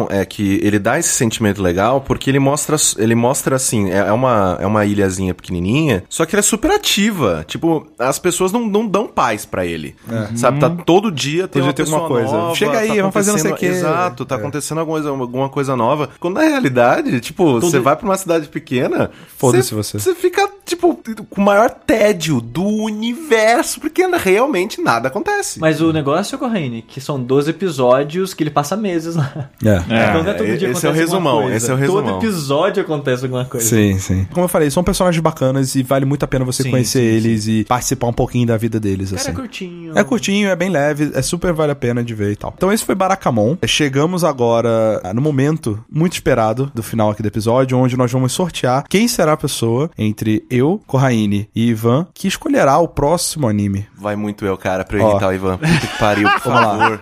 É 0.09 0.25
que 0.25 0.59
ele 0.63 0.79
dá 0.79 0.97
esse 0.99 1.09
sentimento 1.09 1.61
legal 1.61 2.01
porque 2.01 2.29
ele 2.29 2.39
mostra, 2.39 2.75
ele 2.97 3.15
mostra 3.15 3.55
assim, 3.55 3.89
é 3.91 3.97
é 4.07 4.11
uma, 4.11 4.57
é 4.61 4.65
uma 4.65 4.85
ilhazinha 4.85 5.33
pequenininha, 5.33 6.03
só 6.09 6.25
que 6.25 6.33
ela 6.35 6.39
é 6.39 6.43
super 6.43 6.71
ativa. 6.71 7.43
Tipo, 7.47 7.87
as 7.99 8.17
pessoas 8.19 8.51
não, 8.51 8.65
não 8.65 8.87
dão 8.87 9.07
paz 9.07 9.45
pra 9.45 9.65
ele. 9.65 9.95
Sabe, 10.35 10.59
tá 10.59 10.69
todo 10.69 11.11
dia 11.11 11.47
tem 11.47 11.61
Todo 11.61 11.63
uma 11.63 11.73
dia 11.73 11.73
tem 11.73 11.85
pessoa 11.85 12.01
alguma 12.03 12.19
coisa. 12.21 12.37
nova, 12.37 12.55
Chega 12.55 12.79
aí, 12.79 12.87
tá 12.89 12.95
vamos 12.95 13.13
fazer 13.13 13.31
não 13.31 13.37
sei 13.39 13.51
o 13.51 13.55
quê. 13.55 13.65
Exato, 13.67 14.25
tá 14.25 14.35
É. 14.35 14.37
acontecendo 14.37 14.77
alguma 14.79 14.97
coisa, 14.97 15.09
alguma 15.09 15.49
coisa 15.49 15.75
nova. 15.75 16.09
Quando 16.19 16.35
na 16.35 16.41
realidade, 16.43 17.19
tipo, 17.19 17.59
você 17.59 17.79
vai 17.79 17.95
pra 17.95 18.05
uma 18.05 18.17
cidade 18.17 18.47
pequena, 18.47 19.11
Foda-se 19.37 19.73
você. 19.73 19.99
Você 19.99 20.15
fica, 20.15 20.47
tipo, 20.65 20.99
com 21.29 21.41
o 21.41 21.43
maior 21.43 21.69
tédio 21.69 22.39
do 22.41 22.63
universo, 22.63 23.79
porque 23.79 24.05
realmente 24.05 24.81
nada 24.81 25.07
acontece. 25.07 25.59
Mas 25.59 25.81
o 25.81 25.91
negócio, 25.91 26.37
Corraine, 26.37 26.81
que 26.81 26.99
são 27.01 27.21
12 27.21 27.49
episódios 27.51 28.33
que 28.33 28.43
ele 28.43 28.49
passa 28.49 28.75
meses 28.75 29.15
lá. 29.15 29.49
É. 29.63 29.77
então 30.09 30.23
não 30.23 30.31
é 30.31 30.33
todo 30.33 30.47
esse 30.47 30.57
dia 30.57 30.67
é 30.67 30.91
o 30.91 30.93
resumão, 30.93 31.41
coisa. 31.41 31.55
esse 31.57 31.71
é 31.71 31.73
o 31.73 31.77
resumão. 31.77 32.03
Todo 32.03 32.25
episódio 32.25 32.83
acontece 32.83 33.23
alguma 33.23 33.45
coisa. 33.45 33.65
Sim, 33.65 33.97
sim. 33.99 34.27
Como 34.33 34.45
eu 34.45 34.49
falei, 34.49 34.69
são 34.69 34.83
personagens 34.83 35.21
bacanas 35.21 35.75
e 35.75 35.83
vale 35.83 36.05
muito 36.05 36.23
a 36.23 36.27
pena 36.27 36.45
você 36.45 36.63
Sim, 36.63 36.71
conhecer 36.71 36.99
sim, 36.99 37.05
eles 37.17 37.47
e 37.47 37.63
participar 37.65 38.07
um 38.07 38.13
pouquinho 38.13 38.47
da 38.47 38.57
vida 38.57 38.79
deles, 38.79 39.09
Cara, 39.09 39.21
assim. 39.21 39.31
é 39.31 39.33
curtinho. 39.33 39.97
É 39.97 40.03
curtinho, 40.03 40.49
é 40.49 40.55
bem 40.55 40.69
leve, 40.69 41.11
é 41.13 41.21
super 41.21 41.53
vale 41.53 41.71
a 41.71 41.75
pena 41.75 42.03
de 42.03 42.13
ver 42.13 42.31
e 42.31 42.35
tal. 42.35 42.53
Então 42.55 42.71
esse 42.71 42.83
foi 42.85 42.95
Barakamon. 42.95 43.57
Chegamos 43.65 44.23
agora 44.23 45.01
ah, 45.03 45.13
no 45.13 45.21
momento 45.21 45.83
muito 45.91 46.13
esperado 46.13 46.71
do 46.73 46.81
final 46.83 47.09
aqui 47.11 47.21
do 47.21 47.27
episódio, 47.27 47.77
onde 47.77 47.95
nós 47.97 48.11
vamos 48.11 48.31
sortear 48.31 48.83
quem 48.89 49.07
será 49.07 49.33
a 49.33 49.37
pessoa 49.37 49.89
entre 49.97 50.45
eu, 50.49 50.81
Corraine 50.87 51.49
e 51.55 51.69
Ivan 51.69 52.07
que 52.13 52.27
escolherá 52.27 52.77
o 52.79 52.87
próximo 52.87 53.47
anime. 53.47 53.85
Vai 53.97 54.15
muito 54.15 54.45
eu, 54.45 54.57
cara, 54.57 54.83
pra 54.83 54.97
eu 54.97 55.03
Ó. 55.05 55.11
imitar 55.11 55.29
o 55.29 55.33
Ivan. 55.33 55.57
Puta 55.57 55.87
que 55.87 55.97
pariu, 55.99 56.29
por 56.29 56.41
Vamos 56.51 56.61
lá. 56.61 56.77
favor. 56.77 56.99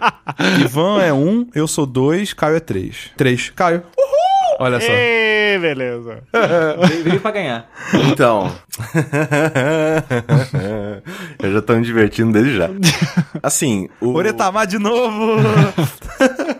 Ivan 0.59 1.01
é 1.01 1.13
um, 1.13 1.47
eu 1.53 1.67
sou 1.67 1.85
dois, 1.85 2.33
Caio 2.33 2.55
é 2.55 2.59
três. 2.59 2.84
Três. 3.17 3.51
Caio. 3.55 3.83
Uhul! 3.97 4.57
Olha 4.59 4.79
só. 4.79 4.87
Ê, 4.89 5.57
beleza. 5.59 6.19
Veio, 6.87 7.03
veio 7.03 7.19
pra 7.19 7.31
ganhar. 7.31 7.69
Então. 8.11 8.55
eu 11.41 11.53
já 11.53 11.61
tô 11.61 11.73
me 11.75 11.81
divertindo 11.83 12.31
desde 12.31 12.55
já. 12.57 12.69
Assim, 13.43 13.89
o, 13.99 14.13
Oretama 14.13 14.65
de 14.65 14.79
novo! 14.79 15.35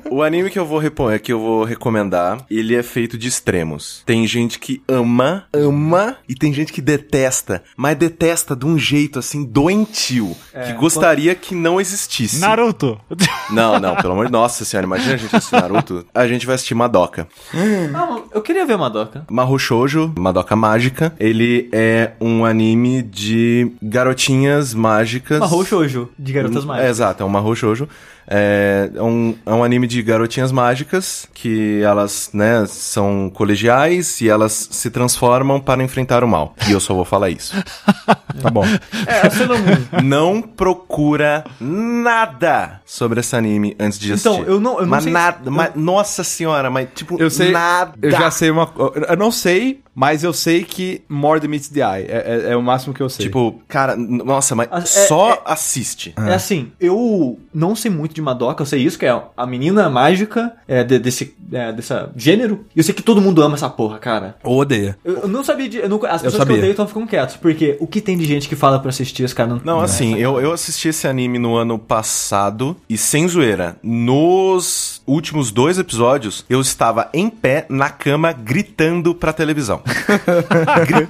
O 0.10 0.22
anime 0.24 0.50
que 0.50 0.60
eu, 0.60 0.66
vou 0.66 0.78
repo- 0.80 1.18
que 1.20 1.32
eu 1.34 1.40
vou 1.40 1.64
recomendar, 1.64 2.46
ele 2.50 2.76
é 2.76 2.84
feito 2.84 3.18
de 3.18 3.28
extremos. 3.28 4.04
Tem 4.06 4.26
gente 4.28 4.60
que 4.60 4.82
ama, 4.88 5.46
ama, 5.54 6.18
e 6.30 6.36
tem 6.36 6.54
gente 6.54 6.72
que 6.72 6.82
detesta, 6.82 7.64
mas 7.76 7.98
detesta 7.98 8.56
de 8.56 8.66
um 8.66 8.78
jeito 8.78 9.20
assim 9.20 9.44
doentio, 9.44 10.36
que 10.66 10.74
gostaria 10.74 11.34
que 11.36 11.54
não 11.56 11.80
existisse. 11.82 12.40
Naruto. 12.40 13.00
Não, 13.52 13.80
não, 13.80 13.96
pelo 13.96 14.14
amor 14.14 14.26
de 14.26 14.32
Nossa 14.32 14.66
senhora, 14.66 14.88
imagina 14.88 15.14
a 15.14 15.18
gente 15.18 15.36
assistir 15.36 15.54
Naruto. 15.56 16.04
A 16.16 16.28
gente 16.28 16.48
vai 16.48 16.56
assistir 16.56 16.74
Madoka. 16.74 17.28
Ah, 17.54 18.20
eu 18.34 18.42
queria 18.42 18.66
ver 18.66 18.76
Madoka. 18.76 19.24
Mahou 19.30 19.60
Shoujo, 19.60 20.12
Madoka 20.18 20.56
Mágica. 20.56 21.14
Ele 21.20 21.70
é 21.72 22.14
um 22.20 22.44
anime 22.44 23.04
de 23.04 23.72
garotinhas 23.82 24.74
mágicas. 24.74 25.40
Mahou 25.40 25.64
Shoujo, 25.64 26.10
de 26.18 26.34
garotas 26.34 26.64
É, 26.64 26.68
mágicas. 26.68 26.90
exato, 26.90 27.22
é 27.24 27.26
um 27.26 27.30
Mahou 27.30 27.56
Shoujo. 27.56 27.88
É, 28.28 28.90
é 28.96 29.02
um, 29.04 29.36
é 29.46 29.54
um 29.54 29.64
anime 29.64 29.88
de 29.88 30.02
garotinhas 30.02 30.52
mágicas 30.52 31.28
que 31.34 31.82
elas, 31.84 32.30
né, 32.34 32.66
são 32.68 33.30
colegiais 33.34 34.20
e 34.22 34.30
elas 34.30 34.68
se 34.72 34.90
transformam 34.90 35.60
para 35.60 35.84
enfrentar 35.84 36.24
o 36.24 36.28
mal. 36.28 36.56
E 36.68 36.72
eu 36.72 36.80
só 36.80 36.94
vou 36.94 37.06
falar 37.06 37.30
isso. 37.30 37.56
tá 38.42 38.50
bom. 38.50 38.66
É, 39.08 39.30
você 39.30 39.46
não... 39.46 39.56
Não 40.04 40.42
procura 40.42 41.44
nada 41.60 42.82
sobre 42.86 43.20
esse 43.20 43.36
anime 43.36 43.76
antes 43.80 44.00
de 44.00 44.12
Então, 44.14 44.34
assistir. 44.34 44.52
eu 44.52 44.60
não- 44.60 44.76
eu 44.76 44.82
não 44.82 44.90
mas 44.90 45.04
sei- 45.04 45.14
nada, 45.14 45.38
eu- 45.46 45.52
mas- 45.52 45.72
nossa 45.76 46.24
senhora, 46.24 46.70
mas 46.70 46.88
tipo, 46.96 47.22
Eu 47.22 47.30
sei. 47.30 47.52
nada. 47.52 47.94
Eu 48.02 48.12
já 48.12 48.30
sei 48.32 48.50
uma. 48.52 48.72
Eu 49.10 49.18
não 49.18 49.32
sei, 49.32 49.82
mas 49.94 50.24
eu 50.24 50.34
sei 50.34 50.64
que 50.64 51.02
More 51.10 51.40
Than 51.40 51.48
Meets 51.48 51.70
the 51.70 51.80
Eye. 51.82 52.06
É, 52.08 52.46
é- 52.48 52.52
é 52.54 52.56
o 52.58 52.62
máximo 52.62 52.94
que 52.94 53.02
eu 53.02 53.10
sei. 53.10 53.26
Tipo, 53.26 53.62
cara, 53.68 53.96
nossa, 53.96 54.56
mas 54.56 54.68
é- 54.72 54.82
só 55.08 55.32
é- 55.34 55.42
assiste. 55.46 56.14
É 56.18 56.34
assim, 56.34 56.72
eu 56.80 57.40
não 57.54 57.76
sei 57.76 57.90
muito 57.92 58.14
de 58.16 58.22
Madoka, 58.22 58.62
eu 58.62 58.66
sei 58.66 58.82
isso, 58.82 58.98
que 58.98 59.06
é 59.06 59.22
a 59.36 59.46
menina 59.46 59.90
mágica 59.90 60.54
é, 60.68 60.84
de- 60.84 60.98
desse 61.00 61.36
é, 61.52 61.72
dessa 61.72 62.12
gênero. 62.16 62.66
E 62.76 62.80
eu 62.80 62.84
sei 62.84 62.94
que 62.94 63.02
todo 63.04 63.22
mundo 63.22 63.42
ama 63.42 63.56
essa 63.56 63.70
porra, 63.70 63.98
cara. 64.00 64.36
Ou 64.44 64.60
odeia. 64.60 64.98
Eu, 65.04 65.20
eu 65.20 65.28
não 65.28 65.44
sabia 65.44 65.68
de. 65.70 65.78
eu 65.78 65.90
não- 65.90 65.98
as 66.06 66.22
pessoas 66.22 66.34
que 66.34 66.38
sabia. 66.40 66.56
eu 66.56 66.60
odeio 66.60 66.72
estão 66.72 66.88
ficando 66.88 67.08
quietos, 67.08 67.36
porque 67.38 67.78
o 67.80 67.88
que 67.88 68.02
tem 68.02 68.18
de 68.18 68.26
gente 68.26 68.48
que 68.50 68.56
fala 68.56 68.80
pra 68.80 68.90
assistir, 68.90 69.24
os 69.24 69.34
caras 69.34 69.54
não. 69.54 69.62
Não, 69.76 69.82
assim, 69.82 70.16
eu, 70.18 70.40
eu 70.40 70.52
assisti 70.54 70.90
esse 70.90 71.08
anime 71.08 71.38
no 71.40 71.56
ano 71.56 71.78
passado 71.80 72.76
e 72.90 72.98
sem 72.98 73.28
zoeira, 73.28 73.76
nos 73.84 75.02
últimos 75.08 75.52
dois 75.52 75.78
episódios, 75.78 76.46
eu 76.50 76.60
estava 76.62 77.10
em 77.14 77.30
pé 77.30 77.66
na 77.70 77.90
cama 77.90 78.32
gritando 78.32 79.14
pra 79.14 79.32
televisão. 79.34 79.82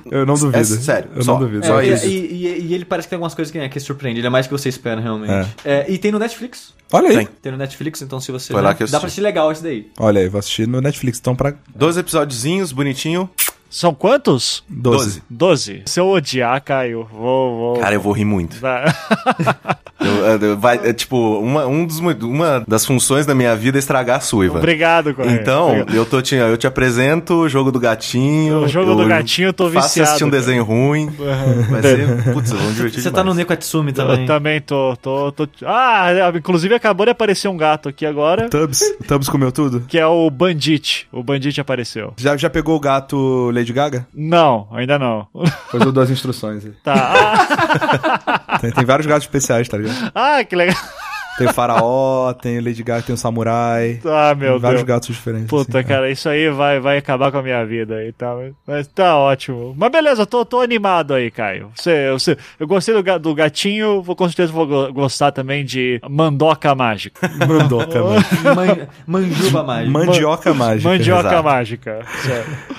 Eu 0.10 0.26
não 0.26 0.36
duvido. 0.36 0.58
É 0.58 0.64
sério, 0.64 1.10
Eu 1.16 1.24
só. 1.24 1.34
não 1.34 1.40
duvido. 1.40 1.64
É, 1.64 1.68
Só 1.68 1.82
e, 1.82 1.94
isso. 1.94 2.06
E, 2.06 2.10
e- 2.10 2.66
e 2.68 2.74
ele 2.74 2.86
parece 2.86 3.08
que 3.08 3.10
tem 3.12 3.18
algumas 3.18 3.34
coisas 3.34 3.52
que, 3.52 3.70
que 3.70 3.80
surpreende, 3.80 4.20
ele 4.20 4.28
é 4.28 4.30
mais 4.30 4.48
que 4.48 4.52
você 4.54 4.70
espera, 4.70 5.00
realmente. 5.02 5.48
É, 5.64 5.86
e 5.90 5.98
tem 5.98 6.12
no 6.12 6.20
Netflix. 6.20 6.74
Olha 6.92 7.10
aí. 7.10 7.16
Tem. 7.18 7.28
Tem 7.42 7.52
no 7.52 7.58
Netflix, 7.58 8.02
então 8.02 8.20
se 8.20 8.32
você. 8.32 8.54
Foi 8.54 8.62
lá 8.62 8.74
que 8.74 8.84
eu 8.84 8.88
dá 8.88 9.00
pra 9.00 9.08
assistir 9.08 9.22
legal 9.22 9.52
esse 9.52 9.64
daí. 9.64 9.88
Olha 10.00 10.22
aí, 10.22 10.25
vou 10.30 10.40
assistir 10.40 10.68
no 10.68 10.82
Netflix, 10.82 11.20
então 11.20 11.36
pra. 11.36 11.54
Dois 11.76 11.98
episódiozinhos, 11.98 12.72
bonitinho. 12.72 13.30
São 13.76 13.94
quantos? 13.94 14.64
Doze. 14.70 15.22
12. 15.30 15.82
Se 15.86 16.00
eu 16.00 16.08
odiar, 16.08 16.64
Caio, 16.64 17.06
vou. 17.12 17.58
vou... 17.74 17.80
Cara, 17.82 17.94
eu 17.94 18.00
vou 18.00 18.14
rir 18.14 18.24
muito. 18.24 18.58
Vai. 18.58 18.86
Eu- 19.98 20.26
eu- 20.50 20.58
vai, 20.58 20.80
é, 20.84 20.94
tipo, 20.94 21.18
uma, 21.40 21.66
um 21.66 21.86
dos, 21.86 22.00
uma 22.00 22.64
das 22.68 22.86
funções 22.86 23.26
da 23.26 23.34
minha 23.34 23.56
vida 23.56 23.78
é 23.78 23.80
estragar 23.80 24.18
a 24.18 24.20
sua, 24.20 24.46
Ivan. 24.46 24.60
Obrigado, 24.60 25.14
Correia. 25.16 25.40
Então, 25.42 25.70
Obrigado. 25.70 25.96
eu, 25.96 26.06
tô 26.06 26.22
te, 26.22 26.36
eu 26.36 26.58
te 26.58 26.68
apresento 26.68 27.34
o 27.34 27.50
jogo 27.50 27.72
do 27.72 27.80
gatinho. 27.80 28.60
O 28.64 28.68
jogo 28.68 28.92
eu 28.92 28.96
do 28.98 29.08
gatinho 29.08 29.48
eu 29.48 29.54
tô 29.54 29.70
Faço 29.72 29.88
viciado, 29.88 30.10
assistir 30.10 30.24
um 30.26 30.30
cara. 30.30 30.42
desenho 30.42 30.64
ruim. 30.64 31.08
Vai 31.70 31.82
ser. 31.82 32.34
Putz, 32.34 32.52
vamos 32.52 32.76
divertir 32.76 33.02
Você 33.02 33.10
tá 33.10 33.24
no 33.24 33.32
demais. 33.32 33.38
Neko 33.38 33.54
Atsumi 33.54 33.94
também. 33.94 34.22
Eu 34.22 34.28
também 34.28 34.62
tô, 34.62 34.96
tô, 34.98 35.32
tô. 35.32 35.48
Ah, 35.66 36.10
inclusive 36.36 36.76
acabou 36.76 37.06
de 37.06 37.12
aparecer 37.12 37.48
um 37.48 37.58
gato 37.58 37.90
aqui 37.90 38.06
agora, 38.06 38.48
Tubbs. 38.50 38.82
O 39.00 39.04
Tubbs 39.06 39.30
comeu 39.30 39.52
tudo? 39.52 39.86
que 39.88 39.98
é 39.98 40.06
o 40.06 40.30
Bandit. 40.30 41.08
O 41.12 41.24
Bandit 41.24 41.60
apareceu. 41.60 42.14
Já, 42.18 42.38
já 42.38 42.50
pegou 42.50 42.76
o 42.76 42.80
gato 42.80 43.50
Lady 43.66 43.74
Gaga? 43.74 44.08
Não, 44.14 44.68
ainda 44.72 45.00
não. 45.00 45.28
Pois 45.72 45.84
eu 45.84 45.92
dou 45.92 46.04
as 46.04 46.10
instruções. 46.10 46.64
Tá. 46.84 46.94
Ah, 48.38 48.58
Tem, 48.60 48.72
tem 48.72 48.86
vários 48.86 49.06
gatos 49.08 49.24
especiais, 49.24 49.68
tá 49.68 49.78
ligado? 49.78 50.12
ah, 50.14 50.44
que 50.44 50.56
legal. 50.56 50.76
Tem 51.38 51.48
o 51.48 51.54
faraó, 51.54 52.32
tem 52.34 52.58
o 52.60 52.64
Lady 52.64 52.82
Gaga, 52.82 53.02
tem 53.04 53.14
o 53.14 53.18
samurai. 53.18 54.00
Ah, 54.06 54.34
meu 54.36 54.54
tem 54.54 54.60
vários 54.62 54.82
Deus. 54.82 54.88
gatos 54.88 55.08
diferentes. 55.16 55.48
Puta, 55.48 55.80
assim, 55.80 55.88
cara, 55.88 56.10
isso 56.10 56.30
aí 56.30 56.50
vai, 56.50 56.80
vai 56.80 56.98
acabar 56.98 57.32
com 57.32 57.38
a 57.40 57.44
minha 57.44 57.66
vida 57.66 57.96
aí, 57.96 58.14
tá? 58.14 58.34
Mas 58.66 58.88
tá 58.88 59.18
ótimo. 59.18 59.74
Mas 59.78 59.92
beleza, 59.92 60.26
tô, 60.26 60.46
tô 60.46 60.62
animado 60.62 61.14
aí, 61.14 61.30
Caio. 61.30 61.72
Você, 61.76 62.10
você, 62.12 62.38
eu 62.60 62.66
gostei 62.66 62.94
do, 63.02 63.20
do 63.20 63.36
gatinho, 63.36 64.02
vou 64.02 64.16
com 64.16 64.26
certeza 64.28 64.52
vou 64.54 64.66
go- 64.66 64.94
gostar 64.94 65.32
também 65.32 65.66
de 65.66 66.00
Mandoca 66.10 66.74
Mágica. 66.74 67.30
Mandoca 67.46 68.02
mágica. 68.02 68.56
Man- 68.56 68.88
Manjuba 69.06 69.64
mágica. 69.64 69.92
Mandioca 69.92 70.54
mágica. 70.54 70.90
Mandioca 70.90 71.28
exato. 71.30 71.44
Mágica. 71.44 72.00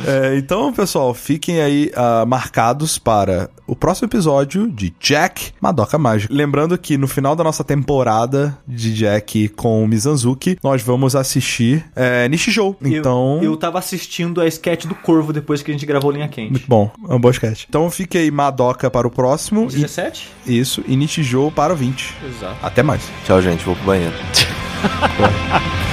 É, 0.06 0.36
então, 0.38 0.72
pessoal, 0.72 1.12
fiquem 1.14 1.60
aí 1.60 1.90
ah, 1.94 2.24
marcados 2.26 2.98
para 2.98 3.50
o 3.66 3.74
próximo 3.76 4.06
episódio 4.08 4.68
de 4.70 4.94
Jack 5.00 5.52
Madoka 5.60 5.98
Mágica. 5.98 6.32
Lembrando 6.32 6.76
que 6.78 6.96
no 6.96 7.06
final 7.08 7.34
da 7.36 7.44
nossa 7.44 7.62
temporada 7.64 8.45
de 8.66 8.92
Jack 8.94 9.48
com 9.50 9.82
o 9.82 9.88
Mizanzuki, 9.88 10.58
nós 10.62 10.82
vamos 10.82 11.14
assistir 11.16 11.84
é, 11.94 12.28
Nishijou. 12.28 12.76
Eu- 12.82 12.88
Então, 12.98 13.40
Eu, 13.42 13.56
tava 13.56 13.78
assistindo 13.78 14.40
a 14.40 14.46
sketch 14.46 14.86
do 14.86 14.94
Corvo 14.94 15.32
depois 15.32 15.62
que 15.62 15.70
a 15.70 15.74
gente 15.74 15.86
gravou 15.86 16.10
Linha 16.10 16.28
Quente. 16.28 16.50
muito 16.50 16.66
bom. 16.68 16.90
É 17.08 17.14
um 17.14 17.20
bom 17.20 17.30
sketch. 17.30 17.64
Então, 17.68 17.90
fique 17.90 18.18
aí 18.18 18.30
Madoka 18.30 18.90
para 18.90 19.06
o 19.06 19.10
próximo. 19.10 19.66
17? 19.66 20.28
E, 20.46 20.58
isso, 20.58 20.82
e 20.86 20.96
Nishijou 20.96 21.50
para 21.50 21.72
o 21.72 21.76
20. 21.76 22.14
Exato. 22.28 22.56
Até 22.62 22.82
mais. 22.82 23.02
Tchau, 23.24 23.40
gente. 23.40 23.64
Vou 23.64 23.74
pro 23.76 23.84
banheiro. 23.86 24.14